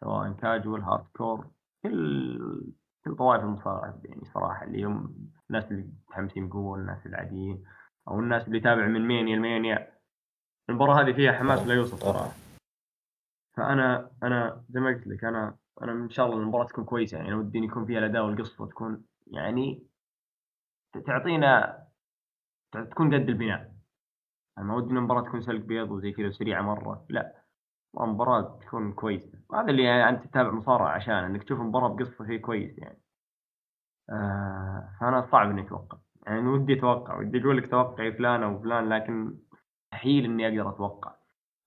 سواء 0.00 0.32
casual 0.32 0.82
hardcore 0.82 1.50
كل 1.82 2.74
كل 3.04 3.16
طوائف 3.16 3.42
المصارعة 3.42 4.00
يعني 4.04 4.24
صراحة 4.24 4.64
اللي 4.64 4.84
هم 4.84 5.14
الناس 5.50 5.72
اللي 5.72 5.88
متحمسين 6.08 6.48
بقوة 6.48 6.78
الناس 6.78 7.06
العاديين 7.06 7.64
أو 8.08 8.20
الناس 8.20 8.46
اللي 8.46 8.58
يتابع 8.58 8.86
من 8.86 9.08
مانيا 9.08 9.36
لمانيا 9.36 9.98
المباراة 10.68 11.00
هذه 11.00 11.12
فيها 11.12 11.32
حماس 11.32 11.66
لا 11.66 11.74
يوصف. 11.74 12.04
صراحة 12.04 12.32
فأنا 13.56 14.10
أنا 14.22 14.64
زي 14.68 14.80
ما 14.80 14.88
قلت 14.88 15.06
لك 15.06 15.24
أنا 15.24 15.56
أنا 15.82 15.92
إن 15.92 16.10
شاء 16.10 16.26
الله 16.26 16.38
المباراة 16.38 16.66
تكون 16.66 16.84
كويسة 16.84 17.16
يعني 17.16 17.28
أنا 17.28 17.36
ودي 17.36 17.58
إن 17.58 17.64
يكون 17.64 17.86
فيها 17.86 17.98
الأداء 17.98 18.24
والقصة 18.24 18.66
تكون 18.66 19.04
يعني 19.26 19.86
تعطينا 21.06 21.78
تكون 22.72 23.14
قد 23.14 23.28
البناء. 23.28 23.72
أنا 24.58 24.66
ما 24.66 24.74
ودي 24.76 24.90
إن 24.90 24.96
المباراة 24.96 25.22
تكون 25.22 25.40
سلق 25.40 25.64
بيض 25.64 25.90
وزي 25.90 26.12
كذا 26.12 26.26
وسريعة 26.26 26.62
مرة 26.62 27.06
لا. 27.08 27.34
مباراة 27.94 28.58
تكون 28.66 28.92
كويسة. 28.92 29.38
وهذا 29.50 29.70
اللي 29.70 29.84
يعني 29.84 30.08
أنت 30.08 30.24
تتابع 30.24 30.50
مصارعة 30.50 30.88
عشان 30.88 31.14
إنك 31.14 31.42
تشوف 31.42 31.60
مباراة 31.60 31.88
بقصة 31.88 32.26
شيء 32.26 32.40
كويس 32.40 32.78
يعني. 32.78 33.02
آه 34.10 34.90
فأنا 35.00 35.28
صعب 35.32 35.50
إني 35.50 35.62
أتوقع. 35.62 35.98
يعني 36.26 36.48
ودي 36.48 36.78
أتوقع. 36.78 37.18
ودي 37.18 37.40
أقول 37.40 37.56
لك 37.58 37.70
توقعي 37.70 38.12
فلان 38.12 38.42
أو 38.42 38.58
فلان 38.62 38.88
لكن 38.88 39.38
مستحيل 39.92 40.24
إني 40.24 40.48
أقدر 40.48 40.70
أتوقع. 40.70 41.14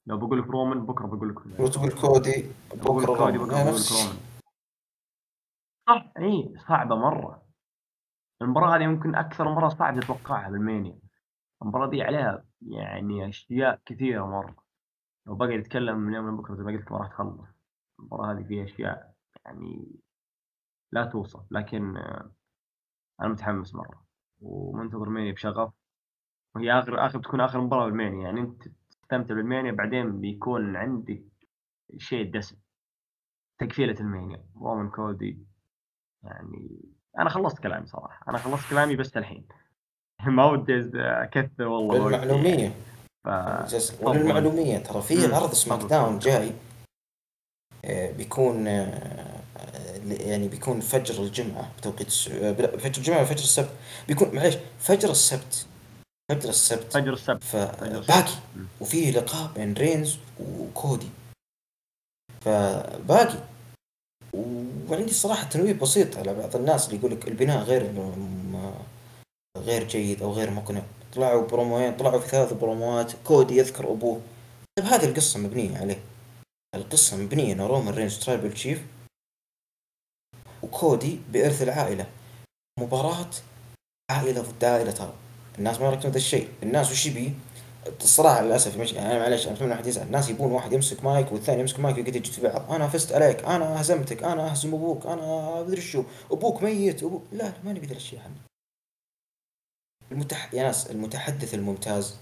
لو 0.05 0.17
بقول 0.17 0.39
لك 0.39 0.47
رومان 0.47 0.85
بكرة 0.85 1.07
بقول 1.07 1.29
لك 1.29 1.37
وتقول 1.59 1.91
كودي 1.91 2.45
بكرة 2.73 3.05
كودي. 3.05 3.37
بكرة 3.37 3.55
بقول 3.55 3.79
لك. 3.79 3.91
رومان. 3.91 4.17
صح. 5.87 6.11
إي 6.17 6.53
صعبة 6.67 6.95
مرة. 6.95 7.40
المباراة 8.41 8.75
هذه 8.77 8.83
يمكن 8.83 9.15
أكثر 9.15 9.51
مباراة 9.51 9.69
صعب 9.69 9.99
تتوقعها 9.99 10.49
بالمانيا. 10.49 10.99
المباراة 11.61 11.89
دي 11.89 12.01
عليها 12.01 12.45
يعني 12.61 13.29
أشياء 13.29 13.81
كثيرة 13.85 14.25
مرة. 14.25 14.55
لو 15.25 15.35
بقى 15.35 15.57
نتكلم 15.57 15.97
من 15.97 16.13
يوم 16.13 16.29
لبكرة 16.29 16.55
زي 16.55 16.63
ما 16.63 16.71
قلت 16.71 16.91
ما 16.91 16.97
راح 16.97 17.07
تخلص. 17.07 17.47
المباراة 17.99 18.33
هذه 18.33 18.43
فيها 18.43 18.63
أشياء 18.63 19.15
يعني 19.45 19.95
لا 20.91 21.05
توصف 21.05 21.51
لكن 21.51 21.97
أنا 23.21 23.29
متحمس 23.29 23.75
مرة. 23.75 24.05
ومنتظر 24.39 25.09
مانيا 25.09 25.31
بشغف. 25.31 25.73
وهي 26.55 26.71
آخر 26.79 27.05
آخر 27.05 27.17
بتكون 27.17 27.41
آخر 27.41 27.61
مباراة 27.61 27.85
بالمانيا. 27.85 28.23
يعني 28.23 28.41
أنت 28.41 28.67
تستمتع 29.01 29.35
بالمانيا 29.35 29.71
بعدين 29.71 30.21
بيكون 30.21 30.75
عندك 30.75 31.23
شيء 31.97 32.31
دسم. 32.33 32.57
تكفيلة 33.57 33.99
المانيا. 33.99 34.45
رومان 34.55 34.89
كودي 34.89 35.45
يعني 36.23 36.81
أنا 37.19 37.29
خلصت 37.29 37.59
كلامي 37.59 37.87
صراحة. 37.87 38.25
أنا 38.29 38.37
خلصت 38.37 38.69
كلامي 38.69 38.95
بس 38.95 39.17
الحين. 39.17 39.45
ما 40.27 40.45
ودي 40.45 40.89
أكثر 40.95 41.67
والله. 41.67 41.95
ف... 43.25 43.29
جس- 43.67 43.87
تفضل. 43.91 44.07
وللمعلومية 44.09 44.77
ترى 44.77 45.01
في. 45.01 45.35
عرض 45.35 45.53
SmackDown. 45.53 46.19
جاي. 46.19 46.51
آه، 47.85 48.11
بيكون 48.11 48.67
آه، 48.67 49.41
آه، 49.57 50.01
يعني 50.05 50.47
بيكون 50.47 50.79
فجر 50.79 51.23
الجمعة. 51.23 51.71
بتوقيت 51.77 52.11
فجر 52.79 52.97
الجمعة 52.97 53.17
ولا 53.17 53.25
فجر 53.25 53.43
السبت؟ 53.43 53.69
بيكون 54.07 54.35
معليش 54.35 54.55
فجر 54.79 55.09
السبت. 55.11 55.67
فجر 56.31 56.49
السبت. 56.49 56.93
فجر 56.93 57.13
السبت. 57.13 57.43
فباقي 57.43 58.31
مم. 58.55 58.65
وفي 58.81 59.11
لقاء 59.11 59.51
بين 59.55 59.73
رينز 59.73 60.17
وكودي. 60.39 61.09
فباقي. 62.41 63.37
وعندي 64.33 65.13
صراحة 65.13 65.49
تنويه 65.49 65.73
بسيط 65.73 66.17
على 66.17 66.33
بعض 66.33 66.55
الناس 66.55 66.85
اللي 66.85 66.97
يقول 66.97 67.11
لك 67.11 67.27
البناء 67.27 67.63
غير 67.63 67.93
غير 69.57 69.87
جيد 69.87 70.21
أو 70.21 70.31
غير 70.31 70.51
مقنع. 70.51 70.81
طلعوا 71.13 71.47
بروموين 71.47 71.97
طلعوا 71.97 72.19
في 72.19 72.27
ثلاث 72.27 72.53
بروموات 72.53 73.11
كودي 73.23 73.57
يذكر 73.57 73.91
أبوه. 73.91 74.21
طيب 74.77 74.87
هذه 74.87 75.05
القصة 75.05 75.39
مبنية 75.39 75.77
عليه. 75.77 75.99
القصة 76.75 77.17
مبنية 77.17 77.53
ان 77.53 77.61
رومان 77.61 77.93
رينز 77.93 78.19
Tribal 78.19 78.53
Chief 78.53 78.85
وكودي 80.63 81.19
بإرث 81.29 81.61
العائلة. 81.61 82.05
مباراة 82.79 83.29
عائلة 84.11 84.41
ضد 84.41 84.63
عائلة 84.63 84.91
ترى. 84.91 85.13
الناس 85.57 85.79
ما 85.79 85.87
يركزون 85.87 86.11
ذا 86.11 86.17
الشيء. 86.17 86.49
الناس 86.63 86.91
وش 86.91 87.05
يبي؟ 87.05 87.33
الصراحة 88.01 88.41
للأسف 88.41 88.77
مش 88.77 88.93
يعني 88.93 89.19
معلش 89.19 89.47
أنا 89.47 89.55
أتمنى 89.55 89.71
واحد 89.71 89.87
الناس 89.87 90.29
يبون 90.29 90.51
واحد 90.51 90.73
يمسك 90.73 91.03
مايك 91.03 91.31
والثاني 91.31 91.59
يمسك 91.61 91.79
مايك 91.79 91.97
ويقعد 91.97 92.15
يجي 92.15 92.31
في 92.31 92.41
بعض 92.41 92.71
أنا 92.71 92.87
فزت 92.87 93.11
عليك 93.13 93.43
أنا 93.43 93.81
هزمتك 93.81 94.23
أنا 94.23 94.51
أهزم 94.51 94.73
أبوك 94.73 95.05
أنا 95.05 95.59
ادري 95.59 95.81
شو. 95.81 96.03
أبوك 96.31 96.63
ميت 96.63 97.03
أبوك... 97.03 97.23
لا 97.31 97.53
ما 97.63 97.73
نبي 97.73 97.85
ذا 97.85 97.91
الاشياء 97.91 98.31
المتح... 100.11 100.53
يا 100.53 100.63
ناس 100.63 100.91
المتحدث 100.91 101.53
الممتاز 101.53 102.15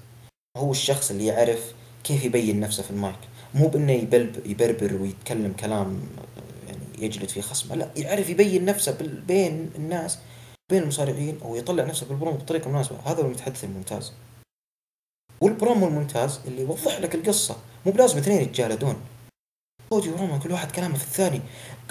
هو 0.57 0.71
الشخص 0.71 1.11
اللي 1.11 1.25
يعرف 1.25 1.73
كيف 2.03 2.25
يبين 2.25 2.59
نفسه 2.59 2.83
في 2.83 2.91
المايك. 2.91 3.19
مو 3.53 3.67
بإنه 3.67 3.91
يبلب 3.91 4.45
يبربر 4.45 5.01
ويتكلم 5.01 5.53
كلام 5.53 6.01
يعني 6.67 7.05
يجلد 7.05 7.29
في 7.29 7.41
خصمه 7.41 7.75
لا 7.75 7.89
يعرف 7.95 8.29
يبين 8.29 8.65
نفسه 8.65 8.97
بين 9.27 9.71
الناس 9.75 10.19
بين 10.69 10.83
المصارعين 10.83 11.39
أو 11.41 11.55
يطلع 11.55 11.83
نفسه 11.83 12.05
بالبرومو 12.05 12.37
بطريقة 12.37 12.69
مناسبة. 12.69 12.97
هذا 13.05 13.21
هو 13.21 13.25
المتحدث 13.25 13.63
الممتاز. 13.63 14.13
والبرومو 15.41 15.87
الممتاز 15.87 16.39
اللي 16.47 16.61
يوضح 16.61 16.99
لك 16.99 17.15
القصة. 17.15 17.57
مو 17.85 17.91
بلازم 17.91 18.17
اثنين 18.17 18.41
يتجالدون 18.41 19.01
كودي 19.89 20.09
ورومان 20.09 20.39
كل 20.39 20.51
واحد 20.51 20.71
كلامه 20.71 20.97
في 20.97 21.03
الثاني. 21.03 21.41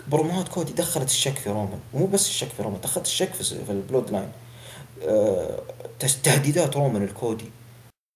بروموهات 0.08 0.48
كودي 0.48 0.72
دخلت 0.72 1.08
الشك 1.08 1.34
في 1.34 1.50
رومان. 1.50 1.80
ومو 1.94 2.06
بس 2.06 2.28
الشك 2.28 2.48
في 2.48 2.62
رومان 2.62 2.80
دخلت 2.80 3.06
الشك 3.06 3.34
في, 3.34 3.70
ال 3.70 4.10
Bloodline. 4.10 4.32
أه 5.02 5.62
تهديدات 6.22 6.76
رومان 6.76 7.02
لكودي. 7.02 7.50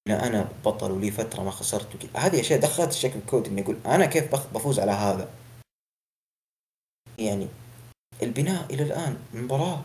إن 0.08 0.12
أنا 0.12 0.48
بطل 0.64 0.90
ولي 0.90 1.10
فترة 1.10 1.42
ما 1.42 1.50
خسرت 1.50 2.16
هذه 2.16 2.40
أشياء 2.40 2.60
دخلت 2.60 2.90
الشك 2.90 3.10
في 3.10 3.20
كودي 3.26 3.50
انه 3.50 3.60
يقول 3.60 3.76
أنا 3.86 4.06
كيف 4.06 4.34
بفوز 4.54 4.80
على 4.80 4.92
هذا؟ 4.92 5.28
يعني 7.18 7.48
البناء 8.22 8.66
إلى 8.70 8.82
الآن 8.82 9.16
مباراة 9.34 9.82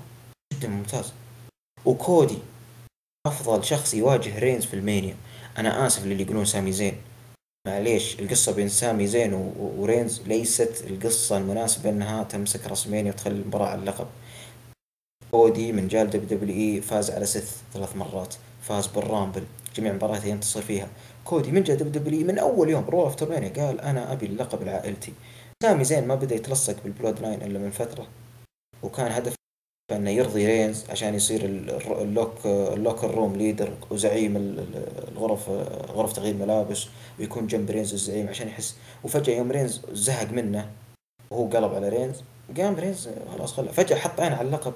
جدا 0.53 0.68
ممتاز. 0.68 1.14
وكودي 1.86 2.38
أفضل 3.28 3.65
شخص 3.65 3.94
يواجه 3.94 4.40
رينز 4.40 4.65
في 4.65 4.74
المينيا. 4.73 5.15
أنا 5.57 5.88
آسف 5.88 6.05
للي 6.05 6.23
يقولون 6.23 6.45
سامي 6.45 6.71
زين. 6.71 6.97
معليش 7.67 8.19
القصة 8.19 8.51
بين 8.51 8.69
سامي 8.69 9.07
زين 9.07 9.34
ورينز 9.77 10.21
ليست 10.21 10.84
القصة 10.88 11.38
المناسبة 11.38 11.89
إنها 11.89 12.23
تمسك 12.23 12.67
رسمينيا 12.67 13.11
وتخلي 13.11 13.34
المباراة 13.34 13.67
على 13.67 13.79
اللقب. 13.79 14.07
كودي 15.31 15.71
من 15.71 15.88
جا 15.88 16.09
ل 16.09 16.39
WWE 16.39 16.81
فاز 16.81 17.11
على 17.11 17.25
سيث 17.25 17.51
ثلاث 17.73 17.95
مرات 17.95 18.35
فاز 18.61 18.88
بال 18.88 19.00
Rumble. 19.00 19.43
جميع 19.75 19.93
مبارياته 19.93 20.27
ينتصر 20.27 20.61
فيها. 20.61 20.88
كودي 21.25 21.51
من 21.51 21.63
جا 21.64 21.77
ل 21.77 21.91
WW 22.03 22.27
من 22.27 22.39
أول 22.39 22.69
يوم 22.69 22.85
Raw 22.89 23.07
After 23.07 23.34
قال 23.34 23.81
أنا 23.81 24.11
أبي 24.11 24.25
اللقب 24.25 24.63
لعائلتي 24.63 25.13
سامي 25.63 25.84
زين 25.84 26.07
ما 26.07 26.15
بدا 26.15 26.35
يتلصق 26.35 26.84
بال 26.84 27.19
Bloodline 27.19 27.41
إلا 27.41 27.59
من 27.59 27.71
فترة 27.71 28.07
وكان 28.84 29.11
هدف 29.11 29.36
انه 29.91 30.09
يرضي 30.09 30.45
رينز 30.47 30.84
عشان 30.89 31.15
يصير 31.15 31.45
ال 32.01 32.08
lock 32.08 32.34
ال 32.45 32.55
locker 32.55 33.11
room 33.11 33.35
leader 33.35 33.73
وزعيم 33.91 34.38
ال- 34.38 34.59
ال- 34.59 35.09
الغرف 35.11 35.49
غرف 35.91 36.14
تغيير 36.14 36.35
ملابس 36.35 36.85
ويكون 37.19 37.47
جنب 37.47 37.69
رينز 37.69 37.93
الزعيم 37.93 38.27
عشان 38.30 38.47
يحس. 38.47 38.76
وفجأة 39.03 39.34
يوم 39.34 39.51
رينز 39.51 39.81
زهق 39.91 40.31
منه 40.31 40.69
وهو 41.31 41.47
قلب 41.49 41.73
على 41.73 41.89
رينز 41.89 42.22
قام 42.57 42.76
رينز 42.76 43.09
خلاص 43.38 43.53
خله. 43.53 43.72
فجأة 43.72 43.95
حط 43.97 44.19
عينه 44.19 44.35
على 44.35 44.47
اللقب. 44.47 44.73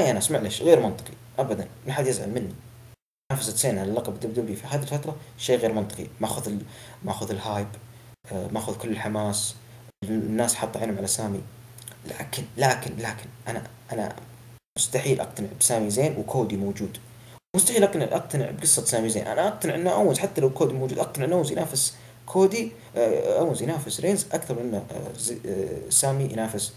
لا 0.00 0.06
يا 0.08 0.12
ناس 0.12 0.30
معلش 0.30 0.62
غير 0.62 0.80
منطقي. 0.80 1.12
ابدا. 1.38 1.68
ما 1.86 1.92
حد 1.92 2.06
يزعل 2.06 2.30
مني. 2.30 2.54
نافست 3.32 3.56
سينا 3.56 3.80
على 3.80 3.90
اللقب 3.90 4.20
WW 4.20 4.56
في 4.56 4.66
هذه 4.66 4.82
الفترة 4.82 5.16
شيء 5.38 5.58
غير 5.58 5.72
منطقي. 5.72 6.06
ماخذ 6.20 6.48
ال... 6.48 6.58
ماخذ 7.04 7.30
ال 7.30 7.36
hype. 7.36 7.68
آه، 8.32 8.46
ماخذ 8.52 8.78
كل 8.78 8.88
الحماس. 8.90 9.54
الناس 10.04 10.54
حاطة 10.54 10.80
عينهم 10.80 10.98
على 10.98 11.06
سامي. 11.06 11.40
لكن 12.06 12.42
لكن 12.56 12.90
لكن 12.98 13.26
أنا 13.48 13.62
أنا 13.92 14.16
مستحيل 14.80 15.20
أقتنع 15.20 15.48
بسامي 15.60 15.90
زين 15.90 16.16
وكودي 16.16 16.56
موجود. 16.56 16.98
مستحيل 17.56 17.84
اقتنع 17.84 18.04
أقتنع 18.04 18.50
بقصة 18.50 18.84
سامي 18.84 19.08
زين. 19.08 19.26
أنا 19.26 19.48
أقتنع 19.48 19.74
ان 19.74 19.86
اونز 19.86 20.18
حتى 20.18 20.40
لو 20.40 20.50
كودي 20.50 20.72
موجود 20.72 20.98
أقتنع 20.98 21.24
ان 21.24 21.32
اونز 21.32 21.52
ينافس 21.52 21.94
كودي 22.26 22.72
آه، 22.96 23.38
اونز 23.38 23.62
ينافس 23.62 24.00
رينز 24.00 24.26
أكثر 24.32 24.54
من 24.54 24.74
آه، 24.74 24.84
آه، 25.46 25.90
سامي 25.90 26.24
ينافس 26.24 26.72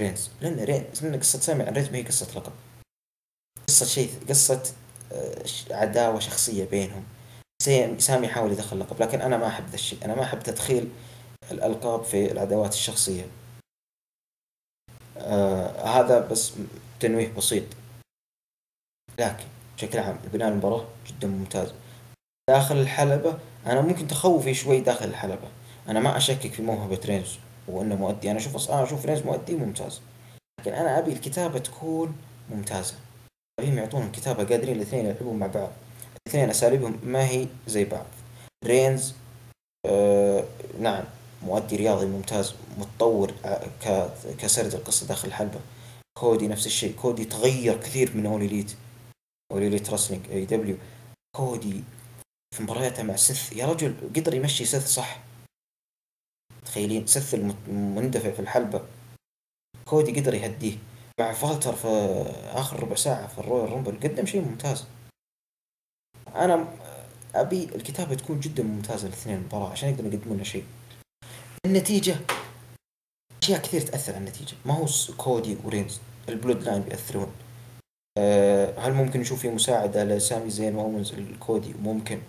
رينز. 0.00 0.30
لأن 0.40 0.64
رينز 0.64 1.02
لأن 1.02 1.18
قصة 1.20 1.40
سامي 1.40 1.62
عن 1.62 1.74
رينز 1.74 1.88
ما 1.88 1.96
هي 1.96 2.02
قصة 2.02 2.26
لقب. 2.36 2.52
قصة 3.68 3.86
شيء 3.86 4.10
قصة 4.28 4.62
عداوة 5.70 6.18
شخصية 6.18 6.64
بينهم. 6.64 7.04
سامي 7.98 8.26
يحاول 8.26 8.52
يدخل 8.52 8.80
لقب 8.80 9.02
لكن 9.02 9.20
أنا 9.20 9.36
ما 9.36 9.46
أحب 9.46 9.68
ذا 9.68 9.74
الشيء. 9.74 10.04
أنا 10.04 10.14
ما 10.14 10.22
أحب 10.22 10.42
تدخيل 10.42 10.90
الألقاب 11.50 12.04
في 12.04 12.32
العداوات 12.32 12.72
الشخصية. 12.72 13.26
آه 15.18 15.86
هذا 15.86 16.20
بس 16.20 16.52
تنويه 17.00 17.32
بسيط. 17.32 17.64
لكن 19.18 19.44
بشكل 19.76 19.98
عام 19.98 20.18
بناء 20.32 20.48
المباراة 20.48 20.84
جدا 21.06 21.28
ممتاز. 21.28 21.72
داخل 22.50 22.76
الحلبة 22.76 23.38
أنا 23.66 23.80
ممكن 23.80 24.08
تخوفي 24.08 24.54
شوي 24.54 24.80
داخل 24.80 25.04
الحلبة. 25.04 25.48
أنا 25.88 26.00
ما 26.00 26.16
أشكك 26.16 26.52
في 26.52 26.62
موهبة 26.62 27.00
رينز 27.04 27.38
وإنه 27.68 27.94
مؤدي. 27.94 28.30
أنا 28.30 28.38
أشوف 28.38 28.70
أنا 28.70 28.82
أشوف 28.82 29.06
رينز 29.06 29.22
مؤدي 29.22 29.56
ممتاز. 29.56 30.00
لكن 30.60 30.72
أنا 30.72 30.98
أبي 30.98 31.12
الكتابة 31.12 31.58
تكون 31.58 32.16
ممتازة. 32.50 32.94
أبيهم 33.60 33.78
يعطونهم 33.78 34.12
كتابة 34.12 34.44
قادرين 34.44 34.76
الاثنين 34.76 35.06
يلعبون 35.06 35.38
مع 35.38 35.46
بعض. 35.46 35.70
الاثنين 36.26 36.50
أساليبهم 36.50 37.00
ما 37.04 37.28
هي 37.28 37.46
زي 37.66 37.84
بعض. 37.84 38.06
رينز 38.64 39.14
آه 39.86 40.44
نعم 40.80 41.04
مؤدي 41.42 41.76
رياضي 41.76 42.06
ممتاز 42.06 42.54
متطور 42.78 43.34
آه، 43.44 44.10
كسرد 44.38 44.74
القصة 44.74 45.06
داخل 45.06 45.28
الحلبة. 45.28 45.60
كودي 46.20 46.48
نفس 46.48 46.66
الشيء 46.66 46.96
كودي 46.96 47.24
تغير 47.24 47.80
كثير 47.80 48.16
من 48.16 48.26
All 48.26 48.42
Elite 48.42 48.76
All 49.52 49.62
Elite 49.62 49.90
Wrestling 49.90 50.30
AEW 50.30 50.76
كودي 51.36 51.84
في 52.56 52.62
مبارياته 52.62 53.02
مع 53.02 53.16
سيث 53.16 53.52
يا 53.52 53.66
رجل 53.66 53.94
قدر 54.16 54.34
يمشي 54.34 54.64
سيث 54.64 54.86
صح. 54.86 55.20
تخيلين 56.64 57.06
سيث 57.06 57.34
المندفع 57.34 58.30
في 58.30 58.40
الحلبة. 58.40 58.86
كودي 59.84 60.20
قدر 60.20 60.34
يهديه. 60.34 60.78
مع 61.20 61.32
فالتر 61.32 61.76
في 61.76 61.88
آخر 62.46 62.82
ربع 62.82 62.94
ساعة 62.94 63.26
في 63.26 63.38
الرويال 63.38 63.72
رومبل 63.72 64.00
قدم 64.00 64.26
شيء 64.26 64.40
ممتاز. 64.40 64.84
أنا 66.34 66.74
أبي 67.34 67.64
الكتابة 67.64 68.14
تكون 68.14 68.40
جدا 68.40 68.62
ممتازة 68.62 69.08
الاثنين 69.08 69.36
المباراة 69.36 69.70
عشان 69.70 69.88
يقدرون 69.88 70.12
يقدمون 70.12 70.36
لنا 70.36 70.44
شيء. 70.44 70.64
النتيجة 71.66 72.16
أشياء 73.42 73.60
كثير 73.60 73.80
تأثر 73.80 74.12
على 74.12 74.20
النتيجة. 74.20 74.54
ما 74.66 74.74
هو 74.74 74.86
كودي 75.16 75.56
ورينز 75.64 76.00
ال 76.28 76.62
Bloodline 76.62 76.82
بيأثرون. 76.82 77.32
أه 78.18 78.78
هل 78.78 78.92
ممكن 78.92 79.20
نشوف 79.20 79.40
في 79.40 79.48
مساعدة 79.48 80.04
لسامي 80.04 80.50
زين 80.50 80.74
واونز 80.74 81.12
لكودي؟ 81.12 81.74
ممكن. 81.82 82.20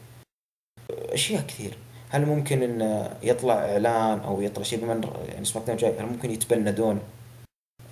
آه، 0.91 1.13
أشياء 1.13 1.41
كثير 1.41 1.77
هل 2.09 2.25
ممكن 2.25 2.63
ان 2.63 3.09
يطلع 3.23 3.53
إعلان 3.53 4.19
أو 4.19 4.41
يطلع 4.41 4.63
شيء 4.63 4.79
بما 4.79 4.93
إن 4.93 5.03
يعني 5.27 5.45
سماك 5.45 5.65
داون 5.65 5.77
جاي 5.77 5.99
هل 5.99 6.05
ممكن 6.05 6.31
يتبندون 6.31 7.01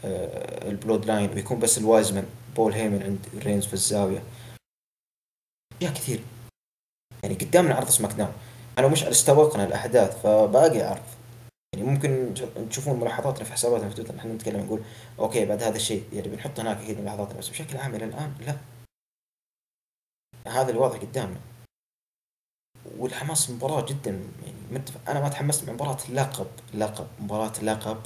أه 0.05 0.69
ال 0.69 1.05
Bloodline 1.05 1.29
ويكون 1.29 1.59
بس 1.59 1.77
ال 1.77 1.83
Wise 1.83 2.07
Man 2.07 2.25
بول 2.55 2.73
هيمن 2.73 3.03
عند 3.03 3.43
رينز 3.45 3.65
في 3.65 3.73
الزاوية؟ 3.73 4.23
أشياء 5.81 5.93
كثير 5.93 6.23
يعني 7.23 7.35
قدامنا 7.35 7.75
عرض 7.75 7.89
سماك 7.89 8.11
داون 8.11 8.33
أنا 8.77 8.87
مش 8.87 9.03
استوقنا 9.03 9.63
الأحداث 9.63 10.21
فباقي 10.21 10.81
عرض 10.81 11.03
يعني 11.77 11.89
ممكن 11.89 12.33
تشوفون 12.69 12.99
ملاحظاتنا 12.99 13.43
في 13.43 13.51
حساباتنا 13.53 13.89
في 13.89 13.95
تويتر 13.95 14.15
نحن 14.15 14.31
نتكلم 14.31 14.65
نقول 14.65 14.81
okay 15.19 15.45
بعد 15.45 15.63
هذا 15.63 15.75
الشيء 15.75 16.09
يعني 16.13 16.27
بنحط 16.27 16.59
هناك 16.59 16.77
أكيد 16.77 16.99
ملاحظاتنا 16.99 17.37
بس 17.37 17.49
بشكل 17.49 17.77
عام 17.77 17.95
إلى 17.95 18.05
الآن 18.05 18.35
لا. 18.39 18.57
هذا 20.51 20.71
الوضع 20.71 20.97
قدامنا. 20.97 21.39
والحماس 22.97 23.49
المباراة 23.49 23.85
جدا 23.85 24.11
يعني 24.11 24.57
متفق. 24.71 25.09
أنا 25.09 25.19
ما 25.19 25.29
تحمست 25.29 25.69
مباراة 25.69 26.11
لقب 26.11 26.47
لقب 26.73 27.07
مباراة 27.19 27.63
لقب. 27.63 28.01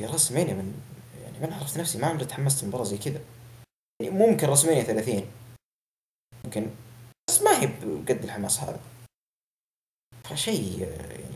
في 0.00 0.06
رسمينيا 0.06 0.54
من 0.54 0.80
يعني 1.22 1.38
من 1.38 1.52
عرفت 1.52 1.78
نفسي 1.78 1.98
ما 1.98 2.06
عمري 2.06 2.24
تحمست 2.24 2.64
مباراة 2.64 2.84
زي 2.84 2.98
كذا. 2.98 3.20
يعني 4.00 4.14
ممكن 4.14 4.48
رسمينيا 4.48 4.82
30 4.82 5.30
ممكن. 6.44 6.70
بس 7.28 7.42
ما 7.42 7.60
هي 7.60 7.66
بقد 7.66 8.24
الحماس 8.24 8.60
هذا. 8.60 8.80
فشيء 10.24 10.80
يعني 10.80 11.35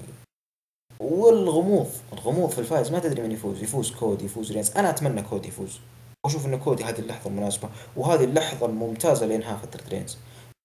والغموض 1.00 1.90
الغموض 2.12 2.50
في 2.50 2.58
الفائز 2.58 2.90
ما 2.92 2.98
تدري 2.98 3.22
من 3.22 3.32
يفوز 3.32 3.62
يفوز 3.62 3.94
كودي 3.94 4.24
يفوز 4.24 4.52
رينز 4.52 4.70
أنا 4.76 4.90
أتمنى 4.90 5.22
كودي 5.22 5.48
يفوز. 5.48 5.80
وأشوف 6.24 6.46
إن 6.46 6.58
كودي 6.58 6.84
هذه 6.84 6.98
اللحظة 6.98 7.30
المناسبة 7.30 7.70
وهذه 7.96 8.24
اللحظة 8.24 8.66
الممتازة 8.66 9.26
لإنهاء 9.26 9.56
فترة 9.56 9.88
رينز 9.88 10.18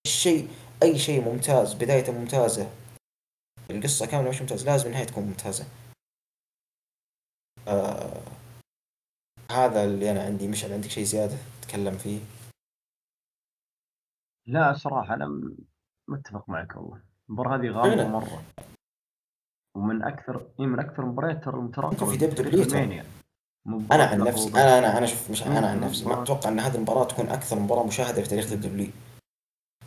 الشيء 0.07 0.47
أي 0.83 0.99
شيء 0.99 1.21
ممتاز 1.25 1.73
بدايته 1.73 2.11
ممتازة 2.11 2.71
القصة 3.69 4.05
كاملة 4.05 4.29
مش 4.29 4.41
ممتاز 4.41 4.65
لازم 4.65 4.87
النهاية 4.87 5.05
تكون 5.05 5.23
ممتازة. 5.23 5.65
آه 7.67 8.21
هذا 9.51 9.83
اللي 9.83 10.11
أنا 10.11 10.23
عندي. 10.23 10.47
مش 10.47 10.65
عندك 10.65 10.89
شيء 10.89 11.03
زيادة 11.03 11.37
تتكلم 11.61 11.97
فيه؟ 11.97 12.19
لا 14.47 14.73
صراحة 14.73 15.13
أنا 15.13 15.25
م- 15.27 15.57
متفق 16.07 16.49
معك 16.49 16.75
والله. 16.75 17.01
المباراة 17.29 17.57
هذه 17.57 17.69
غامضة 17.69 18.25
فعلاً. 18.25 18.41
ومن 19.75 20.03
أكثر 20.03 20.45
هي 20.59 20.65
من 20.65 20.79
أكثر 20.79 21.03
المباريات 21.03 21.43
ترى 21.43 21.55
المتراكمة 21.55 22.09
في. 22.17 22.25
ألمانيا. 22.63 23.05
مو 23.65 23.81
أنا 23.91 24.03
عن 24.03 24.19
نفسي. 24.19 24.49
أنا 24.49 24.79
أنا 24.79 24.97
أنا 24.97 25.05
شوف 25.05 25.31
مش 25.31 25.43
أنا 25.43 25.67
عن. 25.67 25.79
نفسي 25.81 26.05
ما 26.05 26.23
أتوقع 26.23 26.49
إن 26.49 26.59
هذه 26.59 26.75
المباراة 26.75 27.03
تكون 27.03 27.29
أكثر 27.29 27.59
مباراة 27.59 27.83
مشاهدة 27.83 28.21
في 28.21 28.29
تاريخ 28.29 28.51
الدبليو 28.51 28.87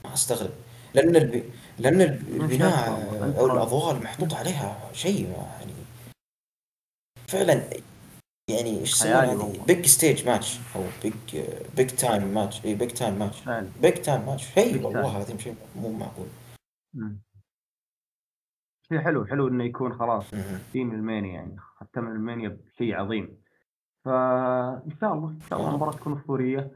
ما 0.04 0.14
أستغرب 0.14 0.50
لأن 0.94 1.16
الب... 1.16 1.44
لأن. 1.78 2.00
البناء 2.00 2.88
أو؟ 3.38 3.46
الأضواء 3.46 3.96
المحطوط 3.96 4.34
عليها 4.34 4.90
شيء 4.92 5.28
يعني 5.30 5.72
فعلا 7.28 7.62
يعني 8.50 8.80
إيش 8.80 9.02
والله. 9.02 9.64
big 9.66 9.86
stage 9.86 10.26
match 10.26 10.58
أو 10.76 10.82
big 11.02 11.44
big 11.76 11.90
time 11.90 12.34
match 12.34 12.64
اي 12.64 12.74
big 12.74 12.90
time 12.90 13.14
match 13.18 13.36
big 13.82 13.94
time 13.94 14.26
match 14.26 14.44
شيء 14.54 14.82
والله. 14.82 15.00
العظيم 15.16 15.38
شيء 15.38 15.54
مو 15.76 15.92
معقول 15.92 16.26
مم. 16.94 17.18
شيء 18.88 19.00
حلو 19.00 19.24
حلو 19.26 19.48
إنه 19.48 19.64
يكون 19.64 19.92
خلاص. 19.92 20.34
في 20.72 20.84
من 20.84 20.94
المينيا 20.94 21.32
يعني 21.32 21.56
ختم 21.58 22.06
المينيا 22.06 22.48
بشيء 22.48 22.94
عظيم 22.94 23.38
فان 24.04 24.90
شاء 25.00 25.14
الله 25.14 25.30
إن 25.30 25.40
شاء 25.40 25.58
الله. 25.58 25.70
المباراة 25.70 25.92
تكون 25.92 26.12
أسطورية 26.12 26.70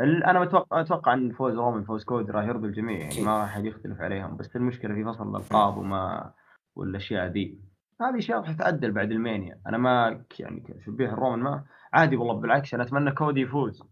أنا 0.00 0.40
متوقع 0.40 0.80
أتوقع 0.80 1.14
إن 1.14 1.32
فوز 1.32 1.54
رومان 1.54 1.84
فوز 1.84 2.04
كودي 2.04 2.32
راح 2.32 2.44
يرضي 2.44 2.66
الجميع 2.66 2.98
يعني. 2.98 3.24
ما 3.24 3.40
راح 3.40 3.56
يختلف 3.56 4.00
عليهم 4.00 4.36
بس 4.36 4.56
المشكلة 4.56 4.94
في 4.94 5.04
فصل 5.04 5.30
الألقاب 5.30 5.76
وما 5.76 6.32
والأشياء 6.76 7.26
ذي 7.26 7.60
هذه 8.00 8.18
أشياء 8.18 8.38
راح 8.38 8.52
تتعدل 8.52 8.92
بعد 8.92 9.10
المينيا 9.10 9.60
أنا 9.66 9.78
ما 9.78 10.24
يعني 10.38 10.60
كشبيه 10.60 11.08
لرومان 11.08 11.38
ما 11.38 11.64
عادي 11.92 12.16
والله 12.16 12.34
بالعكس 12.34 12.74
أنا 12.74 12.82
أتمنى 12.82 13.12
كودي 13.12 13.40
يفوز 13.40 13.82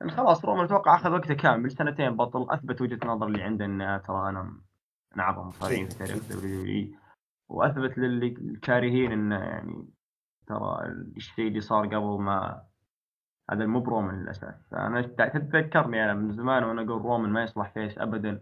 يعني 0.00 0.12
خلاص 0.12 0.44
رومان 0.44 0.64
أتوقع 0.64 0.94
أخذ 0.94 1.12
وقته 1.12 1.34
كامل 1.34 1.70
سنتين 1.70 2.16
بطل 2.16 2.46
أثبت 2.50 2.80
وجهة 2.80 2.98
نظر 3.06 3.26
اللي 3.26 3.42
عنده 3.42 3.64
إنه 3.64 3.98
ترى 3.98 4.28
أنا 4.28 4.67
من 5.16 5.20
اعظم 5.20 5.42
المصارعين 5.42 5.88
في 5.88 5.98
تاريخ. 5.98 6.18
WE 6.30 6.94
وأثبت 7.48 7.98
للي 7.98 8.26
الكارهين 8.26 9.12
انه 9.12 9.36
يعني 9.36 9.88
ترى 10.46 10.78
الشيء 11.16 11.48
اللي 11.48 11.60
صار 11.60 11.86
قبل 11.86 12.22
ما 12.22 12.62
هذا 13.50 13.66
مو 13.66 13.80
برومان 13.80 14.22
للأسف. 14.22 14.54
فأنا 14.70 15.02
تتذكرني 15.02 16.04
أنا 16.04 16.14
من 16.14 16.32
زمان 16.32 16.64
وأنا 16.64 16.82
أقول 16.82 17.02
رومان 17.02 17.30
ما 17.30 17.42
يصلح 17.42 17.72
face 17.74 17.98
ابدا 17.98 18.40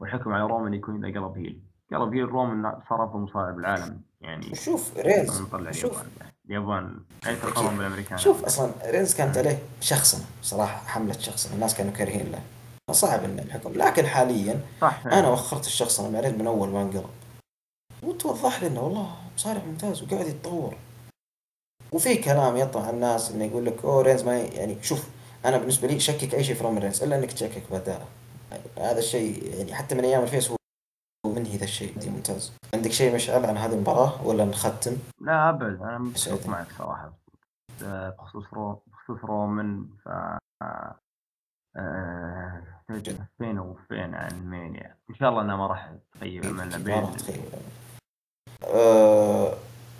والحكم 0.00 0.32
على 0.32 0.42
رومان 0.42 0.74
يكون 0.74 1.04
إذا 1.04 1.20
قلب 1.20 1.38
heel. 1.38 1.62
قلب 1.92 2.14
heel 2.14 2.28
رومان 2.28 2.80
صار 2.88 3.04
افضل 3.04 3.20
مصارع 3.20 3.50
بالعالم. 3.50 4.02
يعني 4.20 4.50
وشوف 4.52 4.96
رينز 4.98 5.40
شوف. 5.40 5.54
اليابان. 5.54 6.06
اليابان 6.46 7.04
يعني 7.24 7.36
تقارن 7.36 7.76
بالأمريكان. 7.76 8.18
شوف 8.18 8.44
أصلا 8.44 8.90
رينز 8.90 9.16
كانت 9.16 9.38
عليه 9.38 9.58
شخصنه 9.80 10.26
صراحة 10.42 10.86
حملة 10.86 11.12
شخصنه 11.12 11.54
الناس 11.54 11.78
كانوا 11.78 11.92
كارهين 11.92 12.32
له. 12.32 12.40
فصعب 12.90 13.24
ان 13.24 13.38
الحكم 13.38 13.72
لكن 13.72 14.06
حاليا 14.06 14.60
صح. 14.80 15.06
أنا 15.06 15.28
وخرت 15.28 15.66
الشخصنه 15.66 16.10
مع 16.10 16.20
رينز 16.20 16.34
من 16.34 16.46
أول 16.46 16.68
ما 16.68 16.82
انقلب 16.82 17.10
وتوضح 18.02 18.60
لي 18.62 18.66
إنه 18.66 18.80
والله 18.80 19.16
مصارع 19.34 19.62
ممتاز 19.64 20.02
وقاعد 20.02 20.26
يتطور. 20.26 20.76
وفي 21.92 22.16
كلام 22.16 22.56
يطلع 22.56 22.90
الناس 22.90 23.30
إنه 23.30 23.44
يقول 23.44 23.66
لك 23.66 23.84
أوه 23.84 24.02
رينز 24.02 24.22
ما 24.22 24.38
يعني 24.38 24.82
شوف 24.82 25.08
أنا 25.44 25.58
بالنسبة 25.58 25.88
لي 25.88 26.00
شكك 26.00 26.34
أي 26.34 26.44
شيء 26.44 26.54
في 26.54 26.64
رومان 26.64 26.82
رينز 26.82 27.02
إلا 27.02 27.16
إنك 27.18 27.32
تشكك 27.32 27.62
باداءه 27.70 28.06
هذا 28.78 28.98
الشيء 28.98 29.54
يعني 29.56 29.74
حتى 29.74 29.94
من 29.94 30.04
أيام 30.04 30.22
ال 30.22 30.28
face 30.28 30.50
هو 30.50 30.56
منهي 31.26 31.56
ذا 31.56 31.64
الشيء 31.64 31.98
دي 31.98 32.10
ممتاز. 32.10 32.52
عندك 32.74 32.92
شيء 32.92 33.14
مشعل 33.14 33.44
عن 33.46 33.56
هذه 33.56 33.72
المباراة 33.72 34.26
ولا 34.26 34.44
نختم؟ 34.44 34.96
لا 35.20 35.48
ابد 35.48 35.82
أنا 35.82 35.98
متفق. 35.98 36.46
معك 36.48 36.66
صراحة. 36.78 37.12
آه، 37.84 38.10
بخصوص 38.18 38.44
رو 38.52 38.82
بخصوص 38.86 39.24
رومان 39.24 39.86
ف 40.04 40.08
آه، 41.78 42.62
فين 43.38 43.58
وفين 43.58 44.14
عن 44.14 44.50
مانيا 44.50 44.96
إن 45.10 45.14
شاء 45.14 45.28
الله 45.28 45.42
إنها 45.42 45.56
ما 45.56 45.66
راح 45.66 45.92
تغير 46.20 46.46
عملنا 46.46 46.78
ما 46.78 47.00
راح 47.00 47.14
تخيل 47.14 47.40
أه... 48.64 49.54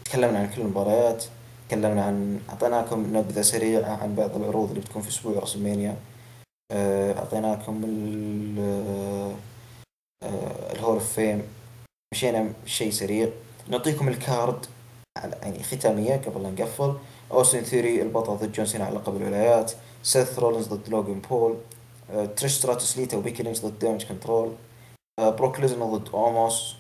تكلمنا 0.05 0.39
عن 0.39 0.51
كل 0.51 0.61
المباريات 0.61 1.25
تكلمنا 1.69 2.05
عن 2.05 2.41
أعطيناكم 2.49 3.17
نبذة 3.17 3.43
سريعة 3.43 4.03
عن 4.03 4.15
بعض 4.15 4.37
العروض 4.37 4.69
اللي 4.69 4.81
بتكون 4.81 5.03
في 5.03 5.09
أسبوع 5.09 5.39
رسلمانيا 5.39 5.97
أه... 6.73 7.19
أعطيناكم 7.19 7.83
ال... 7.85 8.59
ال 10.73 10.77
Hall 10.77 10.95
of 10.95 11.13
Fame 11.13 11.43
مشينا 12.15 12.53
شيء 12.67 12.91
سريع. 12.91 13.29
نعطيكم 13.69 14.09
ال 14.09 14.20
card 14.20 14.67
على- 15.19 15.43
يعني 15.43 15.63
ختامية 15.63 16.17
قبل 16.17 16.43
لا 16.43 16.51
نقفل. 16.51 16.95
اوستن 17.33 17.61
ثيوري 17.61 18.03
البطل 18.03 18.37
ضد 18.37 18.53
جون 18.53 18.67
سينا 18.67 18.85
على 18.85 18.95
لقب 18.97 19.17
الولايات. 19.17 19.73
سيث 20.03 20.39
رولينز 20.39 20.67
ضد 20.69 20.89
لوجن 20.89 21.21
بول. 21.31 21.57
تريش 22.37 22.53
ستراتوس 22.53 22.99
ليتا 22.99 23.17
وبيكي 23.17 23.43
لينش 23.43 23.61
ضد 23.61 23.79
Damage 23.79 24.05
CTRL. 24.05 24.53
بروك 25.21 25.61
ليزنر 25.61 25.97
ضد 25.97 26.09
اوموس 26.15 26.75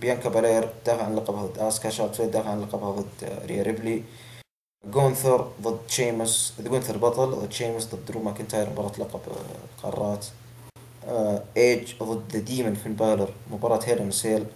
بيانكا 0.00 0.28
بالير 0.28 0.68
دافع 0.86 1.04
عن 1.04 1.16
لقبها 1.16 1.46
ضد 1.46 1.58
اسكا 1.58 1.90
شارلوت 1.90 2.16
فلير 2.16 2.30
دافع 2.30 2.50
عن 2.50 2.62
لقبها 2.62 2.90
ضد 2.90 3.40
ريا 3.46 3.62
ريبلي 3.62 4.02
جونثر 4.86 5.50
ضد 5.62 5.80
شيمس 5.88 6.54
جونثر 6.60 6.96
بطل 6.96 7.30
ضد 7.30 7.52
شيمس 7.52 7.86
ضد 7.86 8.06
درو 8.06 8.22
ماكنتاير 8.22 8.70
مباراة 8.70 8.92
لقب 8.98 9.20
قارات 9.82 10.26
آه، 11.08 11.42
ايج 11.56 11.94
ضد 12.02 12.32
the 12.32 12.38
demon 12.38 12.74
فين 12.74 12.94
بالر 12.94 13.32
مباراة 13.50 13.80
Hell 13.84 14.01
in 14.01 14.10
Cell 14.10 14.46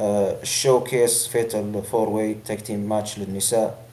ال 0.00 0.84
showcase 0.84 1.26
fatal 1.26 1.82
four 1.82 2.08
way 2.08 2.34
tag 2.34 2.60
team 2.60 2.88
match 2.88 3.18
للنساء 3.18 3.84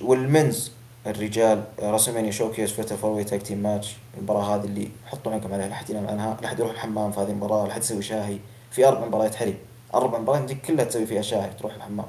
وال 0.00 0.20
men's 0.20 0.70
الرجال 1.06 1.64
آه، 1.80 1.90
راسلمانيا 1.90 2.30
showcase 2.30 2.72
fatal 2.72 2.98
four 2.98 3.22
tag 3.22 3.42
team 3.42 3.58
match 3.58 3.96
المباراة 4.16 4.56
هذه 4.56 4.64
اللي 4.64 4.88
حطوا 5.06 5.32
عينكم 5.32 5.52
عليها 5.54 5.68
لا 5.68 5.74
حد 5.74 5.90
ينام 5.90 6.06
عنها 6.06 6.36
لا 6.42 6.48
حد 6.48 6.58
يروح 6.58 6.70
الحمام 6.72 7.12
في 7.12 7.20
هذه 7.20 7.30
المباراة 7.30 7.66
لا 7.66 7.72
حد 7.74 7.80
يسوي 7.80 8.02
شاهي. 8.02 8.38
في 8.70 8.88
أربع 8.88 9.06
مباريات 9.06 9.34
حليب. 9.34 9.56
أربع 9.94 10.18
مباريات 10.18 10.52
كلها 10.52 10.84
تسوي 10.84 11.06
فيها 11.06 11.22
شاهي 11.22 11.50
تروح 11.50 11.74
الحمام. 11.74 12.06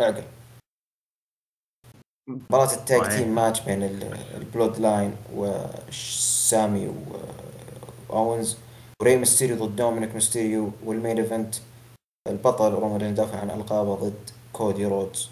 اعقل. 0.00 0.24
مباراة 2.28 2.72
ال 2.74 2.81
tag. 2.81 3.08
team 3.16 3.34
match 3.34 3.60
بين 3.60 3.82
ال- 3.82 4.16
ال 4.36 4.78
Bloodline 4.78 5.16
وسامي 5.34 6.94
واونز 8.10 8.56
وري 9.02 9.16
ميستيريو 9.16 9.66
ضد 9.66 9.76
دومينيك 9.76 10.14
ميستيريو 10.14 10.70
وال 10.84 10.95
main 10.95 11.18
event. 11.18 11.54
البطل 12.28 12.72
رومان 12.72 13.00
رينز 13.00 13.16
دافع 13.16 13.38
عن 13.38 13.50
ألقابه 13.50 13.94
ضد 13.94 14.30
كودي 14.52 14.86
رودز. 14.86 15.28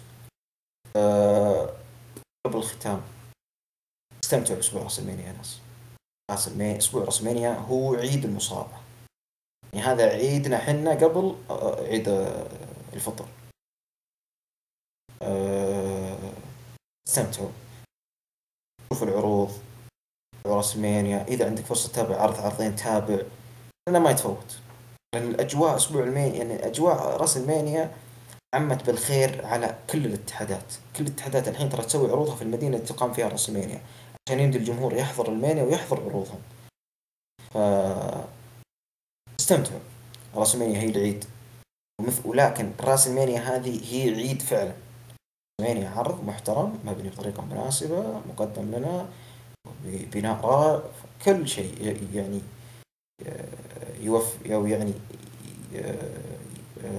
أه 0.95 1.69
قبل 2.45 2.57
الختام. 2.57 3.01
استمتعوا 4.23 4.55
بأسبوع 4.55 4.83
رأسلمانيا 4.83 5.25
يا 5.25 5.31
ناس. 5.31 5.59
راسلمانيا 6.31 6.77
أسبوع 6.77 7.03
رأسلمانيا 7.03 7.53
هو 7.53 7.95
عيد 7.95 8.25
المصارعه 8.25 8.81
يعني 9.73 9.85
هذا 9.85 10.09
عيدنا 10.09 10.57
حنا 10.57 10.91
قبل 10.91 11.35
آه، 11.49 11.83
عيد 11.83 12.09
آه، 12.09 12.47
الفطر. 12.93 13.25
آه، 15.21 16.33
استمتعوا. 17.07 17.51
شوفوا 18.89 19.07
العروض. 19.07 19.51
رأسلمانيا. 20.47 21.23
إذا 21.27 21.45
عندك 21.45 21.63
فرصة 21.63 21.89
تتابع 21.89 22.21
عرض 22.21 22.39
عرضين 22.39 22.75
تابع 22.75 23.23
لأنه 23.87 23.99
ما 23.99 24.11
يتفوت. 24.11 24.59
لأن 25.15 25.27
الأجواء 25.27 25.75
أسبوع 25.75 26.03
المانيا 26.03 26.35
يعني 26.35 26.67
أجواء 26.67 27.17
راس 27.17 27.37
المانيا 27.37 27.97
عمت 28.55 28.85
بالخير 28.85 29.45
على 29.45 29.77
كل 29.89 30.05
الاتحادات. 30.05 30.73
كل 30.95 31.03
الاتحادات 31.03 31.47
الحين 31.47 31.69
ترى 31.69 31.85
تسوي 31.85 32.11
عروضها 32.11 32.35
في 32.35 32.41
المدينة 32.41 32.75
اللي 32.75 32.87
تقام 32.87 33.13
فيها 33.13 33.27
راس 33.27 33.49
المانيا 33.49 33.81
عشان 34.27 34.39
يمدي 34.39 34.57
الجمهور 34.57 34.93
يحضر 34.93 35.29
المانيا 35.29 35.63
ويحضر 35.63 36.01
عروضهم. 36.01 36.39
ف 37.51 37.57
استمتعوا. 39.39 39.79
راس 40.35 40.55
المانيا 40.55 40.79
هي 40.79 40.89
العيد. 40.89 41.25
ولكن 42.25 42.71
راس 42.79 43.07
المانيا 43.07 43.39
هذه 43.39 43.93
هي 43.93 44.15
عيد 44.15 44.41
فعلا. 44.41 44.73
المانيا 45.61 45.89
عرض 45.89 46.23
محترم 46.23 46.79
مبني 46.85 47.09
بطريقة 47.09 47.45
مناسبة 47.45 48.21
مقدم 48.29 48.71
لنا 48.71 49.09
بناء 49.85 50.45
رائع 50.45 50.83
كل 51.25 51.47
شيء 51.47 52.07
يعني 52.13 52.41
يوفي 53.99 54.55
أو 54.55 54.67
يعني 54.67 54.93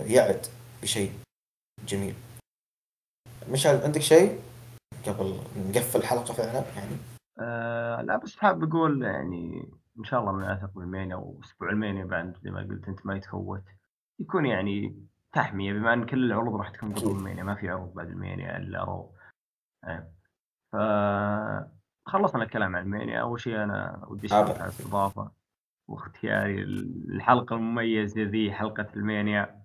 يعد 0.07 0.47
بشيء. 0.83 1.13
جميل 1.87 2.15
مشعل 3.49 3.77
عندك 3.85 4.01
شيء 4.01 4.41
قبل 5.07 5.37
نقفل 5.57 5.99
الحلقة 5.99 6.35
فعلا 6.35 6.65
يعني 6.77 6.97
آه 7.39 8.03
لا 8.03 8.17
بس 8.17 8.37
حاب 8.37 8.65
أقول 8.65 9.03
يعني 9.03 9.69
إن 9.99 10.05
شاء 10.05 10.21
الله 10.21 10.33
من 10.33 10.45
اثق 10.45 10.75
بالمانيا 10.75 11.17
وأسبوع 11.17 11.71
المانيا 11.71 12.05
بعد 12.05 12.37
زي 12.43 12.51
ما 12.51 12.61
قلت 12.61 12.89
أنت 12.89 13.07
ما 13.07 13.17
يتفوت 13.17 13.65
يكون 14.21 14.47
يعني 14.47 15.07
تحمية 15.33 15.73
بما 15.73 15.93
إن 15.93 16.07
كل 16.07 16.25
العروض 16.25 16.55
راح 16.57 16.69
تكون 16.71 16.89
قبل 16.93 17.01
أكيد. 17.01 17.17
المانيا 17.17 17.43
ما 17.43 17.55
في 17.55 17.69
عروض 17.69 17.95
بعد 17.95 18.09
المانيا 18.09 18.57
إلا 18.57 18.85
رو 18.85 19.13
آه. 19.85 20.13
ف 20.73 20.77
خلصنا 22.07 22.43
الكلام 22.43 22.77
عن 22.77 22.83
المانيا 22.83 23.21
أول 23.21 23.41
شيء 23.41 23.63
أنا 23.63 24.05
ودي 24.09 24.27
أشكرك. 24.27 24.61
على 24.61 24.73
الاضافه 24.81 25.31
واختياري 25.89 26.63
الحلقة 26.63 27.57
المميزة 27.57 28.23
ذي 28.23 28.53
حلقة 28.53 28.87
المانيا 28.97 29.60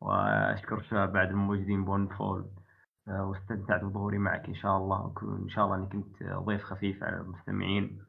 واشكر 0.00 0.78
الشباب 0.78 1.12
بعد 1.12 1.28
الموجودين 1.28 1.84
بون 1.84 2.08
فول 2.08 2.46
آه، 3.08 3.24
واستمتعت 3.24 3.84
بظهوري 3.84 4.18
معك 4.18 4.46
إن 4.48 4.54
شاء 4.54 4.76
الله 4.76 5.06
وكون 5.06 5.42
إن 5.42 5.48
شاء 5.50 5.64
الله 5.64 5.76
إني 5.76 5.86
كنت 5.86 6.22
ضيف 6.44 6.62
خفيف 6.64 7.02
على 7.02 7.16
المستمعين. 7.16 8.04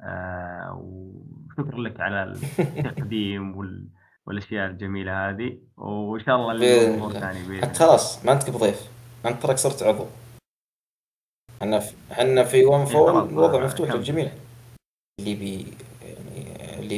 آه، 0.00 0.72
وشكرا 0.84 1.78
لك 1.80 2.00
على 2.00 2.22
التقديم 2.58 3.44
وال... 3.56 3.88
والأشياء 4.26 4.70
الجميلة 4.70 5.28
هذه 5.30 5.58
وإن 5.76 6.24
شاء 6.24 6.36
الله 6.36 6.52
بإذن 6.58 6.90
الأمور 6.90 7.08
الله. 7.08 7.20
ثاني 7.20 7.48
بإذن 7.48 7.64
أنت 7.64 7.76
خلاص 7.76 8.24
ما 8.26 8.32
أنت 8.32 8.50
بضيف. 8.50 8.88
أنت 9.26 9.42
تراك 9.42 9.56
صرت 9.58 9.82
عضو. 9.82 10.06
إحنا 11.62 11.78
في 11.78 11.94
إحنا 12.12 12.44
في 12.44 12.64
One 12.64 12.80
إيه، 12.80 12.86
Fall 12.86 13.28
الوضع 13.28 13.58
ما- 13.58 13.64
مفتوح. 13.64 13.90
للجميع. 13.92 14.30
اللي 15.20 15.34
بي 15.34 15.74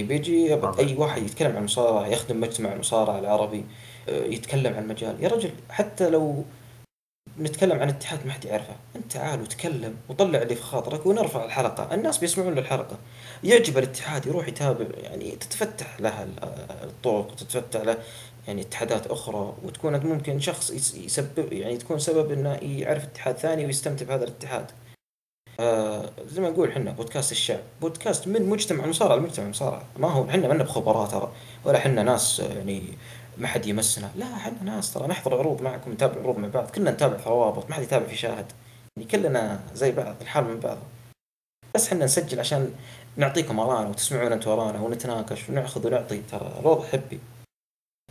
اللي 0.01 0.03
بيجي. 0.19 0.55
أي 0.79 0.95
واحد 0.97 1.23
يتكلم 1.23 1.51
عن 1.51 1.57
المصارعه 1.59 2.07
يخدم 2.07 2.41
مجتمع 2.41 2.73
المصارعه 2.73 3.19
العربي 3.19 3.65
آه، 4.09 4.25
يتكلم 4.25 4.75
عن 4.75 4.83
المجال 4.83 5.17
يا 5.25 5.29
رجل 5.29 5.51
حتى 5.71 6.11
لو 6.11 6.45
نتكلم 7.41 7.81
عن 7.81 7.89
اتحاد 7.89 8.27
ما 8.27 8.33
حد 8.33 8.45
يعرفه 8.45 8.77
انت 8.97 9.13
تعال 9.13 9.41
وتكلم 9.43 9.97
وطلع 10.09 10.43
اللي 10.43 10.55
في 10.55 10.63
خاطرك 10.63 11.07
ونرفع 11.07 11.45
الحلقة. 11.45 11.95
الناس 11.95 12.19
بيسمعون 12.19 12.55
للحلقة. 12.55 12.99
يعجب 13.45 13.79
الاتحاد 13.79 14.27
يروح 14.27 14.49
يتابع 14.49 14.87
يعني 15.03 15.31
تتفتح 15.31 16.01
له 16.01 16.23
ال- 16.23 16.43
الطرق 16.85 17.35
تتفتح 17.35 17.81
له 17.81 17.99
يعني 18.49 18.63
اتحادات 18.63 19.07
أخرى 19.07 19.55
وتكون 19.65 20.07
ممكن 20.07 20.41
شخص 20.41 20.71
يس- 20.71 20.95
يسبب 20.95 21.53
يعني 21.53 21.77
تكون 21.77 21.99
سبب 21.99 22.33
إنه 22.33 22.59
يعرف 22.63 23.05
اتحاد 23.05 23.37
ثاني 23.37 23.67
ويستمتع 23.67 24.07
بهذا 24.07 24.25
الاتحاد. 24.25 24.67
آه 25.61 26.11
زي 26.27 26.41
ما 26.41 26.51
نقول 26.51 26.69
إحنا 26.69 26.91
بودكاست 26.91 27.33
الشعب 27.33 27.61
بودكاست 27.81 28.29
من 28.29 28.49
مجتمع 28.49 28.85
المصارعه 28.85 29.17
لمجتمع 29.17 29.45
المصارعه 29.45 29.85
ما 29.99 30.11
هو 30.11 30.29
إحنا 30.29 30.49
ما 30.49 30.65
بخبراء 30.65 31.07
ترى 31.07 31.33
ولا 31.65 31.79
إحنا 31.79 32.03
ناس 32.03 32.41
يعني 32.41 32.83
ما 33.39 33.47
حد 33.47 33.67
يمسنا. 33.67 34.11
لا 34.17 34.27
إحنا 34.37 34.63
ناس 34.63 34.93
ترى 34.93 35.07
نحضر 35.07 35.39
عروض 35.39 35.63
معكم 35.63 35.93
نتابع 35.93 36.21
عروض 36.21 36.39
مع 36.39 36.49
بعض 36.49 36.71
كلنا 36.71 36.91
نتابع 36.91 37.17
في 37.17 37.29
روابط 37.29 37.71
ما 37.71 37.75
حد 37.75 37.83
يتابع 37.83 38.07
في 38.07 38.17
شاهد. 38.17 38.47
يعني 38.97 39.09
كلنا 39.11 39.61
زي 39.75 39.93
بعض 39.93 40.17
الحال 40.21 40.45
من 40.45 40.61
بعض. 40.61 40.79
بس 41.75 41.87
إحنا 41.87 42.05
نسجل 42.05 42.41
عشان 42.41 42.75
نعطيكم 43.17 43.61
ارانا 43.61 43.89
وتسمعون 43.89 44.33
أنتم 44.33 44.51
ارانا 44.51 44.81
ونتناقش 44.81 45.49
وناخذ 45.49 45.87
ونعطي. 45.87 46.23
ترى 46.31 46.53
الوضع 46.61 46.87
حبي. 46.87 47.21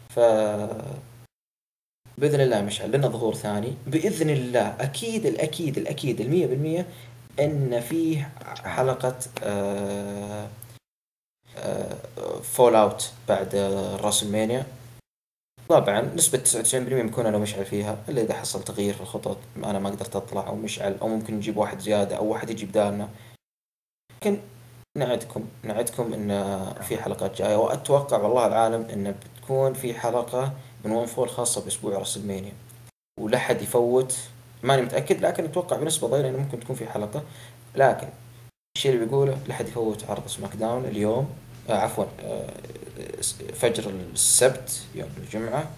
ف 0.10 0.20
بإذن 2.18 2.42
الله 2.42 2.62
مشعل 2.62 2.92
لنا 2.92 3.08
ظهور 3.08 3.36
ثاني. 3.36 3.74
بإذن 3.88 4.30
الله 4.30 4.76
أكيد 4.80 5.26
الأكيد 5.26 5.78
الأكيد 5.78 6.22
المية 6.22 6.48
بالمية 6.48 6.86
إن 7.40 7.80
فيه 7.82 8.30
حلقة 8.64 9.20
آه 9.44 10.48
fallout 12.44 13.12
بعد 13.28 13.56
آه، 13.56 13.96
راس 13.96 14.24
المانيا 14.24 14.66
طبعا 15.70 16.02
نسبة 16.02 16.38
99% 16.38 16.74
بكون 17.04 17.26
أنا 17.26 17.38
ومشعل 17.38 17.66
فيها 17.66 17.98
إلا 18.10 18.22
إذا 18.22 18.34
حصل 18.34 18.64
تغيير 18.64 18.94
في 18.94 19.02
الخطط 19.02 19.38
أنا 19.58 19.80
ما 19.80 19.90
قدرت 19.90 20.16
أطلع 20.16 20.48
أو 20.48 20.56
مشعل 20.56 20.98
أو 21.02 21.08
ممكن 21.08 21.34
نجيب 21.34 21.58
واحد 21.58 21.80
زيادة 21.80 22.18
أو 22.18 22.26
واحد 22.26 22.50
يجي 22.50 22.66
بدالنا. 22.66 23.10
لكن 24.12 24.40
نعدكم 24.98 25.48
نعدكم 25.64 26.14
إن 26.14 26.30
في 26.82 26.98
حلقات 26.98 27.38
جاية 27.38 27.56
وأتوقع 27.56 28.18
والله 28.18 28.48
العالم 28.48 28.82
إن 28.82 29.12
بتكون 29.12 29.74
في 29.74 29.94
حلقة 29.94 30.54
من 30.86 30.92
One 30.92 31.06
Fall 31.06 31.30
خاصة 31.30 31.64
بأسبوع 31.64 31.98
راس 31.98 32.18
المانيا 32.18 32.54
ولا 33.20 33.38
حد 33.38 33.62
يفوت. 33.62 34.20
ماني 34.64 34.82
متأكد 34.82 35.26
لكن 35.26 35.44
أتوقع 35.44 35.78
بنسبة 35.78 36.08
ضئيلة 36.08 36.30
إنه 36.30 36.38
ممكن 36.38 36.60
تكون 36.60 36.76
في 36.76 36.88
حلقة. 36.88 37.24
لكن 37.76 38.08
الشيء 38.78 38.94
اللي 38.94 39.06
بيقوله 39.06 39.38
لا 39.48 39.54
حد 39.54 39.68
يفوت 39.68 40.10
عرض 40.10 40.28
سماك 40.28 40.56
داون 40.56 40.86
اليوم 40.86 41.30
آه 41.70 41.74
عفوا 41.74 42.06
آه 42.24 42.50
فجر 43.54 43.92
السبت 44.14 44.82
يوم 44.96 45.10
الجمعة 45.18 45.70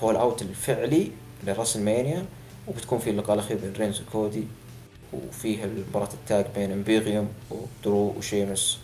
fallout 0.00 0.42
الفعلي 0.42 1.10
لراس 1.46 1.76
المانيا 1.76 2.24
وبتكون 2.68 2.98
في 2.98 3.10
اللقاء 3.10 3.34
الأخير 3.34 3.56
بين 3.56 3.72
رينز 3.72 4.00
وكودي 4.00 4.44
وفيه 5.12 5.66
مباراة 5.66 6.08
ال 6.14 6.22
tag 6.22 6.46
بين 6.54 6.72
امبيريوم 6.72 7.28
ودرو 7.50 8.14
وشيمس. 8.18 8.78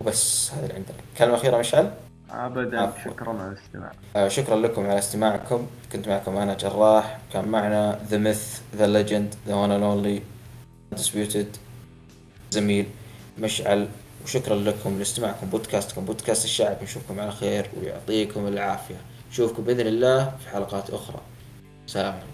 وبس 0.00 0.50
هذا 0.52 0.62
اللي 0.62 0.74
عندنا. 0.74 0.96
كلمة 1.18 1.34
أخيرة 1.34 1.58
مشعل؟ 1.58 1.94
ابدا. 2.32 2.92
شكرا 3.04 3.28
على 3.28 3.52
الاستماع. 3.52 3.92
آه 4.16 4.28
شكرا 4.28 4.56
لكم 4.56 4.86
على 4.86 4.98
استماعكم. 4.98 5.66
كنت 5.92 6.08
معكم 6.08 6.36
أنا 6.36 6.54
جراح. 6.54 7.18
كان 7.32 7.48
معنا 7.48 8.00
the 8.08 8.18
myth 8.18 8.60
the 8.76 8.86
legend 8.86 9.34
the 9.48 9.54
one 9.54 9.70
and 9.70 9.82
only 9.82 10.22
disputed 10.92 11.56
زميل 12.50 12.86
مشعل. 13.38 13.88
وشكرا 14.24 14.56
لكم 14.56 14.98
لاستماعكم 14.98 15.46
بودكاستكم 15.46 16.04
بودكاست 16.04 16.44
الشعب. 16.44 16.76
نشوفكم 16.82 17.20
على 17.20 17.32
خير 17.32 17.70
ويعطيكم 17.80 18.46
العافية. 18.46 18.96
نشوفكم 19.30 19.62
بإذن 19.62 19.86
الله 19.86 20.24
في 20.24 20.48
حلقات 20.50 20.90
أخرى. 20.90 21.20
سلام 21.86 22.12
عليكم. 22.12 22.31